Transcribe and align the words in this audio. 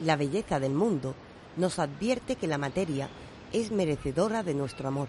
La 0.00 0.16
belleza 0.16 0.60
del 0.60 0.74
mundo 0.74 1.14
nos 1.56 1.78
advierte 1.78 2.36
que 2.36 2.46
la 2.46 2.58
materia 2.58 3.08
es 3.52 3.70
merecedora 3.70 4.42
de 4.42 4.52
nuestro 4.52 4.88
amor. 4.88 5.08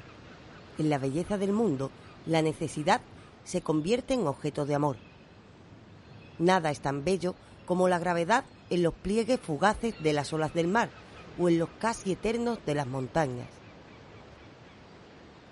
En 0.78 0.90
la 0.90 0.98
belleza 0.98 1.38
del 1.38 1.52
mundo, 1.52 1.92
la 2.26 2.42
necesidad 2.42 3.02
se 3.44 3.62
convierte 3.62 4.14
en 4.14 4.28
objeto 4.28 4.66
de 4.66 4.76
amor. 4.76 4.96
Nada 6.40 6.72
es 6.72 6.80
tan 6.80 7.04
bello 7.04 7.36
como 7.66 7.90
la 7.90 8.00
gravedad 8.00 8.46
en 8.70 8.84
los 8.84 8.94
pliegues 8.94 9.40
fugaces 9.40 10.02
de 10.02 10.14
las 10.14 10.32
olas 10.32 10.54
del 10.54 10.68
mar 10.68 10.90
o 11.38 11.50
en 11.50 11.60
los 11.60 11.70
casi 11.80 12.14
eternos 12.14 12.60
de 12.66 12.76
las 12.76 12.88
montañas. 12.88 13.50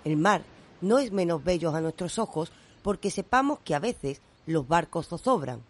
El 0.05 0.15
mar 0.15 0.43
no 0.79 0.99
es 0.99 1.11
menos 1.11 1.43
bello 1.43 1.75
a 1.75 1.81
nuestros 1.81 2.19
ojos 2.19 2.53
porque 2.83 3.11
sepamos 3.11 3.59
que 3.59 3.75
a 3.75 3.79
veces 3.79 4.21
los 4.45 4.67
barcos 4.67 5.07
zozobran. 5.07 5.61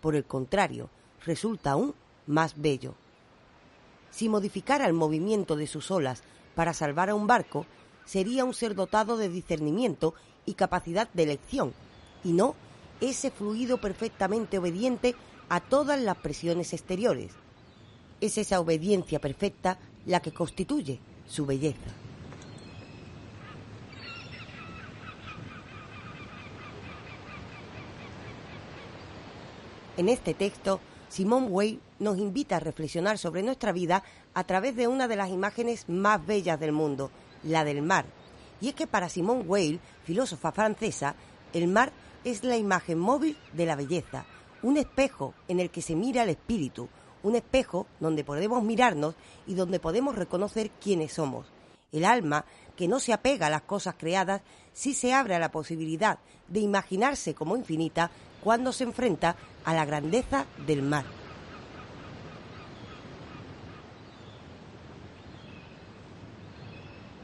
Por 0.00 0.16
el 0.16 0.24
contrario, 0.24 0.88
resulta 1.24 1.72
aún 1.72 1.94
más 2.26 2.54
bello. 2.60 2.94
Si 4.14 4.28
modificara 4.28 4.86
el 4.86 4.92
movimiento 4.92 5.56
de 5.56 5.66
sus 5.66 5.90
olas 5.90 6.22
para 6.54 6.72
salvar 6.72 7.10
a 7.10 7.16
un 7.16 7.26
barco, 7.26 7.66
sería 8.04 8.44
un 8.44 8.54
ser 8.54 8.76
dotado 8.76 9.16
de 9.16 9.28
discernimiento 9.28 10.14
y 10.46 10.54
capacidad 10.54 11.08
de 11.14 11.24
elección, 11.24 11.72
y 12.22 12.32
no 12.32 12.54
ese 13.00 13.32
fluido 13.32 13.78
perfectamente 13.78 14.58
obediente 14.58 15.16
a 15.48 15.58
todas 15.58 16.00
las 16.00 16.16
presiones 16.18 16.72
exteriores. 16.72 17.32
Es 18.20 18.38
esa 18.38 18.60
obediencia 18.60 19.18
perfecta 19.18 19.78
la 20.06 20.20
que 20.20 20.32
constituye 20.32 21.00
su 21.26 21.44
belleza. 21.44 21.90
En 29.96 30.08
este 30.08 30.34
texto, 30.34 30.78
Simone 31.14 31.46
Weil 31.46 31.80
nos 32.00 32.18
invita 32.18 32.56
a 32.56 32.60
reflexionar 32.60 33.18
sobre 33.18 33.44
nuestra 33.44 33.70
vida 33.70 34.02
a 34.34 34.42
través 34.42 34.74
de 34.74 34.88
una 34.88 35.06
de 35.06 35.14
las 35.14 35.30
imágenes 35.30 35.88
más 35.88 36.26
bellas 36.26 36.58
del 36.58 36.72
mundo, 36.72 37.12
la 37.44 37.62
del 37.62 37.82
mar. 37.82 38.04
Y 38.60 38.70
es 38.70 38.74
que 38.74 38.88
para 38.88 39.08
Simone 39.08 39.44
Weil, 39.46 39.78
filósofa 40.02 40.50
francesa, 40.50 41.14
el 41.52 41.68
mar 41.68 41.92
es 42.24 42.42
la 42.42 42.56
imagen 42.56 42.98
móvil 42.98 43.36
de 43.52 43.64
la 43.64 43.76
belleza, 43.76 44.24
un 44.64 44.76
espejo 44.76 45.34
en 45.46 45.60
el 45.60 45.70
que 45.70 45.82
se 45.82 45.94
mira 45.94 46.24
el 46.24 46.30
espíritu, 46.30 46.88
un 47.22 47.36
espejo 47.36 47.86
donde 48.00 48.24
podemos 48.24 48.64
mirarnos 48.64 49.14
y 49.46 49.54
donde 49.54 49.78
podemos 49.78 50.16
reconocer 50.16 50.72
quiénes 50.82 51.12
somos. 51.12 51.46
El 51.92 52.06
alma, 52.06 52.44
que 52.74 52.88
no 52.88 52.98
se 52.98 53.12
apega 53.12 53.46
a 53.46 53.50
las 53.50 53.62
cosas 53.62 53.94
creadas, 53.96 54.42
sí 54.72 54.94
se 54.94 55.12
abre 55.12 55.36
a 55.36 55.38
la 55.38 55.52
posibilidad 55.52 56.18
de 56.48 56.58
imaginarse 56.58 57.36
como 57.36 57.56
infinita 57.56 58.10
cuando 58.44 58.72
se 58.72 58.84
enfrenta 58.84 59.36
a 59.64 59.72
la 59.72 59.86
grandeza 59.86 60.44
del 60.66 60.82
mar. 60.82 61.06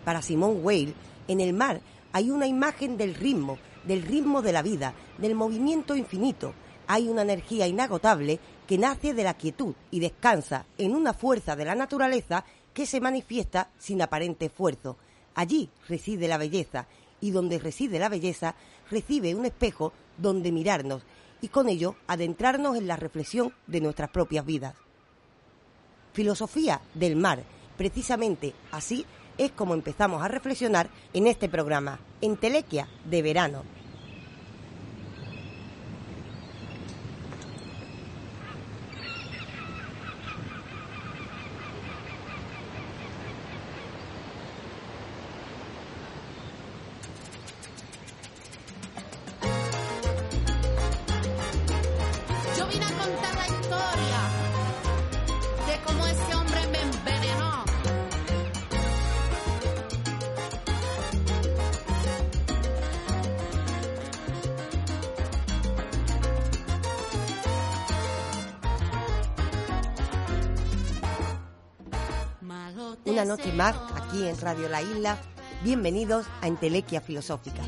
Para 0.05 0.23
Simone 0.23 0.61
Weil, 0.61 0.95
en 1.29 1.41
el 1.41 1.53
mar 1.53 1.83
hay 2.13 2.31
una 2.31 2.47
imagen 2.47 2.97
del 2.97 3.15
ritmo, 3.15 3.59
del 3.85 4.03
ritmo 4.03 4.41
de 4.41 4.53
la 4.53 4.63
vida, 4.63 4.95
del 5.19 5.35
movimiento 5.35 5.95
infinito. 5.95 6.55
Hay 6.87 7.09
una 7.09 7.23
energía 7.23 7.69
inagotable 7.69 8.41
que 8.67 8.79
nace 8.79 9.13
de 9.13 9.23
la 9.23 9.35
quietud 9.35 9.75
y 9.91 10.01
descansa 10.01 10.65
en 10.79 10.95
una 10.95 11.13
fuerza 11.13 11.55
de 11.55 11.67
la 11.67 11.75
naturaleza 11.75 12.45
que 12.73 12.87
se 12.87 13.01
manifiesta 13.01 13.69
sin 13.79 14.01
aparente 14.01 14.47
esfuerzo. 14.47 14.97
Allí 15.35 15.69
reside 15.87 16.27
la 16.29 16.39
belleza 16.39 16.87
y 17.21 17.31
donde 17.31 17.59
reside 17.59 17.99
la 17.99 18.09
belleza 18.09 18.55
recibe 18.91 19.35
un 19.35 19.45
espejo 19.45 19.93
donde 20.21 20.53
mirarnos 20.53 21.03
y 21.41 21.49
con 21.49 21.69
ello 21.69 21.97
adentrarnos 22.07 22.77
en 22.77 22.87
la 22.87 22.97
reflexión 22.97 23.55
de 23.67 23.81
nuestras 23.81 24.11
propias 24.11 24.45
vidas. 24.45 24.75
Filosofía 26.13 26.81
del 26.95 27.17
mar. 27.17 27.45
Precisamente 27.77 28.53
así 28.73 29.07
es 29.39 29.51
como 29.53 29.75
empezamos 29.75 30.23
a 30.23 30.29
reflexionar 30.29 30.91
en 31.15 31.27
este 31.27 31.49
programa, 31.49 31.99
en 32.21 32.37
Telequia 32.37 32.89
de 33.05 33.23
verano. 33.23 33.63
En 74.29 74.39
Radio 74.39 74.69
La 74.69 74.83
Isla. 74.83 75.17
Bienvenidos 75.65 76.27
a 76.43 76.49
Entelequia 76.49 77.01
Filosófica. 77.01 77.63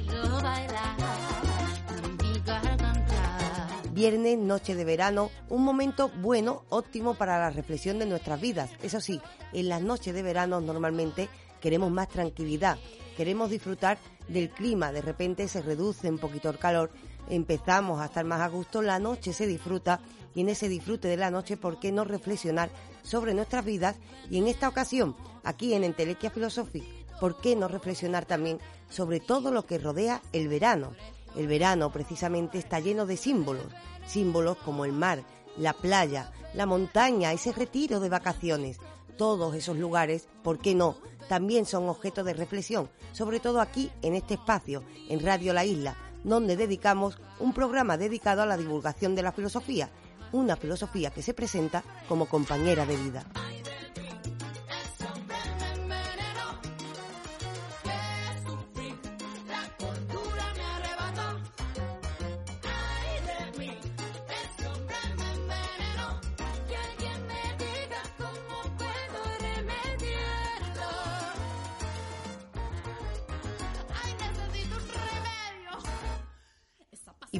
Viernes, 3.92 4.38
noche 4.38 4.74
de 4.74 4.84
verano, 4.84 5.30
un 5.48 5.64
momento 5.64 6.10
bueno, 6.20 6.64
óptimo 6.68 7.14
para 7.14 7.38
la 7.38 7.50
reflexión 7.50 7.98
de 7.98 8.06
nuestras 8.06 8.40
vidas. 8.40 8.70
Eso 8.82 9.00
sí, 9.00 9.20
en 9.52 9.68
las 9.68 9.82
noches 9.82 10.14
de 10.14 10.22
verano 10.22 10.60
normalmente 10.60 11.28
queremos 11.60 11.90
más 11.90 12.08
tranquilidad, 12.08 12.78
queremos 13.16 13.50
disfrutar 13.50 13.98
del 14.28 14.50
clima, 14.50 14.92
de 14.92 15.02
repente 15.02 15.48
se 15.48 15.62
reduce 15.62 16.08
un 16.08 16.18
poquito 16.18 16.50
el 16.50 16.58
calor, 16.58 16.90
empezamos 17.28 18.00
a 18.00 18.06
estar 18.06 18.24
más 18.24 18.40
a 18.40 18.48
gusto, 18.48 18.82
la 18.82 18.98
noche 18.98 19.32
se 19.32 19.46
disfruta 19.46 20.00
y 20.34 20.40
en 20.40 20.48
ese 20.48 20.68
disfrute 20.68 21.08
de 21.08 21.16
la 21.16 21.30
noche, 21.30 21.56
¿por 21.56 21.78
qué 21.78 21.92
no 21.92 22.04
reflexionar 22.04 22.70
sobre 23.02 23.34
nuestras 23.34 23.64
vidas? 23.64 23.96
Y 24.30 24.38
en 24.38 24.48
esta 24.48 24.68
ocasión, 24.68 25.16
aquí 25.44 25.74
en 25.74 25.84
Entelequia 25.84 26.30
Philosophic, 26.30 26.84
¿por 27.20 27.40
qué 27.40 27.56
no 27.56 27.68
reflexionar 27.68 28.24
también 28.24 28.58
sobre 28.88 29.20
todo 29.20 29.50
lo 29.50 29.66
que 29.66 29.78
rodea 29.78 30.22
el 30.32 30.48
verano? 30.48 30.92
El 31.36 31.46
verano 31.46 31.90
precisamente 31.90 32.58
está 32.58 32.80
lleno 32.80 33.06
de 33.06 33.16
símbolos, 33.16 33.66
símbolos 34.06 34.58
como 34.58 34.84
el 34.84 34.92
mar, 34.92 35.22
la 35.56 35.72
playa, 35.72 36.32
la 36.54 36.66
montaña, 36.66 37.32
ese 37.32 37.52
retiro 37.52 38.00
de 38.00 38.08
vacaciones. 38.08 38.78
Todos 39.16 39.54
esos 39.54 39.76
lugares, 39.76 40.28
¿por 40.42 40.58
qué 40.58 40.74
no? 40.74 40.96
También 41.28 41.64
son 41.64 41.88
objeto 41.88 42.24
de 42.24 42.34
reflexión, 42.34 42.90
sobre 43.12 43.40
todo 43.40 43.60
aquí 43.60 43.90
en 44.02 44.14
este 44.14 44.34
espacio, 44.34 44.82
en 45.08 45.20
Radio 45.20 45.52
La 45.52 45.64
Isla, 45.64 45.96
donde 46.24 46.56
dedicamos 46.56 47.18
un 47.38 47.52
programa 47.52 47.96
dedicado 47.96 48.42
a 48.42 48.46
la 48.46 48.56
divulgación 48.56 49.14
de 49.14 49.22
la 49.22 49.32
filosofía, 49.32 49.90
una 50.32 50.56
filosofía 50.56 51.10
que 51.10 51.22
se 51.22 51.34
presenta 51.34 51.82
como 52.08 52.26
compañera 52.26 52.84
de 52.86 52.96
vida. 52.96 53.24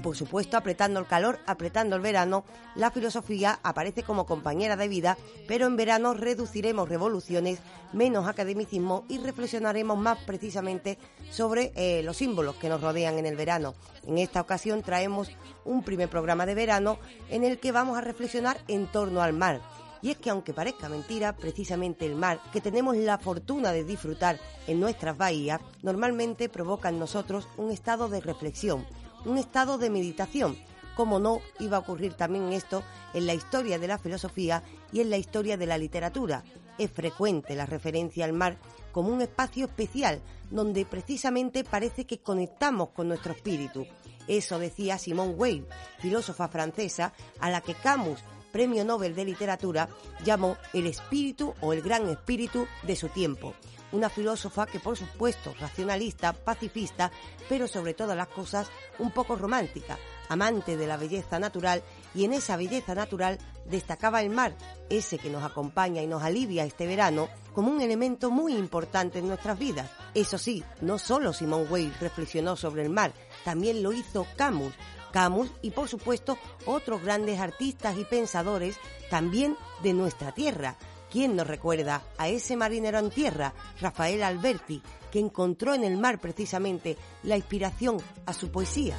Por 0.03 0.17
supuesto, 0.17 0.57
apretando 0.57 1.01
el 1.01 1.07
calor, 1.07 1.39
apretando 1.47 1.97
el 1.97 2.03
verano, 2.03 2.45
la 2.75 2.91
filosofía 2.91 3.61
aparece 3.63 4.03
como 4.03 4.27
compañera 4.27 4.77
de 4.77 4.89
vida, 4.89 5.17
pero 5.49 5.67
en 5.67 5.77
verano 5.77 6.13
reduciremos 6.13 6.89
revoluciones, 6.89 7.61
menos 7.93 8.29
academicismo 8.29 9.05
y 9.09 9.19
reflexionaremos 9.19 9.97
más 9.97 10.19
precisamente 10.27 10.99
sobre 11.31 11.73
eh, 11.77 12.03
los 12.03 12.17
símbolos 12.17 12.57
que 12.57 12.69
nos 12.69 12.81
rodean 12.81 13.19
en 13.19 13.27
el 13.27 13.37
verano. 13.37 13.75
En 14.07 14.19
esta 14.19 14.41
ocasión 14.41 14.83
traemos 14.83 15.31
un 15.65 15.83
primer 15.83 16.09
programa 16.09 16.45
de 16.45 16.55
verano 16.55 16.99
en 17.31 17.45
el 17.45 17.59
que 17.59 17.73
vamos 17.73 17.97
a 17.97 18.03
reflexionar 18.03 18.59
en 18.69 18.87
torno 18.87 19.23
al 19.23 19.33
mar. 19.33 19.61
Y 20.03 20.11
es 20.11 20.17
que 20.17 20.31
aunque 20.31 20.53
parezca 20.53 20.89
mentira, 20.89 21.37
precisamente 21.37 22.05
el 22.05 22.17
mar, 22.17 22.41
que 22.53 22.61
tenemos 22.61 22.97
la 22.97 23.19
fortuna 23.19 23.71
de 23.71 23.85
disfrutar 23.85 24.41
en 24.67 24.81
nuestras 24.81 25.17
bahías, 25.17 25.61
normalmente 25.83 26.49
provoca 26.49 26.89
en 26.89 26.99
nosotros 26.99 27.47
un 27.57 27.71
estado 27.71 28.09
de 28.09 28.21
reflexión, 28.21 28.85
un 29.25 29.39
estado 29.39 29.79
de 29.79 29.91
meditación. 29.91 30.57
Como 30.97 31.19
no 31.19 31.41
iba 31.59 31.79
a 31.79 31.81
ocurrir 31.81 32.15
también 32.15 32.53
esto 32.53 32.83
en 33.15 33.27
la 33.27 33.35
historia 33.35 33.79
de 33.79 33.89
la 33.89 33.99
filosofía 33.99 34.63
y 34.93 35.01
en 35.01 35.11
la 35.11 35.17
historia 35.17 35.57
de 35.57 35.67
la 35.67 35.79
literatura. 35.79 36.45
Es 36.79 36.91
frecuente 36.91 37.55
la 37.55 37.67
referencia 37.67 38.25
al 38.25 38.33
mar 38.33 38.59
como 38.93 39.09
un 39.09 39.23
espacio 39.23 39.67
especial 39.67 40.21
donde 40.51 40.85
precisamente 40.85 41.65
parece 41.65 42.07
que 42.07 42.19
conectamos 42.19 42.91
con 42.91 43.09
nuestro 43.09 43.33
espíritu. 43.33 43.87
Eso 44.29 44.59
decía 44.59 44.99
Simone 44.99 45.35
Weil, 45.35 45.67
filósofa 45.99 46.49
francesa, 46.49 47.13
a 47.41 47.51
la 47.51 47.63
que 47.63 47.75
Camus 47.75 48.21
Premio 48.53 48.85
Nobel 48.85 49.15
de 49.15 49.25
Literatura, 49.25 49.89
llamó 50.25 50.57
el 50.75 50.87
espíritu 50.87 51.55
o 51.63 51.73
el 51.73 51.81
gran 51.81 52.09
espíritu 52.09 52.67
de 52.83 52.95
su 52.95 53.09
tiempo. 53.09 53.55
Una 53.93 54.09
filósofa 54.09 54.67
que, 54.67 54.81
por 54.81 54.97
supuesto, 54.97 55.55
racionalista, 55.61 56.33
pacifista, 56.33 57.13
pero 57.49 57.69
sobre 57.69 57.95
todas 57.95 58.17
las 58.17 58.29
cosas 58.29 58.71
un 58.99 59.11
poco 59.11 59.37
romántica, 59.37 59.99
amante 60.29 60.77
de 60.77 60.87
la 60.87 60.97
belleza 60.97 61.39
natural 61.39 61.83
y 62.15 62.25
en 62.25 62.33
esa 62.33 62.57
belleza 62.57 62.95
natural 62.95 63.39
destacaba 63.67 64.23
el 64.23 64.31
mar, 64.31 64.57
ese 64.89 65.19
que 65.19 65.31
nos 65.31 65.45
acompaña 65.45 66.03
y 66.03 66.07
nos 66.07 66.23
alivia 66.23 66.65
este 66.65 66.87
verano 66.87 67.29
como 67.55 67.71
un 67.71 67.81
elemento 67.81 68.31
muy 68.31 68.55
importante 68.55 69.19
en 69.19 69.29
nuestras 69.29 69.59
vidas. 69.59 69.91
Eso 70.15 70.39
sí, 70.39 70.65
no 70.81 70.99
solo 70.99 71.33
Simone 71.33 71.69
Weil 71.69 71.95
reflexionó 72.01 72.57
sobre 72.57 72.83
el 72.83 72.91
mar, 72.91 73.13
también 73.45 73.83
lo 73.83 73.93
hizo 73.93 74.27
Camus. 74.37 74.73
Camus 75.13 75.51
y 75.61 75.71
por 75.73 75.89
supuesto 75.89 76.39
otros 76.65 77.03
grandes 77.03 77.39
artistas 77.39 77.99
y 77.99 78.05
pensadores 78.05 78.79
también 79.11 79.57
de 79.83 79.93
nuestra 79.93 80.33
tierra. 80.33 80.77
¿Quién 81.13 81.37
nos 81.37 81.47
recuerda 81.47 82.03
a 82.17 82.31
ese 82.31 82.57
marinero 82.57 82.99
en 82.99 83.11
tierra, 83.11 83.53
Rafael 83.83 84.23
Alberti, 84.23 84.81
que 85.11 85.19
encontró 85.19 85.75
en 85.75 85.85
el 85.85 85.99
mar 85.99 86.19
precisamente 86.19 86.97
la 87.25 87.37
inspiración 87.37 87.99
a 88.25 88.33
su 88.33 88.51
poesía? 88.51 88.97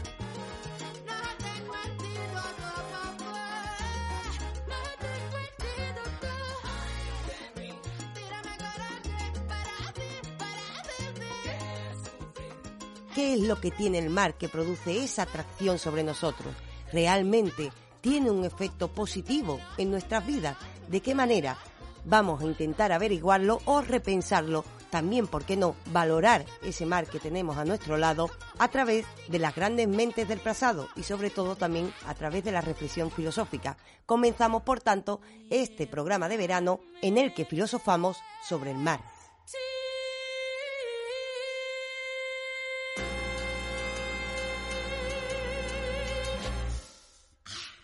¿Qué 13.16 13.34
es 13.34 13.40
lo 13.40 13.60
que 13.60 13.72
tiene 13.72 13.98
el 13.98 14.12
mar 14.12 14.36
que 14.36 14.50
produce 14.50 15.04
esa 15.04 15.24
atracción 15.24 15.80
sobre 15.80 16.04
nosotros? 16.04 16.54
¿Realmente 16.92 17.72
tiene 18.02 18.30
un 18.30 18.46
efecto 18.46 18.90
positivo 18.90 19.60
en 19.80 19.90
nuestras 19.90 20.28
vidas? 20.28 20.58
¿De 20.88 21.02
qué 21.02 21.16
manera? 21.16 21.58
Vamos 22.06 22.42
a 22.42 22.46
intentar 22.46 22.92
averiguarlo 22.92 23.60
o 23.66 23.82
repensarlo. 23.82 24.66
También, 24.90 25.26
¿por 25.28 25.44
qué 25.44 25.58
no?, 25.58 25.76
valorar 25.92 26.46
ese 26.62 26.86
mar 26.86 27.08
que 27.08 27.20
tenemos 27.20 27.58
a 27.58 27.66
nuestro 27.66 27.98
lado 27.98 28.30
a 28.60 28.68
través 28.68 29.06
de 29.28 29.40
las 29.40 29.56
grandes 29.56 29.88
mentes 29.88 30.28
del 30.28 30.40
pasado 30.40 30.88
y 30.96 31.04
sobre 31.04 31.30
todo 31.30 31.56
también 31.56 31.92
a 32.06 32.14
través 32.14 32.44
de 32.44 32.52
la 32.52 32.62
reflexión 32.62 33.10
filosófica. 33.10 33.78
Comenzamos, 34.06 34.64
por 34.64 34.82
tanto, 34.82 35.22
este 35.50 35.88
programa 35.88 36.30
de 36.30 36.38
verano 36.38 36.82
en 37.02 37.18
el 37.18 37.34
que 37.34 37.46
filosofamos 37.46 38.18
sobre 38.48 38.72
el 38.72 38.78
mar. 38.78 39.00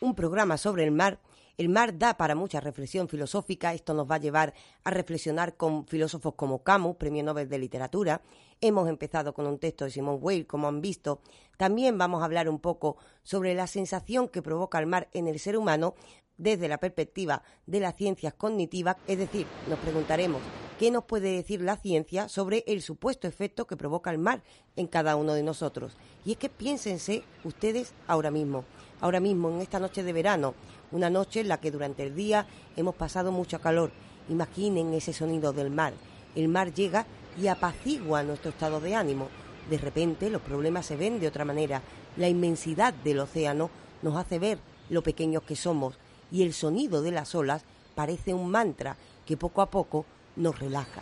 un 0.02 0.16
programa 0.16 0.58
sobre 0.58 0.84
el 0.84 0.92
mar. 0.92 1.20
El 1.60 1.68
mar 1.68 1.98
da 1.98 2.16
para 2.16 2.36
mucha 2.36 2.62
reflexión 2.62 3.10
filosófica. 3.10 3.74
Esto 3.74 3.94
nos 3.94 4.10
va 4.10 4.16
a 4.16 4.20
llevar 4.20 4.54
a 4.86 4.92
reflexionar 4.92 5.58
con 5.58 5.86
filósofos 5.86 6.36
como 6.36 6.64
Camus, 6.64 6.96
Premio 6.96 7.22
Nobel 7.22 7.50
de 7.50 7.60
Literatura. 7.60 8.22
Hemos 8.62 8.88
empezado 8.88 9.34
con 9.34 9.46
un 9.46 9.60
texto 9.60 9.84
de 9.84 9.92
Simone 9.92 10.20
Weil, 10.22 10.48
como 10.48 10.70
han 10.70 10.80
visto. 10.80 11.20
También 11.58 11.98
vamos 11.98 12.22
a 12.22 12.26
hablar 12.26 12.48
un 12.48 12.60
poco 12.60 12.96
sobre 13.24 13.56
la 13.56 13.68
sensación 13.68 14.30
que 14.30 14.42
provoca 14.42 14.80
el 14.80 14.86
mar 14.86 15.10
en 15.12 15.28
el 15.28 15.38
ser 15.38 15.58
humano 15.58 15.96
desde 16.38 16.70
la 16.70 16.78
perspectiva 16.78 17.44
de 17.66 17.82
las 17.82 17.98
ciencias 17.98 18.34
cognitivas. 18.36 18.96
Es 19.06 19.18
decir, 19.18 19.46
nos 19.68 19.80
preguntaremos 19.80 20.42
qué 20.80 20.92
nos 20.92 21.04
puede 21.04 21.34
decir 21.34 21.60
la 21.60 21.76
ciencia 21.76 22.30
sobre 22.30 22.64
el 22.68 22.82
supuesto 22.82 23.28
efecto 23.28 23.68
que 23.68 23.76
provoca 23.76 24.12
el 24.12 24.18
mar 24.18 24.44
en 24.78 24.88
cada 24.88 25.18
uno 25.18 25.34
de 25.34 25.44
nosotros. 25.44 25.98
Y 26.24 26.32
es 26.32 26.38
que 26.38 26.48
piénsense 26.48 27.24
ustedes 27.44 27.94
ahora 28.08 28.32
mismo 28.32 28.64
ahora 29.02 29.20
mismo 29.20 29.50
en 29.50 29.62
esta 29.62 29.80
noche 29.80 30.04
de 30.04 30.14
verano, 30.14 30.54
una 30.92 31.10
noche 31.10 31.42
en 31.42 31.48
la 31.48 31.60
que 31.60 31.72
durante 31.72 32.04
el 32.04 32.16
día 32.16 32.46
hemos 32.76 32.96
pasado 32.96 33.32
mucho 33.32 33.60
calor. 33.60 33.92
Imaginen 34.30 34.94
ese 34.94 35.14
sonido 35.14 35.54
del 35.54 35.70
mar. 35.70 35.94
El 36.36 36.48
mar 36.48 36.74
llega 36.74 37.06
y 37.40 37.48
apacigua 37.48 38.24
nuestro 38.24 38.52
estado 38.52 38.80
de 38.80 38.96
ánimo. 38.96 39.28
De 39.70 39.78
repente 39.78 40.30
los 40.30 40.42
problemas 40.42 40.86
se 40.86 40.96
ven 40.96 41.20
de 41.20 41.28
otra 41.28 41.46
manera. 41.46 41.82
La 42.18 42.28
inmensidad 42.28 42.94
del 42.94 43.20
océano 43.20 43.70
nos 44.02 44.18
hace 44.18 44.40
ver 44.40 44.60
lo 44.90 45.04
pequeños 45.04 45.44
que 45.44 45.56
somos 45.56 45.96
y 46.32 46.44
el 46.44 46.54
sonido 46.54 47.02
de 47.02 47.12
las 47.12 47.36
olas 47.36 47.64
parece 47.96 48.34
un 48.34 48.50
mantra 48.50 48.98
que 49.26 49.38
poco 49.38 49.62
a 49.62 49.70
poco 49.70 50.06
nos 50.36 50.58
relaja. 50.58 51.02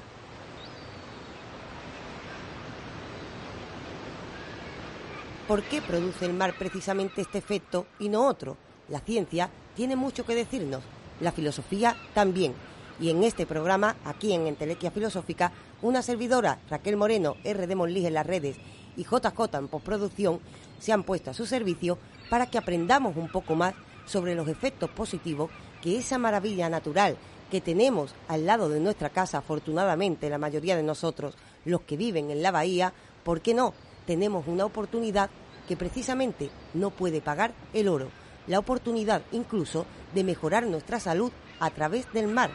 ¿Por 5.48 5.64
qué 5.64 5.82
produce 5.82 6.26
el 6.26 6.34
mar 6.34 6.56
precisamente 6.58 7.22
este 7.22 7.38
efecto 7.38 7.88
y 8.00 8.10
no 8.10 8.28
otro? 8.28 8.58
La 8.90 9.00
ciencia 9.00 9.50
tiene 9.78 9.96
mucho 9.96 10.26
que 10.26 10.36
decirnos, 10.36 10.84
la 11.22 11.32
filosofía 11.32 11.96
también. 12.14 12.54
Y 13.00 13.12
en 13.12 13.24
este 13.24 13.46
programa, 13.46 13.96
aquí 14.04 14.34
en 14.34 14.48
Entelequia 14.48 14.92
Filosófica, 14.92 15.54
una 15.82 16.02
servidora, 16.02 16.60
Raquel 16.70 16.98
Moreno, 16.98 17.36
R 17.46 17.68
de 17.68 17.76
Monlig 17.76 18.08
en 18.08 18.16
las 18.16 18.28
redes 18.28 18.58
y 18.98 19.04
JJ 19.04 19.56
en 19.56 19.68
postproducción, 19.70 20.40
se 20.80 20.92
han 20.92 21.04
puesto 21.04 21.32
a 21.32 21.34
su 21.34 21.46
servicio 21.46 21.98
para 22.30 22.48
que 22.48 22.58
aprendamos 22.58 23.16
un 23.16 23.30
poco 23.30 23.56
más 23.56 23.76
sobre 24.06 24.36
los 24.36 24.50
efectos 24.50 24.90
positivos 24.90 25.52
que 25.82 25.98
esa 25.98 26.18
maravilla 26.18 26.70
natural 26.70 27.16
que 27.50 27.62
tenemos 27.62 28.14
al 28.28 28.46
lado 28.46 28.68
de 28.68 28.80
nuestra 28.80 29.12
casa, 29.12 29.38
afortunadamente 29.38 30.30
la 30.30 30.38
mayoría 30.38 30.76
de 30.76 30.84
nosotros, 30.84 31.36
los 31.64 31.82
que 31.82 31.96
viven 31.96 32.32
en 32.32 32.42
la 32.42 32.52
bahía, 32.52 32.94
¿por 33.24 33.42
qué 33.42 33.54
no? 33.54 33.74
tenemos 34.08 34.48
una 34.48 34.66
oportunidad 34.66 35.30
que 35.68 35.78
precisamente 35.78 36.50
no 36.74 36.90
puede 36.90 37.22
pagar 37.22 37.54
el 37.74 37.90
oro, 37.90 38.10
la 38.48 38.60
oportunidad 38.60 39.22
incluso 39.32 39.86
de 40.14 40.24
mejorar 40.24 40.66
nuestra 40.66 41.00
salud 41.00 41.32
a 41.60 41.70
través 41.70 42.12
del 42.14 42.28
mar. 42.28 42.50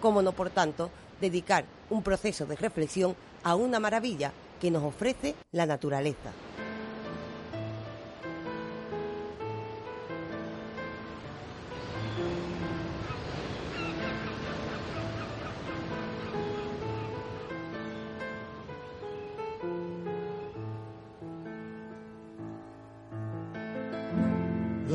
Cómo 0.00 0.22
no, 0.22 0.32
por 0.32 0.50
tanto, 0.50 0.90
dedicar 1.20 1.64
un 1.90 2.02
proceso 2.02 2.46
de 2.46 2.56
reflexión 2.56 3.14
a 3.44 3.54
una 3.54 3.78
maravilla 3.78 4.32
que 4.60 4.70
nos 4.70 4.82
ofrece 4.82 5.34
la 5.52 5.66
naturaleza. 5.66 6.32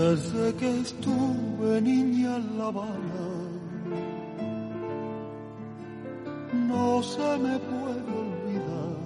Desde 0.07 0.53
que 0.55 0.69
estuve 0.79 1.81
niña 1.81 2.37
en 2.37 2.57
La 2.57 2.67
Habana, 2.67 3.27
no 6.69 7.03
se 7.03 7.29
me 7.43 7.55
puede 7.69 8.11
olvidar. 8.23 8.99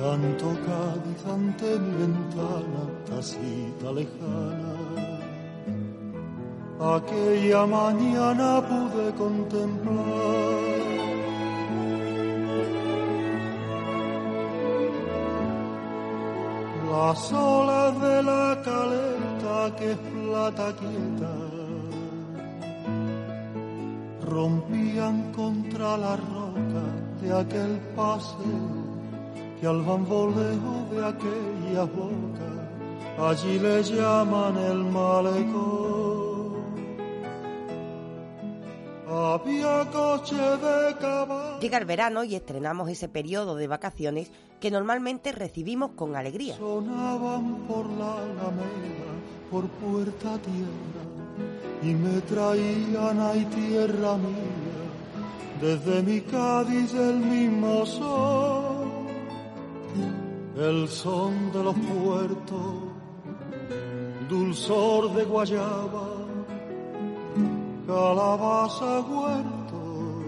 Tanto 0.00 0.46
Cádiz 0.66 1.20
ante 1.36 1.78
mi 1.78 1.92
ventana, 2.02 2.82
tacita 3.08 3.92
lejana. 3.98 4.74
Aquella 6.96 7.66
mañana 7.66 8.48
pude 8.68 9.14
contemplar 9.14 10.83
las 16.94 17.32
olas 17.32 18.00
de 18.00 18.22
la 18.22 18.46
caleta 18.68 19.58
que 19.76 19.86
es 19.92 20.00
plata 20.12 20.66
quieta 20.80 21.34
rompían 24.34 25.16
contra 25.32 25.96
la 26.04 26.14
roca 26.32 26.84
de 27.20 27.28
aquel 27.42 27.72
paseo 27.96 28.66
que 29.58 29.66
al 29.66 29.80
bamboleo 29.88 30.74
de 30.92 31.00
aquella 31.12 31.84
boca 32.00 32.50
allí 33.28 33.58
le 33.58 33.82
llaman 33.82 34.56
el 34.70 34.80
malecón. 34.96 36.03
Había 39.34 39.90
coche 39.90 40.36
de 40.36 40.96
caballo. 41.00 41.58
Llega 41.58 41.78
el 41.78 41.86
verano 41.86 42.22
y 42.22 42.36
estrenamos 42.36 42.88
ese 42.88 43.08
periodo 43.08 43.56
de 43.56 43.66
vacaciones 43.66 44.30
que 44.60 44.70
normalmente 44.70 45.32
recibimos 45.32 45.90
con 45.96 46.14
alegría. 46.14 46.56
Sonaban 46.56 47.56
por 47.66 47.84
la 47.90 48.14
alameda, 48.14 49.10
por 49.50 49.66
puerta 49.66 50.38
tierra, 50.38 51.02
y 51.82 51.94
me 51.94 52.20
traían 52.20 53.18
ay 53.18 53.44
tierra 53.46 54.16
mía, 54.18 54.84
desde 55.60 56.02
mi 56.02 56.20
Cádiz 56.20 56.94
el 56.94 57.16
mismo 57.16 57.84
sol, 57.86 58.88
el 60.56 60.88
son 60.88 61.50
de 61.52 61.64
los 61.64 61.74
puertos, 61.74 62.74
dulzor 64.28 65.12
de 65.12 65.24
guayaba, 65.24 66.13
calabaza 67.86 69.00
huerto. 69.00 70.24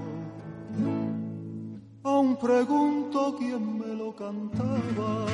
Aún 2.05 2.37
pregunto 2.37 3.35
quién 3.37 3.79
me 3.79 3.95
lo 3.95 4.15
cantaba. 4.15 5.27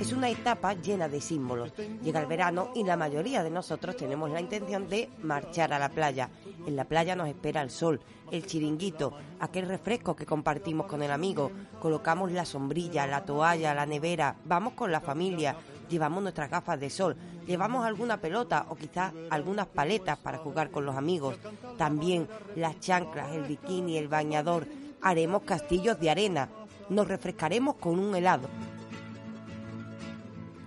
Es 0.00 0.14
una 0.14 0.30
etapa 0.30 0.72
llena 0.72 1.08
de 1.08 1.20
símbolos. 1.20 1.74
Llega 2.02 2.20
el 2.20 2.26
verano 2.26 2.70
y 2.74 2.84
la 2.84 2.96
mayoría 2.96 3.42
de 3.42 3.50
nosotros 3.50 3.96
tenemos 3.96 4.30
la 4.30 4.40
intención 4.40 4.88
de 4.88 5.10
marchar 5.22 5.74
a 5.74 5.78
la 5.78 5.90
playa. 5.90 6.30
En 6.66 6.74
la 6.74 6.86
playa 6.86 7.14
nos 7.14 7.28
espera 7.28 7.60
el 7.60 7.68
sol, 7.68 8.00
el 8.30 8.46
chiringuito, 8.46 9.12
aquel 9.40 9.68
refresco 9.68 10.16
que 10.16 10.24
compartimos 10.24 10.86
con 10.86 11.02
el 11.02 11.10
amigo. 11.10 11.52
Colocamos 11.80 12.32
la 12.32 12.46
sombrilla, 12.46 13.06
la 13.06 13.26
toalla, 13.26 13.74
la 13.74 13.84
nevera, 13.84 14.36
vamos 14.46 14.72
con 14.72 14.90
la 14.90 15.02
familia, 15.02 15.54
llevamos 15.90 16.22
nuestras 16.22 16.48
gafas 16.48 16.80
de 16.80 16.88
sol, 16.88 17.16
llevamos 17.46 17.84
alguna 17.84 18.18
pelota 18.18 18.66
o 18.70 18.76
quizás 18.76 19.12
algunas 19.28 19.66
paletas 19.66 20.18
para 20.18 20.38
jugar 20.38 20.70
con 20.70 20.86
los 20.86 20.96
amigos. 20.96 21.36
También 21.76 22.28
las 22.56 22.78
chanclas, 22.80 23.32
el 23.32 23.42
bikini, 23.42 23.98
el 23.98 24.08
bañador. 24.08 24.66
Haremos 25.02 25.42
castillos 25.42 25.98
de 26.00 26.10
arena. 26.10 26.48
Nos 26.88 27.08
refrescaremos 27.08 27.76
con 27.76 27.98
un 27.98 28.14
helado. 28.14 28.48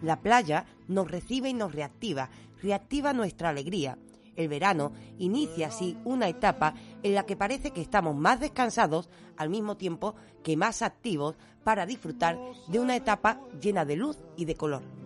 La 0.01 0.19
playa 0.19 0.65
nos 0.87 1.09
recibe 1.09 1.49
y 1.49 1.53
nos 1.53 1.73
reactiva, 1.73 2.29
reactiva 2.61 3.13
nuestra 3.13 3.49
alegría. 3.49 3.97
El 4.35 4.47
verano 4.47 4.91
inicia 5.19 5.67
así 5.67 5.97
una 6.03 6.27
etapa 6.27 6.73
en 7.03 7.13
la 7.13 7.25
que 7.25 7.37
parece 7.37 7.71
que 7.71 7.81
estamos 7.81 8.15
más 8.15 8.39
descansados 8.39 9.09
al 9.37 9.49
mismo 9.49 9.77
tiempo 9.77 10.15
que 10.43 10.57
más 10.57 10.81
activos 10.81 11.35
para 11.63 11.85
disfrutar 11.85 12.37
de 12.67 12.79
una 12.79 12.95
etapa 12.95 13.39
llena 13.61 13.85
de 13.85 13.95
luz 13.95 14.17
y 14.35 14.45
de 14.45 14.55
color. 14.55 15.02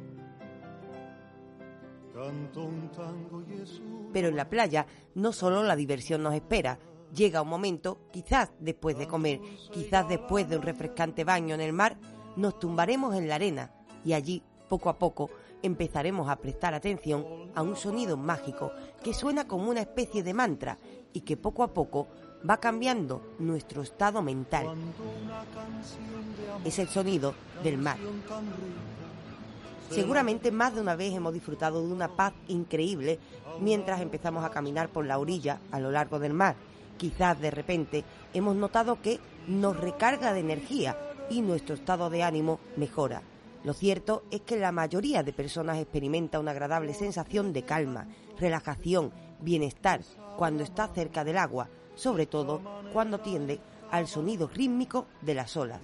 Pero 4.14 4.28
en 4.28 4.36
la 4.36 4.50
playa 4.50 4.86
no 5.16 5.32
solo 5.32 5.64
la 5.64 5.76
diversión 5.76 6.24
nos 6.24 6.34
espera. 6.34 6.80
Llega 7.14 7.42
un 7.42 7.50
momento, 7.50 8.00
quizás 8.12 8.52
después 8.60 8.98
de 8.98 9.08
comer, 9.08 9.40
quizás 9.72 10.10
después 10.10 10.50
de 10.50 10.58
un 10.58 10.64
refrescante 10.64 11.24
baño 11.24 11.56
en 11.56 11.62
el 11.62 11.74
mar, 11.74 11.98
nos 12.36 12.60
tumbaremos 12.60 13.16
en 13.16 13.28
la 13.28 13.36
arena 13.36 13.72
y 14.04 14.14
allí, 14.14 14.44
poco 14.68 14.90
a 14.90 14.98
poco, 14.98 15.30
empezaremos 15.62 16.30
a 16.30 16.36
prestar 16.36 16.74
atención 16.74 17.26
a 17.56 17.62
un 17.62 17.76
sonido 17.76 18.18
mágico 18.18 18.72
que 19.04 19.14
suena 19.14 19.48
como 19.48 19.70
una 19.70 19.82
especie 19.82 20.24
de 20.24 20.34
mantra 20.34 20.78
y 21.14 21.22
que 21.22 21.38
poco 21.38 21.64
a 21.64 21.74
poco 21.74 22.08
va 22.48 22.58
cambiando 22.58 23.36
nuestro 23.40 23.82
estado 23.82 24.22
mental. 24.22 24.68
Es 26.64 26.80
el 26.80 26.88
sonido 26.88 27.34
del 27.64 27.78
mar. 27.78 27.98
Seguramente 29.90 30.52
más 30.52 30.76
de 30.76 30.82
una 30.82 30.96
vez 30.96 31.14
hemos 31.14 31.34
disfrutado 31.34 31.86
de 31.86 31.94
una 31.94 32.10
paz 32.10 32.34
increíble 32.48 33.20
mientras 33.62 34.02
empezamos 34.02 34.44
a 34.44 34.52
caminar 34.52 34.90
por 34.90 35.06
la 35.06 35.18
orilla 35.18 35.60
a 35.72 35.80
lo 35.80 35.92
largo 35.92 36.20
del 36.20 36.34
mar. 36.34 36.56
Quizás 36.98 37.40
de 37.40 37.52
repente 37.52 38.04
hemos 38.34 38.56
notado 38.56 39.02
que 39.02 39.20
nos 39.48 39.78
recarga 39.78 40.34
de 40.34 40.42
energía 40.42 40.98
y 41.30 41.42
nuestro 41.42 41.76
estado 41.76 42.10
de 42.10 42.24
ánimo 42.24 42.60
mejora. 42.76 43.22
Lo 43.64 43.74
cierto 43.74 44.24
es 44.32 44.42
que 44.42 44.58
la 44.58 44.72
mayoría 44.72 45.24
de 45.24 45.34
personas 45.34 45.78
experimenta 45.78 46.40
una 46.40 46.52
agradable 46.52 46.94
sensación 46.94 47.54
de 47.54 47.64
calma, 47.64 48.08
relajación, 48.40 49.12
bienestar 49.42 50.02
cuando 50.38 50.64
está 50.64 50.88
cerca 50.88 51.24
del 51.24 51.38
agua, 51.38 51.70
sobre 51.96 52.26
todo 52.26 52.62
cuando 52.94 53.20
tiende 53.20 53.60
al 53.92 54.08
sonido 54.08 54.48
rítmico 54.48 55.08
de 55.22 55.34
las 55.34 55.56
olas. 55.58 55.80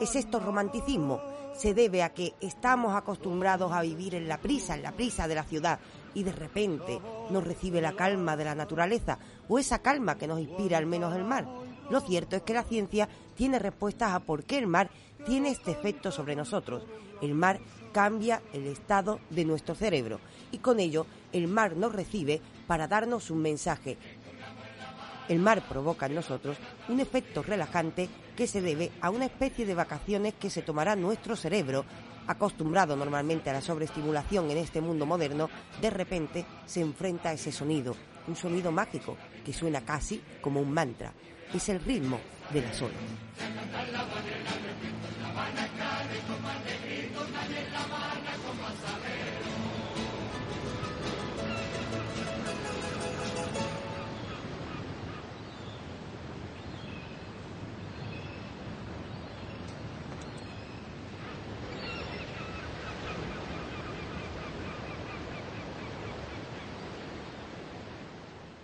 ¿Es 0.00 0.16
esto 0.16 0.40
romanticismo? 0.40 1.20
Se 1.54 1.74
debe 1.74 2.02
a 2.02 2.14
que 2.14 2.34
estamos 2.40 2.94
acostumbrados 2.94 3.72
a 3.72 3.82
vivir 3.82 4.14
en 4.14 4.28
la 4.28 4.38
prisa, 4.38 4.74
en 4.74 4.82
la 4.82 4.92
prisa 4.92 5.28
de 5.28 5.34
la 5.34 5.44
ciudad, 5.44 5.80
y 6.14 6.22
de 6.22 6.32
repente 6.32 7.00
nos 7.30 7.44
recibe 7.44 7.80
la 7.80 7.92
calma 7.92 8.36
de 8.36 8.44
la 8.44 8.54
naturaleza, 8.54 9.18
o 9.48 9.58
esa 9.58 9.80
calma 9.80 10.16
que 10.16 10.26
nos 10.26 10.40
inspira 10.40 10.78
al 10.78 10.86
menos 10.86 11.14
el 11.14 11.24
mar. 11.24 11.46
Lo 11.90 12.00
cierto 12.00 12.36
es 12.36 12.42
que 12.42 12.54
la 12.54 12.62
ciencia 12.62 13.08
tiene 13.34 13.58
respuestas 13.58 14.12
a 14.12 14.20
por 14.20 14.44
qué 14.44 14.58
el 14.58 14.66
mar 14.66 14.90
tiene 15.26 15.50
este 15.50 15.72
efecto 15.72 16.12
sobre 16.12 16.36
nosotros. 16.36 16.84
El 17.20 17.34
mar 17.34 17.60
cambia 17.92 18.40
el 18.52 18.66
estado 18.66 19.20
de 19.30 19.44
nuestro 19.44 19.74
cerebro 19.74 20.20
y 20.52 20.58
con 20.58 20.80
ello 20.80 21.06
el 21.32 21.48
mar 21.48 21.76
nos 21.76 21.92
recibe 21.92 22.40
para 22.66 22.88
darnos 22.88 23.30
un 23.30 23.42
mensaje, 23.42 23.98
el 25.28 25.38
mar 25.38 25.62
provoca 25.68 26.06
en 26.06 26.14
nosotros 26.14 26.56
un 26.88 27.00
efecto 27.00 27.42
relajante 27.42 28.08
que 28.36 28.46
se 28.46 28.60
debe 28.60 28.90
a 29.00 29.10
una 29.10 29.26
especie 29.26 29.66
de 29.66 29.74
vacaciones 29.74 30.34
que 30.34 30.50
se 30.50 30.62
tomará 30.62 30.96
nuestro 30.96 31.36
cerebro, 31.36 31.84
acostumbrado 32.26 32.96
normalmente 32.96 33.50
a 33.50 33.52
la 33.52 33.60
sobreestimulación 33.60 34.50
en 34.50 34.58
este 34.58 34.80
mundo 34.80 35.06
moderno, 35.06 35.48
de 35.80 35.90
repente 35.90 36.44
se 36.66 36.80
enfrenta 36.80 37.30
a 37.30 37.32
ese 37.32 37.52
sonido, 37.52 37.96
un 38.26 38.36
sonido 38.36 38.72
mágico 38.72 39.16
que 39.44 39.52
suena 39.52 39.80
casi 39.82 40.20
como 40.40 40.60
un 40.60 40.72
mantra. 40.72 41.12
Es 41.52 41.68
el 41.68 41.80
ritmo 41.80 42.20
de 42.52 42.62
las 42.62 42.80
olas. 42.82 42.96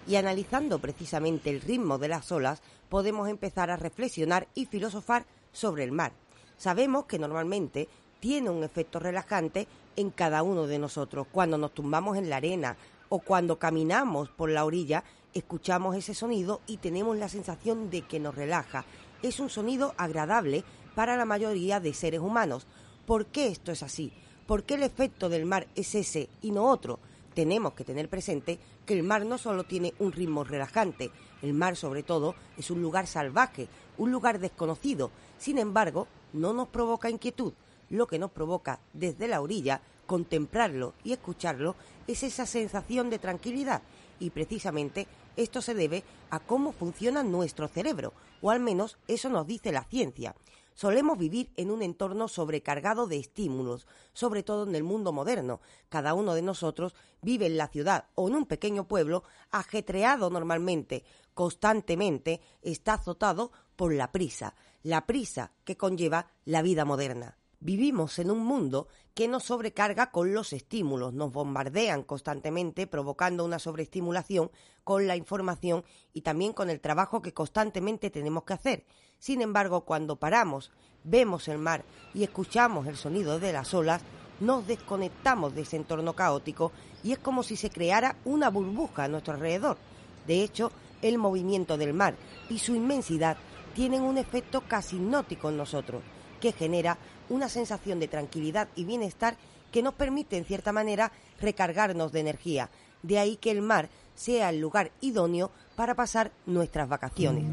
Y 0.07 0.17
analizando 0.17 0.79
precisamente 0.79 1.51
el 1.51 1.61
ritmo 1.61 1.99
de 1.99 2.09
las 2.09 2.31
olas, 2.31 2.63
podemos 2.89 3.29
empezar 3.29 3.71
a 3.71 3.77
reflexionar 3.77 4.47
y 4.55 4.67
filosofar 4.67 5.27
sobre 5.53 5.85
el 5.85 5.93
mar. 5.93 6.13
Sabemos 6.57 7.07
que 7.07 7.19
normalmente 7.19 7.89
tiene 8.21 8.51
un 8.51 8.63
efecto 8.63 8.99
relajante 8.99 9.67
en 9.97 10.11
cada 10.11 10.43
uno 10.43 10.67
de 10.67 10.79
nosotros. 10.79 11.27
Cuando 11.31 11.59
nos 11.59 11.75
tumbamos 11.75 12.17
en 12.17 12.31
la 12.31 12.37
arena 12.37 12.77
o 13.09 13.19
cuando 13.19 13.59
caminamos 13.59 14.31
por 14.31 14.51
la 14.51 14.65
orilla, 14.65 15.05
escuchamos 15.35 15.97
ese 15.97 16.15
sonido 16.15 16.61
y 16.67 16.79
tenemos 16.79 17.17
la 17.17 17.29
sensación 17.29 17.91
de 17.91 18.03
que 18.03 18.21
nos 18.21 18.35
relaja. 18.35 18.85
Es 19.23 19.41
un 19.41 19.51
sonido 19.51 19.95
agradable 19.99 20.65
para 20.95 21.17
la 21.17 21.25
mayoría 21.25 21.81
de 21.81 21.93
seres 21.93 22.21
humanos. 22.21 22.67
¿Por 23.07 23.27
qué 23.27 23.49
esto 23.49 23.73
es 23.73 23.83
así? 23.83 24.13
¿Por 24.47 24.63
qué 24.63 24.75
el 24.75 24.85
efecto 24.85 25.29
del 25.29 25.47
mar 25.47 25.67
es 25.75 25.95
ese 25.95 26.29
y 26.41 26.53
no 26.53 26.69
otro? 26.71 27.01
tenemos 27.37 27.75
que 27.75 27.85
tener 27.85 28.09
presente 28.09 28.59
que 28.87 28.95
el 28.95 29.03
mar 29.03 29.27
no 29.27 29.37
solo 29.37 29.65
tiene 29.65 29.93
un 29.99 30.13
ritmo 30.13 30.45
relajante, 30.45 31.11
el 31.43 31.53
mar 31.53 31.77
sobre 31.77 32.03
todo 32.03 32.35
es 32.57 32.71
un 32.71 32.81
lugar 32.81 33.07
salvaje, 33.07 33.69
un 33.99 34.13
lugar 34.13 34.39
desconocido, 34.39 35.11
sin 35.39 35.59
embargo, 35.59 36.07
no 36.33 36.53
nos 36.53 36.69
provoca 36.69 37.11
inquietud, 37.11 37.53
lo 37.91 38.07
que 38.07 38.19
nos 38.19 38.31
provoca 38.31 38.81
desde 38.93 39.29
la 39.29 39.41
orilla 39.41 39.81
contemplarlo 40.07 40.95
y 41.05 41.13
escucharlo 41.13 41.75
es 42.07 42.23
esa 42.23 42.47
sensación 42.47 43.11
de 43.11 43.19
tranquilidad. 43.19 43.83
Y 44.19 44.31
precisamente 44.31 45.07
esto 45.37 45.61
se 45.61 45.75
debe 45.75 46.05
a 46.31 46.39
cómo 46.41 46.73
funciona 46.73 47.23
nuestro 47.23 47.69
cerebro, 47.69 48.13
o 48.41 48.51
al 48.51 48.61
menos 48.61 48.97
eso 49.09 49.29
nos 49.29 49.47
dice 49.47 49.73
la 49.73 49.85
ciencia. 49.85 50.35
Solemos 50.77 51.17
vivir 51.17 51.51
en 51.57 51.71
un 51.71 51.81
entorno 51.81 52.29
sobrecargado 52.29 53.07
de 53.07 53.17
estímulos, 53.17 53.87
sobre 54.13 54.43
todo 54.43 54.69
en 54.69 54.75
el 54.75 54.85
mundo 54.85 55.11
moderno. 55.11 55.63
Cada 55.89 56.13
uno 56.13 56.35
de 56.35 56.43
nosotros 56.43 56.95
vive 57.23 57.47
en 57.47 57.57
la 57.57 57.69
ciudad 57.69 58.05
o 58.15 58.29
en 58.29 58.35
un 58.35 58.45
pequeño 58.45 58.87
pueblo 58.87 59.25
ajetreado 59.51 60.29
normalmente, 60.29 61.03
constantemente 61.33 62.43
está 62.61 62.95
azotado 62.95 63.53
por 63.75 63.95
la 63.95 64.13
prisa, 64.13 64.55
la 64.83 65.07
prisa 65.07 65.53
que 65.65 65.79
conlleva 65.79 66.31
la 66.45 66.61
vida 66.61 66.85
moderna. 66.85 67.39
Vivimos 67.67 68.21
en 68.21 68.31
un 68.31 68.47
mundo 68.47 68.87
que 69.13 69.27
nos 69.27 69.43
sobrecarga 69.43 70.13
con 70.13 70.33
los 70.33 70.53
estímulos, 70.53 71.15
nos 71.15 71.33
bombardean 71.33 72.05
constantemente 72.05 72.87
provocando 72.87 73.45
una 73.45 73.59
sobreestimulación 73.59 74.53
con 74.85 75.09
la 75.09 75.17
información 75.17 75.85
y 76.13 76.21
también 76.21 76.53
con 76.53 76.71
el 76.71 76.79
trabajo 76.79 77.23
que 77.23 77.35
constantemente 77.35 78.09
tenemos 78.11 78.45
que 78.45 78.53
hacer. 78.53 78.85
Sin 79.19 79.43
embargo, 79.43 79.81
cuando 79.81 80.15
paramos, 80.15 80.71
vemos 81.03 81.49
el 81.49 81.59
mar 81.59 81.85
y 82.15 82.23
escuchamos 82.23 82.87
el 82.87 82.97
sonido 82.97 83.41
de 83.41 83.53
las 83.53 83.75
olas, 83.75 84.01
nos 84.39 84.65
desconectamos 84.69 85.53
de 85.53 85.63
ese 85.63 85.75
entorno 85.75 86.15
caótico 86.15 86.71
y 87.03 87.11
es 87.11 87.19
como 87.19 87.43
si 87.43 87.57
se 87.57 87.71
creara 87.71 88.15
una 88.25 88.49
burbuja 88.49 89.03
a 89.03 89.09
nuestro 89.09 89.35
alrededor. 89.35 89.77
De 90.25 90.41
hecho, 90.41 90.71
el 91.03 91.19
movimiento 91.19 91.77
del 91.77 91.95
mar 91.95 92.15
y 92.49 92.61
su 92.61 92.77
inmensidad 92.77 93.37
tienen 93.75 94.03
un 94.03 94.19
efecto 94.19 94.63
casi 94.69 94.95
hipnótico 94.99 95.49
en 95.49 95.57
nosotros, 95.57 96.05
que 96.41 96.53
genera 96.53 96.97
una 97.29 97.49
sensación 97.49 98.01
de 98.01 98.09
tranquilidad 98.09 98.69
y 98.77 98.85
bienestar 98.85 99.37
que 99.73 99.83
nos 99.83 99.95
permite, 99.95 100.37
en 100.37 100.45
cierta 100.45 100.73
manera, 100.73 101.13
recargarnos 101.41 102.13
de 102.13 102.21
energía. 102.21 102.71
De 103.03 103.19
ahí 103.19 103.37
que 103.37 103.51
el 103.51 103.63
mar 103.63 103.89
sea 104.15 104.51
el 104.51 104.61
lugar 104.61 104.91
idóneo 105.01 105.51
para 105.75 105.95
pasar 105.95 106.31
nuestras 106.47 106.89
vacaciones. 106.89 107.45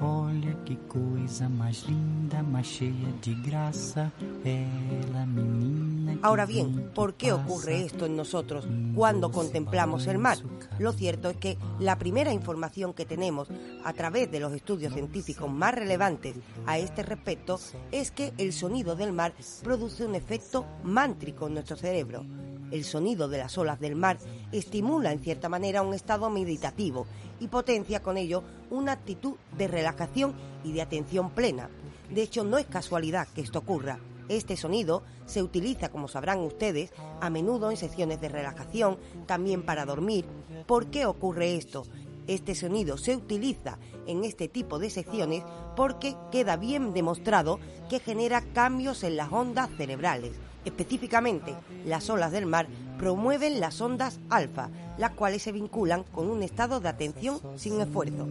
Olha 0.00 0.54
que 0.64 0.76
coisa 0.88 1.48
mais 1.48 1.84
linda, 1.88 2.44
cheia 2.62 3.12
de 3.22 3.34
graça. 3.34 4.12
Menina 4.44 6.18
Ahora 6.22 6.46
bien, 6.46 6.90
¿por 6.94 7.14
qué 7.14 7.32
ocurre 7.32 7.84
esto 7.84 8.06
en 8.06 8.16
nosotros 8.16 8.66
cuando 8.94 9.30
contemplamos 9.30 10.06
el 10.06 10.18
mar? 10.18 10.38
Lo 10.78 10.92
cierto 10.92 11.30
es 11.30 11.36
que 11.36 11.58
la 11.78 11.98
primera 11.98 12.32
información 12.32 12.92
que 12.94 13.04
tenemos 13.04 13.48
a 13.84 13.92
través 13.92 14.30
de 14.30 14.40
los 14.40 14.52
estudios 14.52 14.92
científicos 14.92 15.50
más 15.50 15.74
relevantes 15.74 16.36
a 16.66 16.78
este 16.78 17.02
respecto 17.02 17.58
es 17.90 18.10
que 18.10 18.32
el 18.38 18.52
sonido 18.52 18.96
del 18.96 19.12
mar 19.12 19.34
produce 19.62 20.04
un 20.04 20.14
efecto 20.14 20.66
mántrico 20.82 21.46
en 21.46 21.54
nuestro 21.54 21.76
cerebro. 21.76 22.24
El 22.70 22.84
sonido 22.84 23.28
de 23.28 23.38
las 23.38 23.56
olas 23.58 23.78
del 23.80 23.94
mar 23.94 24.18
estimula 24.52 25.12
en 25.12 25.20
cierta 25.20 25.48
manera 25.48 25.82
un 25.82 25.94
estado 25.94 26.30
meditativo 26.30 27.06
y 27.40 27.48
potencia 27.48 28.02
con 28.02 28.16
ello 28.16 28.42
una 28.70 28.92
actitud 28.92 29.34
de 29.56 29.68
relajación 29.68 30.34
y 30.64 30.72
de 30.72 30.82
atención 30.82 31.30
plena. 31.30 31.70
De 32.10 32.22
hecho, 32.22 32.44
no 32.44 32.58
es 32.58 32.66
casualidad 32.66 33.28
que 33.28 33.40
esto 33.40 33.60
ocurra. 33.60 33.98
Este 34.28 34.56
sonido 34.56 35.02
se 35.26 35.42
utiliza, 35.42 35.90
como 35.90 36.08
sabrán 36.08 36.40
ustedes, 36.40 36.92
a 37.20 37.30
menudo 37.30 37.70
en 37.70 37.76
sesiones 37.76 38.20
de 38.20 38.28
relajación, 38.28 38.98
también 39.26 39.62
para 39.62 39.84
dormir. 39.84 40.24
¿Por 40.66 40.86
qué 40.86 41.06
ocurre 41.06 41.56
esto? 41.56 41.84
Este 42.26 42.56
sonido 42.56 42.98
se 42.98 43.14
utiliza 43.14 43.78
en 44.06 44.24
este 44.24 44.48
tipo 44.48 44.80
de 44.80 44.90
secciones 44.90 45.44
porque 45.76 46.16
queda 46.32 46.56
bien 46.56 46.92
demostrado 46.92 47.60
que 47.88 48.00
genera 48.00 48.40
cambios 48.40 49.04
en 49.04 49.16
las 49.16 49.32
ondas 49.32 49.70
cerebrales. 49.76 50.32
Específicamente, 50.66 51.54
las 51.86 52.10
olas 52.10 52.32
del 52.32 52.44
mar 52.44 52.66
promueven 52.98 53.60
las 53.60 53.80
ondas 53.80 54.18
alfa, 54.28 54.68
las 54.98 55.12
cuales 55.12 55.42
se 55.42 55.52
vinculan 55.52 56.02
con 56.02 56.28
un 56.28 56.42
estado 56.42 56.80
de 56.80 56.88
atención 56.88 57.40
sin 57.56 57.80
esfuerzo. 57.80 58.26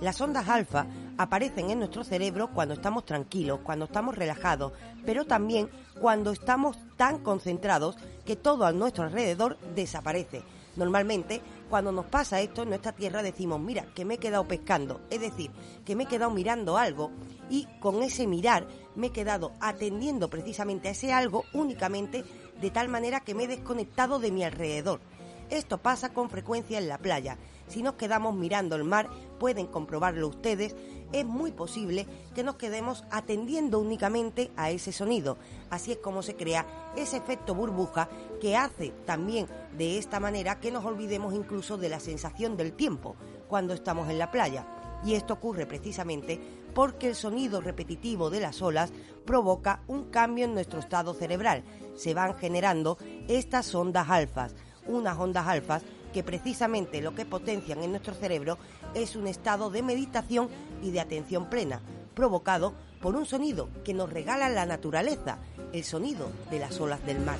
Las 0.00 0.20
ondas 0.20 0.48
alfa 0.48 0.86
aparecen 1.18 1.70
en 1.70 1.78
nuestro 1.78 2.04
cerebro 2.04 2.50
cuando 2.52 2.74
estamos 2.74 3.04
tranquilos, 3.04 3.60
cuando 3.62 3.86
estamos 3.86 4.14
relajados, 4.14 4.72
pero 5.04 5.24
también 5.24 5.68
cuando 6.00 6.32
estamos 6.32 6.76
tan 6.96 7.18
concentrados 7.18 7.96
que 8.24 8.36
todo 8.36 8.66
a 8.66 8.72
nuestro 8.72 9.04
alrededor 9.04 9.58
desaparece. 9.74 10.42
Normalmente, 10.76 11.40
cuando 11.70 11.90
nos 11.90 12.04
pasa 12.04 12.40
esto 12.40 12.62
en 12.62 12.68
nuestra 12.68 12.92
tierra 12.92 13.22
decimos, 13.22 13.58
mira, 13.60 13.86
que 13.94 14.04
me 14.04 14.14
he 14.14 14.18
quedado 14.18 14.46
pescando, 14.46 15.00
es 15.10 15.20
decir, 15.20 15.50
que 15.86 15.96
me 15.96 16.04
he 16.04 16.06
quedado 16.06 16.30
mirando 16.30 16.76
algo 16.76 17.10
y 17.48 17.66
con 17.80 18.02
ese 18.02 18.26
mirar 18.26 18.66
me 18.94 19.06
he 19.06 19.12
quedado 19.12 19.52
atendiendo 19.60 20.28
precisamente 20.28 20.88
a 20.88 20.90
ese 20.90 21.12
algo 21.12 21.44
únicamente 21.54 22.24
de 22.60 22.70
tal 22.70 22.88
manera 22.88 23.20
que 23.20 23.34
me 23.34 23.44
he 23.44 23.48
desconectado 23.48 24.18
de 24.18 24.30
mi 24.30 24.44
alrededor. 24.44 25.00
Esto 25.48 25.78
pasa 25.78 26.12
con 26.12 26.28
frecuencia 26.28 26.78
en 26.78 26.88
la 26.88 26.98
playa. 26.98 27.38
Si 27.68 27.82
nos 27.82 27.94
quedamos 27.94 28.34
mirando 28.34 28.76
el 28.76 28.84
mar, 28.84 29.08
pueden 29.38 29.66
comprobarlo 29.66 30.28
ustedes, 30.28 30.76
es 31.12 31.24
muy 31.24 31.52
posible 31.52 32.06
que 32.34 32.42
nos 32.42 32.56
quedemos 32.56 33.04
atendiendo 33.10 33.78
únicamente 33.78 34.50
a 34.56 34.70
ese 34.70 34.92
sonido. 34.92 35.36
Así 35.70 35.92
es 35.92 35.98
como 35.98 36.22
se 36.22 36.36
crea 36.36 36.66
ese 36.96 37.16
efecto 37.16 37.54
burbuja 37.54 38.08
que 38.40 38.56
hace 38.56 38.90
también 39.04 39.46
de 39.76 39.98
esta 39.98 40.20
manera 40.20 40.60
que 40.60 40.72
nos 40.72 40.84
olvidemos 40.84 41.34
incluso 41.34 41.78
de 41.78 41.88
la 41.88 42.00
sensación 42.00 42.56
del 42.56 42.72
tiempo 42.72 43.16
cuando 43.48 43.74
estamos 43.74 44.08
en 44.10 44.18
la 44.18 44.30
playa. 44.30 44.66
Y 45.04 45.14
esto 45.14 45.34
ocurre 45.34 45.66
precisamente 45.66 46.40
porque 46.74 47.08
el 47.08 47.14
sonido 47.14 47.60
repetitivo 47.60 48.30
de 48.30 48.40
las 48.40 48.60
olas 48.62 48.92
provoca 49.24 49.82
un 49.86 50.10
cambio 50.10 50.44
en 50.44 50.54
nuestro 50.54 50.80
estado 50.80 51.14
cerebral. 51.14 51.64
Se 51.94 52.14
van 52.14 52.36
generando 52.36 52.98
estas 53.28 53.74
ondas 53.74 54.10
alfas, 54.10 54.54
unas 54.86 55.18
ondas 55.18 55.46
alfas 55.46 55.82
que 56.16 56.24
precisamente 56.24 57.02
lo 57.02 57.14
que 57.14 57.26
potencian 57.26 57.82
en 57.82 57.90
nuestro 57.90 58.14
cerebro 58.14 58.56
es 58.94 59.16
un 59.16 59.26
estado 59.26 59.68
de 59.68 59.82
meditación 59.82 60.48
y 60.82 60.90
de 60.90 61.00
atención 61.00 61.50
plena, 61.50 61.82
provocado 62.14 62.72
por 63.02 63.16
un 63.16 63.26
sonido 63.26 63.68
que 63.84 63.92
nos 63.92 64.10
regala 64.10 64.48
la 64.48 64.64
naturaleza, 64.64 65.36
el 65.74 65.84
sonido 65.84 66.30
de 66.50 66.58
las 66.58 66.80
olas 66.80 67.04
del 67.04 67.20
mar. 67.20 67.36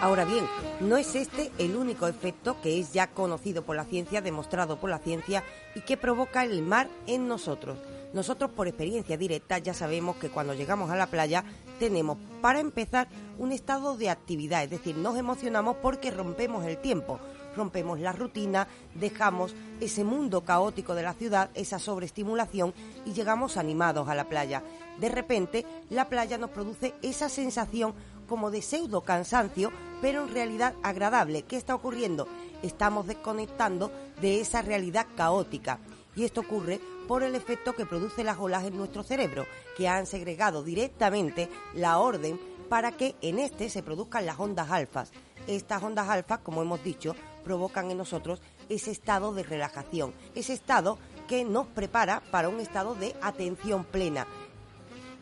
Ahora 0.00 0.24
bien, 0.24 0.46
no 0.80 0.96
es 0.96 1.14
este 1.14 1.50
el 1.58 1.76
único 1.76 2.06
efecto 2.06 2.60
que 2.60 2.78
es 2.78 2.92
ya 2.92 3.06
conocido 3.08 3.62
por 3.62 3.76
la 3.76 3.84
ciencia, 3.84 4.20
demostrado 4.20 4.78
por 4.78 4.90
la 4.90 4.98
ciencia 4.98 5.42
y 5.74 5.80
que 5.80 5.96
provoca 5.96 6.44
el 6.44 6.62
mar 6.62 6.88
en 7.06 7.26
nosotros. 7.26 7.78
Nosotros 8.12 8.50
por 8.50 8.68
experiencia 8.68 9.16
directa 9.16 9.58
ya 9.58 9.74
sabemos 9.74 10.16
que 10.16 10.28
cuando 10.28 10.54
llegamos 10.54 10.90
a 10.90 10.96
la 10.96 11.06
playa 11.06 11.44
tenemos 11.78 12.18
para 12.40 12.60
empezar 12.60 13.08
un 13.38 13.50
estado 13.50 13.96
de 13.96 14.10
actividad, 14.10 14.62
es 14.62 14.70
decir, 14.70 14.96
nos 14.96 15.16
emocionamos 15.16 15.76
porque 15.82 16.10
rompemos 16.10 16.64
el 16.64 16.78
tiempo, 16.78 17.18
rompemos 17.56 17.98
la 17.98 18.12
rutina, 18.12 18.68
dejamos 18.94 19.54
ese 19.80 20.04
mundo 20.04 20.42
caótico 20.42 20.94
de 20.94 21.02
la 21.02 21.14
ciudad, 21.14 21.50
esa 21.54 21.78
sobreestimulación 21.78 22.72
y 23.04 23.12
llegamos 23.14 23.56
animados 23.56 24.08
a 24.08 24.14
la 24.14 24.28
playa. 24.28 24.62
De 25.00 25.08
repente, 25.08 25.66
la 25.90 26.08
playa 26.08 26.38
nos 26.38 26.50
produce 26.50 26.94
esa 27.02 27.28
sensación 27.28 27.94
como 28.26 28.50
de 28.50 28.62
pseudo 28.62 29.02
cansancio, 29.02 29.70
pero 30.00 30.24
en 30.24 30.34
realidad 30.34 30.74
agradable. 30.82 31.42
¿Qué 31.42 31.56
está 31.56 31.74
ocurriendo? 31.74 32.28
Estamos 32.62 33.06
desconectando 33.06 33.90
de 34.20 34.40
esa 34.40 34.62
realidad 34.62 35.06
caótica. 35.16 35.78
Y 36.16 36.24
esto 36.24 36.42
ocurre 36.42 36.80
por 37.08 37.22
el 37.22 37.34
efecto 37.34 37.74
que 37.74 37.86
produce 37.86 38.24
las 38.24 38.38
olas 38.38 38.64
en 38.64 38.76
nuestro 38.76 39.02
cerebro, 39.02 39.46
que 39.76 39.88
han 39.88 40.06
segregado 40.06 40.62
directamente 40.62 41.48
la 41.74 41.98
orden 41.98 42.40
para 42.68 42.92
que 42.92 43.14
en 43.20 43.38
este 43.38 43.68
se 43.68 43.82
produzcan 43.82 44.26
las 44.26 44.38
ondas 44.38 44.70
alfas. 44.70 45.12
Estas 45.46 45.82
ondas 45.82 46.08
alfas, 46.08 46.38
como 46.40 46.62
hemos 46.62 46.82
dicho, 46.82 47.14
provocan 47.44 47.90
en 47.90 47.98
nosotros 47.98 48.40
ese 48.68 48.90
estado 48.90 49.34
de 49.34 49.42
relajación, 49.42 50.14
ese 50.34 50.54
estado 50.54 50.98
que 51.28 51.44
nos 51.44 51.66
prepara 51.66 52.22
para 52.30 52.48
un 52.48 52.60
estado 52.60 52.94
de 52.94 53.14
atención 53.20 53.84
plena. 53.84 54.26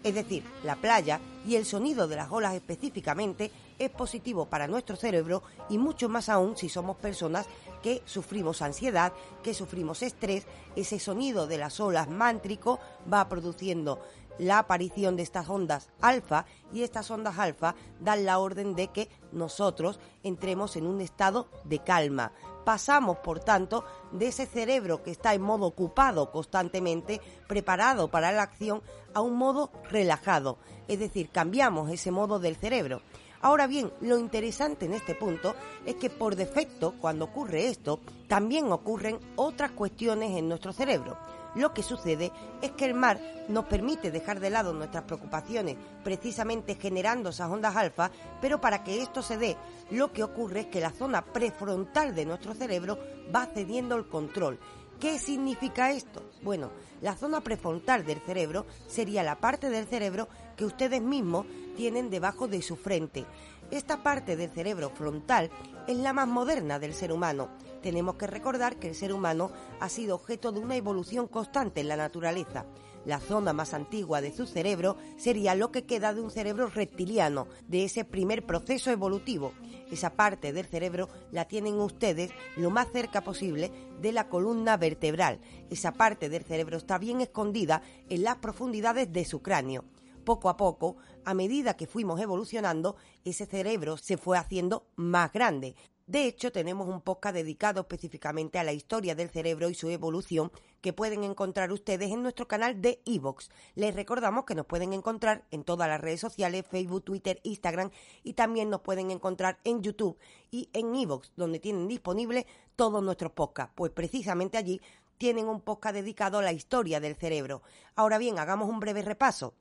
Es 0.05 0.15
decir, 0.15 0.45
la 0.65 0.77
playa 0.77 1.21
y 1.47 1.57
el 1.57 1.65
sonido 1.65 2.09
de 2.09 2.17
las 2.17 2.31
olas 2.31 2.55
específicamente 2.55 3.51
es 3.79 3.91
positivo 3.91 4.47
para 4.47 4.69
nuestro 4.69 4.97
cerebro 4.97 5.43
y 5.69 5.79
mucho 5.79 6.09
más 6.09 6.29
aún 6.29 6.57
si 6.57 6.69
somos 6.69 6.97
personas 6.97 7.47
que 7.83 8.03
sufrimos 8.05 8.63
ansiedad, 8.63 9.13
que 9.43 9.55
sufrimos 9.55 10.03
estrés, 10.03 10.47
ese 10.77 10.99
sonido 10.99 11.47
de 11.47 11.59
las 11.59 11.81
olas 11.81 12.09
mántrico 12.09 12.79
va 13.13 13.29
produciendo 13.29 14.01
la 14.43 14.59
aparición 14.59 15.17
de 15.17 15.23
estas 15.23 15.49
ondas 15.49 15.89
alfa 16.01 16.47
y 16.73 16.83
estas 16.83 17.11
ondas 17.11 17.39
alfa 17.39 17.75
dan 18.01 18.25
la 18.25 18.39
orden 18.39 18.75
de 18.75 18.89
que 18.89 19.09
nosotros 19.31 20.01
entremos 20.23 20.77
en 20.77 20.87
un 20.87 21.01
estado 21.01 21.49
de 21.65 21.79
calma. 21.79 22.33
Pasamos, 22.65 23.19
por 23.19 23.41
tanto, 23.41 23.85
de 24.13 24.29
ese 24.29 24.47
cerebro 24.47 25.03
que 25.03 25.11
está 25.11 25.35
en 25.35 25.43
modo 25.43 25.67
ocupado 25.67 26.31
constantemente, 26.31 27.21
preparado 27.49 28.09
para 28.09 28.33
la 28.33 28.43
acción, 28.43 28.83
a 29.15 29.21
un 29.21 29.37
modo 29.37 29.71
relajado. 29.91 30.59
Es 30.89 30.99
decir, 30.99 31.31
cambiamos 31.31 31.91
ese 31.91 32.11
modo 32.11 32.39
del 32.39 32.57
cerebro. 32.57 33.03
Ahora 33.41 33.67
bien, 33.67 33.93
lo 34.01 34.19
interesante 34.19 34.87
en 34.87 34.93
este 34.93 35.17
punto 35.17 35.57
es 35.85 35.97
que 35.97 36.11
por 36.11 36.37
defecto, 36.37 36.95
cuando 37.01 37.25
ocurre 37.25 37.67
esto, 37.67 38.01
también 38.29 38.71
ocurren 38.73 39.19
otras 39.35 39.73
cuestiones 39.73 40.37
en 40.37 40.49
nuestro 40.49 40.73
cerebro. 40.73 41.19
Lo 41.55 41.75
que 41.75 41.83
sucede 41.83 42.33
es 42.63 42.71
que 42.73 42.87
el 42.87 42.95
mar 42.95 43.21
nos 43.49 43.67
permite 43.67 44.11
dejar 44.11 44.41
de 44.41 44.51
lado 44.51 44.73
nuestras 44.73 45.05
preocupaciones, 45.05 45.77
precisamente 46.03 46.77
generando 46.77 47.31
esas 47.31 47.51
ondas 47.51 47.77
alfa, 47.77 48.11
pero 48.41 48.61
para 48.61 48.83
que 48.83 49.03
esto 49.03 49.23
se 49.23 49.37
dé, 49.37 49.57
lo 49.91 50.13
que 50.13 50.23
ocurre 50.23 50.61
es 50.61 50.67
que 50.67 50.81
la 50.81 50.91
zona 50.91 51.23
prefrontal 51.23 52.15
de 52.15 52.25
nuestro 52.25 52.55
cerebro 52.55 52.99
va 53.35 53.47
cediendo 53.47 53.97
el 53.97 54.09
control. 54.09 54.59
¿Qué 54.99 55.19
significa 55.19 55.91
esto? 55.91 56.23
Bueno, 56.43 56.71
la 57.01 57.17
zona 57.17 57.41
prefrontal 57.41 58.05
del 58.07 58.21
cerebro 58.21 58.67
sería 58.87 59.23
la 59.23 59.41
parte 59.41 59.69
del 59.69 59.87
cerebro 59.87 60.29
que 60.57 60.65
ustedes 60.65 61.03
mismos 61.03 61.45
tienen 61.77 62.09
debajo 62.09 62.47
de 62.47 62.63
su 62.63 62.77
frente. 62.77 63.27
Esta 63.73 64.03
parte 64.03 64.37
del 64.37 64.51
cerebro 64.51 64.91
frontal 64.91 65.51
es 65.89 65.97
la 65.97 66.13
más 66.13 66.29
moderna 66.29 66.79
del 66.79 66.95
ser 66.95 67.11
humano. 67.11 67.49
Tenemos 67.83 68.15
que 68.15 68.29
recordar 68.29 68.77
que 68.77 68.89
el 68.89 68.95
ser 68.95 69.13
humano 69.13 69.51
ha 69.81 69.89
sido 69.89 70.15
objeto 70.15 70.53
de 70.53 70.61
una 70.61 70.77
evolución 70.77 71.27
constante 71.27 71.81
en 71.81 71.89
la 71.89 71.97
naturaleza. 71.97 72.65
La 73.05 73.19
zona 73.19 73.53
más 73.53 73.75
antigua 73.75 74.21
de 74.21 74.33
su 74.33 74.47
cerebro 74.47 74.97
sería 75.17 75.57
lo 75.57 75.73
que 75.73 75.85
queda 75.85 76.15
de 76.15 76.21
un 76.21 76.31
cerebro 76.31 76.69
reptiliano, 76.69 77.49
de 77.67 77.85
ese 77.85 78.05
primer 78.05 78.47
proceso 78.47 78.93
evolutivo. 78.93 79.53
Esa 79.91 80.11
parte 80.11 80.53
del 80.53 80.67
cerebro 80.67 81.09
la 81.33 81.47
tienen 81.47 81.81
ustedes 81.81 82.31
lo 82.57 82.71
más 82.71 82.93
cerca 82.93 83.23
posible 83.23 83.73
de 84.01 84.13
la 84.13 84.29
columna 84.29 84.77
vertebral. 84.77 85.41
Esa 85.69 85.93
parte 85.93 86.29
del 86.29 86.45
cerebro 86.45 86.77
está 86.77 86.99
bien 86.99 87.21
escondida 87.21 87.83
en 88.09 88.23
las 88.23 88.37
profundidades 88.37 89.13
de 89.13 89.25
su 89.25 89.43
cráneo. 89.43 89.85
Poco 90.25 90.49
a 90.49 90.57
poco, 90.57 90.97
a 91.25 91.35
medida 91.35 91.77
que 91.77 91.89
fuimos 91.89 92.21
evolucionando, 92.21 92.95
ese 93.25 93.45
cerebro 93.45 93.97
se 93.97 94.17
fue 94.17 94.39
haciendo 94.39 94.87
más 94.95 95.33
grande. 95.33 95.75
De 96.07 96.27
hecho, 96.27 96.51
tenemos 96.51 96.89
un 96.89 97.01
podcast 97.01 97.35
dedicado 97.35 97.81
específicamente 97.81 98.59
a 98.59 98.65
la 98.65 98.73
historia 98.73 99.15
del 99.15 99.31
cerebro 99.31 99.71
y 99.71 99.75
su 99.75 99.89
evolución 99.89 100.51
que 100.81 100.93
pueden 100.93 101.23
encontrar 101.23 101.71
ustedes 101.71 102.11
en 102.11 102.23
nuestro 102.23 102.49
canal 102.49 102.83
de 102.83 103.01
iVoox. 103.05 103.51
Les 103.77 103.95
recordamos 103.95 104.45
que 104.45 104.57
nos 104.57 104.67
pueden 104.67 104.93
encontrar 104.93 105.45
en 105.53 105.63
todas 105.63 105.89
las 105.89 106.01
redes 106.01 106.21
sociales, 106.21 106.67
Facebook, 106.69 107.05
Twitter, 107.05 107.41
Instagram 107.45 107.91
y 108.25 108.33
también 108.33 108.69
nos 108.69 108.81
pueden 108.81 109.13
encontrar 109.13 109.61
en 109.63 109.81
YouTube 109.81 110.19
y 110.51 110.69
en 110.73 110.93
iVoox, 110.95 111.31
donde 111.37 111.61
tienen 111.61 111.87
disponible 111.87 112.47
todos 112.75 113.03
nuestros 113.03 113.31
podcasts. 113.33 113.73
Pues 113.77 113.93
precisamente 113.93 114.59
allí 114.59 114.81
tienen 115.19 115.47
un 115.47 115.61
podcast 115.61 115.95
dedicado 115.95 116.39
a 116.39 116.43
la 116.43 116.53
historia 116.53 116.99
del 116.99 117.15
cerebro. 117.15 117.63
Ahora 117.95 118.19
bien, 118.19 118.41
hagamos 118.41 118.69
un 118.69 118.81
breve 118.81 119.03
repaso. 119.03 119.55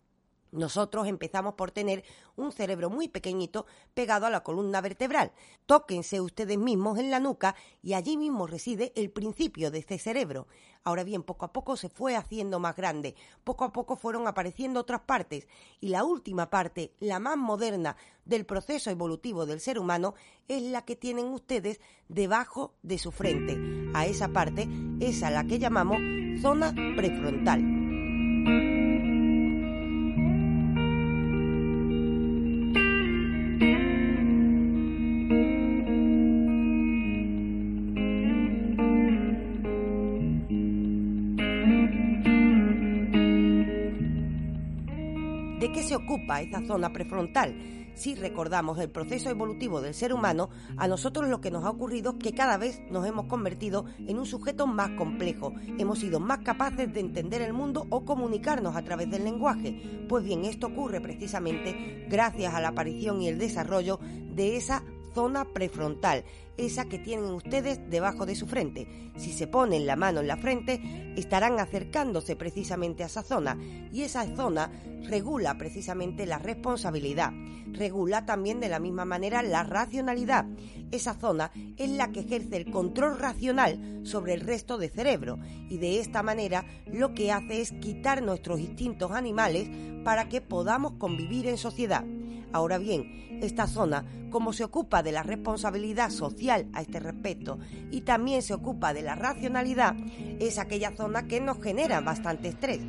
Nosotros 0.52 1.08
empezamos 1.08 1.54
por 1.54 1.72
tener 1.72 2.04
un 2.36 2.52
cerebro 2.52 2.90
muy 2.90 3.08
pequeñito 3.08 3.66
pegado 3.94 4.26
a 4.26 4.30
la 4.30 4.44
columna 4.44 4.82
vertebral. 4.82 5.32
Tóquense 5.66 6.20
ustedes 6.20 6.58
mismos 6.58 7.00
en 7.00 7.10
la 7.10 7.22
nuca 7.22 7.56
y 7.82 7.94
allí 7.94 8.18
mismo 8.18 8.48
reside 8.48 8.92
el 8.96 9.12
principio 9.12 9.72
de 9.72 9.80
este 9.80 9.98
cerebro. 9.98 10.48
Ahora 10.84 11.04
bien, 11.04 11.24
poco 11.24 11.46
a 11.46 11.54
poco 11.54 11.78
se 11.78 11.90
fue 11.90 12.16
haciendo 12.16 12.60
más 12.60 12.76
grande, 12.76 13.16
poco 13.44 13.64
a 13.64 13.72
poco 13.72 13.96
fueron 13.96 14.28
apareciendo 14.28 14.80
otras 14.80 15.02
partes 15.02 15.48
y 15.80 15.90
la 15.90 16.04
última 16.04 16.50
parte, 16.50 16.94
la 17.00 17.20
más 17.20 17.38
moderna 17.38 17.96
del 18.26 18.46
proceso 18.46 18.90
evolutivo 18.90 19.46
del 19.46 19.60
ser 19.60 19.80
humano, 19.80 20.16
es 20.48 20.64
la 20.64 20.84
que 20.84 20.96
tienen 20.96 21.28
ustedes 21.28 21.80
debajo 22.10 22.74
de 22.82 22.98
su 22.98 23.12
frente. 23.12 23.58
A 23.94 24.06
esa 24.06 24.30
parte 24.30 24.68
es 25.00 25.24
a 25.24 25.30
la 25.30 25.46
que 25.46 25.60
llamamos 25.60 26.00
zona 26.42 26.74
prefrontal. 26.96 28.81
¿De 45.71 45.75
qué 45.75 45.88
se 45.88 45.95
ocupa 45.95 46.41
esa 46.41 46.62
zona 46.67 46.91
prefrontal? 46.91 47.55
Si 47.95 48.13
recordamos 48.13 48.77
el 48.79 48.89
proceso 48.89 49.29
evolutivo 49.29 49.79
del 49.79 49.93
ser 49.93 50.13
humano, 50.13 50.49
a 50.75 50.86
nosotros 50.89 51.29
lo 51.29 51.39
que 51.39 51.49
nos 51.49 51.63
ha 51.63 51.69
ocurrido 51.69 52.12
es 52.12 52.17
que 52.17 52.34
cada 52.34 52.57
vez 52.57 52.81
nos 52.91 53.07
hemos 53.07 53.27
convertido 53.27 53.86
en 54.05 54.19
un 54.19 54.25
sujeto 54.25 54.67
más 54.67 54.89
complejo. 54.97 55.53
Hemos 55.79 55.99
sido 55.99 56.19
más 56.19 56.39
capaces 56.39 56.93
de 56.93 56.99
entender 56.99 57.41
el 57.41 57.53
mundo 57.53 57.88
o 57.89 58.03
comunicarnos 58.03 58.75
a 58.75 58.84
través 58.84 59.10
del 59.10 59.23
lenguaje. 59.23 60.05
Pues 60.10 60.25
bien, 60.25 60.43
esto 60.43 60.67
ocurre 60.67 60.99
precisamente 60.99 62.05
gracias 62.10 62.53
a 62.53 62.60
la 62.60 62.67
aparición 62.67 63.21
y 63.21 63.29
el 63.29 63.39
desarrollo 63.39 63.97
de 64.36 64.57
esa 64.57 64.84
zona 65.13 65.45
prefrontal, 65.45 66.25
esa 66.62 66.86
que 66.86 67.00
tienen 67.00 67.32
ustedes 67.32 67.80
debajo 67.89 68.26
de 68.26 68.36
su 68.36 68.47
frente. 68.47 68.88
Si 69.17 69.32
se 69.34 69.47
ponen 69.47 69.86
la 69.86 69.95
mano 69.95 70.21
en 70.21 70.28
la 70.28 70.38
frente, 70.38 70.82
estarán 71.17 71.60
acercándose 71.60 72.36
precisamente 72.36 73.04
a 73.04 73.08
esa 73.08 73.24
zona 73.24 73.58
y 73.91 74.04
esa 74.04 74.26
zona 74.36 74.71
regula 75.04 75.58
precisamente 75.58 76.26
la 76.26 76.38
responsabilidad, 76.38 77.32
regula 77.71 78.26
también 78.26 78.60
de 78.60 78.69
la 78.69 78.80
misma 78.80 79.06
manera 79.06 79.41
la 79.41 79.63
racionalidad. 79.63 80.45
Esa 80.91 81.13
zona 81.13 81.51
es 81.77 81.89
la 81.89 82.12
que 82.12 82.19
ejerce 82.19 82.58
el 82.58 82.69
control 82.69 83.17
racional 83.17 84.01
sobre 84.04 84.34
el 84.34 84.41
resto 84.41 84.77
del 84.77 84.89
cerebro 84.89 85.39
y 85.69 85.77
de 85.77 85.99
esta 85.99 86.21
manera 86.21 86.65
lo 86.86 87.13
que 87.13 87.32
hace 87.32 87.62
es 87.62 87.71
quitar 87.71 88.21
nuestros 88.21 88.60
instintos 88.60 89.12
animales 89.12 89.69
para 90.04 90.27
que 90.27 90.41
podamos 90.41 90.93
convivir 90.93 91.47
en 91.47 91.58
sociedad. 91.58 92.04
Ahora 92.51 92.77
bien, 92.77 93.39
esta 93.41 93.67
zona, 93.67 94.06
como 94.30 94.51
se 94.51 94.65
ocupa 94.65 95.01
de 95.01 95.13
la 95.13 95.23
responsabilidad 95.23 96.10
social 96.10 96.67
a 96.73 96.82
este 96.82 96.99
respecto 96.99 97.60
y 97.89 98.01
también 98.01 98.41
se 98.41 98.54
ocupa 98.54 98.93
de 98.93 99.01
la 99.01 99.15
racionalidad, 99.15 99.95
es 100.39 100.60
aquella 100.60 100.91
zona 100.91 101.27
que 101.27 101.39
nos 101.39 101.62
genera 101.62 102.01
bastante 102.01 102.49
estrés. 102.49 102.82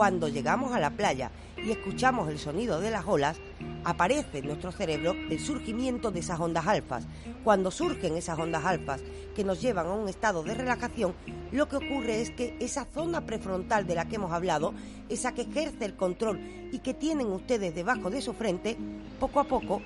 Cuando 0.00 0.28
llegamos 0.28 0.72
a 0.72 0.80
la 0.80 0.88
playa 0.88 1.30
y 1.58 1.70
escuchamos 1.70 2.30
el 2.30 2.38
sonido 2.38 2.80
de 2.80 2.90
las 2.90 3.06
olas, 3.06 3.36
aparece 3.84 4.38
en 4.38 4.46
nuestro 4.46 4.72
cerebro 4.72 5.14
el 5.28 5.38
surgimiento 5.38 6.10
de 6.10 6.20
esas 6.20 6.40
ondas 6.40 6.66
alfas. 6.66 7.04
Cuando 7.44 7.70
surgen 7.70 8.16
esas 8.16 8.38
ondas 8.38 8.64
alfas 8.64 9.02
que 9.36 9.44
nos 9.44 9.60
llevan 9.60 9.88
a 9.88 9.92
un 9.92 10.08
estado 10.08 10.42
de 10.42 10.54
relajación, 10.54 11.14
lo 11.52 11.68
que 11.68 11.76
ocurre 11.76 12.22
es 12.22 12.30
que 12.30 12.56
esa 12.60 12.86
zona 12.86 13.26
prefrontal 13.26 13.86
de 13.86 13.94
la 13.94 14.06
que 14.06 14.16
hemos 14.16 14.32
hablado, 14.32 14.72
esa 15.10 15.34
que 15.34 15.42
ejerce 15.42 15.84
el 15.84 15.96
control 15.96 16.40
y 16.72 16.78
que 16.78 16.94
tienen 16.94 17.26
ustedes 17.26 17.74
debajo 17.74 18.08
de 18.08 18.22
su 18.22 18.32
frente, 18.32 18.78
poco 19.18 19.38
a 19.38 19.44
poco 19.44 19.82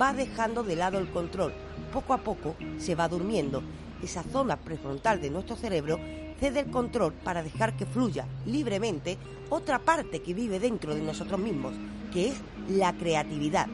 va 0.00 0.14
dejando 0.14 0.62
de 0.62 0.76
lado 0.76 0.98
el 0.98 1.10
control, 1.10 1.52
poco 1.92 2.14
a 2.14 2.24
poco 2.24 2.56
se 2.78 2.94
va 2.94 3.06
durmiendo. 3.06 3.62
Esa 4.02 4.22
zona 4.22 4.56
prefrontal 4.56 5.20
de 5.20 5.28
nuestro 5.28 5.56
cerebro 5.56 6.00
cede 6.38 6.60
el 6.60 6.70
control 6.70 7.12
para 7.12 7.42
dejar 7.42 7.76
que 7.76 7.86
fluya 7.86 8.26
libremente 8.46 9.18
otra 9.50 9.78
parte 9.78 10.20
que 10.20 10.34
vive 10.34 10.60
dentro 10.60 10.94
de 10.94 11.02
nosotros 11.02 11.40
mismos, 11.40 11.74
que 12.12 12.28
es 12.28 12.40
la 12.68 12.92
creatividad. 12.92 13.66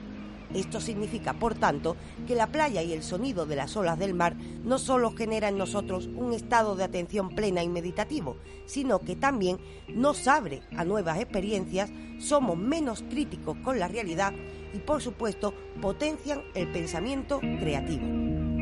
Esto 0.55 0.81
significa, 0.81 1.33
por 1.33 1.55
tanto, 1.55 1.97
que 2.29 2.37
la 2.37 2.47
playa 2.47 2.81
y 2.83 2.93
el 2.93 3.03
sonido 3.03 3.45
de 3.45 3.57
las 3.57 3.77
olas 3.77 3.99
del 3.99 4.15
mar 4.15 4.37
no 4.63 4.79
solo 4.79 5.13
genera 5.13 5.49
en 5.49 5.59
nosotros 5.59 6.09
un 6.15 6.33
estado 6.33 6.77
de 6.77 6.85
atención 6.85 7.31
plena 7.31 7.63
y 7.65 7.69
meditativo, 7.69 8.37
sino 8.67 9.01
que 9.01 9.17
también 9.17 9.59
nos 9.89 10.29
abre 10.29 10.63
a 10.77 10.85
nuevas 10.85 11.19
experiencias, 11.19 11.91
somos 12.21 12.57
menos 12.57 13.03
críticos 13.03 13.57
con 13.65 13.81
la 13.81 13.89
realidad 13.89 14.33
y, 14.73 14.79
por 14.79 15.03
supuesto, 15.03 15.55
potencian 15.81 16.43
el 16.55 16.71
pensamiento 16.71 17.41
creativo. 17.41 18.54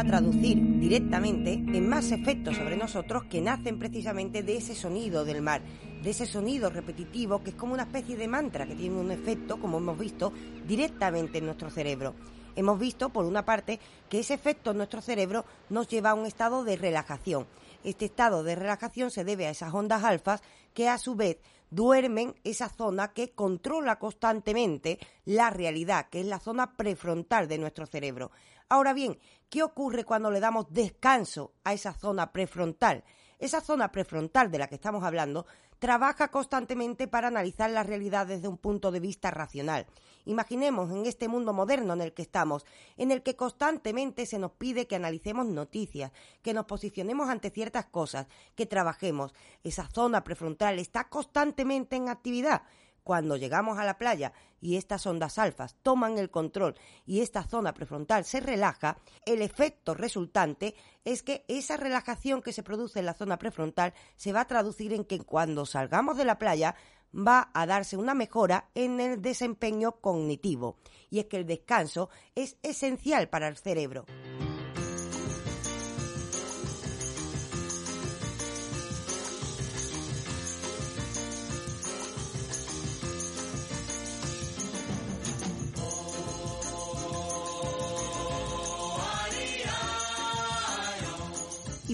A 0.00 0.04
traducir 0.04 0.80
directamente 0.80 1.52
en 1.52 1.86
más 1.86 2.10
efectos 2.10 2.56
sobre 2.56 2.78
nosotros 2.78 3.24
que 3.24 3.42
nacen 3.42 3.78
precisamente 3.78 4.42
de 4.42 4.56
ese 4.56 4.74
sonido 4.74 5.26
del 5.26 5.42
mar, 5.42 5.60
de 6.02 6.08
ese 6.08 6.24
sonido 6.24 6.70
repetitivo 6.70 7.42
que 7.42 7.50
es 7.50 7.56
como 7.56 7.74
una 7.74 7.82
especie 7.82 8.16
de 8.16 8.26
mantra 8.26 8.66
que 8.66 8.74
tiene 8.74 8.98
un 8.98 9.10
efecto, 9.10 9.60
como 9.60 9.76
hemos 9.76 9.98
visto, 9.98 10.32
directamente 10.66 11.36
en 11.36 11.44
nuestro 11.44 11.68
cerebro. 11.68 12.14
Hemos 12.56 12.78
visto, 12.78 13.10
por 13.10 13.26
una 13.26 13.44
parte, 13.44 13.78
que 14.08 14.20
ese 14.20 14.32
efecto 14.32 14.70
en 14.70 14.78
nuestro 14.78 15.02
cerebro 15.02 15.44
nos 15.68 15.86
lleva 15.86 16.10
a 16.10 16.14
un 16.14 16.24
estado 16.24 16.64
de 16.64 16.76
relajación. 16.76 17.46
Este 17.84 18.06
estado 18.06 18.42
de 18.42 18.54
relajación 18.54 19.10
se 19.10 19.24
debe 19.24 19.48
a 19.48 19.50
esas 19.50 19.74
ondas 19.74 20.02
alfas 20.02 20.40
que 20.72 20.88
a 20.88 20.96
su 20.96 21.14
vez 21.14 21.36
duermen 21.70 22.34
esa 22.42 22.70
zona 22.70 23.12
que 23.12 23.32
controla 23.32 23.98
constantemente 23.98 24.98
la 25.26 25.50
realidad, 25.50 26.08
que 26.08 26.20
es 26.20 26.26
la 26.26 26.40
zona 26.40 26.74
prefrontal 26.74 27.48
de 27.48 27.58
nuestro 27.58 27.86
cerebro. 27.86 28.30
Ahora 28.72 28.92
bien, 28.92 29.18
¿qué 29.48 29.64
ocurre 29.64 30.04
cuando 30.04 30.30
le 30.30 30.38
damos 30.38 30.72
descanso 30.72 31.54
a 31.64 31.72
esa 31.72 31.92
zona 31.92 32.30
prefrontal? 32.30 33.02
Esa 33.40 33.60
zona 33.60 33.90
prefrontal 33.90 34.48
de 34.48 34.58
la 34.58 34.68
que 34.68 34.76
estamos 34.76 35.02
hablando 35.02 35.44
trabaja 35.80 36.28
constantemente 36.28 37.08
para 37.08 37.28
analizar 37.28 37.68
la 37.70 37.82
realidad 37.82 38.28
desde 38.28 38.46
un 38.46 38.58
punto 38.58 38.92
de 38.92 39.00
vista 39.00 39.32
racional. 39.32 39.86
Imaginemos 40.24 40.92
en 40.92 41.04
este 41.04 41.26
mundo 41.26 41.52
moderno 41.52 41.94
en 41.94 42.00
el 42.02 42.12
que 42.12 42.22
estamos, 42.22 42.64
en 42.96 43.10
el 43.10 43.24
que 43.24 43.34
constantemente 43.34 44.24
se 44.24 44.38
nos 44.38 44.52
pide 44.52 44.86
que 44.86 44.94
analicemos 44.94 45.46
noticias, 45.46 46.12
que 46.40 46.54
nos 46.54 46.66
posicionemos 46.66 47.28
ante 47.28 47.50
ciertas 47.50 47.86
cosas, 47.86 48.28
que 48.54 48.66
trabajemos. 48.66 49.34
Esa 49.64 49.88
zona 49.88 50.22
prefrontal 50.22 50.78
está 50.78 51.08
constantemente 51.08 51.96
en 51.96 52.08
actividad. 52.08 52.62
Cuando 53.02 53.36
llegamos 53.36 53.78
a 53.78 53.84
la 53.84 53.98
playa 53.98 54.32
y 54.60 54.76
estas 54.76 55.06
ondas 55.06 55.38
alfas 55.38 55.76
toman 55.82 56.18
el 56.18 56.30
control 56.30 56.74
y 57.06 57.20
esta 57.20 57.42
zona 57.44 57.74
prefrontal 57.74 58.24
se 58.24 58.40
relaja, 58.40 58.98
el 59.26 59.42
efecto 59.42 59.94
resultante 59.94 60.74
es 61.04 61.22
que 61.22 61.44
esa 61.48 61.76
relajación 61.76 62.42
que 62.42 62.52
se 62.52 62.62
produce 62.62 62.98
en 63.00 63.06
la 63.06 63.14
zona 63.14 63.38
prefrontal 63.38 63.94
se 64.16 64.32
va 64.32 64.42
a 64.42 64.46
traducir 64.46 64.92
en 64.92 65.04
que 65.04 65.18
cuando 65.20 65.66
salgamos 65.66 66.16
de 66.16 66.24
la 66.24 66.38
playa 66.38 66.74
va 67.14 67.50
a 67.54 67.66
darse 67.66 67.96
una 67.96 68.14
mejora 68.14 68.70
en 68.74 69.00
el 69.00 69.20
desempeño 69.20 70.00
cognitivo. 70.00 70.76
Y 71.10 71.18
es 71.18 71.26
que 71.26 71.38
el 71.38 71.46
descanso 71.46 72.08
es 72.34 72.56
esencial 72.62 73.28
para 73.28 73.48
el 73.48 73.56
cerebro. 73.56 74.06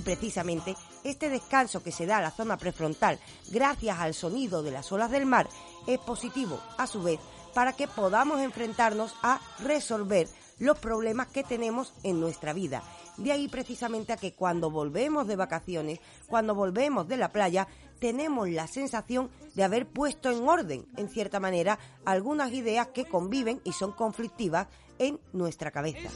Precisamente 0.06 0.76
este 1.02 1.28
descanso 1.28 1.82
que 1.82 1.90
se 1.90 2.06
da 2.06 2.18
a 2.18 2.22
la 2.22 2.30
zona 2.30 2.56
prefrontal 2.56 3.18
gracias 3.50 3.98
al 3.98 4.14
sonido 4.14 4.62
de 4.62 4.70
las 4.70 4.92
olas 4.92 5.10
del 5.10 5.26
mar 5.26 5.48
es 5.88 5.98
positivo 5.98 6.60
a 6.78 6.86
su 6.86 7.02
vez 7.02 7.18
para 7.52 7.72
que 7.72 7.88
podamos 7.88 8.40
enfrentarnos 8.40 9.16
a 9.24 9.40
resolver 9.58 10.28
los 10.60 10.78
problemas 10.78 11.26
que 11.26 11.42
tenemos 11.42 11.92
en 12.04 12.20
nuestra 12.20 12.52
vida. 12.52 12.84
De 13.16 13.32
ahí 13.32 13.48
precisamente 13.48 14.12
a 14.12 14.16
que 14.16 14.32
cuando 14.32 14.70
volvemos 14.70 15.26
de 15.26 15.34
vacaciones, 15.34 15.98
cuando 16.28 16.54
volvemos 16.54 17.08
de 17.08 17.16
la 17.16 17.32
playa, 17.32 17.66
tenemos 17.98 18.48
la 18.48 18.68
sensación 18.68 19.28
de 19.54 19.64
haber 19.64 19.88
puesto 19.88 20.30
en 20.30 20.48
orden, 20.48 20.86
en 20.96 21.08
cierta 21.08 21.40
manera, 21.40 21.80
algunas 22.04 22.52
ideas 22.52 22.88
que 22.88 23.06
conviven 23.06 23.60
y 23.64 23.72
son 23.72 23.90
conflictivas 23.90 24.68
en 24.98 25.18
nuestra 25.32 25.72
cabeza. 25.72 26.10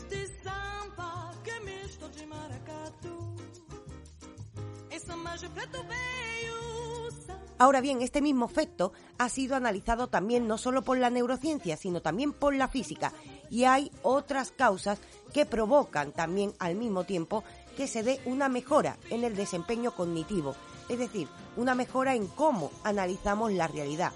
Ahora 7.60 7.82
bien, 7.82 8.00
este 8.00 8.22
mismo 8.22 8.46
efecto 8.46 8.94
ha 9.18 9.28
sido 9.28 9.54
analizado 9.54 10.08
también 10.08 10.48
no 10.48 10.56
solo 10.56 10.80
por 10.80 10.96
la 10.96 11.10
neurociencia, 11.10 11.76
sino 11.76 12.00
también 12.00 12.32
por 12.32 12.54
la 12.54 12.68
física. 12.68 13.12
Y 13.50 13.64
hay 13.64 13.92
otras 14.02 14.50
causas 14.50 14.98
que 15.34 15.44
provocan 15.44 16.12
también 16.12 16.54
al 16.58 16.74
mismo 16.74 17.04
tiempo 17.04 17.44
que 17.76 17.86
se 17.86 18.02
dé 18.02 18.20
una 18.24 18.48
mejora 18.48 18.96
en 19.10 19.24
el 19.24 19.36
desempeño 19.36 19.94
cognitivo, 19.94 20.54
es 20.88 20.98
decir, 20.98 21.28
una 21.56 21.74
mejora 21.74 22.14
en 22.14 22.28
cómo 22.28 22.70
analizamos 22.82 23.52
la 23.52 23.68
realidad. 23.68 24.12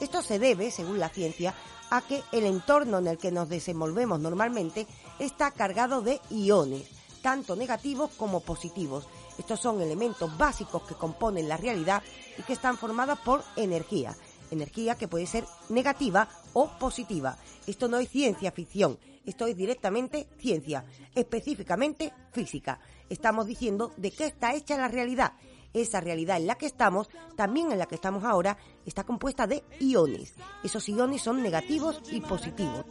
Esto 0.00 0.22
se 0.22 0.38
debe, 0.38 0.70
según 0.70 1.00
la 1.00 1.08
ciencia, 1.08 1.52
a 1.90 2.00
que 2.00 2.22
el 2.30 2.44
entorno 2.44 2.98
en 2.98 3.08
el 3.08 3.18
que 3.18 3.32
nos 3.32 3.48
desenvolvemos 3.48 4.20
normalmente 4.20 4.86
está 5.18 5.50
cargado 5.50 6.00
de 6.00 6.20
iones, 6.30 6.88
tanto 7.22 7.56
negativos 7.56 8.10
como 8.16 8.40
positivos. 8.40 9.08
Estos 9.38 9.60
son 9.60 9.80
elementos 9.80 10.36
básicos 10.38 10.82
que 10.82 10.94
componen 10.94 11.48
la 11.48 11.56
realidad 11.56 12.02
y 12.38 12.42
que 12.42 12.52
están 12.52 12.76
formados 12.76 13.18
por 13.20 13.42
energía. 13.56 14.14
Energía 14.50 14.94
que 14.96 15.08
puede 15.08 15.26
ser 15.26 15.44
negativa 15.68 16.28
o 16.52 16.68
positiva. 16.78 17.36
Esto 17.66 17.88
no 17.88 17.98
es 17.98 18.08
ciencia 18.08 18.52
ficción, 18.52 18.98
esto 19.26 19.46
es 19.46 19.56
directamente 19.56 20.28
ciencia, 20.38 20.84
específicamente 21.14 22.12
física. 22.32 22.78
Estamos 23.08 23.46
diciendo 23.46 23.92
de 23.96 24.10
qué 24.10 24.26
está 24.26 24.54
hecha 24.54 24.76
la 24.76 24.88
realidad. 24.88 25.32
Esa 25.72 26.00
realidad 26.00 26.36
en 26.36 26.46
la 26.46 26.54
que 26.54 26.66
estamos, 26.66 27.08
también 27.34 27.72
en 27.72 27.78
la 27.78 27.86
que 27.86 27.96
estamos 27.96 28.22
ahora, 28.22 28.56
está 28.86 29.02
compuesta 29.04 29.46
de 29.46 29.64
iones. 29.80 30.34
Esos 30.62 30.88
iones 30.88 31.22
son 31.22 31.42
negativos 31.42 32.00
y 32.12 32.20
positivos. 32.20 32.84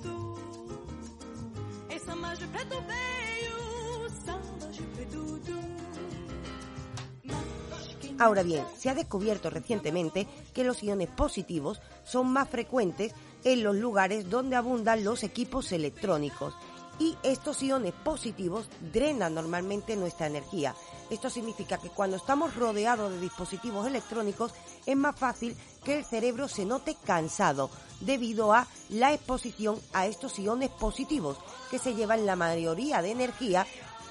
Ahora 8.20 8.44
bien, 8.44 8.64
se 8.78 8.90
ha 8.90 8.96
descubierto 8.96 9.50
recientemente 9.50 10.28
que 10.54 10.64
los 10.64 10.84
iones 10.84 11.10
positivos 11.10 11.82
son 12.04 12.28
más 12.28 12.50
frecuentes 12.50 13.14
en 13.44 13.64
los 13.64 13.76
lugares 13.76 14.30
donde 14.30 14.56
abundan 14.56 15.04
los 15.04 15.24
equipos 15.24 15.72
electrónicos 15.72 16.54
y 17.00 17.18
estos 17.24 17.62
iones 17.64 17.94
positivos 18.04 18.70
drenan 18.94 19.34
normalmente 19.34 19.96
nuestra 19.96 20.28
energía. 20.28 20.76
Esto 21.10 21.30
significa 21.30 21.78
que 21.78 21.90
cuando 21.90 22.18
estamos 22.18 22.56
rodeados 22.56 23.12
de 23.12 23.20
dispositivos 23.20 23.88
electrónicos 23.88 24.54
es 24.86 24.96
más 24.96 25.18
fácil 25.18 25.56
que 25.84 25.98
el 25.98 26.06
cerebro 26.06 26.48
se 26.48 26.66
note 26.66 26.96
cansado 27.04 27.70
debido 28.00 28.54
a 28.54 28.68
la 28.90 29.14
exposición 29.14 29.80
a 29.92 30.06
estos 30.06 30.38
iones 30.40 30.70
positivos 30.70 31.38
que 31.72 31.80
se 31.80 31.96
llevan 31.96 32.26
la 32.26 32.36
mayoría 32.36 33.02
de 33.02 33.12
energía 33.12 33.66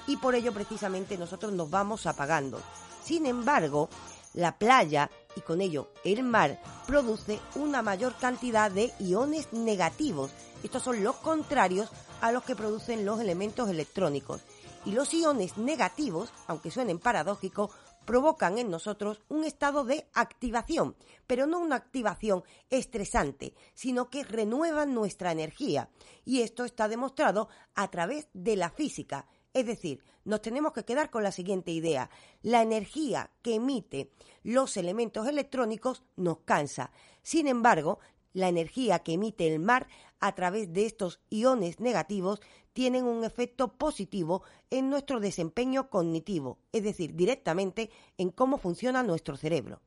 y 0.07 0.17
por 0.17 0.35
ello 0.35 0.53
precisamente 0.53 1.17
nosotros 1.17 1.53
nos 1.53 1.69
vamos 1.69 2.05
apagando. 2.05 2.59
Sin 3.03 3.25
embargo, 3.25 3.89
la 4.33 4.57
playa 4.57 5.11
y 5.35 5.41
con 5.41 5.61
ello 5.61 5.89
el 6.03 6.23
mar 6.23 6.61
produce 6.87 7.39
una 7.55 7.81
mayor 7.81 8.15
cantidad 8.15 8.71
de 8.71 8.91
iones 8.99 9.51
negativos. 9.51 10.31
Estos 10.63 10.83
son 10.83 11.03
los 11.03 11.17
contrarios 11.17 11.89
a 12.21 12.31
los 12.31 12.43
que 12.43 12.55
producen 12.55 13.05
los 13.05 13.19
elementos 13.19 13.69
electrónicos. 13.69 14.41
Y 14.85 14.91
los 14.91 15.13
iones 15.13 15.57
negativos, 15.57 16.31
aunque 16.47 16.71
suenen 16.71 16.99
paradójicos, 16.99 17.71
provocan 18.05 18.57
en 18.57 18.69
nosotros 18.69 19.21
un 19.29 19.43
estado 19.45 19.83
de 19.85 20.07
activación, 20.13 20.95
pero 21.27 21.47
no 21.47 21.59
una 21.59 21.77
activación 21.77 22.43
estresante, 22.69 23.53
sino 23.73 24.09
que 24.09 24.23
renuevan 24.23 24.93
nuestra 24.93 25.31
energía. 25.31 25.89
Y 26.25 26.41
esto 26.41 26.65
está 26.65 26.87
demostrado 26.87 27.49
a 27.75 27.89
través 27.89 28.27
de 28.33 28.55
la 28.55 28.69
física. 28.69 29.27
Es 29.53 29.65
decir, 29.65 30.03
nos 30.25 30.41
tenemos 30.41 30.73
que 30.73 30.83
quedar 30.83 31.09
con 31.09 31.23
la 31.23 31.31
siguiente 31.31 31.71
idea. 31.71 32.09
La 32.41 32.61
energía 32.61 33.29
que 33.41 33.55
emite 33.55 34.09
los 34.43 34.77
elementos 34.77 35.27
electrónicos 35.27 36.03
nos 36.15 36.39
cansa. 36.39 36.91
Sin 37.21 37.47
embargo, 37.47 37.99
la 38.33 38.49
energía 38.49 38.99
que 38.99 39.13
emite 39.13 39.53
el 39.53 39.59
mar 39.59 39.87
a 40.19 40.33
través 40.33 40.73
de 40.73 40.85
estos 40.85 41.19
iones 41.29 41.79
negativos 41.79 42.41
tienen 42.73 43.05
un 43.05 43.23
efecto 43.23 43.73
positivo 43.73 44.43
en 44.71 44.89
nuestro 44.89 45.19
desempeño 45.19 45.89
cognitivo, 45.89 46.57
es 46.71 46.83
decir, 46.83 47.13
directamente 47.13 47.91
en 48.17 48.31
cómo 48.31 48.57
funciona 48.57 49.03
nuestro 49.03 49.37
cerebro. 49.37 49.81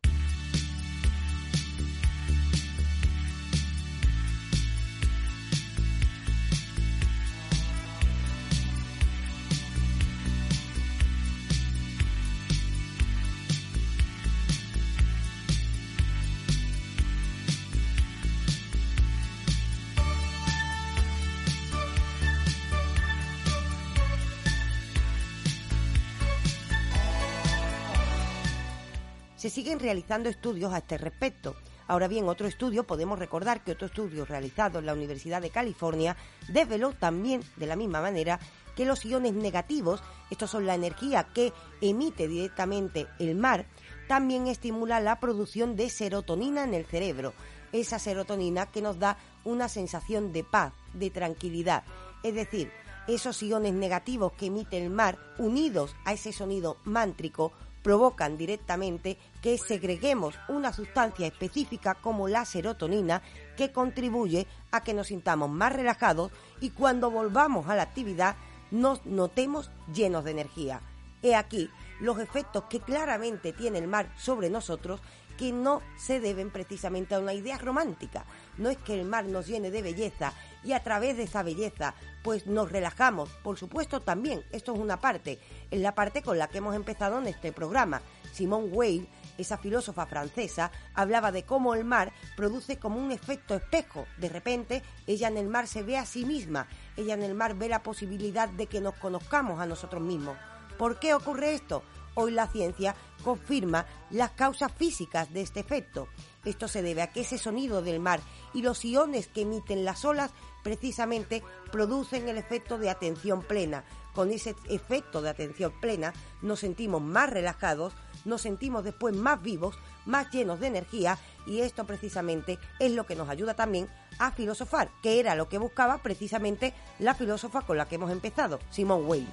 Realizando 29.74 30.28
estudios 30.28 30.72
a 30.72 30.78
este 30.78 30.96
respecto. 30.98 31.56
Ahora 31.88 32.08
bien, 32.08 32.28
otro 32.28 32.46
estudio, 32.46 32.84
podemos 32.84 33.18
recordar 33.18 33.62
que 33.62 33.72
otro 33.72 33.86
estudio 33.86 34.24
realizado 34.24 34.78
en 34.78 34.86
la 34.86 34.92
Universidad 34.92 35.42
de 35.42 35.50
California 35.50 36.16
desveló 36.48 36.92
también 36.92 37.42
de 37.56 37.66
la 37.66 37.76
misma 37.76 38.00
manera 38.00 38.40
que 38.74 38.84
los 38.84 39.04
iones 39.04 39.34
negativos, 39.34 40.02
estos 40.30 40.50
son 40.50 40.66
la 40.66 40.74
energía 40.74 41.28
que 41.34 41.52
emite 41.80 42.28
directamente 42.28 43.06
el 43.18 43.34
mar, 43.34 43.66
también 44.08 44.46
estimula 44.46 45.00
la 45.00 45.18
producción 45.18 45.76
de 45.76 45.90
serotonina 45.90 46.64
en 46.64 46.74
el 46.74 46.86
cerebro. 46.86 47.32
Esa 47.72 47.98
serotonina 47.98 48.66
que 48.66 48.82
nos 48.82 48.98
da 48.98 49.16
una 49.44 49.68
sensación 49.68 50.32
de 50.32 50.44
paz, 50.44 50.72
de 50.92 51.10
tranquilidad. 51.10 51.84
Es 52.22 52.34
decir, 52.34 52.70
esos 53.08 53.42
iones 53.42 53.72
negativos 53.72 54.32
que 54.32 54.46
emite 54.46 54.82
el 54.82 54.90
mar, 54.90 55.18
unidos 55.38 55.94
a 56.04 56.12
ese 56.12 56.32
sonido 56.32 56.78
mántrico, 56.84 57.52
provocan 57.82 58.36
directamente 58.36 59.16
que 59.46 59.58
segreguemos 59.58 60.34
una 60.48 60.72
sustancia 60.72 61.24
específica 61.24 61.94
como 61.94 62.26
la 62.26 62.44
serotonina 62.44 63.22
que 63.56 63.70
contribuye 63.70 64.48
a 64.72 64.82
que 64.82 64.92
nos 64.92 65.06
sintamos 65.06 65.48
más 65.48 65.72
relajados 65.72 66.32
y 66.60 66.70
cuando 66.70 67.12
volvamos 67.12 67.68
a 67.68 67.76
la 67.76 67.82
actividad 67.82 68.34
nos 68.72 69.06
notemos 69.06 69.70
llenos 69.94 70.24
de 70.24 70.32
energía. 70.32 70.80
He 71.22 71.36
aquí 71.36 71.70
los 72.00 72.18
efectos 72.18 72.64
que 72.64 72.80
claramente 72.80 73.52
tiene 73.52 73.78
el 73.78 73.86
mar 73.86 74.12
sobre 74.16 74.50
nosotros 74.50 75.00
que 75.38 75.52
no 75.52 75.80
se 75.96 76.18
deben 76.18 76.50
precisamente 76.50 77.14
a 77.14 77.20
una 77.20 77.32
idea 77.32 77.58
romántica. 77.58 78.24
No 78.58 78.68
es 78.68 78.78
que 78.78 78.98
el 78.98 79.06
mar 79.06 79.26
nos 79.26 79.46
llene 79.46 79.70
de 79.70 79.82
belleza 79.82 80.32
y 80.64 80.72
a 80.72 80.82
través 80.82 81.16
de 81.16 81.24
esa 81.24 81.44
belleza 81.44 81.94
pues 82.24 82.46
nos 82.46 82.72
relajamos. 82.72 83.30
Por 83.44 83.58
supuesto 83.58 84.00
también, 84.00 84.42
esto 84.50 84.74
es 84.74 84.80
una 84.80 84.98
parte, 84.98 85.38
es 85.70 85.80
la 85.80 85.94
parte 85.94 86.22
con 86.22 86.36
la 86.36 86.48
que 86.48 86.58
hemos 86.58 86.74
empezado 86.74 87.18
en 87.18 87.28
este 87.28 87.52
programa. 87.52 88.02
Simone 88.32 88.68
Weil, 88.68 89.08
esa 89.38 89.58
filósofa 89.58 90.06
francesa, 90.06 90.70
hablaba 90.94 91.32
de 91.32 91.44
cómo 91.44 91.74
el 91.74 91.84
mar 91.84 92.12
produce 92.36 92.78
como 92.78 92.98
un 92.98 93.12
efecto 93.12 93.54
espejo. 93.54 94.06
De 94.18 94.28
repente, 94.28 94.82
ella 95.06 95.28
en 95.28 95.36
el 95.36 95.48
mar 95.48 95.66
se 95.66 95.82
ve 95.82 95.96
a 95.96 96.06
sí 96.06 96.24
misma, 96.24 96.68
ella 96.96 97.14
en 97.14 97.22
el 97.22 97.34
mar 97.34 97.54
ve 97.54 97.68
la 97.68 97.82
posibilidad 97.82 98.48
de 98.48 98.66
que 98.66 98.80
nos 98.80 98.94
conozcamos 98.94 99.60
a 99.60 99.66
nosotros 99.66 100.02
mismos. 100.02 100.36
¿Por 100.78 100.98
qué 100.98 101.14
ocurre 101.14 101.54
esto? 101.54 101.82
hoy 102.16 102.32
la 102.32 102.48
ciencia 102.48 102.96
confirma 103.22 103.86
las 104.10 104.32
causas 104.32 104.72
físicas 104.72 105.32
de 105.32 105.42
este 105.42 105.60
efecto. 105.60 106.08
Esto 106.44 106.66
se 106.66 106.82
debe 106.82 107.02
a 107.02 107.12
que 107.12 107.20
ese 107.20 107.38
sonido 107.38 107.82
del 107.82 108.00
mar 108.00 108.20
y 108.54 108.62
los 108.62 108.84
iones 108.84 109.28
que 109.28 109.42
emiten 109.42 109.84
las 109.84 110.04
olas 110.04 110.30
precisamente 110.62 111.42
producen 111.70 112.28
el 112.28 112.38
efecto 112.38 112.78
de 112.78 112.90
atención 112.90 113.42
plena. 113.42 113.84
Con 114.14 114.32
ese 114.32 114.54
efecto 114.70 115.20
de 115.20 115.28
atención 115.28 115.72
plena 115.80 116.14
nos 116.40 116.60
sentimos 116.60 117.02
más 117.02 117.28
relajados, 117.28 117.92
nos 118.26 118.42
sentimos 118.42 118.84
después 118.84 119.16
más 119.16 119.40
vivos, 119.40 119.78
más 120.04 120.30
llenos 120.30 120.60
de 120.60 120.66
energía 120.66 121.18
y 121.46 121.60
esto 121.60 121.84
precisamente 121.84 122.58
es 122.78 122.92
lo 122.92 123.06
que 123.06 123.16
nos 123.16 123.28
ayuda 123.28 123.54
también 123.54 123.88
a 124.18 124.32
filosofar, 124.32 124.90
que 125.02 125.20
era 125.20 125.34
lo 125.34 125.48
que 125.48 125.58
buscaba 125.58 125.98
precisamente 125.98 126.74
la 126.98 127.14
filósofa 127.14 127.62
con 127.62 127.78
la 127.78 127.86
que 127.86 127.94
hemos 127.94 128.10
empezado, 128.10 128.58
Simone 128.70 129.04
Weil. 129.04 129.28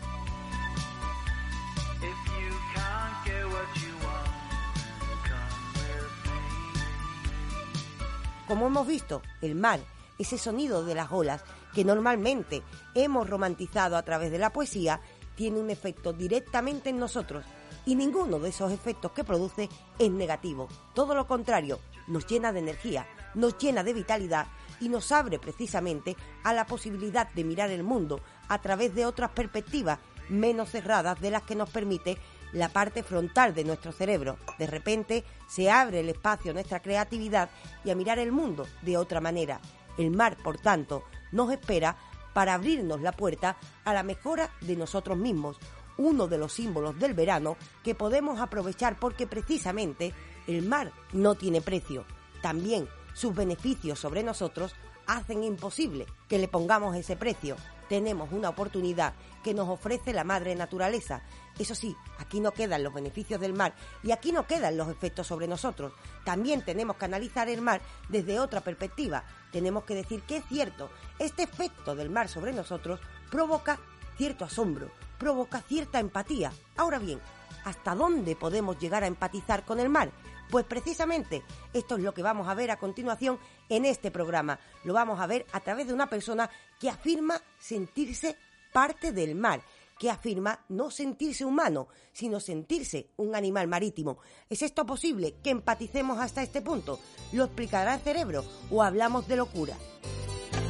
Como 8.47 8.67
hemos 8.67 8.85
visto, 8.85 9.21
el 9.41 9.55
mar, 9.55 9.79
ese 10.19 10.37
sonido 10.37 10.85
de 10.85 10.93
las 10.93 11.11
olas 11.11 11.43
que 11.73 11.83
normalmente 11.83 12.61
hemos 12.93 13.27
romantizado 13.27 13.97
a 13.97 14.03
través 14.03 14.31
de 14.31 14.37
la 14.37 14.51
poesía, 14.51 15.01
tiene 15.35 15.59
un 15.59 15.71
efecto 15.71 16.13
directamente 16.13 16.89
en 16.89 16.99
nosotros 16.99 17.43
y 17.85 17.95
ninguno 17.95 18.39
de 18.39 18.49
esos 18.49 18.71
efectos 18.71 19.11
que 19.11 19.23
produce 19.23 19.69
es 19.99 20.11
negativo. 20.11 20.67
Todo 20.93 21.15
lo 21.15 21.27
contrario, 21.27 21.79
nos 22.07 22.25
llena 22.27 22.51
de 22.51 22.59
energía, 22.59 23.07
nos 23.33 23.57
llena 23.57 23.83
de 23.83 23.93
vitalidad 23.93 24.47
y 24.79 24.89
nos 24.89 25.11
abre 25.11 25.39
precisamente 25.39 26.15
a 26.43 26.53
la 26.53 26.65
posibilidad 26.65 27.31
de 27.33 27.43
mirar 27.43 27.69
el 27.69 27.83
mundo 27.83 28.21
a 28.47 28.59
través 28.59 28.93
de 28.95 29.05
otras 29.05 29.31
perspectivas 29.31 29.99
menos 30.29 30.69
cerradas 30.69 31.19
de 31.21 31.31
las 31.31 31.43
que 31.43 31.55
nos 31.55 31.69
permite 31.69 32.17
la 32.53 32.69
parte 32.69 33.03
frontal 33.03 33.53
de 33.53 33.63
nuestro 33.63 33.91
cerebro. 33.91 34.37
De 34.59 34.67
repente 34.67 35.23
se 35.47 35.71
abre 35.71 35.99
el 35.99 36.09
espacio 36.09 36.51
a 36.51 36.53
nuestra 36.53 36.81
creatividad 36.81 37.49
y 37.83 37.89
a 37.89 37.95
mirar 37.95 38.19
el 38.19 38.31
mundo 38.31 38.67
de 38.81 38.97
otra 38.97 39.21
manera. 39.21 39.59
El 39.97 40.11
mar, 40.11 40.37
por 40.43 40.57
tanto, 40.57 41.03
nos 41.31 41.51
espera 41.51 41.97
para 42.33 42.55
abrirnos 42.55 43.01
la 43.01 43.11
puerta 43.11 43.57
a 43.85 43.93
la 43.93 44.03
mejora 44.03 44.49
de 44.61 44.75
nosotros 44.75 45.17
mismos, 45.17 45.57
uno 45.97 46.27
de 46.27 46.37
los 46.37 46.53
símbolos 46.53 46.97
del 46.99 47.13
verano 47.13 47.57
que 47.83 47.95
podemos 47.95 48.39
aprovechar 48.39 48.97
porque 48.99 49.27
precisamente 49.27 50.13
el 50.47 50.63
mar 50.63 50.91
no 51.11 51.35
tiene 51.35 51.61
precio. 51.61 52.05
También 52.41 52.87
sus 53.13 53.35
beneficios 53.35 53.99
sobre 53.99 54.23
nosotros 54.23 54.75
hacen 55.05 55.43
imposible 55.43 56.05
que 56.27 56.39
le 56.39 56.47
pongamos 56.47 56.95
ese 56.95 57.15
precio. 57.15 57.55
Tenemos 57.89 58.31
una 58.31 58.49
oportunidad 58.49 59.13
que 59.43 59.53
nos 59.53 59.69
ofrece 59.69 60.13
la 60.13 60.23
madre 60.23 60.55
naturaleza. 60.55 61.21
Eso 61.59 61.75
sí, 61.75 61.95
aquí 62.17 62.39
no 62.39 62.51
quedan 62.51 62.83
los 62.83 62.93
beneficios 62.93 63.39
del 63.39 63.53
mar 63.53 63.75
y 64.01 64.11
aquí 64.11 64.31
no 64.31 64.47
quedan 64.47 64.77
los 64.77 64.89
efectos 64.89 65.27
sobre 65.27 65.47
nosotros. 65.47 65.93
También 66.23 66.63
tenemos 66.63 66.95
que 66.95 67.05
analizar 67.05 67.49
el 67.49 67.61
mar 67.61 67.81
desde 68.09 68.39
otra 68.39 68.61
perspectiva. 68.61 69.23
Tenemos 69.51 69.83
que 69.83 69.95
decir 69.95 70.23
que 70.23 70.37
es 70.37 70.45
cierto, 70.47 70.89
este 71.19 71.43
efecto 71.43 71.95
del 71.95 72.09
mar 72.09 72.29
sobre 72.29 72.53
nosotros 72.53 72.99
provoca 73.29 73.79
cierto 74.17 74.45
asombro, 74.45 74.91
provoca 75.17 75.61
cierta 75.61 75.99
empatía. 75.99 76.51
Ahora 76.75 76.99
bien, 76.99 77.19
¿hasta 77.63 77.95
dónde 77.95 78.35
podemos 78.35 78.79
llegar 78.79 79.03
a 79.03 79.07
empatizar 79.07 79.63
con 79.65 79.79
el 79.79 79.89
mar? 79.89 80.11
Pues 80.49 80.65
precisamente 80.65 81.41
esto 81.73 81.95
es 81.95 82.03
lo 82.03 82.13
que 82.13 82.21
vamos 82.21 82.47
a 82.47 82.53
ver 82.53 82.69
a 82.71 82.77
continuación 82.77 83.39
en 83.69 83.85
este 83.85 84.11
programa. 84.11 84.59
Lo 84.83 84.93
vamos 84.93 85.19
a 85.19 85.27
ver 85.27 85.45
a 85.51 85.59
través 85.61 85.87
de 85.87 85.93
una 85.93 86.07
persona 86.07 86.49
que 86.79 86.89
afirma 86.89 87.41
sentirse 87.59 88.37
parte 88.71 89.11
del 89.11 89.33
mar, 89.33 89.63
que 89.97 90.11
afirma 90.11 90.59
no 90.69 90.91
sentirse 90.91 91.45
humano, 91.45 91.87
sino 92.11 92.39
sentirse 92.39 93.07
un 93.17 93.35
animal 93.35 93.67
marítimo. 93.67 94.17
¿Es 94.49 94.61
esto 94.61 94.85
posible 94.85 95.35
que 95.43 95.49
empaticemos 95.49 96.19
hasta 96.19 96.43
este 96.43 96.61
punto? 96.61 96.99
¿Lo 97.31 97.45
explicará 97.45 97.95
el 97.95 98.01
cerebro 98.01 98.43
o 98.69 98.83
hablamos 98.83 99.27
de 99.27 99.37
locura? 99.37 99.75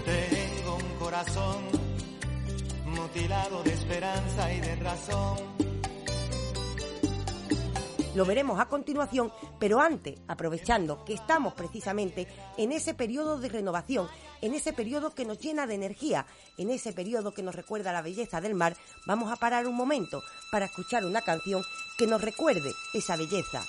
Tengo 0.06 0.76
un 0.76 1.00
corazón 1.00 1.83
mutilado 3.04 3.62
de 3.64 3.74
esperanza 3.74 4.54
y 4.54 4.62
de 4.62 4.76
razón. 4.78 5.38
Lo 8.16 8.26
veremos 8.26 8.62
a 8.62 8.68
continuación, 8.68 9.34
pero 9.60 9.82
antes, 9.82 10.22
aprovechando 10.28 11.04
que 11.04 11.16
estamos 11.16 11.54
precisamente 11.54 12.28
en 12.58 12.72
ese 12.72 12.94
periodo 12.94 13.40
de 13.40 13.50
renovación, 13.50 14.08
en 14.42 14.54
ese 14.54 14.72
periodo 14.72 15.14
que 15.14 15.26
nos 15.26 15.40
llena 15.40 15.68
de 15.68 15.76
energía, 15.76 16.26
en 16.58 16.70
ese 16.70 16.94
periodo 16.94 17.34
que 17.34 17.44
nos 17.44 17.56
recuerda 17.56 17.92
la 17.92 18.04
belleza 18.04 18.40
del 18.40 18.54
mar, 18.54 18.78
vamos 19.06 19.32
a 19.32 19.36
parar 19.36 19.68
un 19.68 19.76
momento 19.76 20.22
para 20.52 20.66
escuchar 20.66 21.06
una 21.06 21.22
canción 21.22 21.62
que 21.98 22.08
nos 22.08 22.22
recuerde 22.22 22.72
esa 22.94 23.18
belleza. 23.18 23.66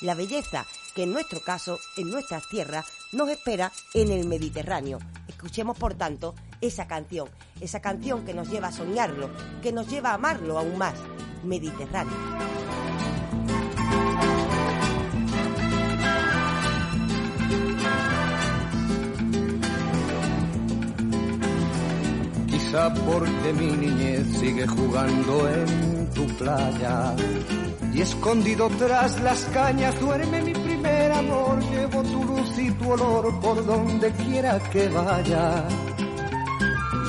La 0.00 0.14
belleza 0.14 0.64
que 0.94 1.02
en 1.02 1.12
nuestro 1.12 1.40
caso, 1.40 1.78
en 1.98 2.10
nuestras 2.10 2.48
tierras, 2.48 2.86
nos 3.12 3.28
espera 3.28 3.72
en 3.92 4.10
el 4.10 4.26
Mediterráneo. 4.26 4.98
Escuchemos, 5.28 5.76
por 5.76 5.94
tanto, 5.94 6.34
esa 6.60 6.86
canción, 6.86 7.28
esa 7.60 7.80
canción 7.80 8.24
que 8.24 8.34
nos 8.34 8.48
lleva 8.50 8.68
a 8.68 8.72
soñarlo, 8.72 9.30
que 9.62 9.72
nos 9.72 9.88
lleva 9.88 10.10
a 10.10 10.14
amarlo 10.14 10.58
aún 10.58 10.76
más. 10.78 10.94
Mediterráneo. 11.44 12.12
Quizá 22.46 22.92
porque 22.94 23.52
mi 23.54 23.72
niñez 23.72 24.26
sigue 24.38 24.66
jugando 24.66 25.48
en 25.48 26.10
tu 26.10 26.26
playa 26.36 27.14
y 27.92 28.02
escondido 28.02 28.68
tras 28.78 29.20
las 29.20 29.44
cañas 29.46 29.98
duerme 29.98 30.42
mi 30.42 30.52
primer 30.52 31.12
amor. 31.12 31.58
Llevo 31.70 32.02
tu 32.02 32.24
luz 32.24 32.58
y 32.58 32.70
tu 32.72 32.92
olor 32.92 33.40
por 33.40 33.64
donde 33.64 34.12
quiera 34.12 34.60
que 34.70 34.88
vaya 34.88 35.64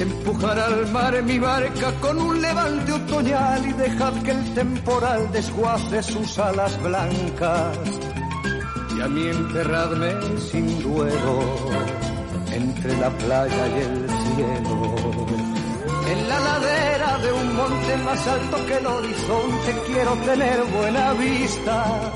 empujar 0.00 0.58
al 0.58 0.90
mar 0.92 1.22
mi 1.22 1.38
barca 1.38 1.92
con 2.00 2.18
un 2.18 2.40
levante 2.40 2.92
otoñal 2.92 3.66
y 3.66 3.72
dejad 3.72 4.14
que 4.22 4.30
el 4.30 4.54
temporal 4.54 5.30
desguace 5.32 6.02
sus 6.02 6.38
alas 6.38 6.80
blancas. 6.82 7.78
Y 8.96 9.00
a 9.00 9.08
mí 9.08 9.26
enterradme 9.28 10.12
sin 10.50 10.82
duelo 10.82 11.56
entre 12.52 12.96
la 12.98 13.10
playa 13.10 13.68
y 13.68 13.80
el 13.80 14.08
cielo 14.08 15.28
en 16.10 16.28
la 16.28 16.40
ladera 16.40 17.18
de 17.18 17.32
un 17.32 17.56
monte 17.56 17.96
más 17.98 18.26
alto 18.26 18.66
que 18.66 18.76
el 18.78 18.86
horizonte 18.86 19.82
quiero 19.86 20.12
tener 20.24 20.64
buena 20.64 21.12
vista 21.12 22.12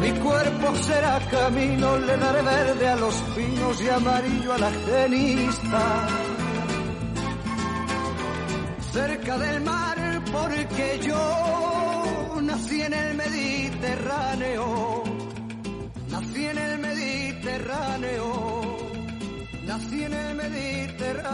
Mi 0.00 0.10
cuerpo 0.12 0.74
será 0.82 1.18
camino, 1.30 1.98
le 1.98 2.16
daré 2.16 2.42
verde 2.42 2.88
a 2.88 2.96
los 2.96 3.14
pinos 3.36 3.82
y 3.82 3.88
amarillo 3.88 4.52
a 4.52 4.58
la 4.58 4.70
genista. 4.70 6.08
Cerca 8.98 9.38
del 9.38 9.60
mar, 9.60 9.96
porque 10.32 10.98
yo 11.06 12.40
nací 12.42 12.82
en 12.82 12.92
el 12.92 13.14
Mediterráneo. 13.14 15.04
Nací 16.10 16.46
en 16.46 16.58
el 16.58 16.78
Mediterráneo. 16.80 18.24
Nací 19.66 20.02
en 20.02 20.14
el 20.14 20.34
Mediterráneo. 20.34 21.28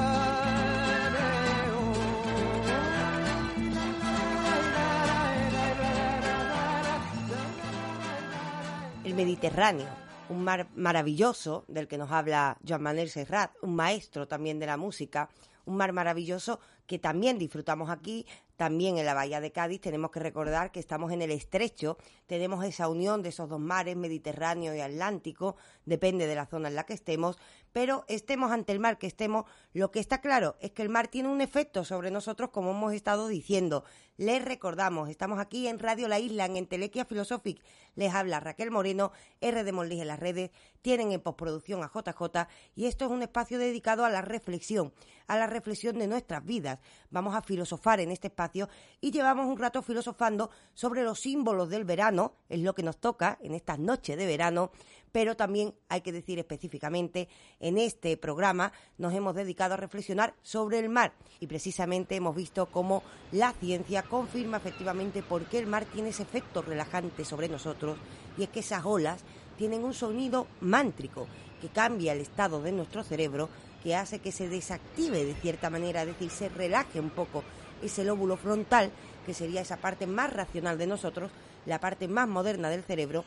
El 9.04 9.14
Mediterráneo, 9.14 9.88
un 10.28 10.44
mar 10.44 10.68
maravilloso 10.76 11.64
del 11.68 11.88
que 11.88 11.96
nos 11.96 12.12
habla 12.12 12.58
Joan 12.68 12.82
Manuel 12.82 13.08
Serrat, 13.08 13.52
un 13.62 13.74
maestro 13.74 14.28
también 14.28 14.58
de 14.58 14.66
la 14.66 14.76
música, 14.76 15.30
un 15.64 15.78
mar 15.78 15.94
maravilloso 15.94 16.60
que 16.86 16.98
también 16.98 17.38
disfrutamos 17.38 17.90
aquí, 17.90 18.26
también 18.56 18.98
en 18.98 19.06
la 19.06 19.14
Bahía 19.14 19.40
de 19.40 19.52
Cádiz. 19.52 19.80
Tenemos 19.80 20.10
que 20.10 20.20
recordar 20.20 20.70
que 20.70 20.80
estamos 20.80 21.12
en 21.12 21.22
el 21.22 21.30
estrecho, 21.30 21.98
tenemos 22.26 22.64
esa 22.64 22.88
unión 22.88 23.22
de 23.22 23.30
esos 23.30 23.48
dos 23.48 23.60
mares, 23.60 23.96
Mediterráneo 23.96 24.74
y 24.74 24.80
Atlántico, 24.80 25.56
depende 25.84 26.26
de 26.26 26.34
la 26.34 26.46
zona 26.46 26.68
en 26.68 26.74
la 26.74 26.84
que 26.84 26.94
estemos, 26.94 27.38
pero 27.72 28.04
estemos 28.08 28.52
ante 28.52 28.72
el 28.72 28.78
mar 28.78 28.98
que 28.98 29.06
estemos, 29.06 29.44
lo 29.72 29.90
que 29.90 30.00
está 30.00 30.20
claro 30.20 30.56
es 30.60 30.70
que 30.70 30.82
el 30.82 30.88
mar 30.88 31.08
tiene 31.08 31.28
un 31.28 31.40
efecto 31.40 31.84
sobre 31.84 32.10
nosotros, 32.10 32.50
como 32.50 32.70
hemos 32.70 32.92
estado 32.92 33.28
diciendo. 33.28 33.84
Les 34.16 34.44
recordamos, 34.44 35.08
estamos 35.08 35.40
aquí 35.40 35.66
en 35.66 35.80
Radio 35.80 36.06
La 36.06 36.20
Isla, 36.20 36.46
en 36.46 36.56
Entelequia 36.56 37.04
Philosophic. 37.04 37.60
Les 37.96 38.14
habla 38.14 38.38
Raquel 38.38 38.70
Moreno, 38.70 39.10
R 39.40 39.64
de 39.64 39.72
Molís 39.72 40.00
en 40.00 40.06
las 40.06 40.20
redes, 40.20 40.52
tienen 40.82 41.10
en 41.10 41.20
postproducción 41.20 41.82
a 41.82 41.90
JJ 41.92 42.46
y 42.76 42.86
esto 42.86 43.06
es 43.06 43.10
un 43.10 43.22
espacio 43.22 43.58
dedicado 43.58 44.04
a 44.04 44.10
la 44.10 44.22
reflexión, 44.22 44.92
a 45.26 45.36
la 45.36 45.48
reflexión 45.48 45.98
de 45.98 46.06
nuestras 46.06 46.44
vidas. 46.44 46.78
Vamos 47.10 47.34
a 47.34 47.42
filosofar 47.42 47.98
en 47.98 48.12
este 48.12 48.28
espacio 48.28 48.68
y 49.00 49.10
llevamos 49.10 49.46
un 49.46 49.58
rato 49.58 49.82
filosofando 49.82 50.48
sobre 50.74 51.02
los 51.02 51.18
símbolos 51.18 51.68
del 51.68 51.84
verano, 51.84 52.36
es 52.48 52.60
lo 52.60 52.72
que 52.72 52.84
nos 52.84 52.98
toca 52.98 53.36
en 53.40 53.52
estas 53.52 53.80
noches 53.80 54.16
de 54.16 54.26
verano, 54.26 54.70
pero 55.14 55.36
también 55.36 55.72
hay 55.88 56.00
que 56.00 56.10
decir 56.10 56.40
específicamente, 56.40 57.28
en 57.60 57.78
este 57.78 58.16
programa 58.16 58.72
nos 58.98 59.14
hemos 59.14 59.36
dedicado 59.36 59.74
a 59.74 59.76
reflexionar 59.76 60.34
sobre 60.42 60.80
el 60.80 60.88
mar. 60.88 61.12
Y 61.38 61.46
precisamente 61.46 62.16
hemos 62.16 62.34
visto 62.34 62.66
cómo 62.66 63.04
la 63.30 63.52
ciencia 63.52 64.02
confirma 64.02 64.56
efectivamente 64.56 65.22
por 65.22 65.44
qué 65.44 65.60
el 65.60 65.68
mar 65.68 65.84
tiene 65.84 66.08
ese 66.08 66.24
efecto 66.24 66.62
relajante 66.62 67.24
sobre 67.24 67.48
nosotros. 67.48 67.96
Y 68.36 68.42
es 68.42 68.48
que 68.48 68.58
esas 68.58 68.84
olas 68.84 69.22
tienen 69.56 69.84
un 69.84 69.94
sonido 69.94 70.48
mántrico 70.60 71.28
que 71.60 71.68
cambia 71.68 72.12
el 72.12 72.20
estado 72.20 72.60
de 72.60 72.72
nuestro 72.72 73.04
cerebro, 73.04 73.48
que 73.84 73.94
hace 73.94 74.18
que 74.18 74.32
se 74.32 74.48
desactive 74.48 75.24
de 75.24 75.34
cierta 75.34 75.70
manera, 75.70 76.02
es 76.02 76.08
decir, 76.08 76.30
se 76.30 76.48
relaje 76.48 76.98
un 76.98 77.10
poco 77.10 77.44
ese 77.80 78.02
lóbulo 78.02 78.36
frontal, 78.36 78.90
que 79.24 79.32
sería 79.32 79.60
esa 79.60 79.76
parte 79.76 80.08
más 80.08 80.32
racional 80.32 80.76
de 80.76 80.88
nosotros, 80.88 81.30
la 81.66 81.78
parte 81.78 82.08
más 82.08 82.26
moderna 82.26 82.68
del 82.68 82.82
cerebro, 82.82 83.24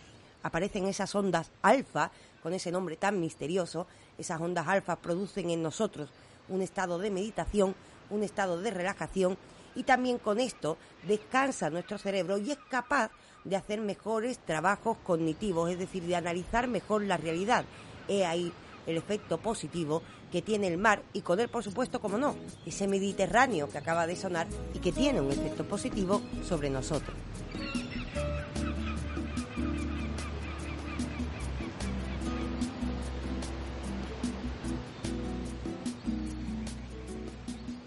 aparecen 0.48 0.88
esas 0.88 1.14
ondas 1.14 1.52
alfa, 1.62 2.12
con 2.42 2.54
ese 2.54 2.72
nombre 2.72 2.96
tan 2.96 3.20
misterioso, 3.20 3.88
esas 4.18 4.40
ondas 4.40 4.68
alfa 4.68 4.96
producen 4.96 5.50
en 5.50 5.62
nosotros 5.62 6.10
un 6.50 6.62
estado 6.62 6.98
de 7.00 7.12
meditación, 7.12 7.76
un 8.10 8.24
estado 8.24 8.62
de 8.62 8.72
relajación 8.72 9.38
y 9.76 9.84
también 9.84 10.18
con 10.18 10.40
esto 10.40 10.78
descansa 11.06 11.70
nuestro 11.70 11.98
cerebro 11.98 12.38
y 12.38 12.52
es 12.52 12.58
capaz 12.70 13.12
de 13.44 13.58
hacer 13.58 13.82
mejores 13.82 14.40
trabajos 14.40 14.98
cognitivos, 15.04 15.70
es 15.70 15.80
decir, 15.80 16.04
de 16.04 16.16
analizar 16.16 16.68
mejor 16.68 17.04
la 17.04 17.18
realidad. 17.18 17.66
He 18.08 18.26
ahí 18.26 18.52
el 18.88 18.98
efecto 18.98 19.38
positivo 19.38 20.02
que 20.32 20.42
tiene 20.42 20.68
el 20.68 20.78
mar 20.78 21.04
y 21.14 21.22
con 21.22 21.40
él, 21.40 21.50
por 21.50 21.64
supuesto, 21.64 22.00
como 22.00 22.18
no, 22.18 22.36
ese 22.66 22.88
Mediterráneo 22.88 23.70
que 23.70 23.78
acaba 23.78 24.08
de 24.08 24.16
sonar 24.16 24.48
y 24.74 24.80
que 24.80 24.94
tiene 24.94 25.20
un 25.22 25.32
efecto 25.32 25.66
positivo 25.66 26.22
sobre 26.44 26.70
nosotros. 26.70 27.16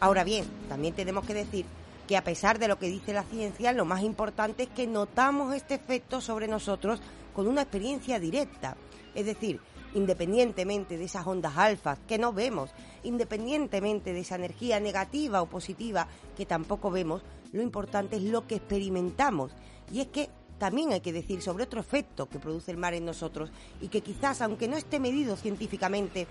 Ahora 0.01 0.25
bien, 0.25 0.47
también 0.69 0.95
tenemos 0.95 1.27
que 1.27 1.35
decir 1.35 1.67
que 2.09 2.17
a 2.17 2.25
pesar 2.25 2.59
de 2.59 2.69
lo 2.69 2.79
que 2.79 2.89
dice 2.89 3.13
la 3.13 3.23
ciencia, 3.23 3.73
lo 3.73 3.85
más 3.85 4.03
importante 4.03 4.65
es 4.65 4.69
que 4.71 4.87
notamos 4.87 5.55
este 5.55 5.75
efecto 5.75 6.21
sobre 6.21 6.49
nosotros 6.49 7.01
con 7.35 7.47
una 7.47 7.63
experiencia 7.63 8.19
directa. 8.19 8.77
Es 9.15 9.27
decir, 9.27 9.61
independientemente 9.95 10.97
de 10.97 11.05
esas 11.05 11.27
ondas 11.27 11.57
alfas 11.57 11.99
que 12.09 12.19
no 12.19 12.33
vemos, 12.33 12.71
independientemente 13.03 14.13
de 14.13 14.21
esa 14.21 14.37
energía 14.37 14.81
negativa 14.81 15.43
o 15.43 15.47
positiva 15.47 16.09
que 16.37 16.47
tampoco 16.47 16.91
vemos, 16.91 17.23
lo 17.53 17.63
importante 17.63 18.17
es 18.17 18.23
lo 18.23 18.47
que 18.47 18.57
experimentamos. 18.57 19.53
Y 19.93 20.01
es 20.01 20.09
que 20.09 20.31
también 20.59 20.93
hay 20.93 21.01
que 21.01 21.13
decir 21.13 21.43
sobre 21.43 21.65
otro 21.65 21.81
efecto 21.81 22.29
que 22.29 22.39
produce 22.39 22.71
el 22.71 22.77
mar 22.77 22.95
en 22.95 23.05
nosotros 23.05 23.53
y 23.81 23.89
que 23.89 24.01
quizás, 24.01 24.41
aunque 24.41 24.67
no 24.67 24.77
esté 24.77 24.99
medido 24.99 25.37
científicamente, 25.37 26.27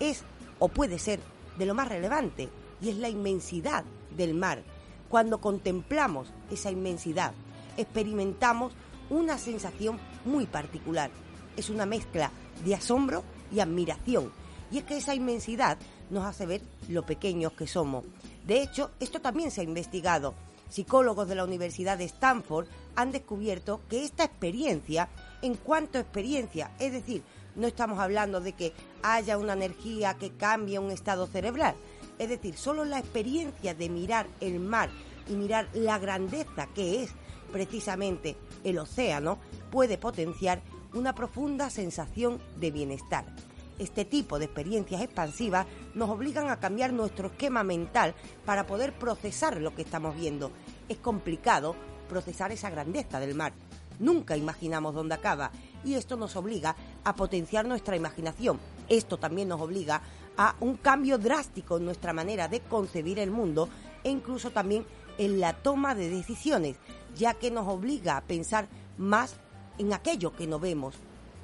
es 0.00 0.24
o 0.58 0.68
puede 0.68 0.98
ser 0.98 1.20
de 1.58 1.66
lo 1.66 1.74
más 1.74 1.88
relevante, 1.88 2.48
y 2.82 2.90
es 2.90 2.96
la 2.96 3.08
inmensidad 3.08 3.84
del 4.16 4.34
mar. 4.34 4.62
Cuando 5.08 5.40
contemplamos 5.40 6.28
esa 6.50 6.70
inmensidad, 6.70 7.32
experimentamos 7.76 8.72
una 9.08 9.38
sensación 9.38 9.98
muy 10.24 10.46
particular. 10.46 11.10
Es 11.56 11.70
una 11.70 11.86
mezcla 11.86 12.30
de 12.64 12.74
asombro 12.74 13.22
y 13.52 13.60
admiración. 13.60 14.32
Y 14.70 14.78
es 14.78 14.84
que 14.84 14.96
esa 14.96 15.14
inmensidad 15.14 15.78
nos 16.10 16.24
hace 16.24 16.46
ver 16.46 16.62
lo 16.88 17.04
pequeños 17.04 17.52
que 17.52 17.66
somos. 17.66 18.04
De 18.46 18.62
hecho, 18.62 18.90
esto 19.00 19.20
también 19.20 19.50
se 19.50 19.60
ha 19.60 19.64
investigado. 19.64 20.34
Psicólogos 20.70 21.28
de 21.28 21.34
la 21.34 21.44
Universidad 21.44 21.98
de 21.98 22.04
Stanford 22.04 22.66
han 22.96 23.12
descubierto 23.12 23.82
que 23.90 24.04
esta 24.04 24.24
experiencia, 24.24 25.10
en 25.42 25.54
cuanto 25.54 25.98
a 25.98 26.00
experiencia, 26.00 26.70
es 26.78 26.92
decir, 26.92 27.22
no 27.54 27.66
estamos 27.66 27.98
hablando 27.98 28.40
de 28.40 28.54
que 28.54 28.72
haya 29.02 29.36
una 29.36 29.52
energía 29.52 30.14
que 30.14 30.30
cambie 30.30 30.78
un 30.78 30.90
estado 30.90 31.26
cerebral, 31.26 31.74
es 32.18 32.28
decir, 32.28 32.56
solo 32.56 32.84
la 32.84 32.98
experiencia 32.98 33.74
de 33.74 33.88
mirar 33.88 34.26
el 34.40 34.60
mar 34.60 34.90
y 35.28 35.34
mirar 35.34 35.68
la 35.72 35.98
grandeza 35.98 36.68
que 36.74 37.02
es 37.02 37.12
precisamente 37.52 38.36
el 38.64 38.78
océano 38.78 39.38
puede 39.70 39.98
potenciar 39.98 40.62
una 40.94 41.14
profunda 41.14 41.70
sensación 41.70 42.40
de 42.58 42.70
bienestar. 42.70 43.24
Este 43.78 44.04
tipo 44.04 44.38
de 44.38 44.44
experiencias 44.44 45.00
expansivas 45.00 45.66
nos 45.94 46.10
obligan 46.10 46.50
a 46.50 46.60
cambiar 46.60 46.92
nuestro 46.92 47.28
esquema 47.28 47.64
mental 47.64 48.14
para 48.44 48.66
poder 48.66 48.92
procesar 48.92 49.60
lo 49.60 49.74
que 49.74 49.82
estamos 49.82 50.14
viendo. 50.14 50.52
Es 50.88 50.98
complicado 50.98 51.74
procesar 52.08 52.52
esa 52.52 52.70
grandeza 52.70 53.18
del 53.20 53.34
mar. 53.34 53.52
Nunca 53.98 54.36
imaginamos 54.36 54.94
dónde 54.94 55.14
acaba 55.14 55.50
y 55.84 55.94
esto 55.94 56.16
nos 56.16 56.36
obliga 56.36 56.76
a 57.04 57.14
potenciar 57.14 57.66
nuestra 57.66 57.96
imaginación. 57.96 58.58
Esto 58.88 59.18
también 59.18 59.48
nos 59.48 59.60
obliga 59.60 60.02
a 60.36 60.56
un 60.60 60.76
cambio 60.76 61.18
drástico 61.18 61.76
en 61.76 61.84
nuestra 61.84 62.12
manera 62.12 62.48
de 62.48 62.60
concebir 62.60 63.18
el 63.18 63.30
mundo 63.30 63.68
e 64.04 64.10
incluso 64.10 64.50
también 64.50 64.84
en 65.18 65.40
la 65.40 65.52
toma 65.52 65.94
de 65.94 66.08
decisiones, 66.08 66.76
ya 67.16 67.34
que 67.34 67.50
nos 67.50 67.68
obliga 67.68 68.16
a 68.16 68.22
pensar 68.22 68.68
más 68.96 69.36
en 69.78 69.92
aquello 69.92 70.34
que 70.34 70.46
no 70.46 70.58
vemos, 70.58 70.94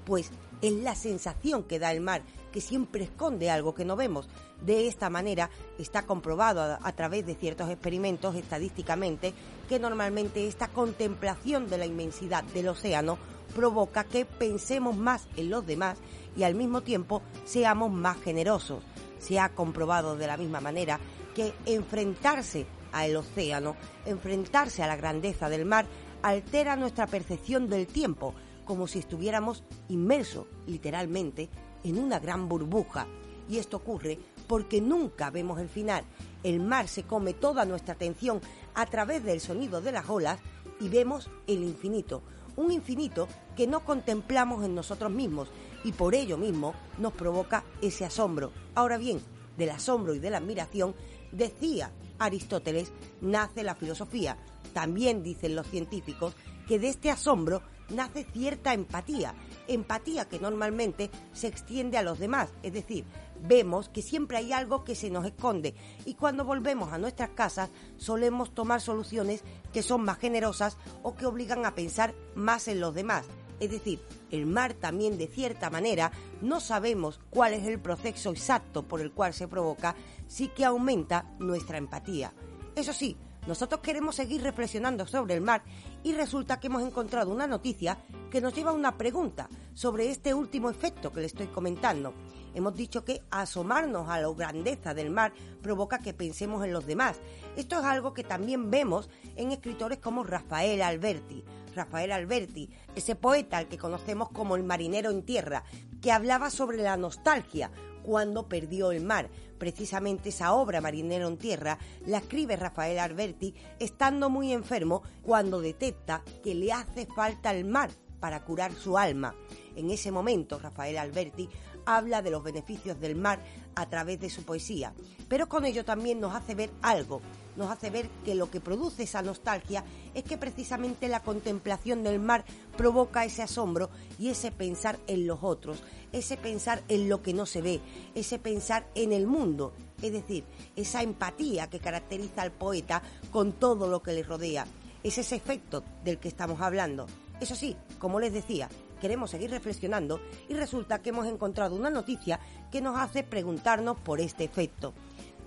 pues 0.05 0.31
es 0.63 0.73
la 0.73 0.95
sensación 0.95 1.63
que 1.63 1.79
da 1.79 1.93
el 1.93 2.01
mar, 2.01 2.23
que 2.53 2.61
siempre 2.61 3.05
esconde 3.05 3.51
algo 3.51 3.75
que 3.75 3.85
no 3.85 3.97
vemos. 3.97 4.29
De 4.65 4.89
esta 4.89 5.11
manera 5.11 5.51
está 5.79 6.03
comprobado 6.03 6.63
a, 6.63 6.79
a, 6.83 6.93
través 6.93 7.27
de 7.27 7.35
ciertos 7.35 7.71
experimentos 7.71 8.35
estadísticamente 8.35 9.35
que 9.69 9.79
normalmente 9.79 10.49
esta 10.49 10.69
contemplación 10.69 11.69
de 11.69 11.79
la 11.79 11.87
inmensidad 11.87 12.43
del 12.45 12.69
océano 12.69 13.19
provoca 13.55 14.05
que 14.05 14.25
pensemos 14.25 14.97
más 14.97 15.29
en 15.37 15.51
los 15.51 15.67
demás 15.67 15.99
y 16.39 16.45
al 16.45 16.55
mismo 16.55 16.83
tiempo 16.83 17.21
seamos 17.45 17.91
más 17.91 18.17
generosos. 18.23 18.85
Se 19.19 19.41
ha 19.41 19.49
comprobado 19.49 20.17
de 20.17 20.29
la 20.29 20.37
misma 20.37 20.61
manera 20.61 21.01
que 21.35 21.53
enfrentarse 21.67 22.65
al 22.93 23.17
océano, 23.17 23.75
enfrentarse 24.07 24.83
a 24.83 24.87
la 24.87 24.97
grandeza 24.97 25.49
del 25.49 25.65
mar, 25.65 25.87
altera 26.23 26.77
nuestra 26.77 27.09
percepción 27.09 27.69
del 27.69 27.89
tiempo, 27.89 28.35
como 28.65 28.87
si 28.87 29.01
estuviéramos 29.01 29.65
inmersos, 29.89 30.47
literalmente, 30.67 31.49
en 31.83 31.99
una 31.99 32.21
gran 32.21 32.49
burbuja. 32.49 33.09
Y 33.49 33.59
esto 33.59 33.79
ocurre 33.79 34.19
porque 34.47 34.81
nunca 34.81 35.31
vemos 35.31 35.59
el 35.59 35.69
final. 35.69 36.05
El 36.45 36.61
mar 36.61 36.87
se 36.87 37.03
come 37.03 37.35
toda 37.35 37.65
nuestra 37.65 37.95
atención 37.95 38.41
a 38.75 38.87
través 38.87 39.25
del 39.25 39.41
sonido 39.41 39.81
de 39.81 39.91
las 39.91 40.09
olas 40.09 40.39
y 40.81 40.89
vemos 40.89 41.31
el 41.49 41.65
infinito. 41.65 42.23
Un 42.55 42.71
infinito 42.71 43.27
que 43.57 43.67
no 43.67 43.85
contemplamos 43.85 44.65
en 44.65 44.75
nosotros 44.75 45.11
mismos 45.11 45.49
y 45.85 45.93
por 45.93 46.15
ello 46.15 46.37
mismo 46.37 46.75
nos 46.99 47.13
provoca 47.13 47.65
ese 47.81 48.05
asombro. 48.05 48.53
Ahora 48.75 48.99
bien, 48.99 49.21
del 49.57 49.71
asombro 49.71 50.15
y 50.15 50.19
de 50.19 50.31
la 50.31 50.39
admiración, 50.39 50.95
decía 51.33 51.91
Aristóteles, 52.19 52.93
nace 53.21 53.63
la 53.63 53.75
filosofía. 53.75 54.37
También 54.73 55.23
dicen 55.23 55.55
los 55.55 55.67
científicos 55.67 56.35
que 56.67 56.79
de 56.79 56.89
este 56.89 57.11
asombro 57.11 57.63
nace 57.91 58.25
cierta 58.25 58.75
empatía, 58.75 59.35
empatía 59.67 60.29
que 60.29 60.39
normalmente 60.39 61.11
se 61.33 61.47
extiende 61.47 61.97
a 61.97 62.03
los 62.03 62.19
demás, 62.19 62.51
es 62.63 62.73
decir, 62.73 63.07
vemos 63.41 63.89
que 63.89 64.03
siempre 64.03 64.37
hay 64.37 64.53
algo 64.53 64.85
que 64.85 64.95
se 64.95 65.11
nos 65.11 65.25
esconde 65.25 65.75
y 66.05 66.15
cuando 66.15 66.45
volvemos 66.45 66.93
a 66.93 66.99
nuestras 66.99 67.31
casas 67.31 67.71
solemos 67.97 68.55
tomar 68.55 68.81
soluciones 68.81 69.43
que 69.73 69.83
son 69.83 70.05
más 70.05 70.19
generosas 70.19 70.77
o 71.03 71.15
que 71.15 71.27
obligan 71.27 71.65
a 71.65 71.75
pensar 71.75 72.15
más 72.35 72.69
en 72.69 72.81
los 72.81 72.95
demás. 72.95 73.27
Es 73.61 73.71
decir, 73.71 74.01
el 74.31 74.47
mar 74.47 74.75
también 74.75 75.19
de 75.19 75.27
cierta 75.27 75.71
manera 75.71 76.13
no 76.43 76.61
sabemos 76.61 77.21
cuál 77.31 77.55
es 77.55 77.67
el 77.67 77.81
proceso 77.81 78.31
exacto 78.31 78.83
por 78.83 79.01
el 79.01 79.13
cual 79.13 79.35
se 79.35 79.49
provoca, 79.49 79.95
sí 80.27 80.49
que 80.49 80.65
aumenta 80.65 81.27
nuestra 81.39 81.79
empatía. 81.79 82.33
Eso 82.77 82.93
sí, 82.93 83.17
nosotros 83.47 83.81
queremos 83.81 84.15
seguir 84.15 84.43
reflexionando 84.43 85.07
sobre 85.07 85.35
el 85.35 85.41
mar 85.41 85.63
y 86.05 86.13
resulta 86.13 86.61
que 86.61 86.67
hemos 86.67 86.83
encontrado 86.83 87.33
una 87.33 87.47
noticia 87.47 87.99
que 88.31 88.41
nos 88.41 88.55
lleva 88.55 88.71
a 88.71 88.75
una 88.75 88.99
pregunta 88.99 89.49
sobre 89.75 90.11
este 90.11 90.35
último 90.35 90.69
efecto 90.69 91.13
que 91.13 91.21
le 91.21 91.27
estoy 91.27 91.47
comentando. 91.47 92.13
Hemos 92.59 92.75
dicho 92.75 93.05
que 93.05 93.23
asomarnos 93.31 94.09
a 94.09 94.21
la 94.21 94.29
grandeza 94.33 94.93
del 94.93 95.11
mar 95.11 95.33
provoca 95.63 96.01
que 96.01 96.13
pensemos 96.13 96.65
en 96.65 96.73
los 96.73 96.89
demás. 96.89 97.21
Esto 97.55 97.79
es 97.79 97.85
algo 97.85 98.13
que 98.13 98.25
también 98.25 98.69
vemos 98.69 99.09
en 99.37 99.53
escritores 99.53 99.99
como 99.99 100.25
Rafael 100.25 100.83
Alberti. 100.83 101.45
Rafael 101.77 102.11
Alberti, 102.11 102.69
ese 102.97 103.15
poeta 103.15 103.59
al 103.59 103.69
que 103.69 103.79
conocemos 103.79 104.31
como 104.31 104.57
el 104.57 104.65
marinero 104.65 105.13
en 105.13 105.23
tierra, 105.23 105.63
que 106.03 106.11
hablaba 106.11 106.51
sobre 106.51 106.79
la 106.79 106.97
nostalgia 106.97 107.71
cuando 108.03 108.49
perdió 108.49 108.91
el 108.91 109.05
mar. 109.05 109.31
Precisamente 109.57 110.31
esa 110.31 110.53
obra 110.53 110.81
Marinero 110.81 111.29
en 111.29 111.37
Tierra 111.37 111.79
la 112.07 112.19
escribe 112.19 112.57
Rafael 112.57 112.99
Alberti 112.99 113.55
estando 113.79 114.31
muy 114.31 114.53
enfermo 114.53 115.05
cuando 115.23 115.61
detecta 115.61 116.25
que 116.43 116.57
le 116.57 116.73
hace 116.73 117.07
falta 117.07 117.53
el 117.53 117.67
mar 117.67 117.91
para 118.19 118.45
curar 118.45 118.73
su 118.73 118.99
alma. 118.99 119.35
En 119.77 119.91
ese 119.91 120.11
momento 120.11 120.59
Rafael 120.59 120.99
Alberti 120.99 121.49
habla 121.97 122.21
de 122.21 122.31
los 122.31 122.43
beneficios 122.43 123.01
del 123.01 123.17
mar 123.17 123.43
a 123.75 123.89
través 123.89 124.21
de 124.21 124.29
su 124.29 124.45
poesía, 124.45 124.93
pero 125.29 125.49
con 125.49 125.65
ello 125.65 125.85
también 125.85 126.21
nos 126.21 126.35
hace 126.35 126.55
ver 126.55 126.71
algo, 126.83 127.23
nos 127.57 127.71
hace 127.71 127.89
ver 127.89 128.11
que 128.25 128.35
lo 128.35 128.51
que 128.51 128.61
produce 128.61 129.05
esa 129.05 129.23
nostalgia 129.23 129.85
es 130.15 130.23
que 130.23 130.37
precisamente 130.37 131.09
la 131.09 131.23
contemplación 131.23 132.03
del 132.03 132.19
mar 132.19 132.45
provoca 132.77 133.25
ese 133.25 133.43
asombro 133.43 133.89
y 134.19 134.29
ese 134.29 134.53
pensar 134.53 134.99
en 135.07 135.27
los 135.27 135.39
otros, 135.43 135.83
ese 136.13 136.37
pensar 136.37 136.83
en 136.89 137.09
lo 137.09 137.23
que 137.23 137.33
no 137.33 137.47
se 137.47 137.63
ve, 137.63 137.81
ese 138.15 138.39
pensar 138.39 138.87
en 138.95 139.13
el 139.13 139.27
mundo, 139.27 139.73
es 140.03 140.13
decir, 140.13 140.45
esa 140.77 141.03
empatía 141.03 141.71
que 141.71 141.81
caracteriza 141.81 142.43
al 142.43 142.53
poeta 142.53 143.03
con 143.31 143.53
todo 143.53 143.89
lo 143.89 144.03
que 144.03 144.13
le 144.13 144.23
rodea. 144.23 144.67
Es 145.03 145.17
ese 145.17 145.37
efecto 145.37 145.85
del 146.05 146.19
que 146.19 146.29
estamos 146.29 146.61
hablando. 146.61 147.07
Eso 147.41 147.55
sí, 147.55 147.77
como 147.99 148.21
les 148.21 148.33
decía, 148.33 148.69
queremos 148.99 149.31
seguir 149.31 149.51
reflexionando 149.51 150.21
y 150.49 150.55
resulta 150.55 151.01
que 151.01 151.11
hemos 151.11 151.27
encontrado 151.27 151.75
una 151.75 151.91
noticia 151.91 152.41
que 152.71 152.81
nos 152.81 152.99
hace 152.99 153.23
preguntarnos 153.23 153.99
por 153.99 154.21
este 154.21 154.45
efecto. 154.45 154.95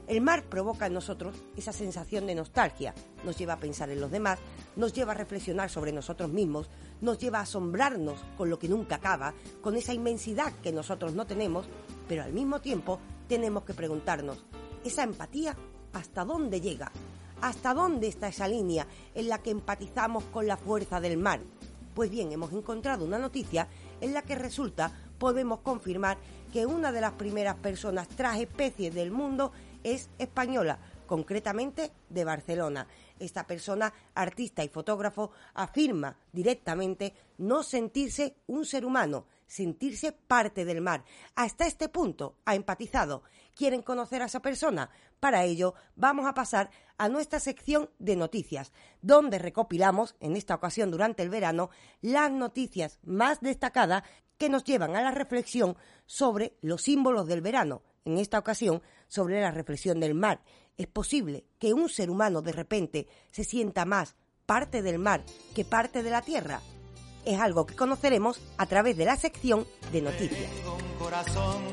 El 0.08 0.22
mar 0.22 0.44
provoca 0.44 0.88
en 0.88 0.94
nosotros 0.94 1.36
esa 1.56 1.72
sensación 1.72 2.28
de 2.28 2.36
nostalgia, 2.36 2.94
nos 3.24 3.38
lleva 3.38 3.54
a 3.54 3.60
pensar 3.60 3.90
en 3.92 4.02
los 4.02 4.12
demás, 4.12 4.40
nos 4.76 4.92
lleva 4.92 5.14
a 5.14 5.16
reflexionar 5.16 5.70
sobre 5.70 5.94
nosotros 5.94 6.30
mismos, 6.30 6.70
nos 7.00 7.18
lleva 7.18 7.40
a 7.40 7.44
asombrarnos 7.44 8.20
con 8.38 8.50
lo 8.50 8.60
que 8.60 8.68
nunca 8.68 8.96
acaba, 8.96 9.34
con 9.62 9.78
esa 9.78 9.94
inmensidad 9.94 10.52
que 10.62 10.74
nosotros 10.74 11.14
no 11.14 11.26
tenemos, 11.26 11.68
pero 12.10 12.24
al 12.24 12.34
mismo 12.34 12.60
tiempo 12.60 13.00
tenemos 13.30 13.64
que 13.64 13.74
preguntarnos, 13.74 14.44
¿esa 14.84 15.04
empatía 15.04 15.56
hasta 15.94 16.26
dónde 16.26 16.60
llega? 16.60 16.92
¿Hasta 17.42 17.74
dónde 17.74 18.08
está 18.08 18.28
esa 18.28 18.48
línea 18.48 18.86
en 19.16 19.30
la 19.30 19.38
que 19.38 19.52
empatizamos 19.52 20.26
con 20.26 20.46
la 20.46 20.58
fuerza 20.58 21.00
del 21.00 21.18
mar? 21.18 21.40
Pues 21.94 22.10
bien, 22.10 22.32
hemos 22.32 22.54
encontrado 22.54 23.04
una 23.04 23.20
noticia 23.20 23.68
en 24.00 24.14
la 24.14 24.22
que 24.22 24.36
resulta 24.36 24.92
podemos 25.18 25.60
confirmar 25.60 26.18
que 26.54 26.66
una 26.66 26.92
de 26.92 27.02
las 27.02 27.14
primeras 27.14 27.56
personas 27.56 28.08
tras 28.08 28.40
especies 28.40 28.94
del 28.96 29.12
mundo 29.12 29.52
es 29.84 30.10
española, 30.18 30.80
concretamente 31.06 31.92
de 32.10 32.24
Barcelona. 32.24 32.88
Esta 33.20 33.46
persona, 33.46 33.94
artista 34.16 34.64
y 34.64 34.70
fotógrafo, 34.70 35.32
afirma 35.54 36.16
directamente 36.32 37.14
no 37.40 37.62
sentirse 37.62 38.36
un 38.48 38.66
ser 38.66 38.86
humano, 38.86 39.26
sentirse 39.52 40.14
parte 40.14 40.64
del 40.64 40.80
mar. 40.80 41.04
Hasta 41.36 41.68
este 41.68 41.90
punto 41.90 42.38
ha 42.46 42.56
empatizado. 42.56 43.24
¿Quieren 43.54 43.82
conocer 43.82 44.22
a 44.22 44.26
esa 44.26 44.42
persona? 44.42 44.90
Para 45.20 45.44
ello 45.44 45.74
vamos 45.98 46.26
a 46.26 46.34
pasar 46.34 46.72
a 46.98 47.10
nuestra 47.10 47.42
sección 47.42 47.90
de 48.00 48.16
noticias, 48.16 48.72
donde 49.02 49.40
recopilamos, 49.40 50.16
en 50.22 50.38
esta 50.38 50.56
ocasión 50.56 50.90
durante 50.90 51.22
el 51.22 51.30
verano, 51.30 51.70
las 52.00 52.32
noticias 52.32 53.00
más 53.04 53.42
destacadas 53.42 54.04
que 54.38 54.48
nos 54.48 54.64
llevan 54.64 54.96
a 54.96 55.02
la 55.02 55.12
reflexión 55.12 55.76
sobre 56.06 56.56
los 56.62 56.84
símbolos 56.84 57.28
del 57.28 57.42
verano, 57.42 57.84
en 58.06 58.20
esta 58.20 58.40
ocasión 58.40 58.82
sobre 59.10 59.42
la 59.42 59.52
reflexión 59.52 60.00
del 60.00 60.16
mar. 60.16 60.42
¿Es 60.78 60.88
posible 60.88 61.44
que 61.60 61.74
un 61.74 61.90
ser 61.90 62.10
humano 62.10 62.42
de 62.42 62.54
repente 62.54 63.08
se 63.32 63.44
sienta 63.44 63.84
más 63.84 64.16
parte 64.46 64.82
del 64.82 64.98
mar 64.98 65.26
que 65.54 65.66
parte 65.66 66.04
de 66.04 66.10
la 66.10 66.22
tierra? 66.22 66.62
Es 67.26 67.40
algo 67.40 67.66
que 67.66 67.76
conoceremos 67.76 68.40
a 68.58 68.66
través 68.66 68.98
de 68.98 69.06
la 69.06 69.16
sección 69.16 69.66
de 69.92 70.02
noticias. 70.02 70.52
Tengo 70.52 70.76
un 70.76 70.98
corazón 70.98 71.64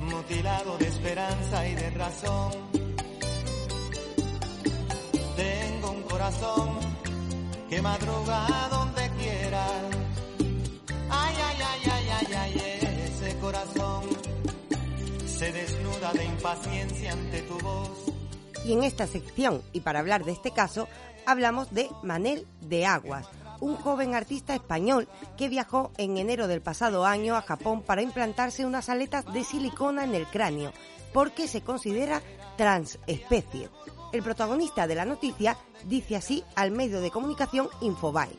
mutilado 0.00 0.78
de 0.78 0.86
esperanza 0.88 1.68
y 1.68 1.74
de 1.74 1.90
razón. 1.90 2.52
Tengo 5.36 5.90
un 5.90 6.02
corazón 6.02 6.78
que 7.68 7.82
madruga 7.82 8.46
donde 8.70 9.10
quiera. 9.18 9.66
Ay, 11.10 11.34
ay, 11.44 11.56
ay, 11.64 11.90
ay, 11.90 12.08
ay, 12.10 12.34
ay, 12.34 13.06
ese 13.06 13.36
corazón 13.38 14.04
se 15.26 15.52
desnuda 15.52 16.12
de 16.12 16.24
impaciencia 16.24 17.12
ante 17.12 17.42
tu 17.42 17.58
voz. 17.58 17.90
Y 18.64 18.72
en 18.72 18.82
esta 18.82 19.06
sección, 19.06 19.62
y 19.72 19.80
para 19.80 20.00
hablar 20.00 20.24
de 20.24 20.32
este 20.32 20.50
caso, 20.50 20.88
hablamos 21.26 21.72
de 21.72 21.88
Manel 22.02 22.46
de 22.62 22.86
Aguas, 22.86 23.28
un 23.60 23.76
joven 23.76 24.14
artista 24.14 24.54
español 24.54 25.08
que 25.36 25.48
viajó 25.48 25.92
en 25.98 26.16
enero 26.16 26.48
del 26.48 26.62
pasado 26.62 27.04
año 27.06 27.36
a 27.36 27.42
Japón 27.42 27.82
para 27.82 28.02
implantarse 28.02 28.66
unas 28.66 28.88
aletas 28.88 29.24
de 29.32 29.44
silicona 29.44 30.04
en 30.04 30.14
el 30.14 30.26
cráneo, 30.26 30.72
porque 31.12 31.48
se 31.48 31.62
considera 31.62 32.22
transespecie. 32.56 33.68
El 34.12 34.22
protagonista 34.22 34.86
de 34.86 34.94
la 34.94 35.04
noticia 35.04 35.56
dice 35.84 36.16
así 36.16 36.44
al 36.54 36.70
medio 36.70 37.00
de 37.00 37.10
comunicación 37.10 37.68
Infobae. 37.80 38.36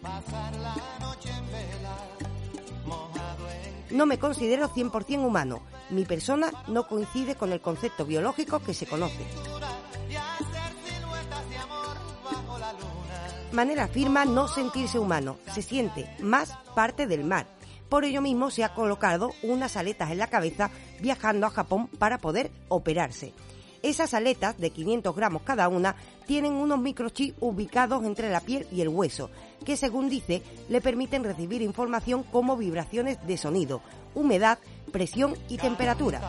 No 3.92 4.06
me 4.06 4.20
considero 4.20 4.70
100% 4.70 5.26
humano. 5.26 5.62
Mi 5.90 6.04
persona 6.04 6.52
no 6.68 6.88
coincide 6.88 7.36
con 7.36 7.54
el 7.54 7.62
concepto 7.62 8.06
biológico 8.06 8.60
que 8.60 8.74
se 8.74 8.86
conoce. 8.86 9.26
Manera 13.52 13.86
afirma 13.86 14.26
no 14.26 14.48
sentirse 14.48 15.00
humano, 15.00 15.38
se 15.54 15.62
siente 15.62 16.10
más 16.20 16.52
parte 16.76 17.08
del 17.08 17.24
mar. 17.24 17.48
Por 17.90 18.04
ello 18.04 18.22
mismo 18.22 18.52
se 18.52 18.66
ha 18.66 18.74
colocado 18.74 19.32
unas 19.42 19.78
aletas 19.78 20.12
en 20.12 20.18
la 20.18 20.28
cabeza 20.28 20.70
viajando 21.00 21.48
a 21.48 21.52
Japón 21.52 21.88
para 21.88 22.18
poder 22.18 22.52
operarse. 22.68 23.34
Esas 23.84 24.14
aletas, 24.14 24.58
de 24.58 24.72
500 24.72 25.16
gramos 25.16 25.44
cada 25.44 25.70
una, 25.70 25.96
tienen 26.26 26.54
unos 26.54 26.80
microchips 26.80 27.38
ubicados 27.40 28.04
entre 28.04 28.30
la 28.30 28.42
piel 28.42 28.68
y 28.72 28.82
el 28.82 28.90
hueso, 28.90 29.30
que 29.66 29.78
según 29.78 30.10
dice 30.10 30.42
le 30.68 30.82
permiten 30.82 31.24
recibir 31.24 31.62
información 31.62 32.24
como 32.24 32.58
vibraciones 32.58 33.26
de 33.26 33.38
sonido, 33.38 33.82
humedad, 34.14 34.60
presión 34.92 35.36
y 35.48 35.58
temperatura. 35.58 36.20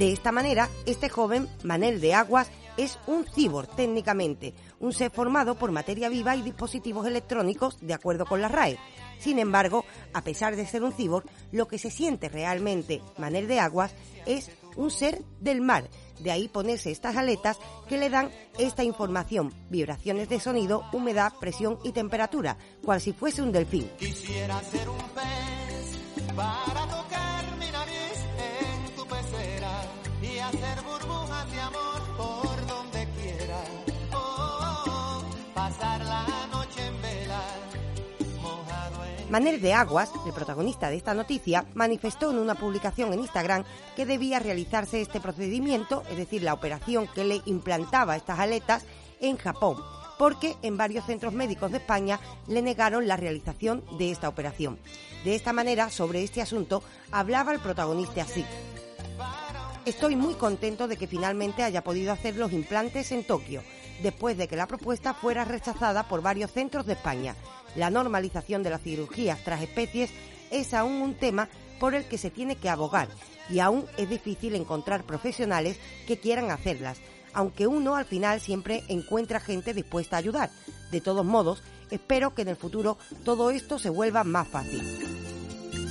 De 0.00 0.12
esta 0.14 0.32
manera, 0.32 0.70
este 0.86 1.10
joven, 1.10 1.46
Manel 1.62 2.00
de 2.00 2.14
Aguas, 2.14 2.50
es 2.78 2.98
un 3.06 3.26
cibor 3.26 3.66
técnicamente, 3.66 4.54
un 4.78 4.94
ser 4.94 5.10
formado 5.10 5.56
por 5.56 5.72
materia 5.72 6.08
viva 6.08 6.34
y 6.36 6.40
dispositivos 6.40 7.06
electrónicos 7.06 7.76
de 7.82 7.92
acuerdo 7.92 8.24
con 8.24 8.40
la 8.40 8.48
RAE. 8.48 8.78
Sin 9.18 9.38
embargo, 9.38 9.84
a 10.14 10.24
pesar 10.24 10.56
de 10.56 10.64
ser 10.64 10.84
un 10.84 10.94
cibor, 10.94 11.26
lo 11.52 11.68
que 11.68 11.76
se 11.76 11.90
siente 11.90 12.30
realmente 12.30 13.02
Manel 13.18 13.46
de 13.46 13.60
Aguas 13.60 13.94
es 14.24 14.50
un 14.74 14.90
ser 14.90 15.22
del 15.38 15.60
mar. 15.60 15.90
De 16.18 16.30
ahí 16.30 16.48
ponerse 16.48 16.90
estas 16.90 17.18
aletas 17.18 17.58
que 17.86 17.98
le 17.98 18.08
dan 18.08 18.30
esta 18.58 18.82
información, 18.82 19.52
vibraciones 19.68 20.30
de 20.30 20.40
sonido, 20.40 20.82
humedad, 20.94 21.34
presión 21.38 21.78
y 21.84 21.92
temperatura, 21.92 22.56
cual 22.82 23.02
si 23.02 23.12
fuese 23.12 23.42
un 23.42 23.52
delfín. 23.52 23.90
Quisiera 23.98 24.56
un 24.56 24.96
pez 25.14 26.40
hacer 30.50 30.82
burbujas 30.82 31.52
de 31.52 31.60
amor 31.60 32.00
por 32.16 32.66
donde 32.66 33.08
quiera. 33.20 33.60
Oh, 34.12 34.16
oh, 34.16 34.84
oh, 34.88 35.54
pasar 35.54 36.04
la 36.04 36.26
noche 36.50 36.86
en 36.86 37.00
vela, 37.02 37.40
mojado 38.42 39.04
en 39.04 39.30
Manel 39.30 39.60
de 39.60 39.72
Aguas, 39.72 40.10
el 40.26 40.32
protagonista 40.32 40.90
de 40.90 40.96
esta 40.96 41.14
noticia, 41.14 41.66
manifestó 41.74 42.30
en 42.30 42.38
una 42.38 42.56
publicación 42.56 43.12
en 43.12 43.20
Instagram 43.20 43.64
que 43.94 44.06
debía 44.06 44.40
realizarse 44.40 45.00
este 45.00 45.20
procedimiento, 45.20 46.02
es 46.10 46.16
decir, 46.16 46.42
la 46.42 46.54
operación 46.54 47.06
que 47.14 47.24
le 47.24 47.40
implantaba 47.46 48.16
estas 48.16 48.40
aletas, 48.40 48.84
en 49.20 49.36
Japón, 49.36 49.76
porque 50.18 50.56
en 50.62 50.78
varios 50.78 51.04
centros 51.04 51.34
médicos 51.34 51.70
de 51.70 51.76
España 51.76 52.18
le 52.48 52.62
negaron 52.62 53.06
la 53.06 53.18
realización 53.18 53.84
de 53.98 54.10
esta 54.10 54.30
operación. 54.30 54.78
De 55.24 55.34
esta 55.34 55.52
manera, 55.52 55.90
sobre 55.90 56.24
este 56.24 56.40
asunto, 56.40 56.82
hablaba 57.12 57.52
el 57.52 57.60
protagonista 57.60 58.22
así. 58.22 58.44
Estoy 59.90 60.14
muy 60.14 60.34
contento 60.34 60.86
de 60.86 60.96
que 60.96 61.08
finalmente 61.08 61.64
haya 61.64 61.82
podido 61.82 62.12
hacer 62.12 62.36
los 62.36 62.52
implantes 62.52 63.10
en 63.10 63.24
Tokio, 63.24 63.64
después 64.04 64.38
de 64.38 64.46
que 64.46 64.54
la 64.54 64.68
propuesta 64.68 65.14
fuera 65.14 65.44
rechazada 65.44 66.04
por 66.04 66.22
varios 66.22 66.52
centros 66.52 66.86
de 66.86 66.92
España. 66.92 67.34
La 67.74 67.90
normalización 67.90 68.62
de 68.62 68.70
las 68.70 68.82
cirugías 68.82 69.42
tras 69.42 69.60
especies 69.62 70.12
es 70.52 70.74
aún 70.74 71.02
un 71.02 71.14
tema 71.14 71.48
por 71.80 71.96
el 71.96 72.04
que 72.04 72.18
se 72.18 72.30
tiene 72.30 72.54
que 72.54 72.68
abogar 72.68 73.08
y 73.48 73.58
aún 73.58 73.84
es 73.96 74.08
difícil 74.08 74.54
encontrar 74.54 75.02
profesionales 75.02 75.80
que 76.06 76.20
quieran 76.20 76.52
hacerlas, 76.52 77.00
aunque 77.32 77.66
uno 77.66 77.96
al 77.96 78.04
final 78.04 78.40
siempre 78.40 78.84
encuentra 78.86 79.40
gente 79.40 79.74
dispuesta 79.74 80.14
a 80.14 80.20
ayudar. 80.20 80.50
De 80.92 81.00
todos 81.00 81.26
modos, 81.26 81.64
espero 81.90 82.32
que 82.32 82.42
en 82.42 82.48
el 82.48 82.56
futuro 82.56 82.96
todo 83.24 83.50
esto 83.50 83.80
se 83.80 83.90
vuelva 83.90 84.22
más 84.22 84.46
fácil. 84.46 85.29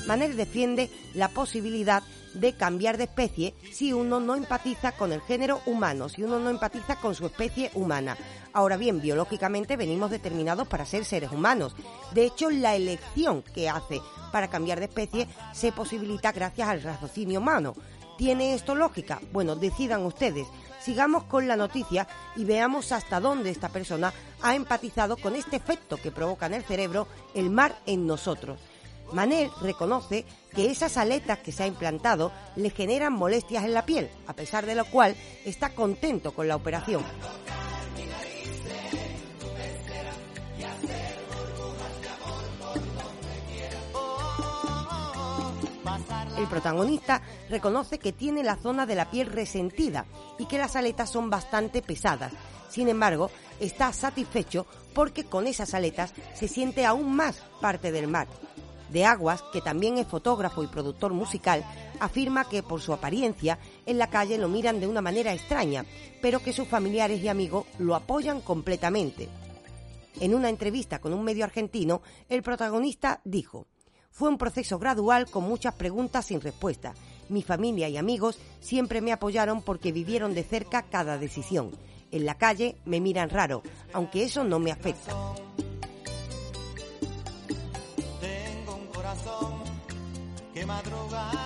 Manel 0.09 0.35
defiende 0.35 0.89
la 1.13 1.27
posibilidad 1.27 2.01
de 2.33 2.53
cambiar 2.53 2.97
de 2.97 3.03
especie 3.03 3.53
si 3.71 3.93
uno 3.93 4.19
no 4.19 4.35
empatiza 4.35 4.91
con 4.93 5.13
el 5.13 5.21
género 5.21 5.61
humano, 5.67 6.09
si 6.09 6.23
uno 6.23 6.39
no 6.39 6.49
empatiza 6.49 6.95
con 6.95 7.13
su 7.13 7.27
especie 7.27 7.69
humana. 7.75 8.17
Ahora 8.51 8.75
bien, 8.75 9.01
biológicamente 9.01 9.77
venimos 9.77 10.09
determinados 10.09 10.67
para 10.67 10.87
ser 10.87 11.05
seres 11.05 11.31
humanos. 11.31 11.75
De 12.11 12.25
hecho, 12.25 12.49
la 12.49 12.75
elección 12.75 13.43
que 13.43 13.69
hace 13.69 14.01
para 14.31 14.47
cambiar 14.47 14.79
de 14.79 14.85
especie 14.85 15.27
se 15.53 15.71
posibilita 15.71 16.31
gracias 16.31 16.67
al 16.67 16.81
raciocinio 16.81 17.39
humano. 17.39 17.75
¿Tiene 18.17 18.55
esto 18.55 18.73
lógica? 18.73 19.21
Bueno, 19.31 19.55
decidan 19.55 20.07
ustedes. 20.07 20.47
Sigamos 20.81 21.25
con 21.25 21.47
la 21.47 21.55
noticia 21.55 22.07
y 22.35 22.45
veamos 22.45 22.91
hasta 22.93 23.19
dónde 23.19 23.51
esta 23.51 23.69
persona 23.69 24.11
ha 24.41 24.55
empatizado 24.55 25.17
con 25.17 25.35
este 25.35 25.57
efecto 25.57 25.97
que 25.97 26.11
provoca 26.11 26.47
en 26.47 26.55
el 26.55 26.63
cerebro 26.63 27.07
el 27.35 27.51
mar 27.51 27.77
en 27.85 28.07
nosotros. 28.07 28.59
Manel 29.13 29.49
reconoce 29.61 30.25
que 30.53 30.69
esas 30.69 30.97
aletas 30.97 31.39
que 31.39 31.51
se 31.51 31.63
ha 31.63 31.67
implantado 31.67 32.31
le 32.55 32.69
generan 32.69 33.13
molestias 33.13 33.63
en 33.63 33.73
la 33.73 33.85
piel, 33.85 34.09
a 34.27 34.33
pesar 34.33 34.65
de 34.65 34.75
lo 34.75 34.85
cual 34.85 35.15
está 35.45 35.69
contento 35.73 36.33
con 36.33 36.47
la 36.47 36.55
operación. 36.55 37.03
El 46.37 46.47
protagonista 46.47 47.21
reconoce 47.49 47.99
que 47.99 48.13
tiene 48.13 48.43
la 48.43 48.55
zona 48.55 48.85
de 48.85 48.95
la 48.95 49.11
piel 49.11 49.27
resentida 49.27 50.05
y 50.37 50.45
que 50.45 50.57
las 50.57 50.77
aletas 50.77 51.09
son 51.09 51.29
bastante 51.29 51.81
pesadas. 51.81 52.31
Sin 52.69 52.87
embargo, 52.87 53.29
está 53.59 53.91
satisfecho 53.91 54.65
porque 54.93 55.25
con 55.25 55.47
esas 55.47 55.73
aletas 55.73 56.13
se 56.33 56.47
siente 56.47 56.85
aún 56.85 57.13
más 57.13 57.43
parte 57.59 57.91
del 57.91 58.07
mar. 58.07 58.27
De 58.91 59.05
Aguas, 59.05 59.43
que 59.53 59.61
también 59.61 59.97
es 59.97 60.07
fotógrafo 60.07 60.63
y 60.63 60.67
productor 60.67 61.13
musical, 61.13 61.63
afirma 61.99 62.47
que 62.47 62.63
por 62.63 62.81
su 62.81 62.93
apariencia 62.93 63.59
en 63.85 63.97
la 63.97 64.09
calle 64.09 64.37
lo 64.37 64.47
miran 64.47 64.79
de 64.79 64.87
una 64.87 65.01
manera 65.01 65.33
extraña, 65.33 65.85
pero 66.21 66.39
que 66.39 66.53
sus 66.53 66.67
familiares 66.67 67.21
y 67.21 67.27
amigos 67.27 67.65
lo 67.77 67.95
apoyan 67.95 68.41
completamente. 68.41 69.29
En 70.19 70.33
una 70.33 70.49
entrevista 70.49 70.99
con 70.99 71.13
un 71.13 71.23
medio 71.23 71.45
argentino, 71.45 72.01
el 72.27 72.43
protagonista 72.43 73.21
dijo, 73.23 73.67
fue 74.11 74.29
un 74.29 74.37
proceso 74.37 74.79
gradual 74.79 75.29
con 75.29 75.43
muchas 75.43 75.75
preguntas 75.75 76.25
sin 76.25 76.41
respuesta. 76.41 76.93
Mi 77.29 77.43
familia 77.43 77.87
y 77.89 77.97
amigos 77.97 78.39
siempre 78.59 79.01
me 79.01 79.13
apoyaron 79.13 79.61
porque 79.61 79.91
vivieron 79.91 80.33
de 80.33 80.43
cerca 80.43 80.81
cada 80.83 81.17
decisión. 81.17 81.71
En 82.11 82.25
la 82.25 82.37
calle 82.37 82.75
me 82.85 82.99
miran 82.99 83.29
raro, 83.29 83.61
aunque 83.93 84.23
eso 84.23 84.43
no 84.43 84.59
me 84.59 84.71
afecta. 84.71 85.15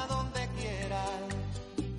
Donde 0.10 0.48
quiera. 0.60 1.06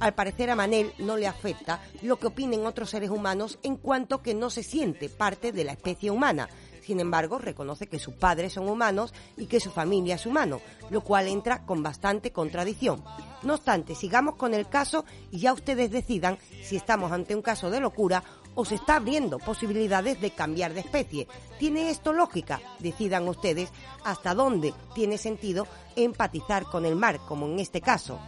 Al 0.01 0.15
parecer 0.15 0.51
a 0.51 0.57
Manel 0.57 0.93
no 0.99 1.17
le 1.17 1.27
afecta 1.27 1.81
lo 2.03 2.17
que 2.17 2.27
opinen 2.27 2.67
otros 2.67 2.91
seres 2.91 3.11
humanos 3.11 3.59
en 3.63 3.77
cuanto 3.77 4.23
que 4.23 4.35
no 4.35 4.51
se 4.51 4.63
siente 4.63 5.09
parte 5.09 5.51
de 5.53 5.65
la 5.65 5.73
especie 5.73 6.11
humana. 6.11 6.49
Sin 6.85 7.01
embargo, 7.01 7.39
reconoce 7.39 7.87
que 7.87 7.99
sus 7.99 8.15
padres 8.15 8.53
son 8.53 8.69
humanos 8.69 9.15
y 9.39 9.47
que 9.47 9.59
su 9.59 9.71
familia 9.71 10.17
es 10.17 10.27
humano, 10.27 10.61
lo 10.91 11.01
cual 11.01 11.29
entra 11.29 11.65
con 11.65 11.83
bastante 11.83 12.31
contradicción. 12.31 13.03
No 13.43 13.55
obstante, 13.55 13.95
sigamos 13.95 14.37
con 14.37 14.53
el 14.53 14.69
caso 14.69 15.07
y 15.31 15.39
ya 15.39 15.55
ustedes 15.55 15.91
decidan 15.91 16.37
si 16.63 16.77
estamos 16.77 17.11
ante 17.11 17.35
un 17.35 17.41
caso 17.41 17.71
de 17.71 17.81
locura 17.81 18.23
o 18.55 18.67
se 18.67 18.75
está 18.75 18.97
abriendo 18.97 19.39
posibilidades 19.39 20.21
de 20.21 20.33
cambiar 20.33 20.75
de 20.75 20.81
especie. 20.81 21.27
¿Tiene 21.59 21.89
esto 21.89 22.13
lógica? 22.13 22.61
Decidan 22.81 23.27
ustedes 23.29 23.71
hasta 24.05 24.35
dónde 24.35 24.75
tiene 24.95 25.17
sentido 25.17 25.67
empatizar 25.97 26.65
con 26.65 26.85
el 26.85 26.97
mar, 26.97 27.19
como 27.27 27.47
en 27.47 27.61
este 27.61 27.81
caso. 27.81 28.19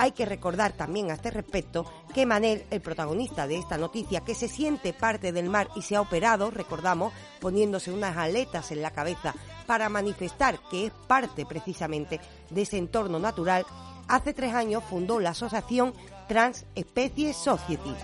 Hay 0.00 0.12
que 0.12 0.24
recordar 0.24 0.72
también 0.72 1.10
a 1.10 1.14
este 1.14 1.30
respecto 1.30 1.84
que 2.14 2.24
Manel, 2.24 2.64
el 2.70 2.80
protagonista 2.80 3.46
de 3.46 3.58
esta 3.58 3.76
noticia, 3.76 4.22
que 4.22 4.34
se 4.34 4.48
siente 4.48 4.94
parte 4.94 5.30
del 5.30 5.50
mar 5.50 5.68
y 5.76 5.82
se 5.82 5.94
ha 5.94 6.00
operado, 6.00 6.50
recordamos, 6.50 7.12
poniéndose 7.38 7.92
unas 7.92 8.16
aletas 8.16 8.72
en 8.72 8.80
la 8.80 8.92
cabeza 8.92 9.34
para 9.66 9.90
manifestar 9.90 10.58
que 10.70 10.86
es 10.86 10.92
parte 11.06 11.44
precisamente 11.44 12.18
de 12.48 12.62
ese 12.62 12.78
entorno 12.78 13.18
natural, 13.18 13.66
hace 14.08 14.32
tres 14.32 14.54
años 14.54 14.82
fundó 14.88 15.20
la 15.20 15.30
asociación 15.30 15.92
Trans 16.28 16.64
Species 16.78 17.36
Society. 17.36 17.94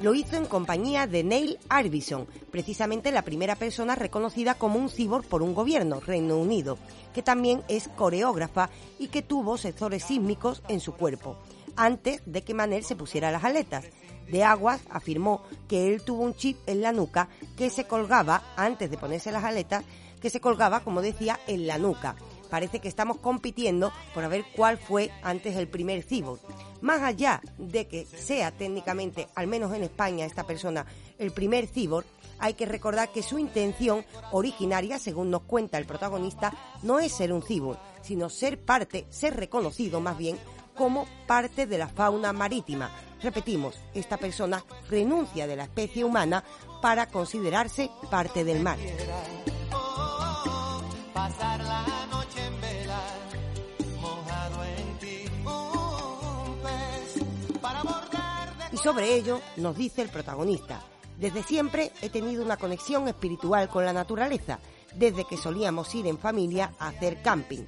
Lo 0.00 0.14
hizo 0.14 0.36
en 0.36 0.46
compañía 0.46 1.08
de 1.08 1.24
Neil 1.24 1.58
Arbison, 1.68 2.28
precisamente 2.52 3.10
la 3.10 3.22
primera 3.22 3.56
persona 3.56 3.96
reconocida 3.96 4.54
como 4.54 4.78
un 4.78 4.90
cyborg 4.90 5.26
por 5.26 5.42
un 5.42 5.54
gobierno, 5.54 5.98
Reino 5.98 6.38
Unido, 6.38 6.78
que 7.12 7.22
también 7.22 7.64
es 7.66 7.88
coreógrafa 7.88 8.70
y 9.00 9.08
que 9.08 9.22
tuvo 9.22 9.58
sensores 9.58 10.04
sísmicos 10.04 10.62
en 10.68 10.78
su 10.78 10.94
cuerpo, 10.94 11.36
antes 11.74 12.22
de 12.26 12.44
que 12.44 12.54
Manel 12.54 12.84
se 12.84 12.94
pusiera 12.94 13.32
las 13.32 13.42
aletas. 13.42 13.86
De 14.30 14.44
Aguas 14.44 14.82
afirmó 14.88 15.42
que 15.66 15.88
él 15.88 16.02
tuvo 16.02 16.22
un 16.22 16.34
chip 16.34 16.58
en 16.66 16.80
la 16.80 16.92
nuca 16.92 17.28
que 17.56 17.68
se 17.68 17.88
colgaba, 17.88 18.44
antes 18.56 18.90
de 18.90 18.98
ponerse 18.98 19.32
las 19.32 19.42
aletas, 19.42 19.84
que 20.20 20.30
se 20.30 20.40
colgaba, 20.40 20.80
como 20.80 21.02
decía, 21.02 21.40
en 21.48 21.66
la 21.66 21.78
nuca. 21.78 22.14
Parece 22.50 22.80
que 22.80 22.88
estamos 22.88 23.18
compitiendo 23.18 23.92
por 24.14 24.28
ver 24.28 24.44
cuál 24.54 24.78
fue 24.78 25.10
antes 25.22 25.56
el 25.56 25.68
primer 25.68 26.02
cyborg. 26.02 26.40
Más 26.80 27.02
allá 27.02 27.40
de 27.58 27.86
que 27.88 28.06
sea 28.06 28.50
técnicamente, 28.50 29.28
al 29.34 29.46
menos 29.46 29.74
en 29.74 29.82
España, 29.82 30.24
esta 30.24 30.44
persona 30.44 30.86
el 31.18 31.32
primer 31.32 31.66
cyborg, 31.66 32.06
hay 32.38 32.54
que 32.54 32.66
recordar 32.66 33.10
que 33.10 33.22
su 33.22 33.38
intención 33.38 34.04
originaria, 34.30 34.98
según 34.98 35.30
nos 35.30 35.42
cuenta 35.42 35.78
el 35.78 35.86
protagonista, 35.86 36.52
no 36.82 37.00
es 37.00 37.12
ser 37.12 37.32
un 37.32 37.42
cyborg, 37.42 37.78
sino 38.02 38.30
ser 38.30 38.60
parte, 38.60 39.06
ser 39.10 39.36
reconocido 39.36 40.00
más 40.00 40.16
bien 40.16 40.38
como 40.76 41.06
parte 41.26 41.66
de 41.66 41.76
la 41.78 41.88
fauna 41.88 42.32
marítima. 42.32 42.90
Repetimos, 43.20 43.74
esta 43.94 44.16
persona 44.16 44.64
renuncia 44.88 45.48
de 45.48 45.56
la 45.56 45.64
especie 45.64 46.04
humana 46.04 46.44
para 46.80 47.06
considerarse 47.06 47.90
parte 48.10 48.44
del 48.44 48.62
mar. 48.62 48.78
Y 58.78 58.80
sobre 58.80 59.12
ello 59.12 59.40
nos 59.56 59.76
dice 59.76 60.02
el 60.02 60.08
protagonista. 60.08 60.80
Desde 61.18 61.42
siempre 61.42 61.90
he 62.00 62.10
tenido 62.10 62.44
una 62.44 62.56
conexión 62.56 63.08
espiritual 63.08 63.68
con 63.68 63.84
la 63.84 63.92
naturaleza, 63.92 64.60
desde 64.94 65.24
que 65.24 65.36
solíamos 65.36 65.92
ir 65.96 66.06
en 66.06 66.16
familia 66.16 66.72
a 66.78 66.88
hacer 66.88 67.20
camping. 67.20 67.64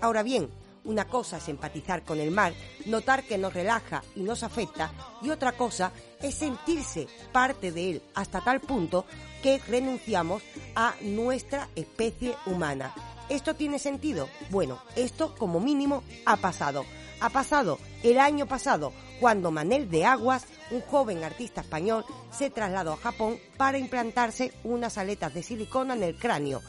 Ahora 0.00 0.22
bien, 0.22 0.48
una 0.84 1.04
cosa 1.04 1.36
es 1.36 1.48
empatizar 1.50 2.04
con 2.04 2.20
el 2.20 2.30
mar, 2.30 2.54
notar 2.86 3.24
que 3.24 3.36
nos 3.36 3.52
relaja 3.52 4.02
y 4.16 4.20
nos 4.20 4.42
afecta, 4.42 4.94
y 5.20 5.28
otra 5.28 5.52
cosa 5.52 5.92
es 6.22 6.36
sentirse 6.36 7.06
parte 7.32 7.70
de 7.70 7.90
él 7.90 8.02
hasta 8.14 8.40
tal 8.40 8.60
punto 8.60 9.04
que 9.42 9.58
renunciamos 9.68 10.42
a 10.74 10.94
nuestra 11.02 11.68
especie 11.76 12.34
humana. 12.46 12.94
¿Esto 13.28 13.54
tiene 13.54 13.78
sentido? 13.78 14.30
Bueno, 14.48 14.80
esto 14.96 15.34
como 15.36 15.60
mínimo 15.60 16.02
ha 16.24 16.38
pasado. 16.38 16.86
Ha 17.20 17.28
pasado 17.28 17.78
el 18.02 18.18
año 18.18 18.46
pasado 18.46 18.92
cuando 19.20 19.50
Manel 19.50 19.90
de 19.90 20.06
Aguas, 20.06 20.46
un 20.70 20.80
joven 20.80 21.22
artista 21.22 21.60
español, 21.60 22.04
se 22.30 22.48
trasladó 22.48 22.94
a 22.94 22.96
Japón 22.96 23.38
para 23.58 23.76
implantarse 23.76 24.52
unas 24.64 24.96
aletas 24.96 25.34
de 25.34 25.42
silicona 25.42 25.94
en 25.94 26.02
el 26.02 26.16
cráneo. 26.16 26.62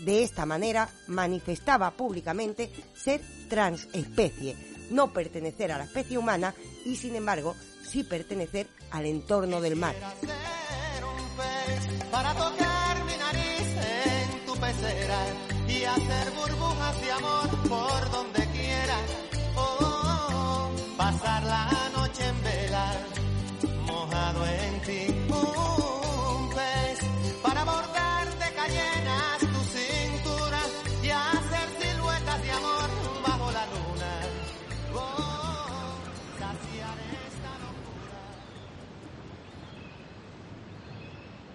De 0.00 0.24
esta 0.24 0.44
manera 0.46 0.88
manifestaba 1.06 1.92
públicamente 1.92 2.72
ser 2.96 3.20
transespecie, 3.48 4.56
no 4.90 5.12
pertenecer 5.12 5.70
a 5.70 5.78
la 5.78 5.84
especie 5.84 6.18
humana 6.18 6.54
y 6.84 6.96
sin 6.96 7.14
embargo 7.14 7.54
sí 7.88 8.02
pertenecer 8.02 8.66
al 8.90 9.06
entorno 9.06 9.60
del 9.60 9.76
mar. 9.76 9.94
para 27.42 27.64
cayenas 28.54 29.38
tu 29.40 29.60
cintura 29.76 30.60
y 31.02 31.10
hacer 31.10 31.68
siluetas 31.80 32.42
de 32.42 32.50
amor 32.50 32.90
bajo 33.22 33.52
la 33.52 33.66
luna. 33.66 34.20
Oh, 34.94 35.66
saciar 36.38 36.98
esta 37.26 37.52
locura. 37.64 38.20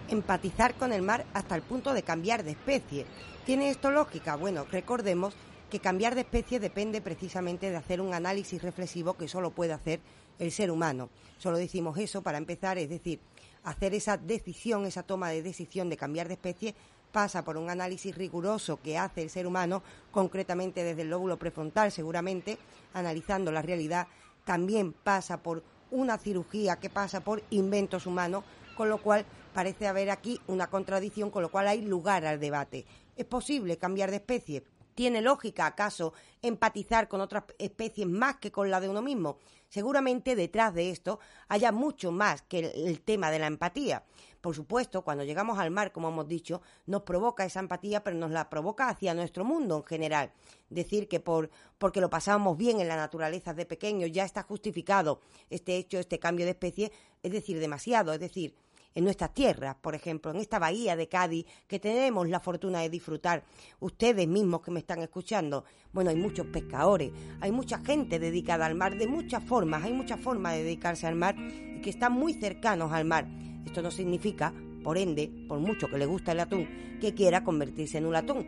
Empatizar 0.10 0.76
con 0.76 0.94
el 0.94 1.02
mar 1.02 1.26
hasta 1.34 1.56
el 1.56 1.62
punto 1.62 1.94
de 1.94 2.04
cambiar 2.04 2.44
de 2.44 2.52
especie. 2.52 3.06
¿Tiene 3.46 3.70
esto 3.70 3.92
lógica? 3.92 4.36
Bueno, 4.36 4.66
recordemos 4.72 5.34
que 5.70 5.80
cambiar 5.80 6.16
de 6.16 6.22
especie 6.22 6.60
depende 6.60 7.02
precisamente 7.02 7.70
de 7.70 7.78
hacer 7.78 8.02
un 8.02 8.14
análisis 8.14 8.62
reflexivo 8.62 9.16
que 9.16 9.28
solo 9.28 9.52
puede 9.52 9.74
hacer 9.74 10.00
el 10.40 10.52
ser 10.52 10.72
humano. 10.72 11.10
Solo 11.38 11.58
decimos 11.58 11.98
eso 11.98 12.22
para 12.22 12.38
empezar, 12.38 12.78
es 12.78 12.90
decir, 12.90 13.20
hacer 13.64 13.94
esa 13.94 14.18
decisión, 14.18 14.86
esa 14.86 15.04
toma 15.04 15.30
de 15.30 15.42
decisión 15.42 15.90
de 15.90 15.98
cambiar 15.98 16.28
de 16.28 16.36
especie 16.36 16.76
pasa 17.12 17.44
por 17.44 17.58
un 17.58 17.70
análisis 17.70 18.16
riguroso 18.16 18.80
que 18.82 18.98
hace 18.98 19.24
el 19.24 19.30
ser 19.30 19.48
humano, 19.48 19.82
concretamente 20.12 20.84
desde 20.84 21.02
el 21.02 21.10
lóbulo 21.10 21.38
prefrontal, 21.38 21.92
seguramente, 21.92 22.58
analizando 22.94 23.52
la 23.52 23.62
realidad, 23.62 24.08
también 24.46 24.94
pasa 24.94 25.42
por 25.42 25.64
una 25.92 26.18
cirugía 26.18 26.80
que 26.80 26.90
pasa 26.90 27.22
por 27.22 27.42
inventos 27.50 28.06
humanos, 28.06 28.44
con 28.78 28.90
lo 28.90 29.02
cual 29.02 29.26
parece 29.54 29.88
haber 29.88 30.12
aquí 30.12 30.40
una 30.48 30.68
contradicción, 30.68 31.32
con 31.32 31.42
lo 31.42 31.50
cual 31.50 31.68
hay 31.68 31.82
lugar 31.82 32.26
al 32.26 32.40
debate. 32.40 32.86
¿Es 33.16 33.26
posible 33.26 33.78
cambiar 33.78 34.12
de 34.12 34.18
especie? 34.18 34.64
¿Tiene 35.00 35.22
lógica 35.22 35.66
acaso 35.66 36.12
empatizar 36.42 37.08
con 37.08 37.22
otras 37.22 37.46
especies 37.58 38.06
más 38.06 38.36
que 38.36 38.52
con 38.52 38.70
la 38.70 38.82
de 38.82 38.90
uno 38.90 39.02
mismo? 39.02 39.38
Seguramente 39.70 40.36
detrás 40.36 40.74
de 40.74 40.90
esto 40.90 41.22
haya 41.48 41.72
mucho 41.72 42.12
más 42.12 42.42
que 42.42 42.60
el, 42.60 43.00
tema 43.00 43.32
de 43.32 43.40
la 43.40 43.48
empatía. 43.48 44.04
Por 44.42 44.56
supuesto, 44.56 45.04
cuando 45.04 45.24
llegamos 45.24 45.58
al 45.58 45.72
mar, 45.72 45.94
como 45.94 46.10
hemos 46.10 46.28
dicho, 46.28 46.62
nos 46.86 47.04
provoca 47.04 47.46
esa 47.46 47.62
empatía, 47.62 48.04
pero 48.04 48.18
nos 48.18 48.32
la 48.32 48.50
provoca 48.50 48.90
hacia 48.90 49.14
nuestro 49.14 49.46
mundo 49.46 49.78
en 49.78 49.86
general. 49.86 50.34
Decir 50.70 51.08
que 51.08 51.22
por 51.22 51.50
porque 51.78 52.02
lo 52.02 52.10
pasábamos 52.10 52.58
bien 52.58 52.82
en 52.82 52.90
la 52.90 52.98
naturaleza 52.98 53.54
de 53.54 53.66
pequeños 53.66 54.12
ya 54.12 54.26
está 54.26 54.44
justificado 54.44 55.22
este 55.50 55.78
hecho, 55.78 55.98
este 55.98 56.20
cambio 56.20 56.44
de 56.44 56.52
especie, 56.52 56.92
es 57.24 57.32
decir, 57.32 57.58
demasiado, 57.62 58.12
es 58.12 58.20
decir, 58.20 58.54
en 58.96 59.04
nuestras 59.04 59.34
tierras, 59.34 59.76
por 59.76 59.96
ejemplo, 59.96 60.32
en 60.32 60.38
esta 60.38 60.60
bahía 60.60 60.96
de 60.96 61.08
Cádiz 61.08 61.46
que 61.68 61.80
tenemos 61.80 62.28
la 62.28 62.40
fortuna 62.40 62.80
de 62.82 62.90
disfrutar, 62.90 63.44
ustedes 63.80 64.28
mismos 64.28 64.62
que 64.62 64.72
me 64.72 64.80
están 64.80 65.00
escuchando, 65.00 65.64
bueno, 65.94 66.10
hay 66.10 66.16
muchos 66.16 66.48
pescadores, 66.48 67.12
hay 67.40 67.52
mucha 67.52 67.80
gente 67.80 68.20
dedicada 68.20 68.66
al 68.66 68.76
mar 68.76 68.98
de 68.98 69.08
muchas 69.08 69.44
formas, 69.44 69.84
hay 69.84 69.94
muchas 69.94 70.20
formas 70.20 70.54
de 70.54 70.64
dedicarse 70.64 71.08
al 71.08 71.16
mar 71.16 71.36
y 71.38 71.82
que 71.82 71.90
están 71.90 72.14
muy 72.14 72.34
cercanos 72.34 72.92
al 72.92 73.06
mar. 73.06 73.28
Esto 73.66 73.82
no 73.82 73.92
significa, 73.92 74.54
por 74.84 74.98
ende, 74.98 75.32
por 75.48 75.60
mucho 75.60 75.88
que 75.88 75.98
le 75.98 76.06
guste 76.06 76.32
el 76.32 76.40
atún, 76.40 76.98
que 77.00 77.14
quiera 77.14 77.44
convertirse 77.44 77.98
en 77.98 78.06
un 78.06 78.16
atún. 78.16 78.48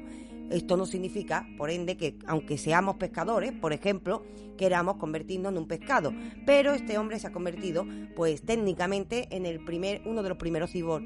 Esto 0.51 0.77
no 0.77 0.85
significa, 0.85 1.47
por 1.57 1.69
ende, 1.69 1.97
que 1.97 2.17
aunque 2.27 2.57
seamos 2.57 2.97
pescadores, 2.97 3.51
por 3.53 3.73
ejemplo, 3.73 4.23
queramos 4.57 4.97
convertirnos 4.97 5.51
en 5.51 5.57
un 5.57 5.67
pescado. 5.67 6.13
Pero 6.45 6.73
este 6.73 6.97
hombre 6.97 7.19
se 7.19 7.27
ha 7.27 7.31
convertido, 7.31 7.85
pues 8.15 8.43
técnicamente, 8.43 9.27
en 9.31 9.45
el 9.45 9.63
primer, 9.63 10.01
uno 10.05 10.23
de 10.23 10.29
los 10.29 10.37
primeros 10.37 10.71
cibor 10.71 11.01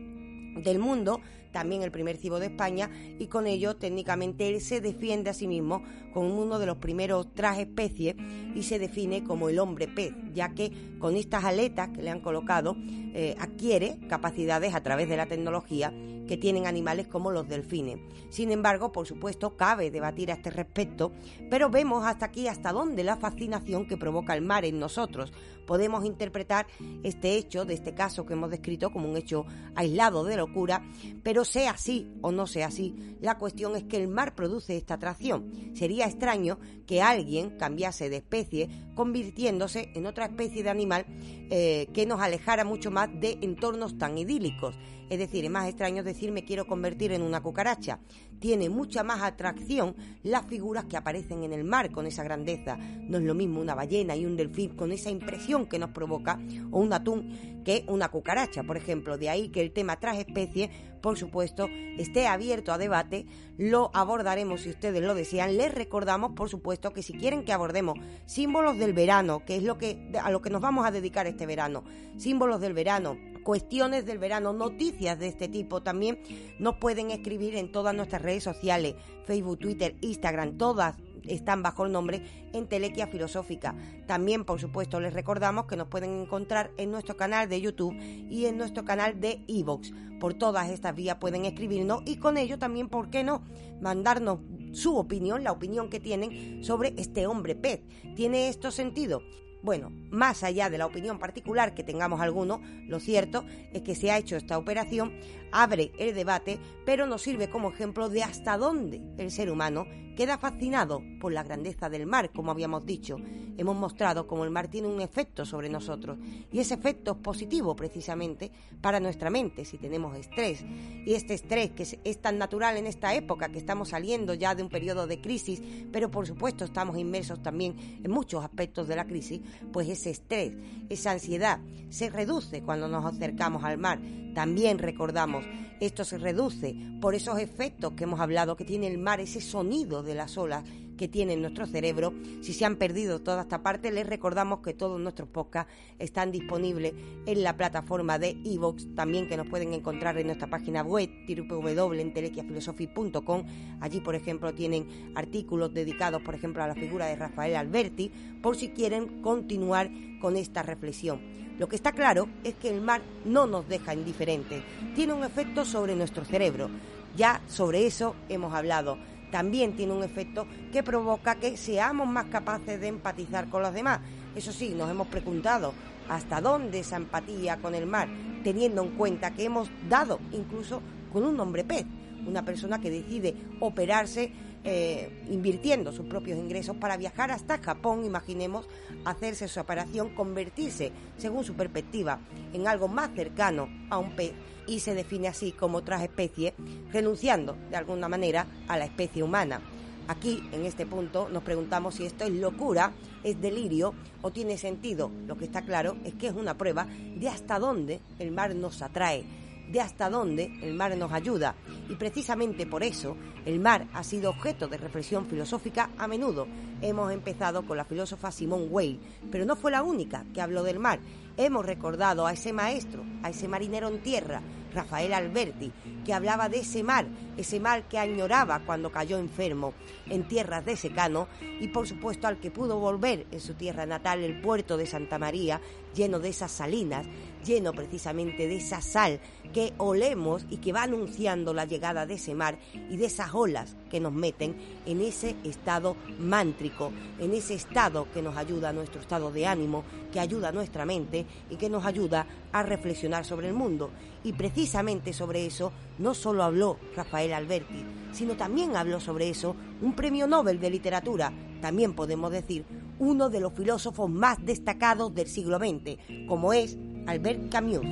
del 0.56 0.80
mundo, 0.80 1.22
también 1.52 1.84
el 1.84 1.92
primer 1.92 2.18
cibo 2.18 2.40
de 2.40 2.48
España, 2.48 2.90
y 3.18 3.28
con 3.28 3.48
ello 3.48 3.76
técnicamente 3.76 4.50
él 4.50 4.60
se 4.62 4.82
defiende 4.82 5.30
a 5.30 5.34
sí 5.34 5.48
mismo 5.48 5.84
con 6.14 6.26
uno 6.26 6.60
de 6.60 6.66
los 6.66 6.78
primeros 6.78 7.34
trajes 7.34 7.68
especies 7.68 8.16
y 8.54 8.64
se 8.64 8.80
define 8.80 9.24
como 9.24 9.50
el 9.50 9.60
hombre 9.60 9.88
pez, 9.88 10.14
ya 10.34 10.54
que 10.54 10.72
con 11.00 11.16
estas 11.16 11.46
aletas 11.46 11.90
que 11.90 12.02
le 12.02 12.10
han 12.10 12.20
colocado 12.20 12.76
eh, 13.14 13.36
adquiere 13.40 13.98
capacidades 14.10 14.76
a 14.76 14.84
través 14.84 15.08
de 15.08 15.18
la 15.18 15.28
tecnología 15.28 15.94
que 16.28 16.38
tienen 16.38 16.68
animales 16.68 17.08
como 17.08 17.32
los 17.32 17.48
delfines. 17.48 18.00
Sin 18.30 18.52
embargo, 18.52 18.92
por 18.92 19.08
supuesto, 19.08 19.56
cabe 19.56 19.92
debatir 19.92 20.32
a 20.32 20.36
este 20.36 20.50
respecto, 20.50 21.12
pero 21.50 21.70
vemos 21.70 22.06
hasta 22.06 22.26
aquí 22.26 22.48
hasta 22.48 22.72
dónde 22.72 23.04
la 23.04 23.18
fascinación 23.18 23.88
que 23.88 23.98
provoca 23.98 24.36
el 24.36 24.42
mar 24.42 24.66
en 24.66 24.80
nosotros. 24.80 25.32
Podemos 25.66 26.06
interpretar 26.06 26.68
este 27.04 27.36
hecho, 27.36 27.66
de 27.66 27.74
este 27.74 27.94
caso 27.94 28.26
que 28.26 28.34
hemos 28.34 28.50
descrito, 28.50 28.92
como 28.92 29.10
un 29.10 29.18
hecho 29.18 29.46
aislado 29.76 30.24
de 30.24 30.38
locura, 30.38 30.84
pero 31.24 31.46
sea 31.46 31.72
así 31.72 32.12
o 32.22 32.32
no 32.32 32.48
sea 32.48 32.68
así, 32.68 33.16
la 33.22 33.38
cuestión 33.38 33.76
es 33.76 33.84
que 33.84 33.98
el 33.98 34.08
mar 34.08 34.36
produce 34.36 34.78
esta 34.78 34.96
atracción. 34.96 35.52
Sería 35.74 36.06
extraño 36.06 36.60
que 36.86 37.02
alguien 37.02 37.52
cambiase 37.58 38.10
de 38.10 38.18
especie 38.18 38.70
convirtiéndose 38.96 39.92
en 39.94 40.06
otra 40.06 40.26
especie 40.26 40.64
de 40.64 40.70
animal 40.70 41.06
eh, 41.52 41.88
que 41.94 42.06
nos 42.06 42.22
alejara 42.22 42.64
mucho 42.64 42.90
más 42.90 43.10
de 43.20 43.38
entornos 43.42 43.98
tan 43.98 44.18
idílicos. 44.18 44.76
Es 45.10 45.20
decir, 45.20 45.46
es 45.46 45.52
más 45.52 45.68
extraño 45.68 46.04
decir 46.04 46.32
me 46.32 46.46
quiero 46.46 46.66
convertir 46.66 47.12
en 47.12 47.22
una 47.22 47.42
cucaracha. 47.42 48.00
Tiene 48.40 48.70
mucha 48.70 49.04
más 49.04 49.22
atracción 49.22 49.96
las 50.24 50.46
figuras 50.48 50.86
que 50.86 50.98
aparecen 50.98 51.44
en 51.44 51.54
el 51.54 51.64
mar 51.64 51.92
con 51.92 52.08
esa 52.08 52.24
grandeza. 52.24 52.78
No 52.78 53.20
es 53.20 53.24
lo 53.24 53.36
mismo 53.36 53.62
una 53.62 53.76
ballena 53.76 54.16
y 54.16 54.26
un 54.26 54.36
delfín 54.36 54.76
con 54.76 54.92
esa 54.92 55.12
impresión 55.12 55.68
que 55.68 55.78
nos 55.78 55.92
provoca, 55.92 56.40
o 56.72 56.80
un 56.80 56.92
atún, 56.92 57.62
que 57.64 57.86
una 57.88 58.10
cucaracha, 58.10 58.64
por 58.64 58.78
ejemplo. 58.78 59.18
De 59.18 59.30
ahí 59.30 59.50
que 59.50 59.62
el 59.62 59.72
tema 59.72 60.00
tras 60.00 60.18
especie, 60.18 60.72
por 61.06 61.20
supuesto, 61.20 61.70
esté 62.00 62.26
abierto 62.26 62.74
a 62.74 62.80
debate. 62.80 63.28
Lo 63.60 63.92
abordaremos 63.94 64.62
si 64.62 64.72
ustedes 64.72 65.04
lo 65.04 65.14
desean. 65.14 65.56
Les 65.56 65.72
recordamos, 65.72 66.32
por 66.32 66.50
supuesto, 66.50 66.94
que 66.94 67.04
si 67.04 67.14
quieren 67.14 67.46
que 67.46 67.54
abordemos 67.54 68.00
símbolos 68.26 68.80
del 68.80 68.94
verano, 68.94 69.46
que 69.46 69.56
es 69.56 69.62
lo 69.62 69.78
que 69.78 70.10
a 70.20 70.32
lo 70.32 70.42
que 70.42 70.50
nos 70.50 70.62
vamos 70.62 70.84
a 70.84 70.90
dedicar 70.90 71.28
este 71.28 71.46
verano, 71.46 71.84
símbolos 72.18 72.60
del 72.60 72.74
verano, 72.74 73.20
cuestiones 73.44 74.08
del 74.08 74.18
verano, 74.18 74.52
noticias 74.52 75.20
de 75.20 75.28
este 75.28 75.48
tipo 75.48 75.84
también 75.84 76.18
nos 76.58 76.78
pueden 76.78 77.12
escribir 77.12 77.56
en 77.56 77.72
todas 77.72 77.94
nuestras 77.94 78.24
redes 78.24 78.44
sociales, 78.44 78.96
Facebook, 79.26 79.60
Twitter, 79.60 79.96
Instagram, 80.02 80.58
todas 80.58 80.96
están 81.28 81.64
bajo 81.64 81.86
el 81.86 81.92
nombre 81.92 82.24
Entelequia 82.54 83.08
Filosófica. 83.08 83.76
También, 84.08 84.46
por 84.46 84.60
supuesto, 84.60 85.00
les 85.00 85.14
recordamos 85.14 85.66
que 85.66 85.76
nos 85.76 85.88
pueden 85.88 86.12
encontrar 86.12 86.72
en 86.78 86.92
nuestro 86.92 87.18
canal 87.18 87.50
de 87.50 87.62
YouTube 87.62 87.96
y 88.30 88.46
en 88.46 88.58
nuestro 88.58 88.86
canal 88.86 89.20
de 89.20 89.44
Evox. 89.48 89.94
Por 90.20 90.34
todas 90.34 90.70
estas 90.70 90.96
vías 90.96 91.18
pueden 91.18 91.46
escribirnos 91.46 92.02
y 92.06 92.18
con 92.18 92.38
ello 92.38 92.58
también, 92.58 92.90
¿por 92.90 93.10
qué 93.10 93.24
no?, 93.24 93.44
mandarnos 93.82 94.40
su 94.72 94.98
opinión, 94.98 95.44
la 95.44 95.52
opinión 95.52 95.90
que 95.90 96.00
tienen 96.00 96.64
sobre 96.64 96.94
este 96.98 97.28
hombre 97.28 97.56
pez. 97.56 97.82
¿Tiene 98.16 98.50
esto 98.50 98.72
sentido? 98.72 99.22
Bueno, 99.66 99.90
más 100.12 100.44
allá 100.44 100.70
de 100.70 100.78
la 100.78 100.86
opinión 100.86 101.18
particular 101.18 101.74
que 101.74 101.84
tengamos 101.84 102.22
alguno, 102.22 102.62
lo 102.88 103.00
cierto 103.00 103.46
es 103.74 103.82
que 103.82 103.96
se 103.96 104.12
ha 104.12 104.18
hecho 104.20 104.36
esta 104.36 104.60
operación, 104.60 105.18
abre 105.52 105.92
el 105.98 106.14
debate, 106.14 106.60
pero 106.86 107.08
nos 107.08 107.24
sirve 107.24 107.50
como 107.50 107.72
ejemplo 107.72 108.08
de 108.08 108.22
hasta 108.22 108.58
dónde 108.58 109.02
el 109.18 109.32
ser 109.32 109.50
humano 109.50 109.88
queda 110.16 110.38
fascinado 110.38 111.02
por 111.20 111.34
la 111.34 111.44
grandeza 111.44 111.90
del 111.90 112.06
mar, 112.06 112.32
como 112.34 112.52
habíamos 112.52 112.86
dicho. 112.86 113.18
Hemos 113.58 113.76
mostrado 113.76 114.28
cómo 114.28 114.44
el 114.44 114.50
mar 114.50 114.68
tiene 114.68 114.88
un 114.88 115.02
efecto 115.02 115.46
sobre 115.46 115.70
nosotros 115.70 116.18
y 116.52 116.60
ese 116.60 116.74
efecto 116.74 117.12
es 117.12 117.18
positivo 117.18 117.76
precisamente 117.76 118.52
para 118.82 119.00
nuestra 119.00 119.30
mente 119.30 119.66
si 119.66 119.78
tenemos 119.78 120.18
estrés. 120.18 120.64
Y 121.06 121.14
este 121.14 121.34
estrés 121.34 121.72
que 121.72 121.84
es, 122.04 122.22
tan 122.22 122.38
natural 122.38 122.78
en 122.78 122.88
esta 122.88 123.14
época 123.14 123.50
que 123.50 123.60
estamos 123.60 123.90
saliendo 123.90 124.34
ya 124.34 124.56
de 124.56 124.64
un 124.64 124.70
periodo 124.70 125.08
de 125.08 125.22
crisis, 125.22 125.62
pero 125.92 126.10
por 126.10 126.26
supuesto 126.26 126.66
estamos 126.66 126.98
inmersos 126.98 127.42
también 127.44 127.76
en 128.04 128.12
muchos 128.12 128.44
aspectos 128.44 128.88
de 128.88 128.96
la 128.96 129.06
crisis, 129.06 129.42
pues 129.72 129.88
ese 129.90 130.10
estrés, 130.10 130.54
esa 130.90 131.12
ansiedad 131.12 131.60
se 131.90 132.10
reduce 132.10 132.62
cuando 132.62 132.88
nos 132.88 133.06
acercamos 133.06 133.64
al 133.64 133.78
mar. 133.78 134.00
También 134.34 134.80
recordamos, 134.80 135.46
esto 135.80 136.06
se 136.06 136.18
reduce 136.18 136.76
por 137.02 137.16
esos 137.16 137.40
efectos 137.40 137.94
que 137.94 138.06
hemos 138.06 138.20
hablado 138.20 138.56
que 138.56 138.66
tiene 138.66 138.88
el 138.88 138.98
mar, 138.98 139.20
ese 139.20 139.42
sonido 139.42 140.04
de 140.04 140.16
las 140.16 140.38
olas 140.38 140.64
que 140.96 141.08
tiene 141.08 141.34
en 141.34 141.42
nuestro 141.42 141.66
cerebro. 141.66 142.14
Si 142.42 142.54
se 142.54 142.66
han 142.66 142.76
perdido 142.78 143.22
toda 143.22 143.42
esta 143.42 143.62
parte, 143.62 143.92
les 143.92 144.08
recordamos 144.08 144.60
que 144.60 144.74
todos 144.74 144.98
nuestros 145.00 145.30
podcasts 145.30 145.72
están 146.00 146.32
disponibles 146.32 146.94
en 147.26 147.44
la 147.44 147.58
plataforma 147.58 148.18
de 148.20 148.38
Evox, 148.46 148.96
también 148.96 149.28
que 149.28 149.38
nos 149.38 149.48
pueden 149.48 149.74
encontrar 149.74 150.18
en 150.18 150.28
nuestra 150.28 150.50
página 150.50 150.84
web 150.84 151.10
www.entelequiafilosophy.com. 151.28 153.44
Allí, 153.82 154.00
por 154.00 154.16
ejemplo, 154.16 154.54
tienen 154.54 155.12
artículos 155.16 155.74
dedicados, 155.74 156.22
por 156.22 156.36
ejemplo, 156.36 156.64
a 156.64 156.68
la 156.68 156.76
figura 156.76 157.08
de 157.08 157.16
Rafael 157.16 157.56
Alberti, 157.56 158.12
por 158.42 158.56
si 158.56 158.70
quieren 158.70 159.22
continuar 159.22 159.90
con 160.20 160.38
esta 160.38 160.62
reflexión. 160.64 161.45
Lo 161.58 161.70
que 161.70 161.76
está 161.76 161.92
claro 161.92 162.28
es 162.44 162.56
que 162.56 162.70
el 162.70 162.82
mar 162.82 163.02
no 163.24 163.48
nos 163.48 163.68
deja 163.68 163.94
indiferentes, 163.94 164.64
tiene 164.96 165.14
un 165.14 165.24
efecto 165.24 165.66
sobre 165.66 165.96
nuestro 165.96 166.26
cerebro. 166.26 166.70
Ya 167.16 167.42
sobre 167.48 167.86
eso 167.86 168.16
hemos 168.28 168.54
hablado 168.54 168.98
también 169.36 169.76
tiene 169.76 169.92
un 169.92 170.02
efecto 170.02 170.48
que 170.72 170.82
provoca 170.82 171.36
que 171.36 171.58
seamos 171.58 172.08
más 172.08 172.28
capaces 172.28 172.80
de 172.80 172.88
empatizar 172.88 173.50
con 173.50 173.64
los 173.64 173.74
demás. 173.74 174.00
Eso 174.34 174.54
sí, 174.54 174.70
nos 174.70 174.90
hemos 174.90 175.08
preguntado 175.08 175.74
hasta 176.08 176.40
dónde 176.40 176.80
esa 176.80 176.96
empatía 176.96 177.58
con 177.58 177.76
el 177.76 177.86
mar, 177.86 178.08
teniendo 178.46 178.82
en 178.82 178.92
cuenta 178.92 179.32
que 179.32 179.44
hemos 179.44 179.70
dado 179.90 180.22
incluso 180.32 180.82
con 181.12 181.26
un 181.26 181.38
hombre 181.40 181.66
pez, 181.66 181.86
una 182.26 182.46
persona 182.46 182.80
que 182.80 182.90
decide 182.90 183.36
operarse 183.60 184.32
eh, 184.66 185.24
invirtiendo 185.30 185.92
sus 185.92 186.08
propios 186.08 186.40
ingresos 186.40 186.76
para 186.78 186.98
viajar 186.98 187.30
hasta 187.32 187.60
Japón, 187.60 188.04
imaginemos, 188.04 188.68
hacerse 189.06 189.48
su 189.48 189.60
operación, 189.60 190.10
convertirse, 190.16 190.92
según 191.18 191.44
su 191.44 191.54
perspectiva, 191.54 192.20
en 192.52 192.68
algo 192.68 192.88
más 192.88 193.12
cercano 193.14 193.70
a 193.92 194.00
un 194.00 194.16
pez 194.16 194.34
y 194.68 194.80
se 194.80 194.96
define 194.96 195.28
así 195.28 195.52
como 195.52 195.78
otras 195.78 196.02
especies, 196.02 196.54
renunciando 196.92 197.56
de 197.70 197.78
alguna 197.78 198.10
manera 198.10 198.48
a 198.68 198.78
la 198.78 198.86
especie 198.86 199.22
humana. 199.22 199.62
Aquí, 200.08 200.44
en 200.52 200.66
este 200.66 200.86
punto, 200.86 201.30
nos 201.30 201.44
preguntamos 201.44 201.96
si 201.96 202.06
esto 202.06 202.26
es 202.26 202.32
locura, 202.32 202.92
es 203.24 203.42
delirio 203.42 203.94
o 204.22 204.32
tiene 204.32 204.58
sentido. 204.58 205.12
Lo 205.28 205.38
que 205.38 205.46
está 205.46 205.64
claro 205.64 205.98
es 206.04 206.14
que 206.14 206.28
es 206.28 206.34
una 206.34 206.58
prueba 206.58 206.88
de 207.16 207.28
hasta 207.28 207.58
dónde 207.60 208.00
el 208.20 208.32
mar 208.32 208.56
nos 208.56 208.82
atrae. 208.82 209.45
De 209.72 209.82
hasta 209.82 210.10
dónde 210.10 210.52
el 210.62 210.74
mar 210.74 210.96
nos 210.98 211.12
ayuda. 211.12 211.56
Y 211.90 211.96
precisamente 211.96 212.66
por 212.66 212.84
eso 212.84 213.16
el 213.46 213.60
mar 213.60 213.88
ha 213.94 214.04
sido 214.04 214.30
objeto 214.30 214.68
de 214.68 214.78
reflexión 214.78 215.26
filosófica 215.26 215.90
a 215.98 216.08
menudo. 216.08 216.48
Hemos 216.82 217.12
empezado 217.12 217.66
con 217.66 217.78
la 217.78 217.86
filósofa 217.86 218.32
Simone 218.32 218.68
Weil, 218.70 219.00
pero 219.32 219.46
no 219.46 219.56
fue 219.56 219.72
la 219.72 219.84
única 219.84 220.26
que 220.34 220.42
habló 220.42 220.64
del 220.64 220.80
mar. 220.80 221.00
Hemos 221.38 221.66
recordado 221.66 222.26
a 222.26 222.34
ese 222.34 222.54
maestro, 222.54 223.04
a 223.24 223.30
ese 223.30 223.48
marinero 223.48 223.90
en 223.90 224.02
tierra, 224.02 224.42
Rafael 224.74 225.14
Alberti, 225.14 225.72
que 226.06 226.14
hablaba 226.14 226.50
de 226.50 226.60
ese 226.60 226.84
mar, 226.84 227.08
ese 227.38 227.60
mar 227.60 227.88
que 227.88 227.98
añoraba 227.98 228.62
cuando 228.66 228.92
cayó 228.92 229.18
enfermo 229.18 229.74
en 230.08 230.28
tierras 230.28 230.66
de 230.66 230.76
secano 230.76 231.28
y 231.60 231.70
por 231.70 231.88
supuesto 231.88 232.28
al 232.28 232.40
que 232.40 232.52
pudo 232.52 232.78
volver 232.78 233.26
en 233.32 233.40
su 233.40 233.54
tierra 233.54 233.86
natal, 233.86 234.24
el 234.24 234.42
puerto 234.42 234.78
de 234.78 234.86
Santa 234.86 235.18
María, 235.18 235.62
lleno 235.96 236.20
de 236.20 236.30
esas 236.30 236.52
salinas, 236.52 237.08
lleno 237.46 237.72
precisamente 237.74 238.48
de 238.48 238.58
esa 238.58 238.82
sal 238.82 239.20
que 239.54 239.74
olemos 239.78 240.46
y 240.50 240.58
que 240.58 240.74
va 240.74 240.84
anunciando 240.84 241.54
la 241.54 241.66
llegada 241.66 242.06
de 242.06 242.16
ese 242.16 242.36
mar 242.36 242.58
y 242.74 242.98
de 242.98 243.06
esas 243.06 243.34
olas 243.34 243.76
que 243.90 244.00
nos 244.00 244.12
meten 244.12 244.56
en 244.86 245.02
ese 245.02 245.36
estado 245.44 245.96
mántrico, 246.20 246.92
en 247.20 247.34
ese 247.34 247.54
estado 247.54 248.08
que 248.14 248.22
nos 248.22 248.36
ayuda 248.36 248.70
a 248.70 248.74
nuestro 248.74 249.00
estado 249.00 249.32
de 249.32 249.46
ánimo, 249.46 249.84
que 250.12 250.20
ayuda 250.20 250.50
a 250.50 250.52
nuestra 250.52 250.86
mente 250.86 251.26
y 251.50 251.56
que 251.56 251.70
nos 251.70 251.86
ayuda 251.86 252.26
a 252.52 252.64
reflexionar 252.64 253.26
sobre 253.26 253.48
el 253.48 253.54
mundo. 253.54 253.92
Y 254.24 254.34
precisamente 254.34 255.14
sobre 255.14 255.46
eso 255.46 255.72
no 256.00 256.14
solo 256.14 256.44
habló 256.44 256.78
Rafael 256.96 257.34
Alberti, 257.34 257.86
sino 258.12 258.36
también 258.36 258.76
habló 258.76 259.00
sobre 259.00 259.30
eso 259.30 259.56
un 259.82 259.96
premio 259.96 260.28
Nobel 260.28 260.60
de 260.60 260.70
literatura, 260.70 261.32
también 261.62 261.94
podemos 261.94 262.32
decir 262.32 262.66
uno 263.00 263.30
de 263.30 263.40
los 263.40 263.54
filósofos 263.54 264.10
más 264.10 264.44
destacados 264.44 265.14
del 265.14 265.28
siglo 265.28 265.58
XX, 265.58 265.98
como 266.28 266.54
es 266.54 266.78
Albert 267.08 267.50
Camus. 267.50 267.86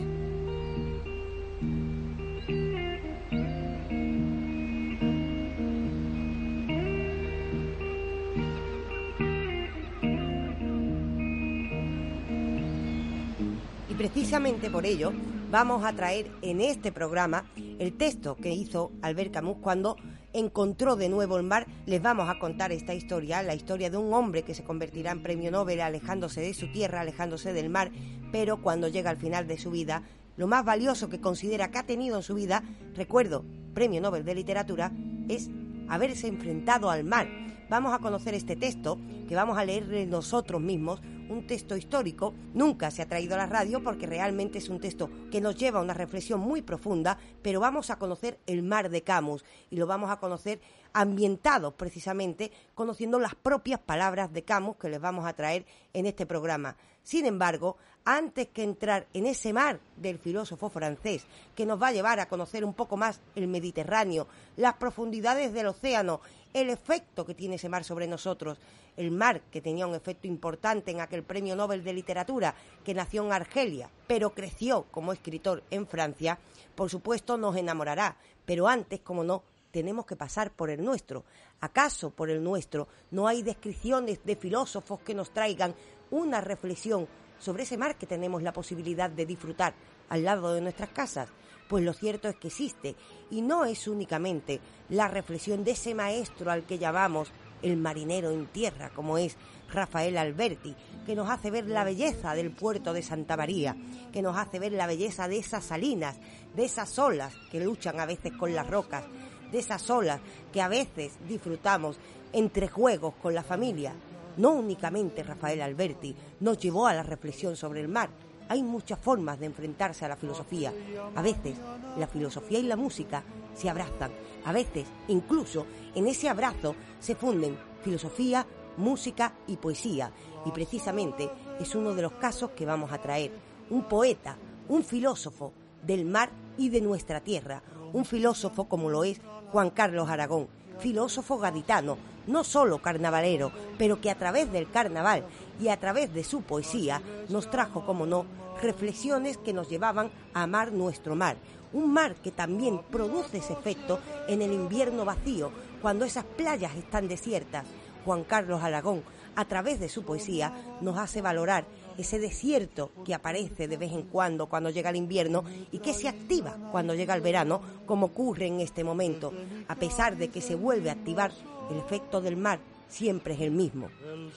Y 13.89 13.95
precisamente 13.95 14.69
por 14.69 14.85
ello 14.85 15.11
vamos 15.51 15.85
a 15.85 15.93
traer 15.93 16.31
en 16.41 16.61
este 16.61 16.91
programa 16.91 17.45
el 17.77 17.93
texto 17.93 18.35
que 18.35 18.51
hizo 18.51 18.91
Albert 19.01 19.31
Camus 19.33 19.57
cuando 19.61 19.97
encontró 20.33 20.95
de 20.95 21.09
nuevo 21.09 21.37
el 21.37 21.43
mar. 21.43 21.67
Les 21.85 22.01
vamos 22.01 22.29
a 22.29 22.39
contar 22.39 22.71
esta 22.71 22.93
historia, 22.93 23.41
la 23.43 23.55
historia 23.55 23.89
de 23.89 23.97
un 23.97 24.13
hombre 24.13 24.43
que 24.43 24.55
se 24.55 24.63
convertirá 24.63 25.11
en 25.11 25.23
premio 25.23 25.51
Nobel 25.51 25.81
alejándose 25.81 26.41
de 26.41 26.53
su 26.53 26.71
tierra, 26.71 27.01
alejándose 27.01 27.53
del 27.53 27.69
mar, 27.69 27.91
pero 28.31 28.61
cuando 28.61 28.87
llega 28.87 29.09
al 29.09 29.17
final 29.17 29.47
de 29.47 29.57
su 29.57 29.71
vida, 29.71 30.03
lo 30.35 30.47
más 30.47 30.65
valioso 30.65 31.09
que 31.09 31.21
considera 31.21 31.69
que 31.69 31.77
ha 31.77 31.85
tenido 31.85 32.17
en 32.17 32.23
su 32.23 32.33
vida, 32.33 32.63
recuerdo, 32.95 33.45
premio 33.73 34.01
Nobel 34.01 34.25
de 34.25 34.35
literatura, 34.35 34.91
es 35.29 35.49
haberse 35.87 36.27
enfrentado 36.27 36.89
al 36.89 37.03
mar. 37.03 37.27
Vamos 37.69 37.93
a 37.93 37.99
conocer 37.99 38.33
este 38.33 38.55
texto 38.55 38.99
que 39.27 39.35
vamos 39.35 39.57
a 39.57 39.65
leer 39.65 40.07
nosotros 40.07 40.61
mismos, 40.61 41.01
un 41.33 41.47
texto 41.47 41.75
histórico. 41.75 42.33
Nunca 42.53 42.91
se 42.91 43.01
ha 43.01 43.07
traído 43.07 43.35
a 43.35 43.39
la 43.39 43.45
radio 43.45 43.83
porque 43.83 44.07
realmente 44.07 44.59
es 44.59 44.69
un 44.69 44.79
texto 44.79 45.09
que 45.31 45.41
nos 45.41 45.55
lleva 45.55 45.79
a 45.79 45.83
una 45.83 45.93
reflexión 45.93 46.39
muy 46.39 46.61
profunda, 46.61 47.17
pero 47.41 47.59
vamos 47.59 47.89
a 47.89 47.97
conocer 47.97 48.39
el 48.45 48.63
mar 48.63 48.89
de 48.89 49.01
Camus 49.01 49.43
y 49.69 49.77
lo 49.77 49.87
vamos 49.87 50.09
a 50.09 50.17
conocer 50.17 50.61
ambientados 50.93 51.73
precisamente 51.73 52.51
conociendo 52.75 53.19
las 53.19 53.35
propias 53.35 53.79
palabras 53.79 54.31
de 54.31 54.43
Camus 54.43 54.77
que 54.77 54.89
les 54.89 55.01
vamos 55.01 55.25
a 55.25 55.33
traer 55.33 55.65
en 55.91 56.05
este 56.05 56.25
programa. 56.25 56.77
Sin 57.03 57.25
embargo, 57.25 57.77
antes 58.05 58.47
que 58.49 58.63
entrar 58.63 59.07
en 59.13 59.25
ese 59.25 59.53
mar 59.53 59.79
del 59.97 60.19
filósofo 60.19 60.69
francés 60.69 61.25
que 61.55 61.65
nos 61.65 61.81
va 61.81 61.87
a 61.87 61.91
llevar 61.91 62.19
a 62.19 62.27
conocer 62.27 62.65
un 62.65 62.73
poco 62.73 62.97
más 62.97 63.21
el 63.35 63.47
Mediterráneo, 63.47 64.27
las 64.57 64.75
profundidades 64.75 65.53
del 65.53 65.67
océano, 65.67 66.21
el 66.53 66.69
efecto 66.69 67.25
que 67.25 67.33
tiene 67.33 67.55
ese 67.55 67.69
mar 67.69 67.83
sobre 67.83 68.07
nosotros, 68.07 68.59
el 68.97 69.11
mar 69.11 69.41
que 69.51 69.61
tenía 69.61 69.87
un 69.87 69.95
efecto 69.95 70.27
importante 70.27 70.91
en 70.91 71.01
aquel 71.01 71.23
premio 71.23 71.55
Nobel 71.55 71.83
de 71.83 71.93
Literatura 71.93 72.53
que 72.83 72.93
nació 72.93 73.25
en 73.25 73.31
Argelia, 73.31 73.89
pero 74.07 74.31
creció 74.31 74.85
como 74.91 75.13
escritor 75.13 75.63
en 75.71 75.87
Francia, 75.87 76.37
por 76.75 76.89
supuesto 76.89 77.37
nos 77.37 77.55
enamorará, 77.55 78.17
pero 78.45 78.67
antes, 78.67 78.99
como 78.99 79.23
no, 79.23 79.43
tenemos 79.71 80.05
que 80.05 80.15
pasar 80.15 80.51
por 80.51 80.69
el 80.69 80.83
nuestro. 80.83 81.23
¿Acaso 81.59 82.11
por 82.11 82.29
el 82.29 82.43
nuestro 82.43 82.87
no 83.11 83.27
hay 83.27 83.41
descripciones 83.41 84.23
de 84.23 84.35
filósofos 84.35 84.99
que 84.99 85.15
nos 85.15 85.31
traigan 85.31 85.73
una 86.11 86.41
reflexión 86.41 87.07
sobre 87.43 87.63
ese 87.63 87.77
mar 87.77 87.95
que 87.95 88.07
tenemos 88.07 88.41
la 88.41 88.53
posibilidad 88.53 89.09
de 89.09 89.25
disfrutar 89.25 89.73
al 90.09 90.23
lado 90.23 90.53
de 90.53 90.61
nuestras 90.61 90.89
casas? 90.89 91.29
Pues 91.67 91.83
lo 91.83 91.93
cierto 91.93 92.29
es 92.29 92.35
que 92.37 92.47
existe 92.47 92.95
y 93.29 93.41
no 93.41 93.65
es 93.65 93.87
únicamente 93.87 94.61
la 94.89 95.07
reflexión 95.07 95.63
de 95.63 95.71
ese 95.71 95.93
maestro 95.93 96.51
al 96.51 96.63
que 96.63 96.77
llamamos 96.77 97.31
el 97.61 97.77
marinero 97.77 98.31
en 98.31 98.47
tierra, 98.47 98.91
como 98.93 99.17
es 99.17 99.35
Rafael 99.69 100.17
Alberti, 100.17 100.75
que 101.05 101.15
nos 101.15 101.29
hace 101.29 101.51
ver 101.51 101.67
la 101.67 101.83
belleza 101.83 102.35
del 102.35 102.51
puerto 102.51 102.93
de 102.93 103.01
Santa 103.01 103.35
María, 103.35 103.75
que 104.11 104.21
nos 104.21 104.37
hace 104.37 104.59
ver 104.59 104.71
la 104.73 104.87
belleza 104.87 105.27
de 105.27 105.37
esas 105.37 105.65
salinas, 105.65 106.17
de 106.55 106.65
esas 106.65 106.97
olas 106.99 107.33
que 107.51 107.59
luchan 107.59 107.99
a 107.99 108.05
veces 108.05 108.33
con 108.33 108.53
las 108.53 108.69
rocas, 108.69 109.03
de 109.51 109.59
esas 109.59 109.89
olas 109.89 110.19
que 110.51 110.61
a 110.61 110.67
veces 110.67 111.13
disfrutamos 111.27 111.97
entre 112.31 112.67
juegos 112.67 113.15
con 113.21 113.33
la 113.33 113.43
familia. 113.43 113.93
No 114.37 114.51
únicamente 114.51 115.23
Rafael 115.23 115.61
Alberti 115.61 116.15
nos 116.39 116.57
llevó 116.57 116.87
a 116.87 116.93
la 116.93 117.03
reflexión 117.03 117.55
sobre 117.55 117.81
el 117.81 117.87
mar. 117.87 118.09
Hay 118.49 118.63
muchas 118.63 118.99
formas 118.99 119.39
de 119.39 119.45
enfrentarse 119.45 120.05
a 120.05 120.09
la 120.09 120.15
filosofía. 120.15 120.73
A 121.15 121.21
veces 121.21 121.55
la 121.97 122.07
filosofía 122.07 122.59
y 122.59 122.63
la 122.63 122.75
música 122.75 123.23
se 123.55 123.69
abrazan. 123.69 124.11
A 124.45 124.51
veces, 124.51 124.85
incluso, 125.07 125.65
en 125.95 126.07
ese 126.07 126.29
abrazo 126.29 126.75
se 126.99 127.15
funden 127.15 127.57
filosofía, 127.83 128.45
música 128.77 129.33
y 129.47 129.57
poesía. 129.57 130.11
Y 130.45 130.51
precisamente 130.51 131.29
es 131.59 131.75
uno 131.75 131.93
de 131.93 132.01
los 132.01 132.13
casos 132.13 132.51
que 132.51 132.65
vamos 132.65 132.91
a 132.91 132.97
traer. 132.97 133.31
Un 133.69 133.83
poeta, 133.83 134.37
un 134.67 134.83
filósofo 134.83 135.53
del 135.83 136.05
mar 136.05 136.29
y 136.57 136.69
de 136.69 136.81
nuestra 136.81 137.21
tierra. 137.21 137.61
Un 137.93 138.05
filósofo 138.05 138.67
como 138.67 138.89
lo 138.89 139.03
es 139.03 139.21
Juan 139.51 139.69
Carlos 139.69 140.09
Aragón, 140.09 140.47
filósofo 140.79 141.37
gaditano, 141.37 141.97
no 142.27 142.43
solo 142.43 142.81
carnavalero, 142.81 143.51
pero 143.77 143.99
que 144.01 144.09
a 144.09 144.17
través 144.17 144.51
del 144.51 144.69
carnaval 144.69 145.25
y 145.59 145.69
a 145.69 145.79
través 145.79 146.13
de 146.13 146.23
su 146.23 146.41
poesía 146.41 147.01
nos 147.29 147.49
trajo, 147.49 147.85
como 147.85 148.05
no, 148.05 148.25
reflexiones 148.61 149.37
que 149.37 149.53
nos 149.53 149.69
llevaban 149.69 150.11
a 150.33 150.43
amar 150.43 150.71
nuestro 150.71 151.15
mar. 151.15 151.37
Un 151.73 151.91
mar 151.91 152.15
que 152.15 152.31
también 152.31 152.81
produce 152.91 153.39
ese 153.39 153.53
efecto 153.53 153.99
en 154.27 154.41
el 154.41 154.53
invierno 154.53 155.05
vacío, 155.05 155.51
cuando 155.81 156.05
esas 156.05 156.23
playas 156.23 156.75
están 156.75 157.07
desiertas. 157.07 157.65
Juan 158.05 158.23
Carlos 158.23 158.61
Aragón, 158.61 159.03
a 159.35 159.45
través 159.45 159.79
de 159.79 159.89
su 159.89 160.03
poesía, 160.03 160.53
nos 160.81 160.97
hace 160.97 161.21
valorar 161.21 161.65
ese 161.97 162.19
desierto 162.19 162.91
que 163.05 163.13
aparece 163.13 163.67
de 163.67 163.77
vez 163.77 163.91
en 163.91 164.03
cuando 164.03 164.47
cuando 164.47 164.69
llega 164.69 164.89
el 164.89 164.95
invierno 164.95 165.43
y 165.71 165.79
que 165.79 165.93
se 165.93 166.07
activa 166.07 166.57
cuando 166.71 166.95
llega 166.95 167.15
el 167.15 167.21
verano, 167.21 167.61
como 167.85 168.07
ocurre 168.07 168.47
en 168.47 168.59
este 168.59 168.83
momento. 168.83 169.33
A 169.67 169.75
pesar 169.75 170.17
de 170.17 170.29
que 170.29 170.41
se 170.41 170.55
vuelve 170.55 170.89
a 170.89 170.93
activar, 170.93 171.31
el 171.73 171.79
efecto 171.79 172.21
del 172.21 172.37
mar 172.37 172.59
siempre 172.87 173.33
es 173.33 173.41
el 173.41 173.51
mismo. 173.51 173.89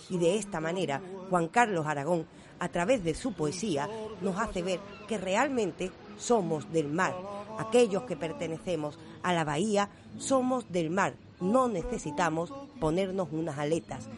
Y 0.09 0.19
de 0.19 0.37
esta 0.37 0.61
manera, 0.61 1.01
Juan 1.29 1.49
Carlos 1.49 1.87
Aragón, 1.87 2.27
a 2.59 2.69
través 2.69 3.05
de 3.05 3.15
su 3.15 3.35
poesía, 3.35 3.89
nos 4.23 4.39
hace 4.39 4.63
ver 4.63 4.81
que 5.07 5.19
realmente 5.19 5.91
somos 6.17 6.73
del 6.73 6.89
mar. 6.89 7.15
Aquellos 7.59 8.05
que 8.05 8.17
pertenecemos 8.17 8.99
a 9.23 9.33
la 9.33 9.45
bahía 9.45 9.91
somos 10.19 10.71
del 10.73 10.91
mar. 10.91 11.15
No 11.41 11.69
necesitamos 11.69 12.53
ponernos 12.81 13.29
unas 13.31 13.59
aletas. 13.59 14.09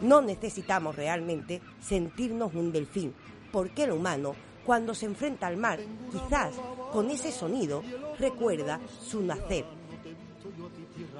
No 0.00 0.20
necesitamos 0.20 0.96
realmente 0.96 1.62
sentirnos 1.80 2.54
un 2.54 2.72
delfín, 2.72 3.14
porque 3.52 3.84
el 3.84 3.92
humano, 3.92 4.34
cuando 4.66 4.92
se 4.94 5.06
enfrenta 5.06 5.46
al 5.46 5.56
mar, 5.56 5.78
quizás 6.10 6.54
con 6.92 7.10
ese 7.10 7.30
sonido, 7.30 7.82
recuerda 8.18 8.80
su 9.00 9.22
nacer. 9.22 9.64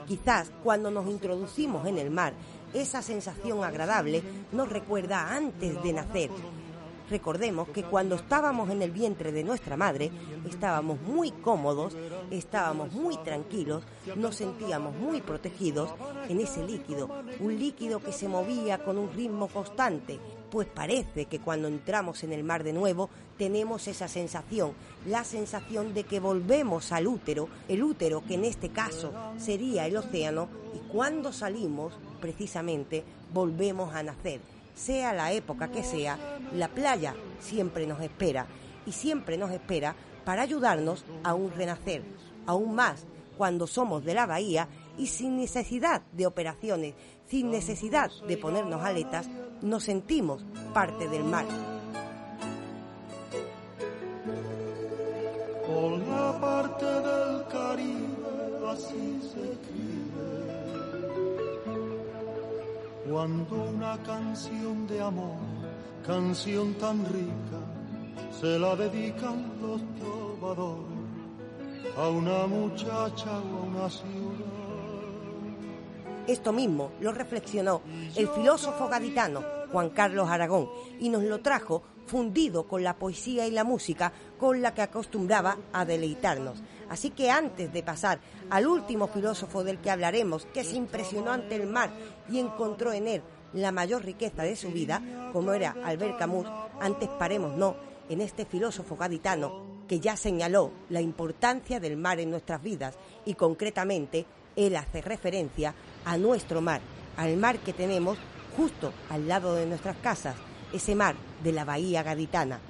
Quizás 0.07 0.51
cuando 0.63 0.91
nos 0.91 1.07
introducimos 1.07 1.87
en 1.87 1.99
el 1.99 2.11
mar, 2.11 2.35
esa 2.75 3.03
sensación 3.03 3.65
agradable 3.65 4.23
nos 4.53 4.69
recuerda 4.69 5.35
antes 5.35 5.83
de 5.83 5.93
nacer. 5.93 6.31
Recordemos 7.11 7.69
que 7.69 7.83
cuando 7.83 8.15
estábamos 8.15 8.71
en 8.71 8.81
el 8.81 8.91
vientre 8.91 9.31
de 9.31 9.45
nuestra 9.45 9.77
madre, 9.77 10.11
estábamos 10.49 11.01
muy 11.03 11.33
cómodos, 11.33 11.95
estábamos 12.31 12.93
muy 12.93 13.19
tranquilos, 13.19 13.85
nos 14.17 14.37
sentíamos 14.37 14.97
muy 14.97 15.21
protegidos 15.21 15.91
en 16.29 16.41
ese 16.41 16.65
líquido, 16.65 17.11
un 17.41 17.59
líquido 17.59 18.01
que 18.01 18.13
se 18.13 18.27
movía 18.27 18.83
con 18.83 18.97
un 18.97 19.13
ritmo 19.13 19.49
constante, 19.49 20.19
pues 20.51 20.67
parece 20.67 21.27
que 21.27 21.41
cuando 21.41 21.69
entramos 21.69 22.25
en 22.25 22.33
el 22.33 22.43
mar 22.43 22.65
de 22.65 22.73
nuevo 22.73 23.11
tenemos 23.37 23.87
esa 23.87 24.09
sensación, 24.09 24.73
la 25.07 25.25
sensación 25.25 25.93
de 25.93 26.05
que 26.05 26.21
volvemos 26.21 26.91
al 26.91 27.07
útero, 27.07 27.49
el 27.69 27.83
útero 27.83 28.25
que 28.27 28.35
en 28.35 28.45
este 28.45 28.71
caso 28.71 29.13
sería 29.37 29.87
el 29.87 29.97
océano, 29.99 30.49
y 30.75 30.79
cuando 30.91 31.33
salimos, 31.33 31.93
precisamente, 32.21 33.05
volvemos 33.33 33.95
a 33.95 34.03
nacer 34.03 34.54
sea 34.75 35.13
la 35.13 35.33
época 35.33 35.71
que 35.71 35.83
sea, 35.83 36.19
la 36.53 36.69
playa 36.69 37.15
siempre 37.41 37.87
nos 37.87 38.01
espera 38.01 38.47
y 38.87 38.93
siempre 38.93 39.39
nos 39.39 39.51
espera 39.51 39.95
para 40.25 40.43
ayudarnos 40.43 41.05
a 41.23 41.35
un 41.35 41.53
renacer, 41.53 42.03
aún 42.47 42.75
más 42.75 43.07
cuando 43.37 43.67
somos 43.67 44.05
de 44.05 44.15
la 44.15 44.27
bahía 44.27 44.69
y 44.97 45.07
sin 45.07 45.37
necesidad 45.37 46.03
de 46.13 46.27
operaciones, 46.27 46.95
sin 47.27 47.51
necesidad 47.51 48.11
de 48.27 48.37
ponernos 48.37 48.83
aletas, 48.83 49.29
nos 49.63 49.85
sentimos 49.85 50.45
parte 50.73 51.09
del 51.09 51.25
mar. 51.25 51.47
Con 55.67 56.09
la 56.09 56.41
parte 56.41 56.85
del 56.85 57.47
Caribe 57.49 58.69
así 58.69 59.21
se 59.33 59.94
Cuando 63.09 63.55
una 63.65 63.99
canción 64.03 64.87
de 64.87 65.01
amor, 65.01 65.37
canción 66.07 66.73
tan 66.75 67.05
rica, 67.05 67.61
se 68.41 68.59
la 68.59 68.75
dedican 68.77 69.53
los 69.61 69.83
trovadores 69.97 70.95
a 71.99 72.09
una 72.09 72.47
muchacha 72.47 73.31
o 73.31 73.59
a 73.59 73.63
una 73.63 73.91
ciudad. 73.91 74.74
Esto 76.27 76.53
mismo 76.53 76.93
lo 77.01 77.13
reflexionó 77.13 77.83
el 78.17 78.29
filósofo 78.29 78.89
gaditano 78.89 79.43
Juan 79.71 79.91
Carlos 79.91 80.29
Aragón 80.31 80.71
y 80.99 81.09
nos 81.11 81.23
lo 81.23 81.41
trajo 81.41 81.83
fundido 82.07 82.67
con 82.67 82.83
la 82.83 82.97
poesía 82.97 83.47
y 83.47 83.51
la 83.51 83.65
música 83.65 84.13
con 84.39 84.63
la 84.63 84.75
que 84.75 84.83
acostumbraba 84.83 85.59
a 85.73 85.85
deleitarnos. 85.85 86.63
Así 86.89 87.11
que 87.11 87.31
antes 87.31 87.73
de 87.73 87.83
pasar 87.83 88.21
al 88.51 88.67
último 88.67 89.09
filósofo 89.09 89.65
del 89.65 89.79
que 89.79 89.91
hablaremos, 89.91 90.47
que 90.47 90.65
se 90.65 90.77
impresionó 90.77 91.31
ante 91.33 91.57
el 91.57 91.67
mar 91.67 91.91
y 92.31 92.39
encontró 92.39 92.93
en 92.93 93.09
él 93.09 93.23
la 93.53 93.73
mayor 93.73 94.05
riqueza 94.05 94.43
de 94.43 94.57
su 94.57 94.71
vida, 94.71 95.03
como 95.33 95.53
era 95.53 95.77
Albert 95.85 96.19
Camus, 96.19 96.47
antes 96.81 97.09
paremos 97.19 97.57
no 97.57 97.77
en 98.09 98.21
este 98.21 98.45
filósofo 98.45 98.97
gaditano 98.97 99.75
que 99.89 100.01
ya 100.01 100.17
señaló 100.17 100.73
la 100.89 101.01
importancia 101.01 101.81
del 101.81 101.97
mar 101.97 102.19
en 102.21 102.31
nuestras 102.31 102.63
vidas 102.63 102.97
y 103.25 103.35
concretamente 103.35 104.27
él 104.57 104.77
hace 104.77 105.01
referencia 105.01 105.75
a 106.05 106.17
nuestro 106.17 106.61
mar, 106.61 106.81
al 107.17 107.37
mar 107.37 107.59
que 107.59 107.73
tenemos 107.73 108.19
justo 108.57 108.93
al 109.11 109.29
lado 109.29 109.55
de 109.55 109.67
nuestras 109.67 109.97
casas, 109.97 110.37
ese 110.73 110.95
mar 110.95 111.17
de 111.43 111.53
la 111.53 111.65
bahía 111.65 112.03
gaditana. 112.03 112.61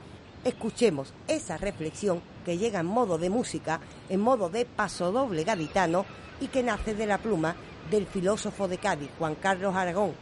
Escuchemos 0.45 1.13
esa 1.27 1.57
reflexión 1.57 2.21
que 2.45 2.59
llega 2.59 2.81
en 2.81 2.87
modo 2.87 3.17
de 3.17 3.31
música, 3.31 3.81
en 4.09 4.21
modo 4.21 4.51
de 4.51 4.67
pasodoble 4.67 5.45
gaditano 5.45 6.05
y 6.41 6.49
que 6.49 6.63
nace 6.63 6.95
de 6.95 7.07
la 7.07 7.19
pluma 7.19 7.57
del 7.91 8.07
filósofo 8.07 8.69
de 8.69 8.79
Cádiz, 8.79 9.11
Juan 9.19 9.35
Carlos 9.37 9.75
Aragón. 9.75 10.13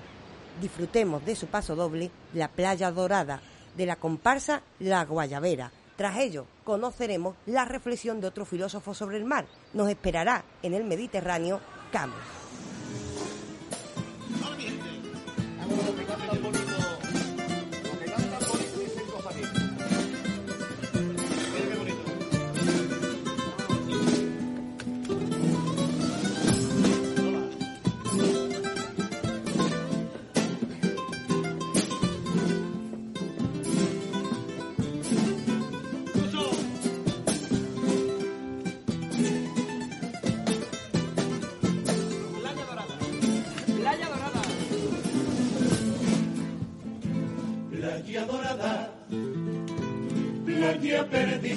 Disfrutemos 0.61 1.25
de 1.25 1.35
su 1.35 1.47
pasodoble 1.47 2.11
La 2.35 2.49
Playa 2.49 2.91
Dorada, 2.91 3.41
de 3.77 3.87
la 3.87 3.97
comparsa 3.97 4.63
La 4.79 5.05
Guayabera. 5.05 5.73
Tras 5.97 6.19
ello, 6.19 6.47
conoceremos 6.65 7.37
la 7.47 7.65
reflexión 7.65 8.21
de 8.21 8.29
otro 8.29 8.45
filósofo 8.45 8.95
sobre 8.95 9.17
el 9.17 9.25
mar. 9.25 9.47
Nos 9.73 9.89
esperará 9.89 10.45
en 10.63 10.75
el 10.75 10.85
Mediterráneo 10.85 11.61
Camus. 11.91 12.42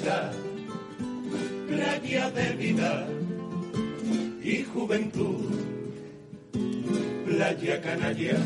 Perdida, 0.06 0.32
playa 1.68 2.30
de 2.30 2.52
vida 2.56 3.06
y 4.42 4.62
juventud, 4.62 5.50
playa 7.26 7.80
canalla, 7.80 8.36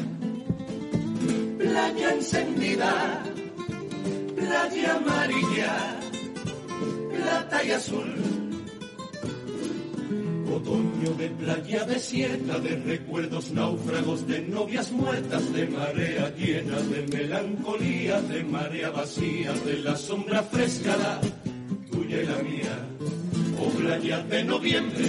playa 1.58 2.14
encendida, 2.14 3.22
playa 4.36 4.96
amarilla, 4.96 6.00
plata 7.14 7.64
y 7.64 7.70
azul. 7.70 8.14
Otoño 10.52 11.14
de 11.16 11.28
playa 11.28 11.84
desierta, 11.84 12.58
de 12.58 12.76
recuerdos 12.76 13.52
náufragos, 13.52 14.26
de 14.26 14.40
novias 14.40 14.90
muertas, 14.90 15.52
de 15.52 15.66
marea 15.66 16.34
llena, 16.36 16.76
de 16.80 17.06
melancolía, 17.06 18.20
de 18.22 18.42
marea 18.42 18.90
vacía, 18.90 19.52
de 19.64 19.78
la 19.78 19.96
sombra 19.96 20.42
fresca, 20.42 20.96
la 20.96 21.20
y 22.10 22.26
la 22.26 22.38
mía. 22.42 22.88
O 23.58 23.68
playa 23.70 24.18
de 24.22 24.44
noviembre, 24.44 25.08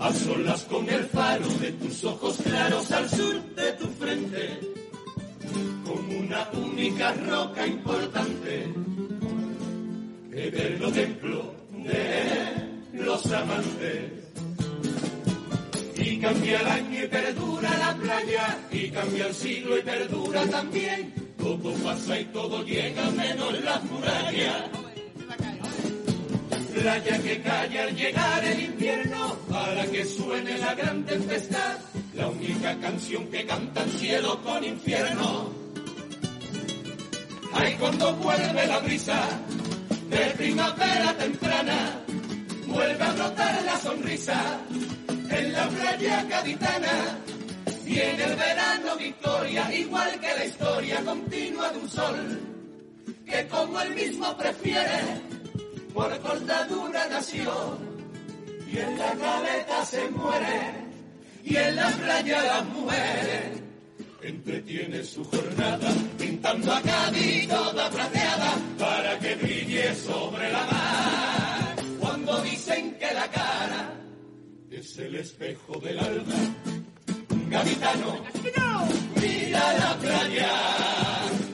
a 0.00 0.12
solas 0.12 0.64
con 0.64 0.88
el 0.88 1.04
faro 1.04 1.48
de 1.60 1.72
tus 1.72 2.04
ojos 2.04 2.38
claros 2.42 2.90
al 2.92 3.08
sur 3.08 3.40
de 3.54 3.72
tu 3.72 3.86
frente, 3.86 4.60
como 5.84 6.18
una 6.18 6.48
única 6.52 7.12
roca 7.12 7.66
importante, 7.66 8.66
eterno 10.32 10.90
templo 10.90 11.54
de 11.84 13.04
los 13.04 13.32
amantes. 13.32 14.12
Y 15.98 16.18
cambia 16.18 16.60
el 16.60 16.66
año 16.66 17.04
y 17.04 17.06
perdura 17.06 17.78
la 17.78 17.96
playa, 17.96 18.58
y 18.72 18.90
cambia 18.90 19.26
el 19.28 19.34
siglo 19.34 19.78
y 19.78 19.82
perdura 19.82 20.46
también. 20.46 21.14
Todo 21.38 21.72
pasa 21.84 22.18
y 22.18 22.24
todo 22.26 22.64
llega 22.64 23.10
menos 23.10 23.62
las 23.62 23.84
murallas. 23.84 24.85
Playa 26.76 27.18
que 27.22 27.40
calla 27.40 27.84
al 27.84 27.96
llegar 27.96 28.44
el 28.44 28.60
invierno, 28.60 29.34
para 29.48 29.86
que 29.86 30.04
suene 30.04 30.58
la 30.58 30.74
gran 30.74 31.04
tempestad, 31.06 31.78
la 32.14 32.28
única 32.28 32.78
canción 32.78 33.26
que 33.28 33.46
canta 33.46 33.82
el 33.82 33.90
cielo 33.92 34.42
con 34.42 34.62
infierno. 34.62 35.50
Ay, 37.54 37.74
cuando 37.80 38.14
vuelve 38.16 38.66
la 38.66 38.78
brisa 38.80 39.20
de 40.10 40.18
primavera 40.36 41.16
temprana, 41.16 42.04
vuelve 42.66 43.02
a 43.02 43.12
brotar 43.12 43.62
la 43.64 43.78
sonrisa 43.78 44.60
en 45.08 45.52
la 45.54 45.68
playa 45.68 46.24
gaditana. 46.24 47.18
Viene 47.86 48.22
el 48.22 48.36
verano 48.36 48.96
victoria, 48.98 49.74
igual 49.74 50.20
que 50.20 50.34
la 50.34 50.44
historia 50.44 51.04
continua 51.06 51.70
de 51.70 51.78
un 51.78 51.88
sol, 51.88 52.40
que 53.24 53.46
como 53.48 53.80
él 53.80 53.94
mismo 53.94 54.36
prefiere, 54.36 55.35
por 55.96 56.20
cortadura 56.20 57.08
nació, 57.08 57.78
y 58.70 58.78
en 58.78 58.98
la 58.98 59.12
caleta 59.14 59.84
se 59.86 60.10
muere, 60.10 60.60
y 61.42 61.56
en 61.56 61.74
la 61.74 61.88
playa 61.88 62.44
las 62.44 62.64
mujeres. 62.66 63.62
Entretiene 64.22 65.02
su 65.02 65.24
jornada 65.24 65.88
pintando 66.18 66.70
a 66.70 66.82
Cádiz 66.82 67.48
toda 67.48 67.88
plateada 67.88 68.54
para 68.78 69.18
que 69.20 69.36
brille 69.36 69.94
sobre 69.94 70.52
la 70.52 70.66
mar. 70.66 71.76
Cuando 71.98 72.42
dicen 72.42 72.94
que 72.98 73.14
la 73.14 73.30
cara 73.30 73.94
es 74.70 74.98
el 74.98 75.14
espejo 75.14 75.78
del 75.78 75.98
alma, 75.98 76.34
un 77.30 77.50
gaditano 77.50 78.22
mira 79.14 79.72
la 79.78 79.96
playa 79.96 81.45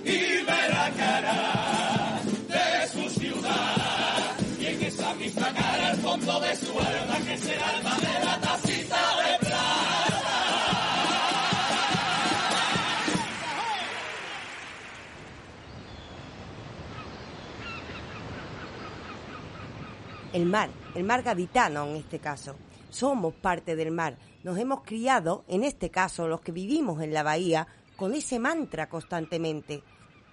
El 20.33 20.47
mar, 20.47 20.70
el 20.95 21.05
mar 21.05 21.22
gaditano 21.22 21.85
en 21.85 21.97
este 21.97 22.18
caso. 22.18 22.57
Somos 22.89 23.35
parte 23.35 23.76
del 23.76 23.91
mar. 23.91 24.16
Nos 24.43 24.57
hemos 24.57 24.80
criado, 24.80 25.45
en 25.47 25.62
este 25.62 25.91
caso 25.91 26.26
los 26.26 26.41
que 26.41 26.53
vivimos 26.53 27.03
en 27.03 27.12
la 27.12 27.22
bahía, 27.22 27.66
con 27.97 28.14
ese 28.14 28.39
mantra 28.39 28.89
constantemente. 28.89 29.83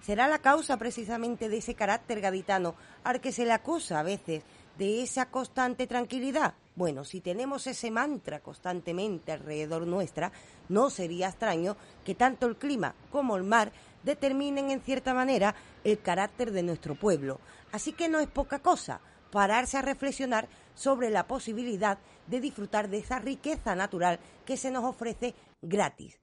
¿Será 0.00 0.26
la 0.26 0.38
causa 0.38 0.78
precisamente 0.78 1.50
de 1.50 1.58
ese 1.58 1.74
carácter 1.74 2.22
gaditano 2.22 2.76
al 3.04 3.20
que 3.20 3.30
se 3.30 3.44
le 3.44 3.52
acusa 3.52 4.00
a 4.00 4.02
veces 4.02 4.42
de 4.78 5.02
esa 5.02 5.26
constante 5.26 5.86
tranquilidad? 5.86 6.54
Bueno, 6.74 7.04
si 7.04 7.20
tenemos 7.20 7.66
ese 7.66 7.90
mantra 7.90 8.40
constantemente 8.40 9.32
alrededor 9.32 9.86
nuestra, 9.86 10.32
no 10.70 10.88
sería 10.88 11.28
extraño 11.28 11.76
que 12.06 12.14
tanto 12.14 12.46
el 12.46 12.56
clima 12.56 12.94
como 13.12 13.36
el 13.36 13.44
mar 13.44 13.70
determinen 14.02 14.70
en 14.70 14.80
cierta 14.80 15.12
manera 15.12 15.54
el 15.84 16.00
carácter 16.00 16.52
de 16.52 16.62
nuestro 16.62 16.94
pueblo. 16.94 17.38
Así 17.70 17.92
que 17.92 18.08
no 18.08 18.18
es 18.18 18.28
poca 18.28 18.60
cosa 18.60 19.02
pararse 19.30 19.76
a 19.76 19.82
reflexionar 19.82 20.48
sobre 20.74 21.10
la 21.10 21.26
posibilidad 21.26 21.98
de 22.26 22.40
disfrutar 22.40 22.88
de 22.88 22.98
esa 22.98 23.18
riqueza 23.18 23.74
natural 23.74 24.20
que 24.44 24.56
se 24.56 24.70
nos 24.70 24.84
ofrece 24.84 25.34
gratis. 25.62 26.20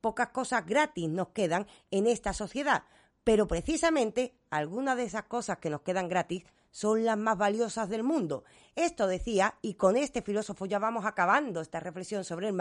Pocas 0.00 0.28
cosas 0.28 0.64
gratis 0.66 1.08
nos 1.08 1.28
quedan 1.28 1.66
en 1.90 2.06
esta 2.06 2.32
sociedad, 2.32 2.84
pero 3.24 3.48
precisamente 3.48 4.34
algunas 4.50 4.96
de 4.96 5.04
esas 5.04 5.24
cosas 5.24 5.58
que 5.58 5.70
nos 5.70 5.80
quedan 5.80 6.08
gratis 6.08 6.44
son 6.70 7.04
las 7.04 7.16
más 7.16 7.38
valiosas 7.38 7.88
del 7.88 8.02
mundo. 8.02 8.44
Esto 8.74 9.06
decía, 9.06 9.54
y 9.62 9.74
con 9.74 9.96
este 9.96 10.20
filósofo 10.20 10.66
ya 10.66 10.78
vamos 10.78 11.06
acabando 11.06 11.62
esta 11.62 11.80
reflexión 11.80 12.22
sobre 12.22 12.48
el 12.48 12.52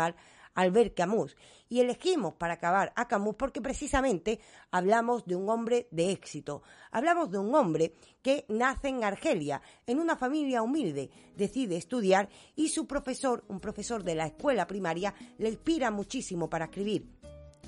mar, 0.55 0.65
Albert 0.65 0.95
Camus. 0.95 1.35
Y 1.67 1.79
elegimos 1.79 2.35
para 2.35 2.55
acabar 2.55 2.93
a 2.95 3.07
Camus 3.07 3.35
porque 3.35 3.61
precisamente 3.61 4.39
hablamos 4.71 5.25
de 5.25 5.35
un 5.35 5.49
hombre 5.49 5.87
de 5.91 6.11
éxito. 6.11 6.61
Hablamos 6.91 7.31
de 7.31 7.39
un 7.39 7.53
hombre 7.55 7.93
que 8.21 8.45
nace 8.49 8.89
en 8.89 9.03
Argelia, 9.03 9.61
en 9.87 9.99
una 9.99 10.15
familia 10.15 10.61
humilde, 10.61 11.09
decide 11.35 11.77
estudiar 11.77 12.29
y 12.55 12.69
su 12.69 12.85
profesor, 12.85 13.43
un 13.47 13.59
profesor 13.59 14.03
de 14.03 14.15
la 14.15 14.27
escuela 14.27 14.67
primaria, 14.67 15.13
le 15.37 15.49
inspira 15.49 15.91
muchísimo 15.91 16.49
para 16.49 16.65
escribir. 16.65 17.24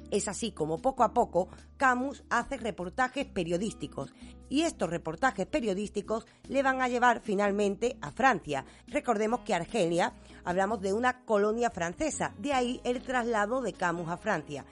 Es 0.09 0.29
así 0.29 0.51
como 0.51 0.77
poco 0.81 1.03
a 1.03 1.13
poco 1.13 1.49
Camus 1.75 2.23
hace 2.29 2.57
reportajes 2.57 3.25
periodísticos 3.25 4.13
y 4.49 4.61
estos 4.61 4.89
reportajes 4.89 5.45
periodísticos 5.45 6.25
le 6.47 6.63
van 6.63 6.81
a 6.81 6.87
llevar 6.87 7.19
finalmente 7.19 7.97
a 8.01 8.11
Francia. 8.11 8.65
Recordemos 8.87 9.41
que 9.41 9.53
Argelia 9.53 10.13
hablamos 10.45 10.79
de 10.79 10.93
una 10.93 11.25
colonia 11.25 11.69
francesa, 11.69 12.33
de 12.37 12.53
ahí 12.53 12.79
el 12.85 13.01
traslado 13.01 13.61
de 13.61 13.73
Camus 13.73 14.07
a 14.07 14.15
Francia. 14.15 14.65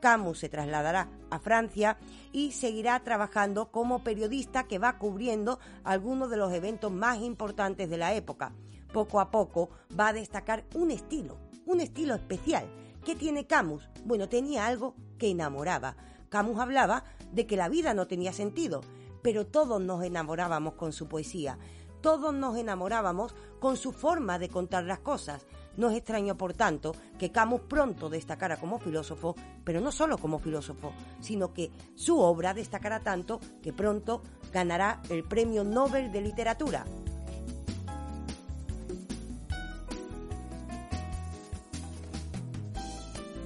Camus 0.00 0.38
se 0.38 0.48
trasladará 0.48 1.10
a 1.28 1.38
Francia 1.38 1.98
y 2.32 2.52
seguirá 2.52 2.98
trabajando 3.00 3.70
como 3.70 4.02
periodista 4.02 4.64
que 4.64 4.78
va 4.78 4.96
cubriendo 4.96 5.58
algunos 5.84 6.30
de 6.30 6.36
los 6.36 6.52
eventos 6.52 6.92
más 6.92 7.18
importantes 7.18 7.90
de 7.90 7.98
la 7.98 8.14
época. 8.14 8.54
Poco 8.92 9.20
a 9.20 9.30
poco 9.30 9.68
va 9.98 10.08
a 10.08 10.12
destacar 10.14 10.64
un 10.74 10.90
estilo, 10.90 11.36
un 11.66 11.80
estilo 11.80 12.14
especial. 12.14 12.77
¿Qué 13.08 13.16
tiene 13.16 13.46
Camus? 13.46 13.88
Bueno, 14.04 14.28
tenía 14.28 14.66
algo 14.66 14.94
que 15.16 15.30
enamoraba. 15.30 15.96
Camus 16.28 16.60
hablaba 16.60 17.04
de 17.32 17.46
que 17.46 17.56
la 17.56 17.70
vida 17.70 17.94
no 17.94 18.06
tenía 18.06 18.34
sentido, 18.34 18.82
pero 19.22 19.46
todos 19.46 19.80
nos 19.80 20.04
enamorábamos 20.04 20.74
con 20.74 20.92
su 20.92 21.08
poesía. 21.08 21.58
Todos 22.02 22.34
nos 22.34 22.58
enamorábamos 22.58 23.34
con 23.60 23.78
su 23.78 23.92
forma 23.92 24.38
de 24.38 24.50
contar 24.50 24.84
las 24.84 24.98
cosas. 24.98 25.46
No 25.78 25.88
es 25.88 25.96
extraño, 25.96 26.36
por 26.36 26.52
tanto, 26.52 26.94
que 27.18 27.32
Camus 27.32 27.62
pronto 27.62 28.10
destacara 28.10 28.58
como 28.58 28.78
filósofo, 28.78 29.34
pero 29.64 29.80
no 29.80 29.90
solo 29.90 30.18
como 30.18 30.38
filósofo, 30.38 30.92
sino 31.18 31.54
que 31.54 31.70
su 31.94 32.20
obra 32.20 32.52
destacará 32.52 33.00
tanto 33.00 33.40
que 33.62 33.72
pronto 33.72 34.22
ganará 34.52 35.00
el 35.08 35.24
Premio 35.24 35.64
Nobel 35.64 36.12
de 36.12 36.20
Literatura. 36.20 36.84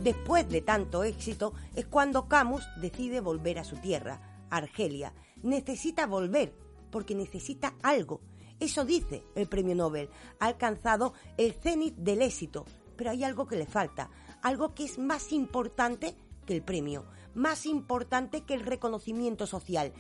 Después 0.03 0.48
de 0.48 0.62
tanto 0.62 1.05
éxito 1.05 1.53
es 1.76 1.86
cuando 1.86 2.26
Camus 2.26 2.66
decide 2.80 3.20
volver 3.20 3.61
a 3.61 3.64
su 3.64 3.76
tierra, 3.76 4.46
Argelia. 4.50 5.14
Necesita 5.44 6.09
volver 6.09 6.53
porque 6.90 7.14
necesita 7.14 7.74
algo. 7.84 8.20
Eso 8.59 8.84
dice 8.84 9.22
el 9.36 9.46
premio 9.46 9.76
Nobel. 9.76 10.11
Ha 10.40 10.46
alcanzado 10.46 11.14
el 11.36 11.53
cenit 11.53 11.94
del 11.94 12.20
éxito, 12.22 12.64
pero 12.96 13.11
hay 13.11 13.22
algo 13.22 13.46
que 13.46 13.55
le 13.55 13.64
falta, 13.64 14.11
algo 14.42 14.74
que 14.74 14.86
es 14.86 14.98
más 14.98 15.30
importante 15.30 16.16
que 16.46 16.57
el 16.57 16.62
premio, 16.62 17.05
más 17.36 17.64
importante 17.64 18.40
que 18.40 18.55
el 18.55 18.66
reconocimiento 18.66 19.46
social, 19.46 19.92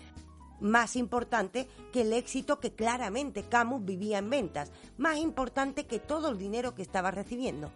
más 0.60 0.96
importante 0.96 1.68
que 1.92 2.00
el 2.00 2.12
éxito 2.12 2.58
que 2.58 2.74
claramente 2.74 3.44
Camus 3.44 3.84
vivía 3.84 4.18
en 4.18 4.30
ventas, 4.30 4.72
más 4.98 5.18
importante 5.18 5.86
que 5.86 6.00
todo 6.00 6.28
el 6.28 6.38
dinero 6.38 6.74
que 6.74 6.82
estaba 6.82 7.12
recibiendo. 7.12 7.70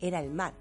Era 0.00 0.18
el 0.18 0.32
mar 0.32 0.54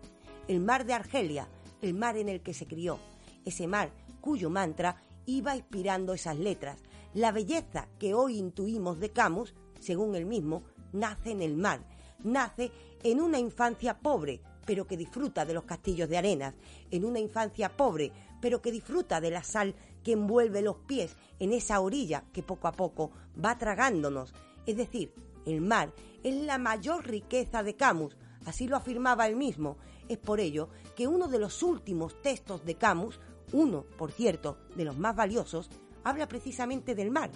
el 0.48 0.60
mar 0.60 0.86
de 0.86 0.93
Argelia, 0.93 1.48
el 1.82 1.93
mar 1.93 2.18
en 2.18 2.30
el 2.30 2.41
que 2.41 2.54
se 2.54 2.68
crió, 2.68 3.00
ese 3.45 3.68
mar 3.68 3.91
cuyo 4.22 4.50
mantra 4.50 5.02
iba 5.26 5.56
inspirando 5.56 6.14
esas 6.14 6.38
letras. 6.38 6.80
La 7.14 7.32
belleza 7.32 7.88
que 8.00 8.14
hoy 8.14 8.38
intuimos 8.38 9.00
de 9.00 9.12
Camus, 9.12 9.54
según 9.80 10.16
él 10.16 10.26
mismo, 10.26 10.64
nace 10.93 11.32
en 11.32 11.41
el 11.41 11.56
mar, 11.56 11.82
nace 12.24 12.72
en 13.04 13.22
una 13.22 13.39
infancia 13.39 14.00
pobre, 14.00 14.41
pero 14.66 14.88
que 14.88 14.98
disfruta 14.98 15.45
de 15.45 15.54
los 15.54 15.64
castillos 15.64 16.10
de 16.10 16.18
arenas, 16.18 16.56
en 16.91 17.06
una 17.06 17.20
infancia 17.20 17.76
pobre, 17.76 18.12
pero 18.41 18.62
que 18.62 18.72
disfruta 18.72 19.22
de 19.22 19.32
la 19.32 19.43
sal 19.43 19.76
que 20.04 20.14
envuelve 20.14 20.62
los 20.62 20.78
pies 20.78 21.16
en 21.39 21.54
esa 21.54 21.80
orilla 21.80 22.24
que 22.34 22.43
poco 22.43 22.68
a 22.68 22.74
poco 22.74 23.12
va 23.43 23.58
tragándonos. 23.58 24.34
Es 24.66 24.78
decir, 24.78 25.14
el 25.45 25.62
mar 25.62 25.93
es 26.24 26.36
la 26.36 26.58
mayor 26.58 27.08
riqueza 27.08 27.64
de 27.64 27.76
Camus, 27.76 28.18
así 28.45 28.68
lo 28.68 28.76
afirmaba 28.76 29.28
él 29.28 29.36
mismo, 29.36 29.78
es 30.10 30.18
por 30.18 30.39
ello 30.39 30.70
que 30.95 31.08
uno 31.08 31.28
de 31.28 31.39
los 31.39 31.64
últimos 31.64 32.22
textos 32.22 32.66
de 32.66 32.76
Camus, 32.76 33.20
uno, 33.53 33.86
por 33.97 34.12
cierto, 34.12 34.58
de 34.76 34.86
los 34.86 34.97
más 34.97 35.16
valiosos, 35.16 35.70
habla 36.03 36.28
precisamente 36.28 36.95
del 36.95 37.12
mar. 37.12 37.32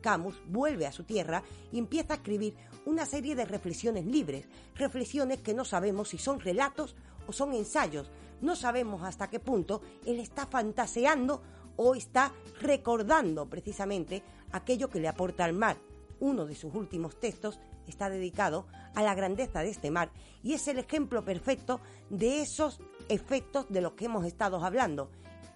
Camus 0.00 0.42
vuelve 0.48 0.86
a 0.86 0.92
su 0.92 1.04
tierra 1.04 1.42
y 1.70 1.78
empieza 1.78 2.14
a 2.14 2.16
escribir 2.16 2.56
una 2.84 3.06
serie 3.06 3.34
de 3.34 3.44
reflexiones 3.44 4.04
libres, 4.04 4.48
reflexiones 4.74 5.40
que 5.40 5.54
no 5.54 5.64
sabemos 5.64 6.08
si 6.08 6.18
son 6.18 6.40
relatos 6.40 6.96
o 7.26 7.32
son 7.32 7.54
ensayos, 7.54 8.10
no 8.40 8.56
sabemos 8.56 9.02
hasta 9.02 9.30
qué 9.30 9.38
punto 9.38 9.80
él 10.04 10.18
está 10.18 10.46
fantaseando 10.46 11.42
o 11.76 11.94
está 11.94 12.32
recordando 12.60 13.48
precisamente 13.48 14.22
aquello 14.50 14.90
que 14.90 15.00
le 15.00 15.08
aporta 15.08 15.44
al 15.44 15.52
mar. 15.52 15.78
Uno 16.20 16.44
de 16.44 16.54
sus 16.54 16.74
últimos 16.74 17.18
textos 17.18 17.58
está 17.86 18.08
dedicado 18.10 18.66
a 18.94 19.02
la 19.02 19.14
grandeza 19.14 19.60
de 19.60 19.70
este 19.70 19.90
mar 19.90 20.10
y 20.42 20.54
es 20.54 20.68
el 20.68 20.78
ejemplo 20.78 21.24
perfecto 21.24 21.80
de 22.10 22.40
esos 22.40 22.80
efectos 23.08 23.66
de 23.68 23.80
los 23.80 23.92
que 23.92 24.06
hemos 24.06 24.24
estado 24.24 24.64
hablando, 24.64 25.10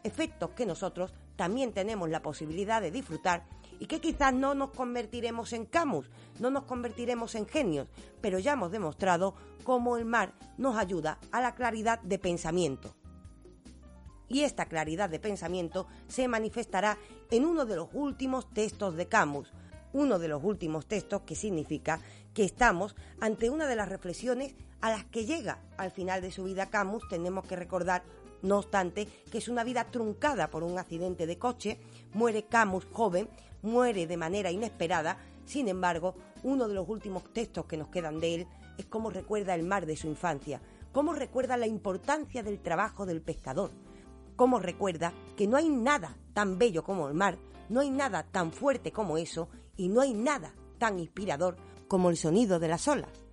efectos 0.05 0.51
que 0.51 0.66
nosotros 0.66 1.12
también 1.37 1.72
tenemos 1.72 2.09
la 2.09 2.22
posibilidad 2.22 2.81
de 2.81 2.91
disfrutar 2.91 3.45
y 3.79 3.87
que 3.87 4.01
quizás 4.01 4.33
no 4.33 4.55
nos 4.55 4.70
convertiremos 4.70 5.53
en 5.53 5.66
Camus, 5.66 6.11
no 6.41 6.51
nos 6.51 6.64
convertiremos 6.64 7.35
en 7.35 7.47
genios, 7.47 7.89
pero 8.20 8.39
ya 8.39 8.53
hemos 8.53 8.70
demostrado 8.70 9.35
cómo 9.64 9.97
el 9.97 10.05
mar 10.05 10.33
nos 10.57 10.77
ayuda 10.77 11.18
a 11.33 11.41
la 11.41 11.55
claridad 11.55 12.01
de 12.01 12.18
pensamiento. 12.18 12.95
Y 14.29 14.43
esta 14.43 14.66
claridad 14.66 15.09
de 15.09 15.20
pensamiento 15.20 15.87
se 16.09 16.27
manifestará 16.27 16.99
en 17.31 17.45
uno 17.45 17.64
de 17.64 17.77
los 17.77 17.89
últimos 17.93 18.53
textos 18.53 18.97
de 18.97 19.07
Camus, 19.07 19.53
uno 19.97 20.18
de 20.18 20.28
los 20.28 20.44
últimos 20.44 20.84
textos 20.84 21.22
que 21.22 21.34
significa 21.34 22.01
que 22.34 22.44
estamos 22.44 22.94
ante 23.18 23.49
una 23.49 23.66
de 23.66 23.76
las 23.76 23.88
reflexiones 23.88 24.55
a 24.82 24.90
las 24.90 25.07
que 25.07 25.24
llega 25.24 25.59
al 25.78 25.90
final 25.90 26.20
de 26.20 26.30
su 26.30 26.44
vida 26.44 26.66
Camus. 26.68 27.09
Tenemos 27.09 27.47
que 27.47 27.57
recordar, 27.57 28.02
no 28.43 28.59
obstante, 28.59 29.09
que 29.32 29.39
es 29.39 29.48
una 29.48 29.64
vida 29.64 29.85
truncada 29.85 30.51
por 30.51 30.64
un 30.64 30.78
accidente 30.78 31.27
de 31.27 31.39
coche. 31.39 31.81
Muere 32.12 32.44
Camus 32.44 32.86
joven, 32.93 33.31
muere 33.62 34.06
de 34.06 34.18
manera 34.18 34.51
inesperada. 34.51 35.16
Sin 35.47 35.66
embargo, 35.66 36.14
uno 36.43 36.68
de 36.68 36.74
los 36.74 36.86
últimos 36.90 37.32
textos 37.32 37.64
que 37.64 37.78
nos 37.78 37.89
quedan 37.89 38.20
de 38.20 38.35
él 38.35 38.47
es 38.77 38.85
cómo 38.85 39.09
recuerda 39.09 39.55
el 39.55 39.62
mar 39.62 39.86
de 39.86 39.97
su 39.97 40.09
infancia, 40.09 40.60
cómo 40.93 41.14
recuerda 41.14 41.56
la 41.56 41.66
importancia 41.66 42.43
del 42.43 42.60
trabajo 42.60 43.06
del 43.06 43.23
pescador, 43.23 43.70
cómo 44.36 44.59
recuerda 44.59 45.14
que 45.39 45.47
no 45.47 45.56
hay 45.56 45.70
nada 45.70 46.18
tan 46.35 46.59
bello 46.59 46.85
como 46.85 47.09
el 47.09 47.14
mar, 47.14 47.39
no 47.70 47.81
hay 47.81 47.90
nada 47.90 48.24
tan 48.24 48.52
fuerte 48.52 48.93
como 48.93 49.16
eso 49.16 49.48
y 49.77 49.89
no 49.89 50.01
hay 50.01 50.15
nada 50.15 50.55
tan 50.78 50.98
inspirador 50.98 51.57
como 51.89 52.11
el 52.11 52.16
sonido 52.16 52.59
de 52.59 52.69
las 52.69 52.89
olas. 52.89 53.24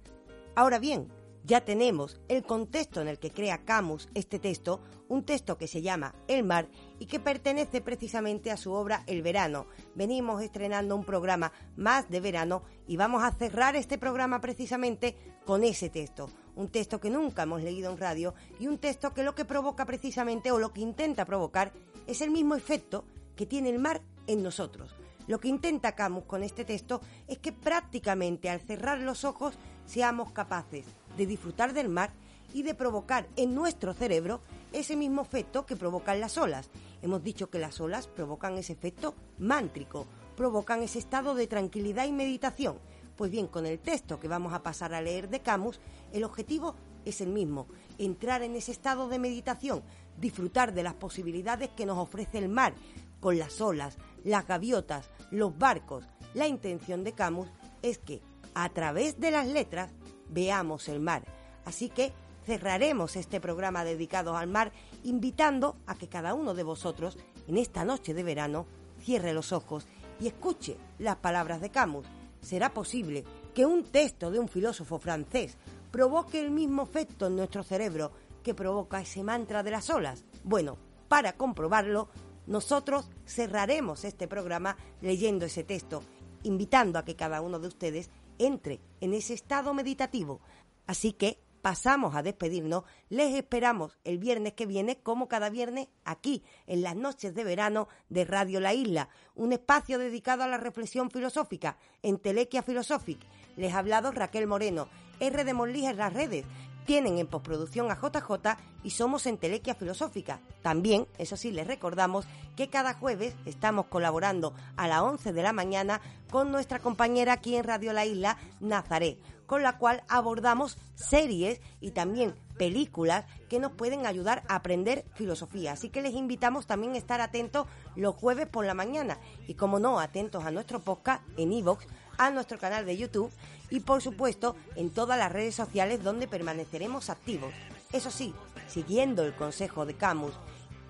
Ahora 0.56 0.80
bien, 0.80 1.10
ya 1.46 1.62
tenemos 1.66 2.22
el 2.30 2.44
contexto 2.44 3.02
en 3.02 3.10
el 3.10 3.20
que 3.20 3.32
crea 3.32 3.66
Camus 3.66 4.08
este 4.14 4.40
texto, 4.40 4.80
un 5.10 5.26
texto 5.26 5.58
que 5.58 5.68
se 5.68 5.82
llama 5.82 6.16
El 6.28 6.44
mar 6.44 6.70
y 7.00 7.06
que 7.06 7.20
pertenece 7.20 7.82
precisamente 7.82 8.50
a 8.50 8.56
su 8.56 8.72
obra 8.72 9.04
El 9.08 9.22
verano. 9.22 9.68
Venimos 9.94 10.42
estrenando 10.42 10.96
un 10.96 11.04
programa 11.04 11.52
más 11.76 12.10
de 12.10 12.22
verano 12.22 12.64
y 12.88 12.96
vamos 12.96 13.24
a 13.24 13.32
cerrar 13.32 13.76
este 13.76 13.98
programa 13.98 14.40
precisamente 14.40 15.18
con 15.46 15.66
ese 15.66 15.90
texto, 15.90 16.30
un 16.56 16.70
texto 16.70 17.02
que 17.02 17.10
nunca 17.10 17.44
hemos 17.44 17.62
leído 17.62 17.92
en 17.92 17.98
radio 17.98 18.34
y 18.58 18.68
un 18.68 18.78
texto 18.78 19.14
que 19.14 19.24
lo 19.24 19.36
que 19.36 19.44
provoca 19.44 19.86
precisamente 19.86 20.52
o 20.52 20.60
lo 20.60 20.72
que 20.72 20.80
intenta 20.80 21.26
provocar 21.26 21.74
es 22.08 22.22
el 22.22 22.32
mismo 22.32 22.56
efecto 22.56 23.04
que 23.36 23.46
tiene 23.46 23.70
el 23.70 23.80
mar 23.80 24.02
en 24.28 24.44
nosotros. 24.44 24.96
Lo 25.28 25.40
que 25.40 25.48
intenta 25.48 25.96
Camus 25.96 26.26
con 26.26 26.44
este 26.44 26.66
texto 26.66 27.02
es 27.28 27.38
que 27.38 27.54
prácticamente 27.54 28.50
al 28.50 28.60
cerrar 28.60 29.00
los 29.00 29.24
ojos 29.24 29.58
seamos 29.86 30.32
capaces 30.32 30.86
de 31.18 31.26
disfrutar 31.26 31.74
del 31.74 31.90
mar 31.90 32.12
y 32.54 32.64
de 32.64 32.76
provocar 32.76 33.28
en 33.36 33.56
nuestro 33.56 33.94
cerebro 33.94 34.42
ese 34.72 34.96
mismo 34.96 35.22
efecto 35.22 35.66
que 35.66 35.76
provocan 35.76 36.20
las 36.20 36.38
olas. 36.38 36.70
Hemos 37.02 37.24
dicho 37.24 37.50
que 37.50 37.60
las 37.60 37.80
olas 37.80 38.08
provocan 38.08 38.58
ese 38.58 38.74
efecto 38.74 39.16
mántrico, 39.40 40.08
provocan 40.36 40.84
ese 40.84 41.00
estado 41.00 41.36
de 41.36 41.48
tranquilidad 41.48 42.06
y 42.06 42.12
meditación. 42.12 42.80
Pues 43.16 43.32
bien, 43.32 43.48
con 43.48 43.66
el 43.66 43.80
texto 43.80 44.20
que 44.20 44.28
vamos 44.28 44.54
a 44.54 44.64
pasar 44.64 44.94
a 44.94 45.02
leer 45.02 45.30
de 45.30 45.42
Camus, 45.42 45.80
el 46.12 46.24
objetivo 46.24 46.76
es 47.06 47.22
el 47.22 47.30
mismo, 47.30 47.68
entrar 47.98 48.42
en 48.42 48.56
ese 48.56 48.72
estado 48.72 49.08
de 49.08 49.20
meditación, 49.20 49.84
disfrutar 50.20 50.74
de 50.74 50.84
las 50.84 50.96
posibilidades 50.96 51.70
que 51.70 51.86
nos 51.86 51.98
ofrece 51.98 52.40
el 52.40 52.50
mar, 52.50 52.74
con 53.20 53.38
las 53.38 53.62
olas, 53.62 53.98
las 54.24 54.48
gaviotas, 54.48 55.10
los 55.32 55.58
barcos. 55.58 56.06
La 56.34 56.48
intención 56.48 57.04
de 57.04 57.14
Camus 57.14 57.50
es 57.82 57.98
que, 58.00 58.22
a 58.54 58.70
través 58.70 59.20
de 59.20 59.32
las 59.32 59.48
letras, 59.48 59.92
veamos 60.30 60.88
el 60.90 61.00
mar. 61.00 61.24
Así 61.66 61.90
que 61.90 62.14
cerraremos 62.46 63.16
este 63.16 63.40
programa 63.40 63.84
dedicado 63.84 64.36
al 64.36 64.48
mar 64.48 64.72
invitando 65.04 65.78
a 65.86 65.96
que 65.96 66.08
cada 66.08 66.34
uno 66.34 66.54
de 66.54 66.64
vosotros, 66.64 67.18
en 67.48 67.58
esta 67.58 67.86
noche 67.86 68.14
de 68.14 68.24
verano, 68.24 68.66
cierre 69.00 69.34
los 69.34 69.52
ojos 69.52 69.88
y 70.20 70.28
escuche 70.28 70.78
las 71.00 71.18
palabras 71.18 71.62
de 71.62 71.70
Camus. 71.70 72.06
¿Será 72.42 72.74
posible 72.74 73.24
que 73.54 73.66
un 73.66 73.84
texto 73.84 74.32
de 74.32 74.40
un 74.40 74.50
filósofo 74.50 75.00
francés 75.00 75.58
provoque 75.92 76.40
el 76.40 76.52
mismo 76.52 76.84
efecto 76.84 77.28
en 77.28 77.36
nuestro 77.36 77.64
cerebro 77.64 78.12
que 78.44 78.54
provoca 78.54 79.02
ese 79.02 79.24
mantra 79.24 79.64
de 79.64 79.72
las 79.72 79.90
olas? 79.90 80.26
Bueno, 80.44 80.78
para 81.08 81.34
comprobarlo, 81.34 82.10
nosotros 82.48 83.10
cerraremos 83.26 84.04
este 84.04 84.28
programa 84.28 84.78
leyendo 85.02 85.46
ese 85.46 85.64
texto, 85.64 86.04
invitando 86.44 87.00
a 87.00 87.06
que 87.06 87.16
cada 87.16 87.42
uno 87.42 87.60
de 87.60 87.68
ustedes 87.68 88.10
entre 88.38 88.82
en 89.02 89.14
ese 89.14 89.34
estado 89.34 89.74
meditativo. 89.74 90.42
Así 90.86 91.14
que 91.14 91.40
pasamos 91.64 92.14
a 92.14 92.22
despedirnos. 92.22 92.84
Les 93.10 93.34
esperamos 93.36 93.98
el 94.04 94.18
viernes 94.18 94.54
que 94.54 94.66
viene, 94.66 94.98
como 94.98 95.30
cada 95.30 95.50
viernes, 95.50 95.88
aquí, 96.04 96.44
en 96.68 96.82
las 96.82 96.96
noches 96.96 97.34
de 97.34 97.46
verano 97.46 97.88
de 98.10 98.26
Radio 98.26 98.60
La 98.60 98.74
Isla, 98.74 99.08
un 99.34 99.54
espacio 99.54 99.98
dedicado 99.98 100.44
a 100.44 100.48
la 100.48 100.58
reflexión 100.58 101.10
filosófica 101.10 101.78
en 102.02 102.20
Telequia 102.20 102.64
Philosophic. 102.64 103.20
Les 103.56 103.74
ha 103.74 103.80
hablado 103.80 104.12
Raquel 104.12 104.46
Moreno, 104.46 104.90
R 105.22 105.44
de 105.46 105.54
Monlija 105.54 105.92
en 105.92 105.98
las 105.98 106.14
redes. 106.14 106.46
Tienen 106.86 107.18
en 107.18 107.28
postproducción 107.28 107.90
a 107.92 107.96
JJ 107.96 108.58
y 108.84 108.90
somos 108.90 109.26
en 109.26 109.38
Telequia 109.38 109.74
Filosófica. 109.74 110.40
También, 110.62 111.08
eso 111.18 111.38
sí, 111.38 111.52
les 111.52 111.66
recordamos 111.66 112.26
que 112.58 112.70
cada 112.70 112.94
jueves 112.94 113.34
estamos 113.46 113.86
colaborando 113.86 114.54
a 114.76 114.88
las 114.88 115.02
11 115.02 115.32
de 115.32 115.44
la 115.44 115.54
mañana 115.54 116.02
con 116.30 116.52
nuestra 116.52 116.80
compañera 116.80 117.34
aquí 117.34 117.56
en 117.56 117.64
Radio 117.64 117.94
La 117.94 118.06
Isla, 118.06 118.38
Nazaré, 118.60 119.18
con 119.46 119.64
la 119.64 119.78
cual 119.78 120.04
abordamos 120.10 120.78
series 120.96 121.62
y 121.80 121.92
también 121.92 122.36
películas 122.58 123.26
que 123.50 123.60
nos 123.60 123.72
pueden 123.72 124.06
ayudar 124.06 124.44
a 124.50 124.56
aprender 124.56 125.06
filosofía. 125.14 125.72
Así 125.72 125.90
que 125.90 126.02
les 126.02 126.14
invitamos 126.14 126.68
también 126.68 126.94
a 126.94 126.98
estar 126.98 127.22
atentos 127.22 127.68
los 127.96 128.16
jueves 128.16 128.48
por 128.48 128.66
la 128.66 128.74
mañana 128.74 129.20
y, 129.48 129.54
como 129.54 129.80
no, 129.80 130.00
atentos 130.00 130.44
a 130.44 130.52
nuestro 130.52 130.82
podcast 130.82 131.24
en 131.38 131.54
iVoox, 131.54 131.86
a 132.18 132.30
nuestro 132.30 132.60
canal 132.60 132.86
de 132.86 132.98
YouTube 132.98 133.32
y, 133.74 133.80
por 133.80 134.04
supuesto, 134.04 134.56
en 134.76 134.92
todas 134.92 135.18
las 135.18 135.32
redes 135.32 135.56
sociales 135.56 136.04
donde 136.04 136.28
permaneceremos 136.28 137.10
activos. 137.10 137.52
Eso 137.92 138.12
sí, 138.12 138.32
siguiendo 138.68 139.24
el 139.24 139.34
consejo 139.34 139.88
de 139.88 139.96
Camus 139.96 140.34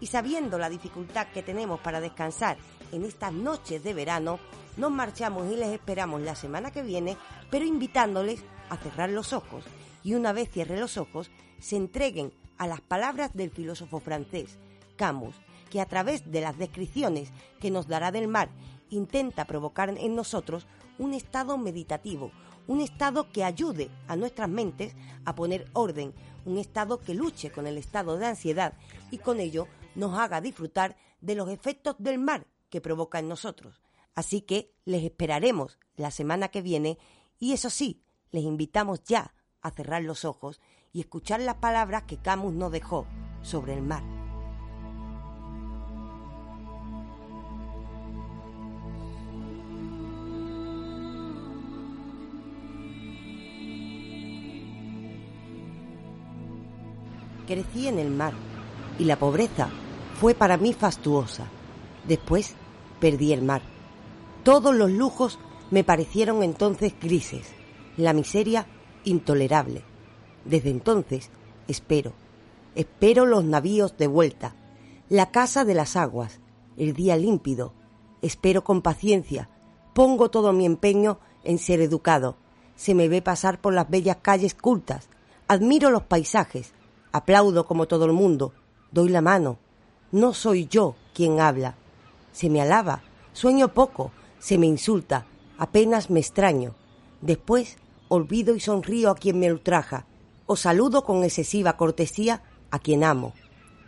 y 0.02 0.08
sabiendo 0.08 0.58
la 0.58 0.68
dificultad 0.68 1.28
que 1.28 1.44
tenemos 1.44 1.80
para 1.80 2.02
descansar 2.02 2.58
en 2.92 3.06
estas 3.06 3.32
noches 3.32 3.86
de 3.86 3.94
verano, 3.94 4.38
nos 4.76 4.92
marchamos 4.92 5.50
y 5.50 5.56
les 5.56 5.70
esperamos 5.70 6.20
la 6.24 6.36
semana 6.36 6.72
que 6.72 6.84
viene, 6.84 7.16
pero 7.50 7.64
invitándoles 7.64 8.44
a 8.70 8.76
cerrar 8.76 9.10
los 9.12 9.32
ojos 9.32 9.64
y 10.04 10.16
una 10.16 10.34
vez 10.34 10.50
cierre 10.52 10.78
los 10.78 10.98
ojos, 10.98 11.32
se 11.62 11.78
entreguen 11.78 12.34
a 12.58 12.68
las 12.68 12.82
palabras 12.82 13.34
del 13.34 13.50
filósofo 13.50 14.02
francés 14.02 14.58
Camus, 14.98 15.36
que 15.70 15.80
a 15.80 15.86
través 15.86 16.30
de 16.30 16.42
las 16.42 16.58
descripciones 16.58 17.32
que 17.62 17.72
nos 17.72 17.88
dará 17.88 18.12
del 18.12 18.28
mar 18.28 18.50
intenta 18.90 19.46
provocar 19.46 19.90
en 19.90 20.16
nosotros 20.16 20.68
un 21.00 21.14
estado 21.14 21.58
meditativo, 21.58 22.32
un 22.68 22.82
estado 22.82 23.32
que 23.32 23.44
ayude 23.44 23.90
a 24.08 24.16
nuestras 24.16 24.50
mentes 24.50 24.96
a 25.26 25.36
poner 25.36 25.70
orden, 25.74 26.14
un 26.46 26.58
estado 26.58 27.00
que 27.00 27.14
luche 27.14 27.52
con 27.52 27.68
el 27.68 27.78
estado 27.78 28.18
de 28.18 28.28
ansiedad 28.28 28.74
y 29.12 29.18
con 29.18 29.40
ello 29.40 29.68
nos 29.96 30.18
haga 30.18 30.42
disfrutar 30.42 30.96
de 31.22 31.36
los 31.36 31.50
efectos 31.50 31.96
del 32.00 32.20
mar 32.20 32.48
que 32.70 32.82
provoca 32.82 33.20
en 33.20 33.30
nosotros. 33.30 33.82
Así 34.16 34.42
que 34.42 34.74
les 34.86 35.04
esperaremos 35.04 35.80
la 35.96 36.12
semana 36.12 36.50
que 36.50 36.62
viene 36.62 36.98
y 37.40 37.54
eso 37.54 37.70
sí, 37.70 38.02
les 38.32 38.44
invitamos 38.44 39.04
ya 39.04 39.34
a 39.62 39.72
cerrar 39.72 40.04
los 40.04 40.26
ojos 40.26 40.62
y 40.92 41.00
escuchar 41.00 41.40
las 41.42 41.56
palabras 41.56 42.04
que 42.04 42.18
Camus 42.18 42.54
nos 42.54 42.72
dejó 42.72 43.08
sobre 43.42 43.74
el 43.74 43.82
mar. 43.82 44.23
Crecí 57.48 57.88
en 57.88 58.00
el 58.00 58.10
mar 58.10 58.34
y 58.98 59.06
la 59.06 59.18
pobreza 59.18 59.70
fue 60.20 60.34
para 60.34 60.58
mí 60.58 60.74
fastuosa. 60.74 61.48
Después 62.08 62.56
perdí 63.00 63.34
el 63.34 63.42
mar. 63.42 63.62
Todos 64.44 64.74
los 64.76 64.92
lujos 64.92 65.40
me 65.72 65.84
parecieron 65.84 66.44
entonces 66.44 66.94
grises, 67.02 67.48
la 67.98 68.14
miseria 68.14 68.68
intolerable. 69.04 69.84
Desde 70.46 70.70
entonces 70.70 71.30
espero, 71.68 72.14
espero 72.76 73.26
los 73.26 73.44
navíos 73.44 73.98
de 73.98 74.08
vuelta, 74.08 74.56
la 75.10 75.32
casa 75.32 75.66
de 75.66 75.74
las 75.74 75.96
aguas, 75.96 76.40
el 76.78 76.94
día 76.94 77.18
límpido. 77.18 77.74
Espero 78.22 78.64
con 78.64 78.82
paciencia, 78.82 79.50
pongo 79.94 80.30
todo 80.30 80.54
mi 80.54 80.66
empeño 80.66 81.20
en 81.44 81.58
ser 81.58 81.82
educado. 81.82 82.38
Se 82.76 82.96
me 82.96 83.10
ve 83.10 83.22
pasar 83.22 83.60
por 83.60 83.74
las 83.74 83.90
bellas 83.90 84.18
calles 84.22 84.54
cultas, 84.54 85.10
admiro 85.48 85.90
los 85.90 86.04
paisajes, 86.04 86.74
aplaudo 87.14 87.66
como 87.66 87.88
todo 87.88 88.06
el 88.06 88.12
mundo, 88.12 88.52
doy 88.92 89.08
la 89.10 89.22
mano. 89.22 89.58
No 90.12 90.34
soy 90.34 90.68
yo 90.68 90.96
quien 91.14 91.40
habla. 91.40 91.76
Se 92.34 92.50
me 92.50 92.62
alaba, 92.62 93.04
sueño 93.32 93.70
poco, 93.70 94.12
se 94.40 94.58
me 94.58 94.66
insulta, 94.66 95.26
apenas 95.58 96.10
me 96.10 96.20
extraño. 96.20 96.76
Después 97.22 97.78
olvido 98.10 98.56
y 98.56 98.60
sonrío 98.60 99.10
a 99.10 99.16
quien 99.16 99.40
me 99.40 99.52
ultraja, 99.52 100.06
o 100.46 100.56
saludo 100.56 101.06
con 101.06 101.24
excesiva 101.24 101.78
cortesía 101.78 102.44
a 102.70 102.80
quien 102.80 103.04
amo. 103.04 103.34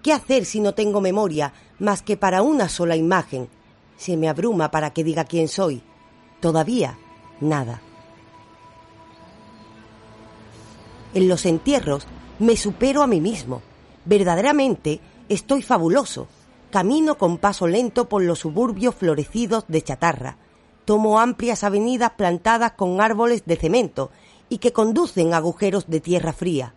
¿Qué 0.01 0.13
hacer 0.13 0.45
si 0.45 0.59
no 0.59 0.73
tengo 0.73 1.01
memoria 1.01 1.53
más 1.79 2.01
que 2.01 2.15
para 2.15 2.43
una 2.43 2.69
sola 2.69 2.95
imagen? 2.95 3.49
Se 3.97 4.17
me 4.17 4.29
abruma 4.29 4.69
para 4.71 4.91
que 4.91 5.03
diga 5.03 5.25
quién 5.25 5.47
soy. 5.47 5.81
Todavía 6.39 6.97
nada. 7.41 7.81
En 11.13 11.27
los 11.27 11.45
entierros 11.45 12.07
me 12.39 12.57
supero 12.57 13.01
a 13.01 13.07
mí 13.07 13.21
mismo. 13.21 13.61
Verdaderamente 14.05 14.99
estoy 15.29 15.61
fabuloso. 15.61 16.27
Camino 16.69 17.17
con 17.17 17.37
paso 17.37 17.67
lento 17.67 18.09
por 18.09 18.23
los 18.23 18.39
suburbios 18.39 18.95
florecidos 18.95 19.65
de 19.67 19.81
chatarra. 19.81 20.37
Tomo 20.83 21.19
amplias 21.19 21.63
avenidas 21.63 22.11
plantadas 22.11 22.73
con 22.73 22.99
árboles 23.01 23.43
de 23.45 23.55
cemento 23.55 24.11
y 24.49 24.57
que 24.57 24.73
conducen 24.73 25.33
a 25.33 25.37
agujeros 25.37 25.87
de 25.87 25.99
tierra 25.99 26.33
fría. 26.33 26.75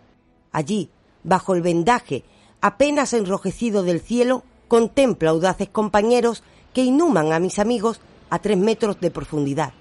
Allí, 0.52 0.90
bajo 1.24 1.54
el 1.54 1.62
vendaje 1.62 2.24
apenas 2.60 3.12
enrojecido 3.12 3.82
del 3.82 4.00
cielo, 4.00 4.42
contemplo 4.68 5.30
audaces 5.30 5.68
compañeros 5.68 6.42
que 6.72 6.82
inhuman 6.82 7.32
a 7.32 7.38
mis 7.38 7.58
amigos 7.58 8.00
a 8.30 8.38
tres 8.38 8.56
metros 8.56 9.00
de 9.00 9.10
profundidad. 9.10 9.72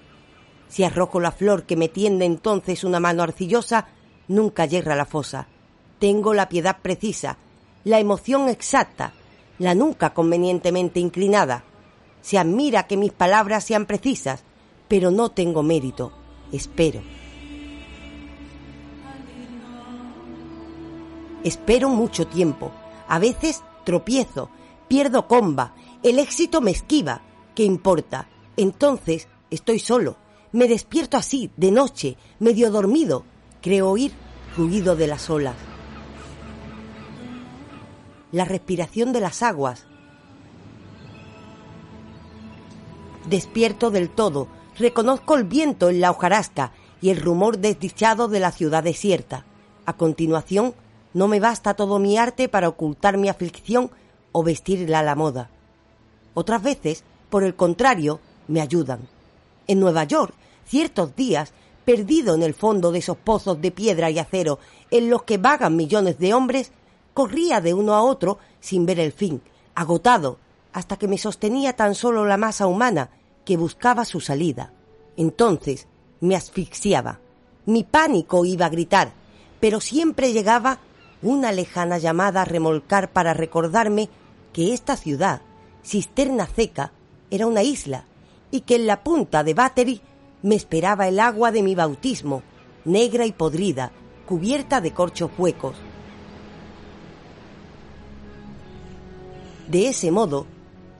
Si 0.68 0.84
arrojo 0.84 1.20
la 1.20 1.32
flor 1.32 1.64
que 1.64 1.76
me 1.76 1.88
tiende 1.88 2.24
entonces 2.24 2.84
una 2.84 3.00
mano 3.00 3.22
arcillosa, 3.22 3.88
nunca 4.28 4.66
yerra 4.66 4.94
la 4.94 5.06
fosa. 5.06 5.48
Tengo 5.98 6.34
la 6.34 6.48
piedad 6.48 6.78
precisa, 6.80 7.38
la 7.84 7.98
emoción 7.98 8.48
exacta, 8.48 9.12
la 9.58 9.74
nuca 9.74 10.14
convenientemente 10.14 11.00
inclinada. 11.00 11.64
Se 12.22 12.38
admira 12.38 12.86
que 12.86 12.96
mis 12.96 13.12
palabras 13.12 13.64
sean 13.64 13.86
precisas, 13.86 14.44
pero 14.86 15.10
no 15.10 15.30
tengo 15.30 15.62
mérito. 15.62 16.12
Espero. 16.52 17.00
Espero 21.44 21.88
mucho 21.88 22.26
tiempo. 22.26 22.72
A 23.08 23.18
veces 23.18 23.62
tropiezo, 23.84 24.50
pierdo 24.86 25.26
comba, 25.26 25.74
el 26.02 26.18
éxito 26.18 26.60
me 26.60 26.70
esquiva. 26.70 27.22
¿Qué 27.54 27.64
importa? 27.64 28.28
Entonces 28.56 29.28
estoy 29.50 29.78
solo. 29.78 30.16
Me 30.52 30.68
despierto 30.68 31.16
así, 31.16 31.50
de 31.56 31.70
noche, 31.70 32.16
medio 32.38 32.70
dormido. 32.70 33.24
Creo 33.60 33.90
oír 33.90 34.12
ruido 34.56 34.94
de 34.96 35.06
las 35.06 35.28
olas. 35.28 35.56
La 38.30 38.44
respiración 38.44 39.12
de 39.14 39.20
las 39.20 39.42
aguas. 39.42 39.86
Despierto 43.26 43.90
del 43.90 44.10
todo. 44.10 44.48
Reconozco 44.76 45.34
el 45.34 45.44
viento 45.44 45.88
en 45.88 46.00
la 46.00 46.10
hojarasca 46.10 46.72
y 47.00 47.08
el 47.08 47.20
rumor 47.20 47.58
desdichado 47.58 48.28
de 48.28 48.40
la 48.40 48.52
ciudad 48.52 48.82
desierta. 48.82 49.44
A 49.86 49.94
continuación, 49.94 50.74
no 51.14 51.26
me 51.26 51.40
basta 51.40 51.72
todo 51.72 51.98
mi 51.98 52.18
arte 52.18 52.50
para 52.50 52.68
ocultar 52.68 53.16
mi 53.16 53.30
aflicción 53.30 53.90
o 54.32 54.42
vestirla 54.42 54.98
a 54.98 55.02
la 55.02 55.14
moda. 55.14 55.48
Otras 56.34 56.62
veces, 56.62 57.04
por 57.30 57.44
el 57.44 57.54
contrario, 57.54 58.20
me 58.46 58.60
ayudan. 58.60 59.00
En 59.66 59.80
Nueva 59.80 60.04
York, 60.04 60.34
ciertos 60.66 61.16
días, 61.16 61.52
perdido 61.86 62.34
en 62.34 62.42
el 62.42 62.52
fondo 62.52 62.92
de 62.92 62.98
esos 62.98 63.16
pozos 63.16 63.62
de 63.62 63.70
piedra 63.70 64.10
y 64.10 64.18
acero 64.18 64.58
en 64.90 65.08
los 65.08 65.22
que 65.22 65.38
vagan 65.38 65.76
millones 65.76 66.18
de 66.18 66.34
hombres, 66.34 66.72
corría 67.18 67.60
de 67.60 67.74
uno 67.74 67.94
a 67.94 68.02
otro 68.02 68.38
sin 68.60 68.86
ver 68.86 69.00
el 69.00 69.10
fin, 69.10 69.42
agotado, 69.74 70.38
hasta 70.72 70.96
que 70.96 71.08
me 71.08 71.18
sostenía 71.18 71.72
tan 71.72 71.96
solo 71.96 72.24
la 72.24 72.36
masa 72.36 72.68
humana 72.68 73.10
que 73.44 73.56
buscaba 73.56 74.04
su 74.04 74.20
salida. 74.20 74.72
Entonces 75.16 75.88
me 76.20 76.36
asfixiaba. 76.36 77.18
Mi 77.66 77.82
pánico 77.82 78.44
iba 78.44 78.66
a 78.66 78.68
gritar, 78.68 79.14
pero 79.58 79.80
siempre 79.80 80.32
llegaba 80.32 80.78
una 81.20 81.50
lejana 81.50 81.98
llamada 81.98 82.42
a 82.42 82.44
remolcar 82.44 83.10
para 83.10 83.34
recordarme 83.34 84.10
que 84.52 84.72
esta 84.72 84.96
ciudad, 84.96 85.42
cisterna 85.84 86.46
seca, 86.46 86.92
era 87.32 87.48
una 87.48 87.64
isla 87.64 88.04
y 88.52 88.60
que 88.60 88.76
en 88.76 88.86
la 88.86 89.02
punta 89.02 89.42
de 89.42 89.54
Battery 89.54 90.00
me 90.44 90.54
esperaba 90.54 91.08
el 91.08 91.18
agua 91.18 91.50
de 91.50 91.64
mi 91.64 91.74
bautismo, 91.74 92.44
negra 92.84 93.26
y 93.26 93.32
podrida, 93.32 93.90
cubierta 94.24 94.80
de 94.80 94.92
corchos 94.92 95.32
huecos. 95.36 95.74
De 99.68 99.88
ese 99.88 100.10
modo, 100.10 100.46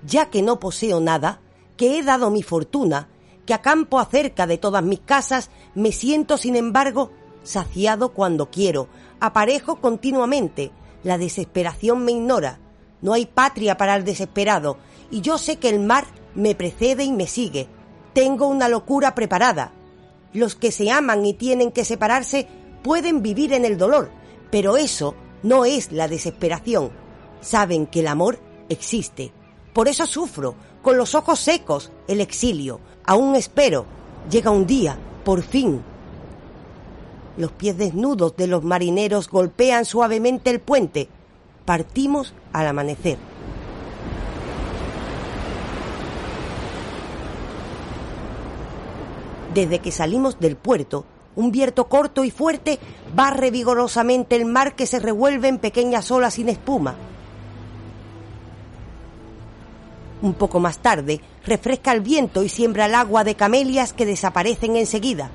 ya 0.06 0.30
que 0.30 0.42
no 0.42 0.60
poseo 0.60 1.00
nada, 1.00 1.40
que 1.76 1.98
he 1.98 2.02
dado 2.02 2.30
mi 2.30 2.42
fortuna, 2.42 3.08
que 3.46 3.54
acampo 3.54 3.98
acerca 3.98 4.46
de 4.46 4.58
todas 4.58 4.84
mis 4.84 5.00
casas, 5.00 5.50
me 5.74 5.90
siento, 5.90 6.36
sin 6.36 6.54
embargo, 6.54 7.10
saciado 7.42 8.12
cuando 8.12 8.50
quiero, 8.50 8.88
aparejo 9.20 9.80
continuamente, 9.80 10.70
la 11.02 11.16
desesperación 11.16 12.04
me 12.04 12.12
ignora, 12.12 12.58
no 13.00 13.14
hay 13.14 13.24
patria 13.24 13.78
para 13.78 13.96
el 13.96 14.04
desesperado, 14.04 14.76
y 15.10 15.22
yo 15.22 15.38
sé 15.38 15.56
que 15.56 15.70
el 15.70 15.80
mar 15.80 16.04
me 16.34 16.54
precede 16.54 17.04
y 17.04 17.12
me 17.12 17.26
sigue. 17.26 17.68
Tengo 18.12 18.48
una 18.48 18.68
locura 18.68 19.14
preparada. 19.14 19.72
Los 20.34 20.56
que 20.56 20.72
se 20.72 20.90
aman 20.90 21.24
y 21.24 21.32
tienen 21.32 21.72
que 21.72 21.86
separarse 21.86 22.46
pueden 22.82 23.22
vivir 23.22 23.54
en 23.54 23.64
el 23.64 23.78
dolor, 23.78 24.10
pero 24.50 24.76
eso 24.76 25.14
no 25.42 25.64
es 25.64 25.90
la 25.90 26.06
desesperación. 26.06 26.90
Saben 27.40 27.86
que 27.86 28.00
el 28.00 28.08
amor 28.08 28.40
existe. 28.68 29.32
Por 29.72 29.88
eso 29.88 30.06
sufro, 30.06 30.54
con 30.82 30.96
los 30.96 31.14
ojos 31.14 31.38
secos, 31.38 31.92
el 32.06 32.20
exilio. 32.20 32.80
Aún 33.04 33.34
espero. 33.36 33.86
Llega 34.30 34.50
un 34.50 34.66
día, 34.66 34.98
por 35.24 35.42
fin. 35.42 35.82
Los 37.36 37.52
pies 37.52 37.78
desnudos 37.78 38.36
de 38.36 38.46
los 38.46 38.64
marineros 38.64 39.28
golpean 39.28 39.84
suavemente 39.84 40.50
el 40.50 40.60
puente. 40.60 41.08
Partimos 41.64 42.34
al 42.52 42.66
amanecer. 42.66 43.18
Desde 49.54 49.78
que 49.78 49.92
salimos 49.92 50.40
del 50.40 50.56
puerto, 50.56 51.04
un 51.36 51.52
viento 51.52 51.88
corto 51.88 52.24
y 52.24 52.30
fuerte 52.30 52.78
barre 53.14 53.50
vigorosamente 53.50 54.36
el 54.36 54.44
mar 54.44 54.74
que 54.74 54.86
se 54.86 54.98
revuelve 54.98 55.48
en 55.48 55.58
pequeñas 55.58 56.10
olas 56.10 56.34
sin 56.34 56.48
espuma. 56.48 56.96
Un 60.20 60.34
poco 60.34 60.58
más 60.58 60.78
tarde, 60.78 61.20
refresca 61.44 61.92
el 61.92 62.00
viento 62.00 62.42
y 62.42 62.48
siembra 62.48 62.86
el 62.86 62.94
agua 62.94 63.22
de 63.22 63.36
camelias 63.36 63.92
que 63.92 64.06
desaparecen 64.06 64.76
enseguida. 64.76 65.30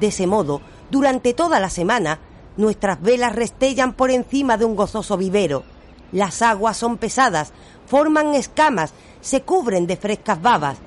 De 0.00 0.06
ese 0.06 0.26
modo, 0.26 0.62
durante 0.90 1.34
toda 1.34 1.60
la 1.60 1.68
semana, 1.68 2.18
nuestras 2.56 3.00
velas 3.02 3.34
restellan 3.34 3.92
por 3.92 4.10
encima 4.10 4.56
de 4.56 4.64
un 4.64 4.74
gozoso 4.74 5.16
vivero. 5.16 5.64
Las 6.12 6.40
aguas 6.40 6.76
son 6.76 6.96
pesadas, 6.96 7.52
forman 7.86 8.34
escamas, 8.34 8.92
se 9.20 9.42
cubren 9.42 9.86
de 9.86 9.96
frescas 9.96 10.40
babas. 10.40 10.78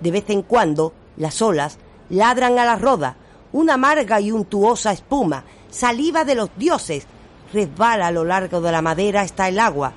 De 0.00 0.10
vez 0.10 0.28
en 0.28 0.42
cuando, 0.42 0.92
las 1.16 1.40
olas 1.40 1.78
ladran 2.10 2.58
a 2.58 2.64
la 2.64 2.76
roda, 2.76 3.16
una 3.52 3.74
amarga 3.74 4.20
y 4.20 4.32
untuosa 4.32 4.92
espuma, 4.92 5.44
saliva 5.70 6.24
de 6.24 6.34
los 6.34 6.50
dioses, 6.56 7.06
resbala 7.52 8.08
a 8.08 8.10
lo 8.10 8.24
largo 8.24 8.60
de 8.60 8.72
la 8.72 8.82
madera 8.82 9.22
hasta 9.22 9.48
el 9.48 9.60
agua, 9.60 9.92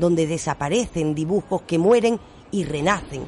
donde 0.00 0.26
desaparecen 0.26 1.14
dibujos 1.14 1.62
que 1.62 1.78
mueren 1.78 2.18
y 2.50 2.64
renacen, 2.64 3.22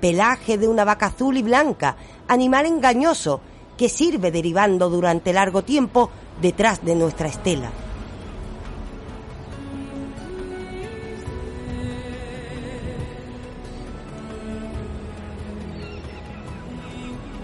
pelaje 0.00 0.58
de 0.58 0.68
una 0.68 0.84
vaca 0.84 1.06
azul 1.06 1.36
y 1.36 1.42
blanca, 1.42 1.96
animal 2.28 2.66
engañoso 2.66 3.40
que 3.76 3.88
sirve 3.88 4.30
derivando 4.30 4.90
durante 4.90 5.32
largo 5.32 5.62
tiempo 5.62 6.10
detrás 6.40 6.84
de 6.84 6.94
nuestra 6.94 7.28
estela. 7.28 7.70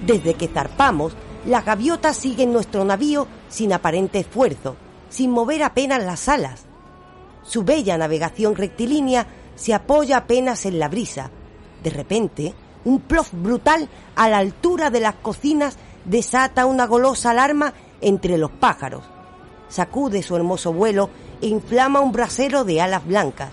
Desde 0.07 0.35
que 0.35 0.49
zarpamos, 0.49 1.17
las 1.47 1.65
gaviotas 1.65 2.17
siguen 2.17 2.53
nuestro 2.53 2.85
navío 2.85 3.27
sin 3.49 3.73
aparente 3.73 4.19
esfuerzo, 4.19 4.77
sin 5.09 5.31
mover 5.31 5.63
apenas 5.63 6.05
las 6.05 6.29
alas. 6.29 6.67
Su 7.45 7.63
bella 7.63 7.99
navegación 7.99 8.57
rectilínea 8.57 9.27
se 9.55 9.75
apoya 9.75 10.19
apenas 10.19 10.67
en 10.67 10.79
la 10.79 10.89
brisa. 10.89 11.31
De 11.83 11.91
repente, 11.91 12.55
un 12.85 13.01
plof 13.01 13.31
brutal 13.33 13.89
a 14.17 14.29
la 14.29 14.39
altura 14.39 14.91
de 14.91 15.01
las 15.01 15.15
cocinas 15.17 15.77
desata 16.05 16.67
una 16.67 16.87
golosa 16.87 17.31
alarma 17.31 17.73
entre 18.01 18.39
los 18.39 18.51
pájaros. 18.51 19.05
Sacude 19.69 20.23
su 20.23 20.37
hermoso 20.37 20.73
vuelo 20.73 21.11
e 21.41 21.49
inflama 21.49 22.01
un 22.01 22.13
brasero 22.13 22.65
de 22.65 22.81
alas 22.81 23.07
blancas. 23.07 23.51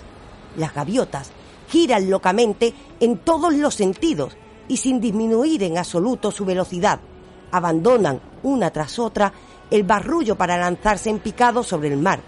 Las 0.57 0.73
gaviotas 0.73 1.31
giran 1.69 2.09
locamente 2.09 2.73
en 2.99 3.17
todos 3.17 3.53
los 3.53 3.75
sentidos 3.75 4.35
y 4.67 4.77
sin 4.77 4.99
disminuir 4.99 5.63
en 5.63 5.77
absoluto 5.77 6.31
su 6.31 6.45
velocidad. 6.45 6.99
Abandonan 7.51 8.21
una 8.43 8.71
tras 8.71 8.99
otra 8.99 9.31
el 9.69 9.83
barrullo 9.83 10.35
para 10.35 10.57
lanzarse 10.57 11.09
en 11.09 11.19
picado 11.19 11.63
sobre 11.63 11.89
el 11.89 11.97
mar. 11.97 12.19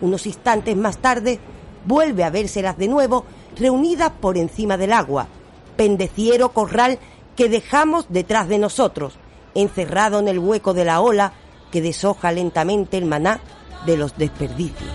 Unos 0.00 0.26
instantes 0.26 0.76
más 0.76 0.98
tarde 0.98 1.38
vuelve 1.84 2.24
a 2.24 2.30
vérselas 2.30 2.76
de 2.78 2.88
nuevo 2.88 3.24
reunidas 3.56 4.10
por 4.10 4.36
encima 4.36 4.76
del 4.76 4.92
agua, 4.92 5.28
pendeciero 5.76 6.50
corral 6.50 6.98
que 7.36 7.48
dejamos 7.48 8.06
detrás 8.08 8.48
de 8.48 8.58
nosotros, 8.58 9.14
encerrado 9.54 10.18
en 10.18 10.28
el 10.28 10.38
hueco 10.38 10.74
de 10.74 10.84
la 10.84 11.00
ola 11.00 11.32
que 11.70 11.82
deshoja 11.82 12.32
lentamente 12.32 12.96
el 12.96 13.04
maná 13.04 13.40
de 13.86 13.96
los 13.96 14.16
desperdicios. 14.16 14.90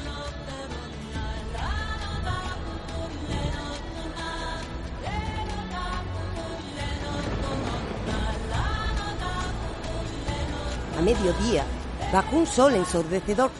A 10.97 11.01
mediodía, 11.01 11.63
bajo 12.11 12.35
un 12.35 12.45
sol 12.45 12.75
ensordecedor, 12.75 13.51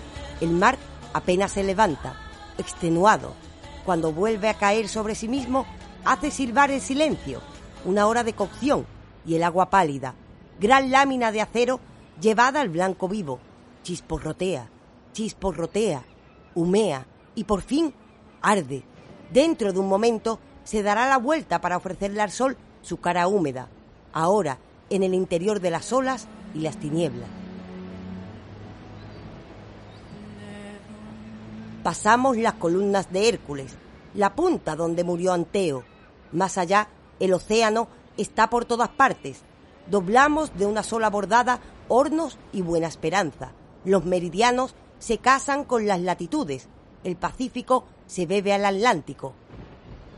el 0.41 0.49
mar 0.49 0.77
apenas 1.13 1.51
se 1.51 1.63
levanta, 1.63 2.15
extenuado. 2.57 3.33
Cuando 3.85 4.11
vuelve 4.11 4.49
a 4.49 4.53
caer 4.53 4.87
sobre 4.87 5.15
sí 5.15 5.27
mismo, 5.27 5.65
hace 6.05 6.31
silbar 6.31 6.71
el 6.71 6.81
silencio, 6.81 7.41
una 7.85 8.07
hora 8.07 8.23
de 8.23 8.33
cocción 8.33 8.85
y 9.25 9.35
el 9.35 9.43
agua 9.43 9.69
pálida, 9.69 10.15
gran 10.59 10.91
lámina 10.91 11.31
de 11.31 11.41
acero 11.41 11.79
llevada 12.21 12.61
al 12.61 12.69
blanco 12.69 13.07
vivo, 13.07 13.39
chisporrotea, 13.83 14.69
chisporrotea, 15.13 16.03
humea 16.55 17.05
y 17.35 17.45
por 17.45 17.61
fin 17.61 17.93
arde. 18.41 18.83
Dentro 19.31 19.73
de 19.73 19.79
un 19.79 19.87
momento 19.87 20.39
se 20.63 20.83
dará 20.83 21.07
la 21.07 21.17
vuelta 21.17 21.61
para 21.61 21.77
ofrecerle 21.77 22.21
al 22.21 22.31
sol 22.31 22.57
su 22.81 22.97
cara 22.97 23.27
húmeda, 23.27 23.69
ahora 24.13 24.59
en 24.89 25.03
el 25.03 25.13
interior 25.13 25.59
de 25.59 25.71
las 25.71 25.91
olas 25.93 26.27
y 26.53 26.59
las 26.59 26.77
tinieblas. 26.77 27.38
Pasamos 31.89 32.37
las 32.37 32.53
columnas 32.53 33.11
de 33.11 33.27
Hércules, 33.27 33.75
la 34.13 34.35
punta 34.35 34.75
donde 34.75 35.03
murió 35.03 35.33
Anteo. 35.33 35.83
Más 36.31 36.59
allá, 36.59 36.87
el 37.19 37.33
océano 37.33 37.87
está 38.15 38.47
por 38.47 38.65
todas 38.65 38.89
partes. 38.89 39.41
Doblamos 39.87 40.55
de 40.55 40.67
una 40.67 40.83
sola 40.83 41.09
bordada 41.09 41.59
Hornos 41.87 42.37
y 42.53 42.61
Buena 42.61 42.85
Esperanza. 42.85 43.53
Los 43.85 44.05
meridianos 44.05 44.75
se 44.99 45.17
casan 45.17 45.63
con 45.63 45.87
las 45.87 45.99
latitudes. 45.99 46.67
El 47.03 47.15
Pacífico 47.15 47.85
se 48.05 48.27
bebe 48.27 48.53
al 48.53 48.65
Atlántico. 48.65 49.33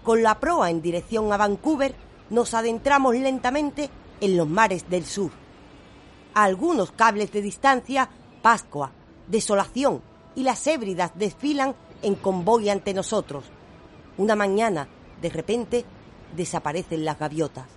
Con 0.03 0.23
la 0.23 0.41
proa 0.41 0.71
en 0.71 0.81
dirección 0.81 1.31
a 1.31 1.37
Vancouver, 1.37 1.95
nos 2.31 2.53
adentramos 2.53 3.15
lentamente 3.15 3.89
en 4.19 4.35
los 4.35 4.49
mares 4.49 4.89
del 4.89 5.05
sur. 5.05 5.31
A 6.33 6.43
algunos 6.43 6.91
cables 6.91 7.31
de 7.31 7.41
distancia, 7.41 8.09
Pascua, 8.41 8.91
desolación 9.29 10.10
y 10.35 10.43
las 10.43 10.65
hébridas 10.67 11.11
desfilan 11.15 11.75
en 12.01 12.15
convoy 12.15 12.69
ante 12.69 12.93
nosotros. 12.93 13.45
Una 14.17 14.35
mañana, 14.35 14.87
de 15.21 15.29
repente, 15.29 15.85
desaparecen 16.35 17.05
las 17.05 17.19
gaviotas. 17.19 17.67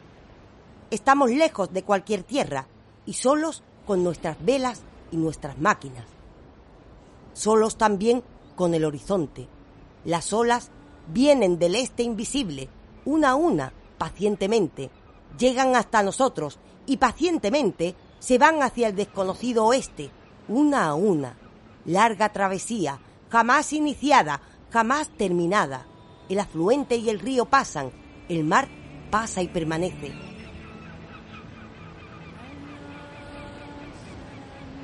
Estamos 0.91 1.31
lejos 1.31 1.73
de 1.73 1.83
cualquier 1.83 2.23
tierra 2.23 2.67
y 3.07 3.15
solos 3.15 3.63
con 3.87 4.05
nuestras 4.05 4.43
velas 4.45 4.83
y 5.11 5.17
nuestras 5.17 5.59
máquinas. 5.59 6.07
Solos 7.33 7.77
también 7.77 8.23
con 8.55 8.75
el 8.75 8.85
horizonte. 8.85 9.49
Las 10.05 10.33
olas 10.33 10.71
vienen 11.13 11.59
del 11.59 11.75
este 11.75 12.03
invisible, 12.03 12.69
una 13.05 13.31
a 13.31 13.35
una, 13.35 13.73
pacientemente, 13.99 14.91
llegan 15.39 15.77
hasta 15.77 16.03
nosotros 16.03 16.59
y 16.87 16.99
pacientemente 16.99 17.95
se 18.19 18.39
van 18.39 18.63
hacia 18.63 18.89
el 18.89 18.97
desconocido 18.97 19.67
oeste, 19.67 20.11
una 20.49 20.87
a 20.87 20.95
una. 20.95 21.37
Larga 21.85 22.31
travesía, 22.31 22.99
jamás 23.31 23.73
iniciada, 23.73 24.41
jamás 24.71 25.09
terminada. 25.11 25.87
El 26.29 26.39
afluente 26.41 26.97
y 26.97 27.11
el 27.11 27.21
río 27.21 27.45
pasan, 27.45 27.93
el 28.29 28.45
mar 28.45 28.69
pasa 29.11 29.43
y 29.43 29.49
permanece. 29.49 30.13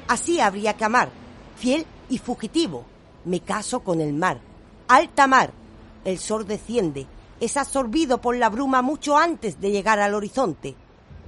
Así 0.09 0.41
habría 0.41 0.77
que 0.77 0.85
amar, 0.85 1.11
fiel 1.57 1.87
y 2.09 2.19
fugitivo. 2.19 2.85
Me 3.25 3.41
caso 3.41 3.81
con 3.81 4.01
el 4.01 4.13
mar. 4.13 4.41
Alta 4.89 5.27
mar. 5.27 5.53
El 6.05 6.19
sol 6.19 6.47
desciende, 6.47 7.07
es 7.39 7.57
absorbido 7.57 8.21
por 8.21 8.37
la 8.37 8.49
bruma 8.49 8.83
mucho 8.83 9.17
antes 9.17 9.61
de 9.61 9.71
llegar 9.71 10.01
al 10.01 10.15
horizonte. 10.15 10.75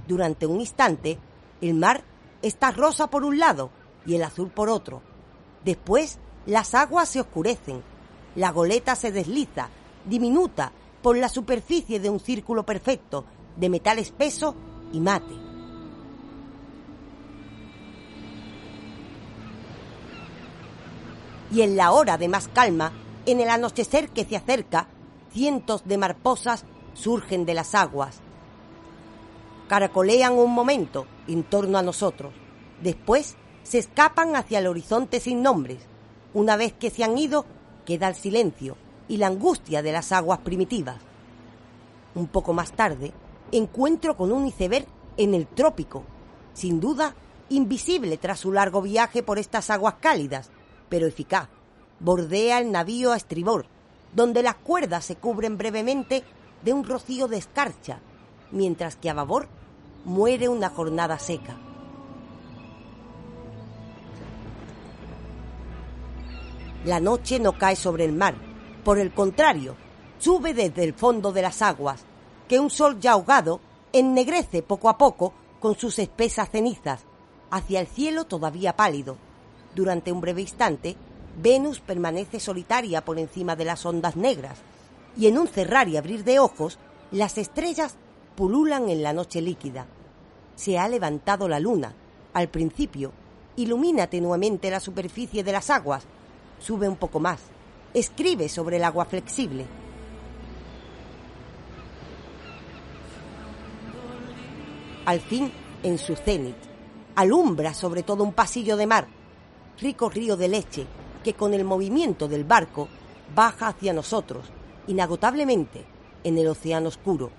Durante 0.07 0.45
un 0.45 0.59
instante, 0.59 1.17
el 1.61 1.75
mar 1.75 2.03
está 2.41 2.71
rosa 2.71 3.07
por 3.07 3.23
un 3.23 3.39
lado 3.39 3.69
y 4.05 4.15
el 4.15 4.23
azul 4.23 4.49
por 4.49 4.69
otro. 4.69 5.12
Después, 5.63 6.19
las 6.45 6.73
aguas 6.73 7.09
se 7.09 7.21
oscurecen. 7.21 7.83
La 8.35 8.51
goleta 8.51 8.95
se 8.95 9.11
desliza, 9.11 9.69
diminuta, 10.05 10.71
por 11.01 11.17
la 11.17 11.29
superficie 11.29 11.99
de 11.99 12.09
un 12.09 12.19
círculo 12.19 12.65
perfecto, 12.65 13.25
de 13.57 13.69
metal 13.69 13.99
espeso 13.99 14.55
y 14.91 14.99
mate. 14.99 15.43
y 21.53 21.61
en 21.61 21.77
la 21.77 21.91
hora 21.91 22.17
de 22.17 22.27
más 22.27 22.47
calma, 22.47 22.91
en 23.27 23.39
el 23.39 23.49
anochecer 23.49 24.09
que 24.09 24.25
se 24.25 24.35
acerca, 24.35 24.87
cientos 25.31 25.83
de 25.85 25.99
marposas 25.99 26.65
surgen 26.95 27.45
de 27.45 27.53
las 27.53 27.75
aguas. 27.75 28.21
Caracolean 29.67 30.33
un 30.33 30.51
momento 30.51 31.05
en 31.27 31.43
torno 31.43 31.77
a 31.77 31.83
nosotros. 31.83 32.33
Después 32.81 33.35
se 33.63 33.79
escapan 33.79 34.35
hacia 34.35 34.59
el 34.59 34.67
horizonte 34.67 35.19
sin 35.19 35.41
nombres. 35.41 35.79
Una 36.33 36.55
vez 36.55 36.73
que 36.73 36.89
se 36.89 37.03
han 37.03 37.17
ido, 37.17 37.45
queda 37.85 38.07
el 38.07 38.15
silencio 38.15 38.77
y 39.07 39.17
la 39.17 39.27
angustia 39.27 39.81
de 39.81 39.91
las 39.91 40.11
aguas 40.11 40.39
primitivas. 40.39 40.97
Un 42.15 42.27
poco 42.27 42.53
más 42.53 42.71
tarde, 42.71 43.11
encuentro 43.51 44.15
con 44.15 44.31
un 44.31 44.45
iceberg 44.47 44.85
en 45.17 45.33
el 45.33 45.47
trópico, 45.47 46.03
sin 46.53 46.79
duda 46.79 47.15
invisible 47.49 48.17
tras 48.17 48.39
su 48.39 48.51
largo 48.51 48.81
viaje 48.81 49.23
por 49.23 49.39
estas 49.39 49.69
aguas 49.69 49.95
cálidas, 49.99 50.49
pero 50.89 51.07
eficaz. 51.07 51.49
Bordea 51.99 52.59
el 52.59 52.71
navío 52.71 53.11
a 53.11 53.17
estribor, 53.17 53.65
donde 54.13 54.43
las 54.43 54.55
cuerdas 54.55 55.05
se 55.05 55.15
cubren 55.15 55.57
brevemente 55.57 56.23
de 56.63 56.73
un 56.73 56.83
rocío 56.83 57.27
de 57.27 57.37
escarcha, 57.37 57.99
mientras 58.51 58.95
que 58.95 59.09
a 59.09 59.13
babor 59.13 59.47
muere 60.05 60.49
una 60.49 60.69
jornada 60.69 61.17
seca. 61.19 61.57
La 66.85 66.99
noche 66.99 67.39
no 67.39 67.57
cae 67.57 67.75
sobre 67.75 68.03
el 68.05 68.11
mar, 68.11 68.35
por 68.83 68.99
el 68.99 69.13
contrario, 69.13 69.75
sube 70.19 70.53
desde 70.53 70.83
el 70.83 70.93
fondo 70.93 71.31
de 71.31 71.41
las 71.41 71.61
aguas, 71.61 72.03
que 72.47 72.59
un 72.59 72.69
sol 72.69 72.99
ya 72.99 73.13
ahogado 73.13 73.61
ennegrece 73.93 74.61
poco 74.61 74.89
a 74.89 74.97
poco 74.97 75.33
con 75.59 75.77
sus 75.77 75.97
espesas 75.99 76.49
cenizas, 76.49 77.05
hacia 77.51 77.79
el 77.79 77.87
cielo 77.87 78.25
todavía 78.25 78.75
pálido. 78.75 79.17
Durante 79.73 80.11
un 80.11 80.19
breve 80.19 80.41
instante, 80.41 80.97
Venus 81.41 81.79
permanece 81.79 82.39
solitaria 82.39 83.05
por 83.05 83.17
encima 83.17 83.55
de 83.55 83.65
las 83.65 83.85
ondas 83.85 84.15
negras, 84.15 84.59
y 85.15 85.27
en 85.27 85.37
un 85.37 85.47
cerrar 85.47 85.87
y 85.87 85.97
abrir 85.97 86.23
de 86.23 86.39
ojos, 86.39 86.79
las 87.11 87.37
estrellas 87.37 87.95
pululan 88.35 88.89
en 88.89 89.03
la 89.03 89.13
noche 89.13 89.41
líquida. 89.41 89.85
Se 90.55 90.77
ha 90.77 90.87
levantado 90.87 91.47
la 91.47 91.59
luna. 91.59 91.93
Al 92.33 92.49
principio, 92.49 93.11
ilumina 93.55 94.07
tenuemente 94.07 94.69
la 94.69 94.79
superficie 94.79 95.43
de 95.43 95.51
las 95.51 95.69
aguas. 95.69 96.05
Sube 96.63 96.87
un 96.87 96.95
poco 96.95 97.19
más. 97.19 97.41
Escribe 97.93 98.47
sobre 98.47 98.77
el 98.77 98.85
agua 98.85 99.03
flexible. 99.03 99.65
Al 105.05 105.19
fin, 105.19 105.51
en 105.83 105.97
su 105.97 106.15
cenit, 106.15 106.55
alumbra 107.15 107.73
sobre 107.73 108.03
todo 108.03 108.23
un 108.23 108.31
pasillo 108.31 108.77
de 108.77 108.87
mar, 108.87 109.07
rico 109.81 110.09
río 110.09 110.37
de 110.37 110.47
leche, 110.47 110.87
que 111.21 111.33
con 111.33 111.53
el 111.53 111.65
movimiento 111.65 112.29
del 112.29 112.45
barco 112.45 112.87
baja 113.35 113.67
hacia 113.67 113.91
nosotros, 113.91 114.45
inagotablemente, 114.87 115.83
en 116.23 116.37
el 116.37 116.47
océano 116.47 116.87
oscuro. 116.87 117.29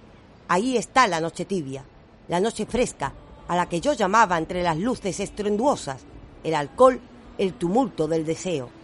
Ahí 0.49 0.77
está 0.77 1.09
la 1.09 1.21
noche 1.21 1.47
tibia, 1.47 1.83
la 2.29 2.41
noche 2.41 2.67
fresca, 2.67 3.15
a 3.49 3.57
la 3.57 3.71
que 3.71 3.81
yo 3.81 3.95
llamaba 3.95 4.37
entre 4.37 4.63
las 4.63 4.77
luces 4.77 5.19
estruenduosas, 5.19 6.03
el 6.43 6.55
alcohol, 6.55 7.01
el 7.39 7.55
tumulto 7.55 8.07
del 8.07 8.27
deseo. 8.27 8.84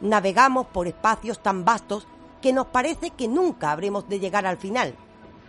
Navegamos 0.00 0.66
por 0.66 0.86
espacios 0.86 1.42
tan 1.42 1.64
vastos 1.64 2.06
que 2.42 2.52
nos 2.52 2.66
parece 2.66 3.10
que 3.10 3.28
nunca 3.28 3.72
habremos 3.72 4.08
de 4.08 4.20
llegar 4.20 4.46
al 4.46 4.58
final. 4.58 4.94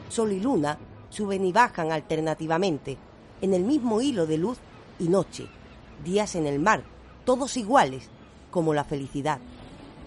Sol 0.09 0.31
y 0.31 0.39
luna 0.39 0.77
suben 1.09 1.45
y 1.45 1.51
bajan 1.51 1.91
alternativamente, 1.91 2.97
en 3.41 3.53
el 3.53 3.63
mismo 3.63 4.01
hilo 4.01 4.25
de 4.25 4.37
luz 4.37 4.57
y 4.99 5.09
noche, 5.09 5.47
días 6.03 6.35
en 6.35 6.45
el 6.45 6.59
mar, 6.59 6.83
todos 7.25 7.57
iguales, 7.57 8.09
como 8.51 8.73
la 8.73 8.83
felicidad. 8.83 9.39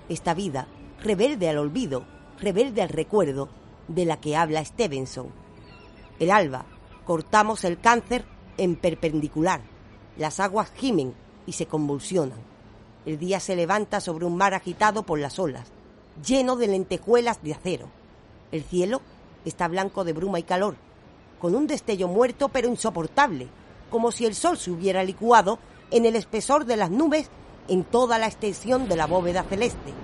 Esta 0.09 0.35
vida, 0.35 0.67
rebelde 1.03 1.49
al 1.49 1.59
olvido, 1.59 2.05
rebelde 2.41 2.83
al 2.83 2.89
recuerdo, 2.89 3.49
de 3.89 4.05
la 4.05 4.19
que 4.19 4.37
habla 4.37 4.65
Stevenson. 4.65 5.29
El 6.19 6.31
alba, 6.31 6.65
cortamos 7.05 7.65
el 7.65 7.79
cáncer 7.79 8.25
en 8.57 8.77
perpendicular. 8.77 9.61
Las 10.17 10.41
aguas 10.41 10.71
gimen 10.75 11.15
y 11.47 11.53
se 11.53 11.67
convulsionan. 11.67 12.48
El 13.09 13.19
día 13.19 13.41
se 13.41 13.57
levanta 13.57 14.03
sobre 14.03 14.27
un 14.27 14.37
mar 14.37 14.53
agitado 14.53 15.03
por 15.03 15.19
las 15.19 15.39
olas, 15.39 15.73
lleno 16.23 16.57
de 16.57 16.67
lentejuelas 16.67 17.43
de 17.43 17.55
acero. 17.55 17.89
El 18.53 18.63
cielo 18.63 19.01
está 19.47 19.67
blanco 19.67 20.05
de 20.05 20.13
bruma 20.13 20.39
y 20.39 20.43
calor, 20.43 20.77
con 21.41 21.55
un 21.55 21.67
destello 21.67 22.07
muerto 22.07 22.51
pero 22.51 22.69
insoportable, 22.69 23.49
como 23.89 24.13
si 24.13 24.27
el 24.27 24.35
sol 24.35 24.59
se 24.59 24.71
hubiera 24.71 25.05
licuado 25.05 25.59
en 25.91 26.05
el 26.05 26.17
espesor 26.17 26.67
de 26.67 26.77
las 26.77 26.91
nubes 26.91 27.31
en 27.67 27.83
toda 27.83 28.19
la 28.19 28.27
extensión 28.27 28.91
de 28.91 28.97
la 28.97 29.07
bóveda 29.07 29.43
celeste. 29.43 29.95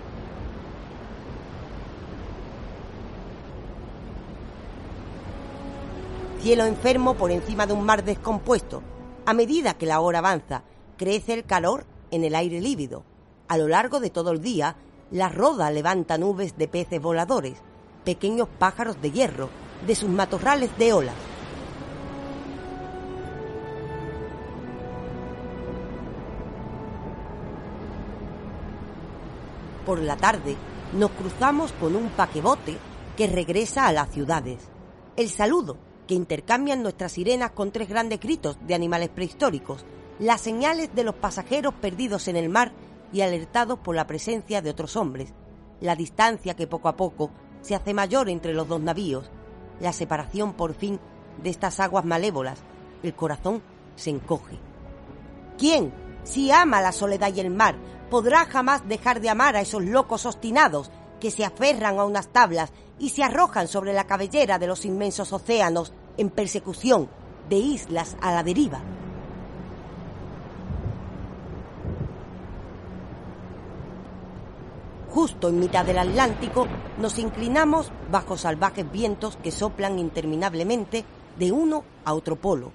Cielo 6.41 6.65
enfermo 6.65 7.17
por 7.17 7.31
encima 7.31 7.67
de 7.67 7.75
un 7.75 7.85
mar 7.85 8.03
descompuesto. 8.03 8.83
A 9.27 9.35
medida 9.35 9.75
que 9.75 9.85
la 9.85 10.01
hora 10.01 10.21
avanza, 10.21 10.63
crece 10.97 11.35
el 11.35 11.45
calor 11.45 11.85
en 12.15 12.24
el 12.24 12.35
aire 12.35 12.61
lívido. 12.61 13.05
A 13.49 13.59
lo 13.59 13.69
largo 13.69 14.01
de 14.01 14.11
todo 14.11 14.31
el 14.31 14.41
día, 14.41 14.77
la 15.11 15.28
roda 15.28 15.70
levanta 15.70 16.19
nubes 16.19 16.57
de 16.57 16.69
peces 16.69 17.01
voladores, 17.01 17.59
pequeños 18.05 18.49
pájaros 18.59 19.01
de 19.03 19.11
hierro, 19.11 19.51
de 19.86 19.95
sus 19.95 20.09
matorrales 20.09 20.77
de 20.78 20.93
olas. 20.93 21.15
Por 29.85 30.01
la 30.01 30.16
tarde 30.16 30.57
nos 30.95 31.11
cruzamos 31.11 31.73
con 31.73 31.95
un 31.95 32.09
paquebote 32.11 32.78
que 33.16 33.27
regresa 33.27 33.86
a 33.86 33.93
las 33.93 34.11
ciudades. 34.11 34.59
El 35.16 35.28
saludo 35.28 35.77
que 36.07 36.15
intercambian 36.15 36.82
nuestras 36.82 37.12
sirenas 37.12 37.51
con 37.51 37.70
tres 37.70 37.89
grandes 37.89 38.20
gritos 38.20 38.57
de 38.66 38.74
animales 38.74 39.11
prehistóricos, 39.11 39.85
las 40.19 40.41
señales 40.41 40.95
de 40.95 41.05
los 41.05 41.15
pasajeros 41.15 41.74
perdidos 41.74 42.28
en 42.28 42.36
el 42.36 42.49
mar 42.49 42.73
y 43.12 43.23
alertados 43.23 43.78
por 43.78 43.95
la 43.95 44.07
presencia 44.07 44.62
de 44.62 44.70
otros 44.70 44.97
hombres, 44.97 45.32
la 45.81 45.97
distancia 45.97 46.55
que 46.55 46.66
poco 46.66 46.89
a 46.89 46.97
poco 46.97 47.31
se 47.62 47.74
hace 47.74 47.95
mayor 47.95 48.28
entre 48.28 48.55
los 48.55 48.69
dos 48.69 48.81
navíos, 48.81 49.31
la 49.81 49.93
separación 49.93 50.53
por 50.53 50.74
fin 50.74 51.01
de 51.43 51.51
estas 51.51 51.81
aguas 51.81 52.05
malévolas, 52.05 52.59
el 53.03 53.15
corazón 53.15 53.62
se 53.97 54.11
encoge. 54.11 54.59
¿Quién, 55.59 55.93
si 56.23 56.51
ama 56.51 56.81
la 56.81 56.93
soledad 56.93 57.32
y 57.35 57.41
el 57.41 57.51
mar, 57.51 57.77
podrá 58.11 58.45
jamás 58.45 58.86
dejar 58.89 59.20
de 59.20 59.31
amar 59.31 59.57
a 59.57 59.61
esos 59.61 59.85
locos 59.85 60.27
obstinados 60.27 60.91
que 61.20 61.31
se 61.31 61.45
aferran 61.45 61.99
a 61.99 62.05
unas 62.05 62.28
tablas 62.28 62.73
y 62.99 63.11
se 63.11 63.24
arrojan 63.24 63.66
sobre 63.66 63.93
la 63.93 64.07
cabellera 64.07 64.59
de 64.59 64.66
los 64.66 64.85
inmensos 64.85 65.32
océanos 65.32 65.93
en 66.16 66.31
persecución 66.31 67.09
de 67.49 67.57
islas 67.57 68.16
a 68.20 68.32
la 68.32 68.43
deriva? 68.43 68.81
Justo 75.15 75.49
en 75.49 75.61
mitad 75.61 75.85
del 75.85 75.99
Atlántico 75.99 76.66
nos 76.99 77.20
inclinamos 77.20 77.93
bajo 78.11 78.36
salvajes 78.36 78.91
vientos 78.91 79.36
que 79.36 79.53
soplan 79.53 80.01
interminablemente 80.01 81.05
de 81.39 81.53
uno 81.53 81.85
a 82.05 82.15
otro 82.15 82.35
polo. 82.35 82.73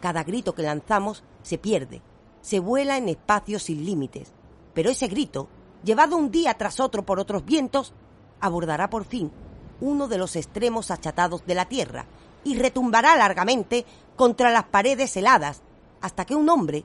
Cada 0.00 0.22
grito 0.22 0.54
que 0.54 0.62
lanzamos 0.62 1.24
se 1.42 1.58
pierde, 1.58 2.00
se 2.42 2.60
vuela 2.60 2.96
en 2.96 3.08
espacios 3.08 3.64
sin 3.64 3.84
límites, 3.84 4.32
pero 4.72 4.88
ese 4.88 5.08
grito, 5.08 5.48
llevado 5.82 6.16
un 6.16 6.30
día 6.30 6.54
tras 6.54 6.78
otro 6.78 7.04
por 7.04 7.18
otros 7.18 7.44
vientos, 7.44 7.92
abordará 8.40 8.88
por 8.88 9.04
fin 9.04 9.32
uno 9.80 10.06
de 10.06 10.18
los 10.18 10.36
extremos 10.36 10.92
achatados 10.92 11.44
de 11.44 11.56
la 11.56 11.64
Tierra 11.64 12.06
y 12.44 12.56
retumbará 12.56 13.16
largamente 13.16 13.84
contra 14.14 14.50
las 14.50 14.64
paredes 14.66 15.16
heladas 15.16 15.62
hasta 16.00 16.24
que 16.24 16.36
un 16.36 16.48
hombre, 16.50 16.84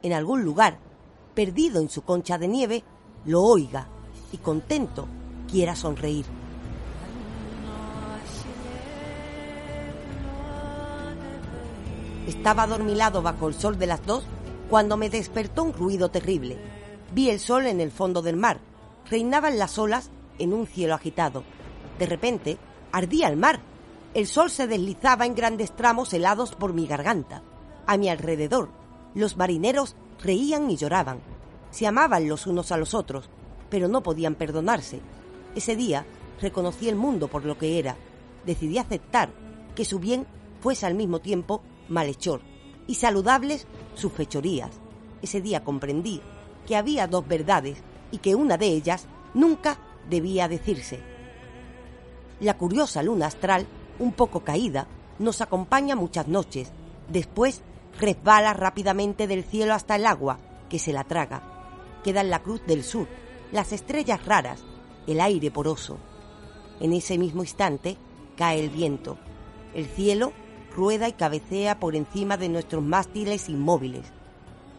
en 0.00 0.12
algún 0.12 0.44
lugar, 0.44 0.78
perdido 1.34 1.80
en 1.80 1.90
su 1.90 2.02
concha 2.02 2.38
de 2.38 2.46
nieve, 2.46 2.84
lo 3.24 3.42
oiga 3.42 3.88
y 4.32 4.38
contento 4.38 5.08
quiera 5.50 5.74
sonreír. 5.74 6.26
Estaba 12.26 12.64
adormilado 12.64 13.22
bajo 13.22 13.48
el 13.48 13.54
sol 13.54 13.78
de 13.78 13.86
las 13.86 14.04
dos 14.04 14.24
cuando 14.68 14.98
me 14.98 15.08
despertó 15.08 15.64
un 15.64 15.72
ruido 15.72 16.10
terrible. 16.10 16.58
Vi 17.14 17.30
el 17.30 17.40
sol 17.40 17.66
en 17.66 17.80
el 17.80 17.90
fondo 17.90 18.20
del 18.20 18.36
mar. 18.36 18.60
Reinaban 19.08 19.58
las 19.58 19.78
olas 19.78 20.10
en 20.38 20.52
un 20.52 20.66
cielo 20.66 20.94
agitado. 20.94 21.42
De 21.98 22.04
repente, 22.04 22.58
ardía 22.92 23.28
el 23.28 23.36
mar. 23.36 23.60
El 24.12 24.26
sol 24.26 24.50
se 24.50 24.66
deslizaba 24.66 25.24
en 25.24 25.34
grandes 25.34 25.74
tramos 25.74 26.12
helados 26.12 26.54
por 26.54 26.74
mi 26.74 26.86
garganta. 26.86 27.42
A 27.86 27.96
mi 27.96 28.10
alrededor, 28.10 28.68
los 29.14 29.38
marineros 29.38 29.96
reían 30.22 30.70
y 30.70 30.76
lloraban. 30.76 31.20
Se 31.70 31.86
amaban 31.86 32.28
los 32.28 32.46
unos 32.46 32.72
a 32.72 32.76
los 32.76 32.92
otros, 32.92 33.30
pero 33.70 33.88
no 33.88 34.02
podían 34.02 34.34
perdonarse. 34.34 35.00
Ese 35.54 35.76
día 35.76 36.06
reconocí 36.40 36.88
el 36.88 36.96
mundo 36.96 37.28
por 37.28 37.44
lo 37.44 37.58
que 37.58 37.78
era. 37.78 37.96
Decidí 38.44 38.78
aceptar 38.78 39.30
que 39.74 39.84
su 39.84 39.98
bien 39.98 40.26
fuese 40.60 40.86
al 40.86 40.94
mismo 40.94 41.20
tiempo 41.20 41.62
malhechor 41.88 42.40
y 42.86 42.94
saludables 42.94 43.66
sus 43.94 44.12
fechorías. 44.12 44.70
Ese 45.22 45.40
día 45.40 45.64
comprendí 45.64 46.20
que 46.66 46.76
había 46.76 47.06
dos 47.06 47.26
verdades 47.26 47.78
y 48.10 48.18
que 48.18 48.34
una 48.34 48.56
de 48.56 48.66
ellas 48.66 49.06
nunca 49.34 49.78
debía 50.08 50.48
decirse. 50.48 51.00
La 52.40 52.56
curiosa 52.56 53.02
luna 53.02 53.26
astral, 53.26 53.66
un 53.98 54.12
poco 54.12 54.40
caída, 54.40 54.86
nos 55.18 55.40
acompaña 55.40 55.96
muchas 55.96 56.28
noches. 56.28 56.72
Después 57.08 57.62
resbala 57.98 58.54
rápidamente 58.54 59.26
del 59.26 59.44
cielo 59.44 59.74
hasta 59.74 59.96
el 59.96 60.06
agua, 60.06 60.38
que 60.68 60.78
se 60.78 60.92
la 60.92 61.04
traga. 61.04 61.42
Queda 62.04 62.20
en 62.20 62.30
la 62.30 62.42
cruz 62.42 62.64
del 62.66 62.84
sur, 62.84 63.08
las 63.52 63.72
estrellas 63.72 64.24
raras, 64.26 64.62
el 65.06 65.20
aire 65.20 65.50
poroso. 65.50 65.98
En 66.80 66.92
ese 66.92 67.18
mismo 67.18 67.42
instante 67.42 67.96
cae 68.36 68.60
el 68.60 68.70
viento. 68.70 69.18
El 69.74 69.86
cielo 69.86 70.32
rueda 70.74 71.08
y 71.08 71.12
cabecea 71.12 71.80
por 71.80 71.96
encima 71.96 72.36
de 72.36 72.48
nuestros 72.48 72.82
mástiles 72.82 73.48
inmóviles. 73.48 74.06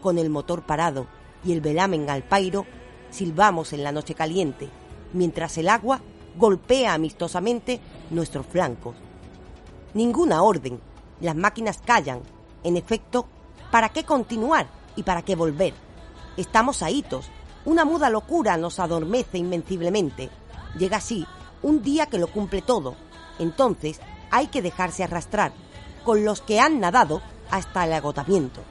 Con 0.02 0.18
el 0.18 0.30
motor 0.30 0.64
parado 0.64 1.08
y 1.44 1.52
el 1.52 1.62
velamen 1.62 2.10
al 2.10 2.24
pairo, 2.24 2.66
silbamos 3.10 3.74
en 3.74 3.84
la 3.84 3.92
noche 3.92 4.14
caliente, 4.14 4.70
mientras 5.14 5.58
el 5.58 5.68
agua 5.68 6.02
golpea 6.38 6.94
amistosamente 6.94 7.80
nuestros 8.12 8.46
flancos. 8.46 8.96
Ninguna 9.94 10.44
orden, 10.44 10.80
las 11.20 11.36
máquinas 11.36 11.82
callan. 11.84 12.22
En 12.64 12.78
efecto, 12.78 13.26
¿para 13.72 13.90
qué 13.90 14.04
continuar 14.04 14.68
y 14.96 15.04
para 15.04 15.24
qué 15.24 15.36
volver? 15.36 15.74
Estamos 16.38 16.84
ahitos. 16.84 17.30
Una 17.66 17.86
muda 17.86 18.10
locura 18.10 18.58
nos 18.58 18.80
adormece 18.80 19.38
invenciblemente. 19.38 20.30
Llega 20.78 20.98
así 20.98 21.26
un 21.62 21.82
día 21.84 22.06
que 22.06 22.18
lo 22.18 22.28
cumple 22.28 22.62
todo. 22.62 22.96
Entonces 23.38 24.00
hay 24.32 24.48
que 24.48 24.62
dejarse 24.62 25.04
arrastrar 25.04 25.52
con 26.04 26.24
los 26.24 26.42
que 26.42 26.60
han 26.60 26.80
nadado 26.80 27.22
hasta 27.52 27.86
el 27.86 27.94
agotamiento. 27.94 28.62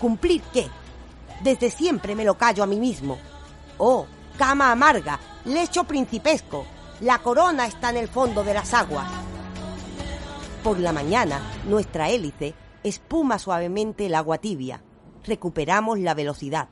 ¿Cumplir 0.00 0.42
qué? 0.52 0.68
Desde 1.42 1.70
siempre 1.70 2.14
me 2.14 2.24
lo 2.24 2.36
callo 2.38 2.62
a 2.62 2.66
mí 2.66 2.78
mismo. 2.78 3.18
Oh, 3.78 4.06
cama 4.38 4.72
amarga, 4.72 5.18
lecho 5.44 5.84
principesco, 5.84 6.64
la 7.00 7.18
corona 7.18 7.66
está 7.66 7.90
en 7.90 7.96
el 7.96 8.08
fondo 8.08 8.44
de 8.44 8.54
las 8.54 8.74
aguas. 8.74 9.08
Por 10.62 10.78
la 10.78 10.92
mañana, 10.92 11.40
nuestra 11.66 12.08
hélice 12.08 12.54
espuma 12.84 13.38
suavemente 13.38 14.06
el 14.06 14.14
agua 14.14 14.38
tibia. 14.38 14.82
Recuperamos 15.24 15.98
la 15.98 16.14
velocidad. 16.14 16.68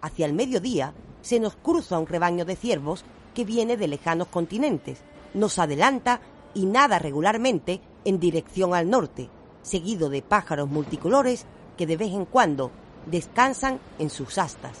Hacia 0.00 0.26
el 0.26 0.32
mediodía 0.32 0.94
se 1.20 1.40
nos 1.40 1.56
cruza 1.56 1.98
un 1.98 2.06
rebaño 2.06 2.44
de 2.44 2.56
ciervos 2.56 3.04
que 3.34 3.44
viene 3.44 3.76
de 3.76 3.88
lejanos 3.88 4.28
continentes. 4.28 5.02
Nos 5.34 5.58
adelanta 5.58 6.20
y 6.54 6.66
nada 6.66 6.98
regularmente 6.98 7.80
en 8.04 8.18
dirección 8.18 8.74
al 8.74 8.88
norte, 8.90 9.28
seguido 9.62 10.08
de 10.08 10.22
pájaros 10.22 10.68
multicolores 10.68 11.46
que 11.76 11.86
de 11.86 11.96
vez 11.96 12.12
en 12.12 12.24
cuando 12.24 12.70
descansan 13.06 13.78
en 13.98 14.10
sus 14.10 14.38
astas. 14.38 14.78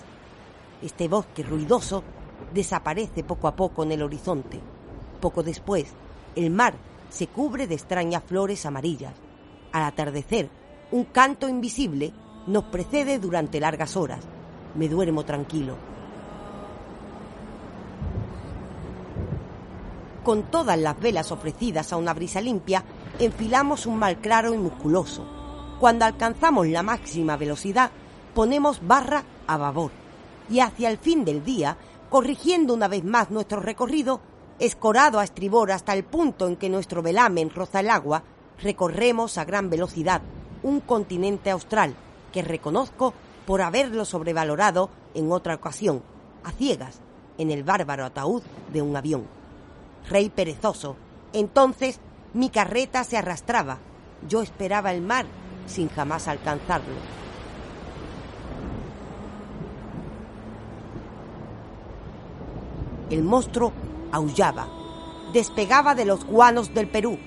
Este 0.82 1.08
bosque 1.08 1.42
ruidoso 1.42 2.02
desaparece 2.52 3.22
poco 3.22 3.48
a 3.48 3.54
poco 3.54 3.82
en 3.82 3.92
el 3.92 4.02
horizonte. 4.02 4.60
Poco 5.20 5.42
después, 5.42 5.86
el 6.34 6.50
mar 6.50 6.74
se 7.10 7.26
cubre 7.26 7.66
de 7.66 7.74
extrañas 7.74 8.22
flores 8.24 8.64
amarillas. 8.64 9.14
Al 9.72 9.84
atardecer, 9.84 10.48
un 10.90 11.04
canto 11.04 11.48
invisible 11.48 12.12
nos 12.46 12.64
precede 12.64 13.18
durante 13.18 13.60
largas 13.60 13.96
horas. 13.96 14.20
Me 14.74 14.88
duermo 14.88 15.24
tranquilo. 15.24 15.74
Con 20.24 20.44
todas 20.44 20.78
las 20.78 21.00
velas 21.00 21.32
ofrecidas 21.32 21.92
a 21.92 21.96
una 21.96 22.12
brisa 22.12 22.40
limpia, 22.40 22.84
enfilamos 23.18 23.86
un 23.86 23.98
mal 23.98 24.18
claro 24.18 24.54
y 24.54 24.58
musculoso. 24.58 25.26
Cuando 25.80 26.04
alcanzamos 26.04 26.68
la 26.68 26.82
máxima 26.82 27.36
velocidad, 27.36 27.90
ponemos 28.34 28.86
barra 28.86 29.24
a 29.46 29.56
babor. 29.56 29.90
Y 30.50 30.60
hacia 30.60 30.90
el 30.90 30.98
fin 30.98 31.24
del 31.24 31.42
día, 31.42 31.76
corrigiendo 32.10 32.74
una 32.74 32.86
vez 32.86 33.02
más 33.02 33.30
nuestro 33.30 33.60
recorrido, 33.60 34.20
escorado 34.58 35.18
a 35.18 35.24
estribor 35.24 35.72
hasta 35.72 35.94
el 35.94 36.04
punto 36.04 36.46
en 36.46 36.56
que 36.56 36.68
nuestro 36.68 37.02
velamen 37.02 37.50
roza 37.50 37.80
el 37.80 37.88
agua, 37.88 38.22
recorremos 38.62 39.38
a 39.38 39.44
gran 39.44 39.70
velocidad 39.70 40.20
un 40.62 40.80
continente 40.80 41.50
austral 41.50 41.94
que 42.30 42.42
reconozco 42.42 43.14
por 43.50 43.62
haberlo 43.62 44.04
sobrevalorado 44.04 44.90
en 45.12 45.32
otra 45.32 45.56
ocasión, 45.56 46.04
a 46.44 46.52
ciegas, 46.52 47.00
en 47.36 47.50
el 47.50 47.64
bárbaro 47.64 48.04
ataúd 48.04 48.44
de 48.72 48.80
un 48.80 48.96
avión. 48.96 49.26
Rey 50.08 50.30
perezoso, 50.30 50.94
entonces 51.32 51.98
mi 52.32 52.50
carreta 52.50 53.02
se 53.02 53.16
arrastraba, 53.16 53.78
yo 54.28 54.40
esperaba 54.40 54.92
el 54.92 55.02
mar 55.02 55.26
sin 55.66 55.88
jamás 55.88 56.28
alcanzarlo. 56.28 56.94
El 63.10 63.24
monstruo 63.24 63.72
aullaba, 64.12 64.68
despegaba 65.32 65.96
de 65.96 66.04
los 66.04 66.24
guanos 66.24 66.72
del 66.72 66.86
Perú, 66.86 67.18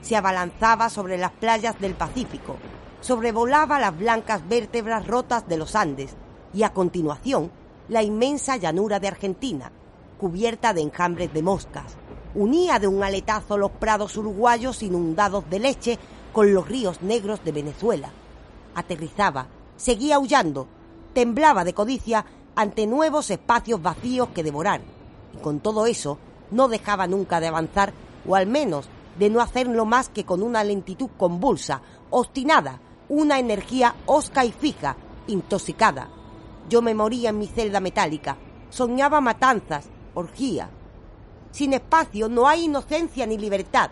se 0.00 0.14
abalanzaba 0.14 0.90
sobre 0.90 1.18
las 1.18 1.32
playas 1.32 1.80
del 1.80 1.94
Pacífico, 1.94 2.54
sobrevolaba 3.00 3.78
las 3.78 3.96
blancas 3.96 4.46
vértebras 4.48 5.06
rotas 5.06 5.48
de 5.48 5.56
los 5.56 5.74
Andes 5.74 6.14
y 6.52 6.62
a 6.62 6.72
continuación 6.72 7.50
la 7.88 8.02
inmensa 8.02 8.56
llanura 8.56 8.98
de 8.98 9.08
Argentina, 9.08 9.70
cubierta 10.18 10.72
de 10.72 10.82
enjambres 10.82 11.32
de 11.32 11.42
moscas. 11.42 11.96
Unía 12.34 12.78
de 12.78 12.88
un 12.88 13.02
aletazo 13.02 13.56
los 13.56 13.70
prados 13.70 14.16
uruguayos 14.16 14.82
inundados 14.82 15.48
de 15.48 15.58
leche 15.60 15.98
con 16.32 16.52
los 16.52 16.68
ríos 16.68 17.02
negros 17.02 17.42
de 17.44 17.52
Venezuela. 17.52 18.10
Aterrizaba, 18.74 19.46
seguía 19.76 20.16
aullando, 20.16 20.66
temblaba 21.12 21.64
de 21.64 21.72
codicia 21.72 22.26
ante 22.54 22.86
nuevos 22.86 23.30
espacios 23.30 23.80
vacíos 23.80 24.28
que 24.34 24.42
devorar. 24.42 24.80
Y 25.34 25.38
con 25.38 25.60
todo 25.60 25.86
eso, 25.86 26.18
no 26.50 26.68
dejaba 26.68 27.06
nunca 27.06 27.40
de 27.40 27.46
avanzar, 27.46 27.92
o 28.26 28.34
al 28.34 28.46
menos 28.46 28.88
de 29.18 29.30
no 29.30 29.40
hacerlo 29.40 29.84
más 29.84 30.08
que 30.08 30.24
con 30.24 30.42
una 30.42 30.64
lentitud 30.64 31.08
convulsa, 31.16 31.82
obstinada, 32.10 32.80
una 33.08 33.38
energía 33.38 33.94
osca 34.06 34.44
y 34.44 34.52
fija, 34.52 34.96
intoxicada. 35.26 36.08
Yo 36.68 36.82
me 36.82 36.94
moría 36.94 37.30
en 37.30 37.38
mi 37.38 37.46
celda 37.46 37.80
metálica, 37.80 38.36
soñaba 38.70 39.20
matanzas, 39.20 39.88
orgía. 40.14 40.70
Sin 41.52 41.72
espacio 41.72 42.28
no 42.28 42.48
hay 42.48 42.64
inocencia 42.64 43.26
ni 43.26 43.38
libertad. 43.38 43.90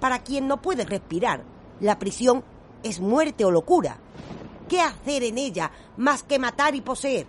Para 0.00 0.20
quien 0.20 0.48
no 0.48 0.62
puede 0.62 0.84
respirar, 0.84 1.42
la 1.80 1.98
prisión 1.98 2.42
es 2.82 3.00
muerte 3.00 3.44
o 3.44 3.50
locura. 3.50 3.98
¿Qué 4.68 4.80
hacer 4.80 5.24
en 5.24 5.38
ella 5.38 5.70
más 5.96 6.22
que 6.22 6.38
matar 6.38 6.74
y 6.74 6.80
poseer? 6.80 7.26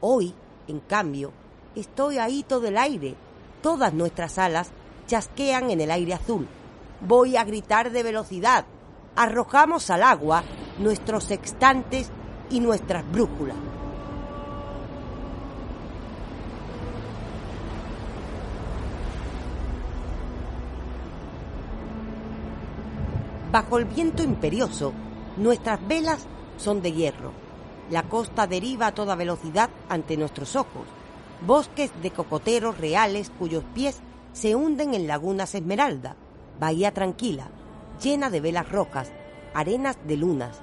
Hoy, 0.00 0.34
en 0.68 0.80
cambio, 0.80 1.32
estoy 1.74 2.18
ahí 2.18 2.42
todo 2.42 2.66
el 2.66 2.78
aire. 2.78 3.14
Todas 3.62 3.94
nuestras 3.94 4.38
alas 4.38 4.70
chasquean 5.06 5.70
en 5.70 5.80
el 5.80 5.90
aire 5.90 6.14
azul. 6.14 6.48
Voy 7.00 7.36
a 7.36 7.44
gritar 7.44 7.90
de 7.92 8.02
velocidad. 8.02 8.64
Arrojamos 9.14 9.90
al 9.90 10.02
agua 10.02 10.42
nuestros 10.78 11.24
sextantes 11.24 12.10
y 12.50 12.60
nuestras 12.60 13.10
brújulas. 13.10 13.56
Bajo 23.52 23.78
el 23.78 23.84
viento 23.84 24.22
imperioso, 24.22 24.94
nuestras 25.36 25.86
velas 25.86 26.26
son 26.56 26.80
de 26.80 26.92
hierro. 26.92 27.32
La 27.90 28.04
costa 28.04 28.46
deriva 28.46 28.86
a 28.86 28.94
toda 28.94 29.14
velocidad 29.14 29.68
ante 29.90 30.16
nuestros 30.16 30.56
ojos. 30.56 30.86
Bosques 31.46 31.90
de 32.00 32.12
cocoteros 32.12 32.78
reales 32.78 33.30
cuyos 33.38 33.62
pies 33.74 34.00
se 34.32 34.54
hunden 34.56 34.94
en 34.94 35.06
lagunas 35.06 35.54
esmeralda. 35.54 36.16
Bahía 36.58 36.94
tranquila. 36.94 37.50
Llena 38.02 38.30
de 38.30 38.40
velas 38.40 38.70
rojas, 38.70 39.12
arenas 39.54 39.96
de 40.06 40.16
lunas. 40.16 40.60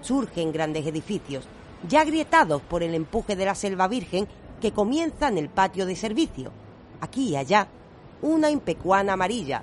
Surgen 0.00 0.52
grandes 0.52 0.86
edificios, 0.86 1.48
ya 1.88 2.02
agrietados 2.02 2.62
por 2.62 2.82
el 2.82 2.94
empuje 2.94 3.36
de 3.36 3.44
la 3.44 3.54
selva 3.54 3.88
virgen 3.88 4.28
que 4.60 4.72
comienza 4.72 5.28
en 5.28 5.38
el 5.38 5.48
patio 5.48 5.86
de 5.86 5.96
servicio. 5.96 6.52
Aquí 7.00 7.30
y 7.30 7.36
allá, 7.36 7.68
una 8.22 8.50
impecuana 8.50 9.14
amarilla 9.14 9.62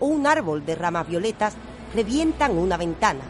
o 0.00 0.06
un 0.06 0.26
árbol 0.26 0.64
de 0.64 0.74
ramas 0.74 1.08
violetas 1.08 1.54
revientan 1.94 2.58
una 2.58 2.76
ventana. 2.76 3.24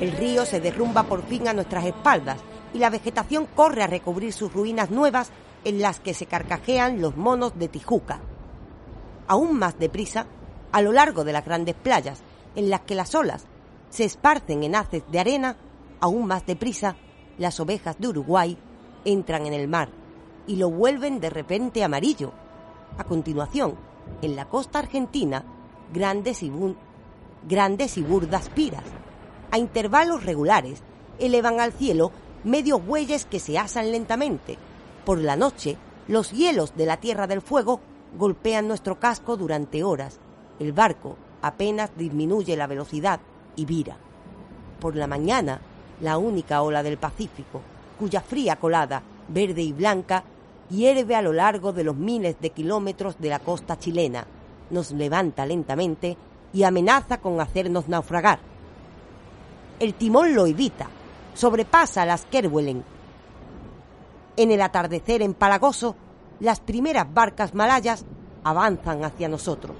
El 0.00 0.12
río 0.12 0.46
se 0.46 0.60
derrumba 0.60 1.02
por 1.02 1.22
fin 1.24 1.46
a 1.46 1.52
nuestras 1.52 1.84
espaldas 1.84 2.38
y 2.72 2.78
la 2.78 2.88
vegetación 2.88 3.46
corre 3.54 3.82
a 3.82 3.86
recubrir 3.86 4.32
sus 4.32 4.52
ruinas 4.52 4.90
nuevas 4.90 5.30
en 5.64 5.80
las 5.80 6.00
que 6.00 6.14
se 6.14 6.24
carcajean 6.24 7.02
los 7.02 7.16
monos 7.16 7.58
de 7.58 7.68
Tijuca. 7.68 8.20
Aún 9.30 9.60
más 9.60 9.78
deprisa, 9.78 10.26
a 10.72 10.82
lo 10.82 10.90
largo 10.90 11.22
de 11.22 11.32
las 11.32 11.44
grandes 11.44 11.76
playas, 11.76 12.20
en 12.56 12.68
las 12.68 12.80
que 12.80 12.96
las 12.96 13.14
olas 13.14 13.46
se 13.88 14.02
esparcen 14.02 14.64
en 14.64 14.74
haces 14.74 15.04
de 15.08 15.20
arena, 15.20 15.56
aún 16.00 16.26
más 16.26 16.44
deprisa, 16.46 16.96
las 17.38 17.60
ovejas 17.60 17.96
de 18.00 18.08
Uruguay 18.08 18.58
entran 19.04 19.46
en 19.46 19.52
el 19.52 19.68
mar 19.68 19.88
y 20.48 20.56
lo 20.56 20.68
vuelven 20.68 21.20
de 21.20 21.30
repente 21.30 21.84
amarillo. 21.84 22.32
A 22.98 23.04
continuación, 23.04 23.76
en 24.20 24.34
la 24.34 24.48
costa 24.48 24.80
argentina, 24.80 25.44
grandes 25.94 26.42
y, 26.42 26.50
grandes 27.48 27.98
y 27.98 28.02
burdas 28.02 28.48
piras, 28.48 28.82
a 29.52 29.58
intervalos 29.58 30.24
regulares, 30.24 30.82
elevan 31.20 31.60
al 31.60 31.72
cielo 31.72 32.10
medios 32.42 32.84
bueyes 32.84 33.26
que 33.26 33.38
se 33.38 33.58
asan 33.60 33.92
lentamente. 33.92 34.58
Por 35.04 35.20
la 35.20 35.36
noche, 35.36 35.76
los 36.08 36.32
hielos 36.32 36.74
de 36.74 36.86
la 36.86 36.96
Tierra 36.96 37.28
del 37.28 37.42
Fuego 37.42 37.80
golpean 38.16 38.68
nuestro 38.68 38.98
casco 38.98 39.36
durante 39.36 39.82
horas. 39.84 40.18
El 40.58 40.72
barco 40.72 41.16
apenas 41.42 41.90
disminuye 41.96 42.56
la 42.56 42.66
velocidad 42.66 43.20
y 43.56 43.64
vira. 43.64 43.96
Por 44.80 44.96
la 44.96 45.06
mañana, 45.06 45.60
la 46.00 46.18
única 46.18 46.62
ola 46.62 46.82
del 46.82 46.98
Pacífico, 46.98 47.60
cuya 47.98 48.20
fría 48.20 48.56
colada, 48.56 49.02
verde 49.28 49.62
y 49.62 49.72
blanca, 49.72 50.24
hierve 50.70 51.14
a 51.14 51.22
lo 51.22 51.32
largo 51.32 51.72
de 51.72 51.84
los 51.84 51.96
miles 51.96 52.36
de 52.40 52.50
kilómetros 52.50 53.18
de 53.18 53.28
la 53.28 53.38
costa 53.38 53.78
chilena, 53.78 54.26
nos 54.70 54.92
levanta 54.92 55.44
lentamente 55.44 56.16
y 56.52 56.62
amenaza 56.62 57.18
con 57.18 57.40
hacernos 57.40 57.88
naufragar. 57.88 58.38
El 59.78 59.94
timón 59.94 60.34
lo 60.34 60.46
evita, 60.46 60.88
sobrepasa 61.34 62.04
las 62.06 62.24
Kerguelen. 62.26 62.84
En 64.36 64.50
el 64.50 64.62
atardecer 64.62 65.22
empalagoso, 65.22 65.96
las 66.40 66.60
primeras 66.60 67.12
barcas 67.12 67.54
malayas 67.54 68.04
avanzan 68.42 69.04
hacia 69.04 69.28
nosotros. 69.28 69.76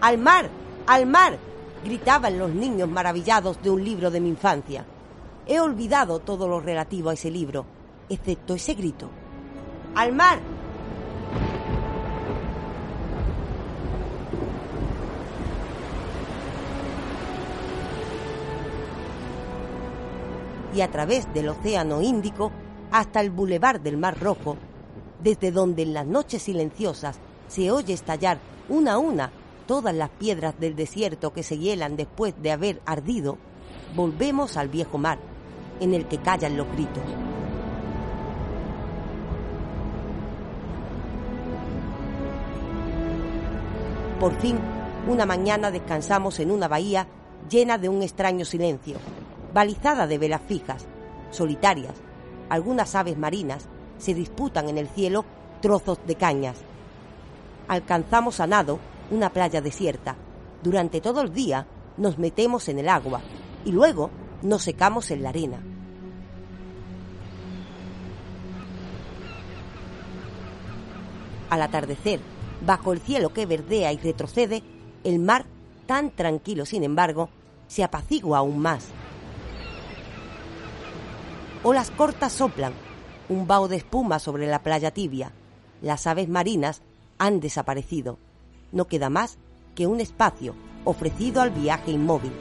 ¡Al 0.00 0.18
mar! 0.18 0.50
¡Al 0.86 1.06
mar! 1.06 1.38
gritaban 1.84 2.38
los 2.38 2.50
niños 2.50 2.88
maravillados 2.88 3.62
de 3.62 3.68
un 3.68 3.84
libro 3.84 4.10
de 4.10 4.20
mi 4.20 4.30
infancia. 4.30 4.86
He 5.46 5.60
olvidado 5.60 6.18
todo 6.18 6.48
lo 6.48 6.60
relativo 6.60 7.10
a 7.10 7.12
ese 7.12 7.30
libro, 7.30 7.66
excepto 8.08 8.54
ese 8.54 8.72
grito. 8.74 9.10
¡Al 9.94 10.12
mar! 10.12 10.40
y 20.74 20.80
a 20.80 20.90
través 20.90 21.32
del 21.32 21.50
Océano 21.50 22.02
Índico 22.02 22.50
hasta 22.94 23.20
el 23.20 23.30
bulevar 23.30 23.82
del 23.82 23.96
Mar 23.96 24.20
Rojo, 24.20 24.56
desde 25.20 25.50
donde 25.50 25.82
en 25.82 25.94
las 25.94 26.06
noches 26.06 26.42
silenciosas 26.42 27.18
se 27.48 27.72
oye 27.72 27.92
estallar 27.92 28.38
una 28.68 28.92
a 28.92 28.98
una 28.98 29.32
todas 29.66 29.92
las 29.92 30.10
piedras 30.10 30.54
del 30.60 30.76
desierto 30.76 31.32
que 31.32 31.42
se 31.42 31.58
hielan 31.58 31.96
después 31.96 32.40
de 32.40 32.52
haber 32.52 32.80
ardido, 32.86 33.36
volvemos 33.96 34.56
al 34.56 34.68
viejo 34.68 34.96
mar, 34.96 35.18
en 35.80 35.92
el 35.92 36.06
que 36.06 36.18
callan 36.18 36.56
los 36.56 36.68
gritos. 36.70 37.02
Por 44.20 44.40
fin, 44.40 44.56
una 45.08 45.26
mañana 45.26 45.72
descansamos 45.72 46.38
en 46.38 46.52
una 46.52 46.68
bahía 46.68 47.08
llena 47.50 47.76
de 47.76 47.88
un 47.88 48.02
extraño 48.02 48.44
silencio, 48.44 48.98
balizada 49.52 50.06
de 50.06 50.16
velas 50.16 50.42
fijas, 50.46 50.86
solitarias. 51.32 52.03
Algunas 52.48 52.94
aves 52.94 53.16
marinas 53.16 53.68
se 53.98 54.14
disputan 54.14 54.68
en 54.68 54.78
el 54.78 54.88
cielo 54.88 55.24
trozos 55.60 55.98
de 56.06 56.14
cañas. 56.14 56.56
Alcanzamos 57.68 58.40
a 58.40 58.46
nado 58.46 58.78
una 59.10 59.30
playa 59.30 59.60
desierta. 59.60 60.16
Durante 60.62 61.00
todo 61.00 61.22
el 61.22 61.32
día 61.32 61.66
nos 61.96 62.18
metemos 62.18 62.68
en 62.68 62.78
el 62.78 62.88
agua 62.88 63.20
y 63.64 63.72
luego 63.72 64.10
nos 64.42 64.62
secamos 64.62 65.10
en 65.10 65.22
la 65.22 65.30
arena. 65.30 65.58
Al 71.50 71.62
atardecer, 71.62 72.20
bajo 72.66 72.92
el 72.92 73.00
cielo 73.00 73.32
que 73.32 73.46
verdea 73.46 73.92
y 73.92 73.98
retrocede, 73.98 74.62
el 75.04 75.18
mar, 75.18 75.46
tan 75.86 76.10
tranquilo 76.10 76.66
sin 76.66 76.82
embargo, 76.82 77.28
se 77.68 77.84
apacigua 77.84 78.38
aún 78.38 78.58
más. 78.58 78.88
Olas 81.66 81.90
cortas 81.90 82.34
soplan, 82.34 82.74
un 83.30 83.46
vaho 83.46 83.68
de 83.68 83.76
espuma 83.76 84.18
sobre 84.18 84.46
la 84.46 84.62
playa 84.62 84.90
tibia. 84.90 85.32
Las 85.80 86.06
aves 86.06 86.28
marinas 86.28 86.82
han 87.16 87.40
desaparecido. 87.40 88.18
No 88.70 88.84
queda 88.86 89.08
más 89.08 89.38
que 89.74 89.86
un 89.86 89.98
espacio 90.02 90.54
ofrecido 90.84 91.40
al 91.40 91.52
viaje 91.52 91.90
inmóvil. 91.90 92.32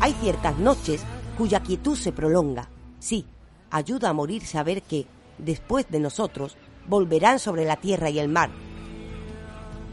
Hay 0.00 0.12
ciertas 0.12 0.56
noches 0.60 1.02
cuya 1.36 1.64
quietud 1.64 1.96
se 1.96 2.12
prolonga. 2.12 2.68
Sí, 3.00 3.26
ayuda 3.72 4.10
a 4.10 4.12
morir 4.12 4.46
saber 4.46 4.82
que, 4.82 5.06
después 5.38 5.90
de 5.90 5.98
nosotros, 5.98 6.56
volverán 6.86 7.40
sobre 7.40 7.64
la 7.64 7.78
tierra 7.78 8.10
y 8.10 8.20
el 8.20 8.28
mar. 8.28 8.50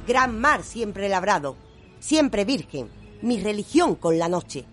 Gran 0.06 0.40
mar 0.40 0.62
siempre 0.62 1.10
labrado, 1.10 1.56
siempre 2.04 2.44
virgen, 2.44 2.90
mi 3.22 3.40
religión 3.40 3.96
con 3.96 4.20
la 4.20 4.28
noche. 4.28 4.66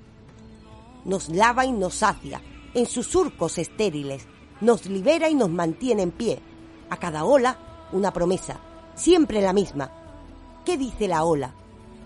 Nos 1.05 1.29
lava 1.29 1.65
y 1.65 1.71
nos 1.71 1.95
sacia, 1.95 2.43
en 2.75 2.87
sus 2.87 3.07
surcos 3.07 3.57
estériles, 3.57 4.27
nos 4.61 4.87
libera 4.87 5.31
y 5.31 5.37
nos 5.37 5.49
mantiene 5.49 6.03
en 6.03 6.11
pie. 6.11 6.41
A 6.91 6.97
cada 6.97 7.25
ola, 7.25 7.87
una 7.93 8.13
promesa, 8.13 8.59
siempre 8.97 9.41
la 9.41 9.53
misma. 9.53 9.93
¿Qué 10.65 10.77
dice 10.77 11.07
la 11.07 11.23
ola? 11.23 11.55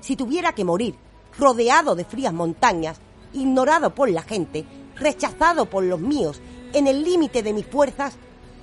Si 0.00 0.14
tuviera 0.14 0.54
que 0.54 0.66
morir, 0.66 0.94
rodeado 1.38 1.94
de 1.94 2.04
frías 2.04 2.34
montañas, 2.34 3.00
ignorado 3.32 3.94
por 3.94 4.10
la 4.10 4.22
gente, 4.22 4.66
rechazado 4.94 5.70
por 5.70 5.84
los 5.84 6.00
míos, 6.00 6.42
en 6.74 6.86
el 6.86 7.02
límite 7.02 7.42
de 7.42 7.54
mis 7.54 7.64
fuerzas, 7.64 8.14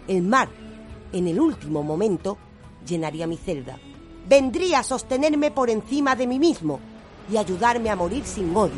el 0.08 0.22
mar, 0.22 0.50
en 1.12 1.28
el 1.28 1.40
último 1.40 1.82
momento, 1.82 2.38
llenaría 2.86 3.26
mi 3.26 3.38
celda. 3.38 3.80
Vendría 4.32 4.80
a 4.80 4.84
sostenerme 4.84 5.52
por 5.52 5.70
encima 5.70 6.16
de 6.16 6.26
mí 6.26 6.40
mismo 6.40 6.80
y 7.30 7.36
ayudarme 7.36 7.90
a 7.90 7.98
morir 7.98 8.24
sin 8.24 8.56
odio. 8.56 8.72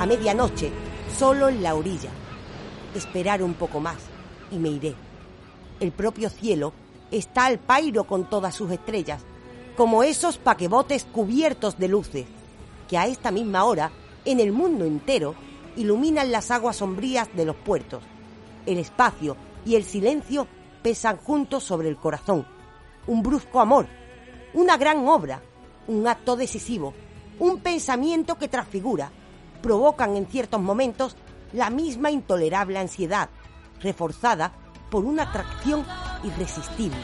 A 0.00 0.06
medianoche, 0.06 0.70
solo 1.14 1.50
en 1.50 1.62
la 1.62 1.74
orilla. 1.74 2.08
Esperar 2.94 3.42
un 3.42 3.52
poco 3.52 3.80
más 3.80 3.98
y 4.50 4.56
me 4.56 4.70
iré. 4.70 4.94
El 5.78 5.92
propio 5.92 6.30
cielo 6.30 6.72
está 7.10 7.44
al 7.44 7.58
pairo 7.58 8.04
con 8.04 8.30
todas 8.30 8.54
sus 8.54 8.70
estrellas, 8.70 9.20
como 9.76 10.04
esos 10.04 10.38
paquebotes 10.38 11.04
cubiertos 11.04 11.78
de 11.78 11.88
luces, 11.88 12.24
que 12.88 12.96
a 12.96 13.08
esta 13.08 13.30
misma 13.30 13.64
hora, 13.64 13.90
en 14.24 14.40
el 14.40 14.52
mundo 14.52 14.86
entero, 14.86 15.34
iluminan 15.76 16.32
las 16.32 16.50
aguas 16.50 16.76
sombrías 16.76 17.28
de 17.36 17.44
los 17.44 17.56
puertos. 17.56 18.02
El 18.64 18.78
espacio 18.78 19.36
y 19.64 19.76
el 19.76 19.84
silencio 19.84 20.46
pesan 20.82 21.16
juntos 21.18 21.64
sobre 21.64 21.88
el 21.88 21.96
corazón. 21.96 22.46
Un 23.06 23.22
brusco 23.22 23.60
amor, 23.60 23.86
una 24.54 24.76
gran 24.76 25.06
obra, 25.08 25.42
un 25.86 26.06
acto 26.06 26.36
decisivo, 26.36 26.94
un 27.38 27.60
pensamiento 27.60 28.36
que 28.38 28.48
transfigura, 28.48 29.10
provocan 29.62 30.16
en 30.16 30.26
ciertos 30.26 30.60
momentos 30.60 31.16
la 31.52 31.70
misma 31.70 32.10
intolerable 32.10 32.78
ansiedad, 32.78 33.28
reforzada 33.80 34.52
por 34.90 35.04
una 35.04 35.24
atracción 35.24 35.84
irresistible. 36.24 37.00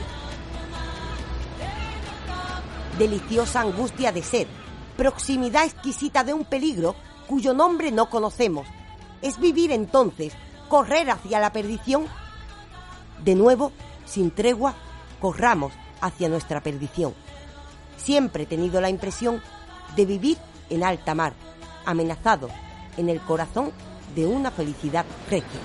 Deliciosa 2.98 3.60
angustia 3.60 4.12
de 4.12 4.22
sed, 4.22 4.46
proximidad 4.96 5.64
exquisita 5.64 6.24
de 6.24 6.34
un 6.34 6.44
peligro 6.44 6.96
cuyo 7.28 7.54
nombre 7.54 7.92
no 7.92 8.10
conocemos. 8.10 8.66
Es 9.22 9.38
vivir 9.38 9.70
entonces, 9.70 10.34
correr 10.68 11.10
hacia 11.10 11.40
la 11.40 11.52
perdición. 11.52 12.06
De 13.24 13.34
nuevo, 13.34 13.72
sin 14.04 14.30
tregua, 14.30 14.74
corramos 15.20 15.72
hacia 16.00 16.28
nuestra 16.28 16.60
perdición. 16.60 17.14
Siempre 17.96 18.44
he 18.44 18.46
tenido 18.46 18.80
la 18.80 18.90
impresión 18.90 19.42
de 19.96 20.06
vivir 20.06 20.38
en 20.70 20.84
alta 20.84 21.14
mar, 21.14 21.34
amenazado 21.84 22.48
en 22.96 23.08
el 23.08 23.20
corazón 23.20 23.72
de 24.14 24.26
una 24.26 24.50
felicidad 24.50 25.04
regia. 25.30 25.60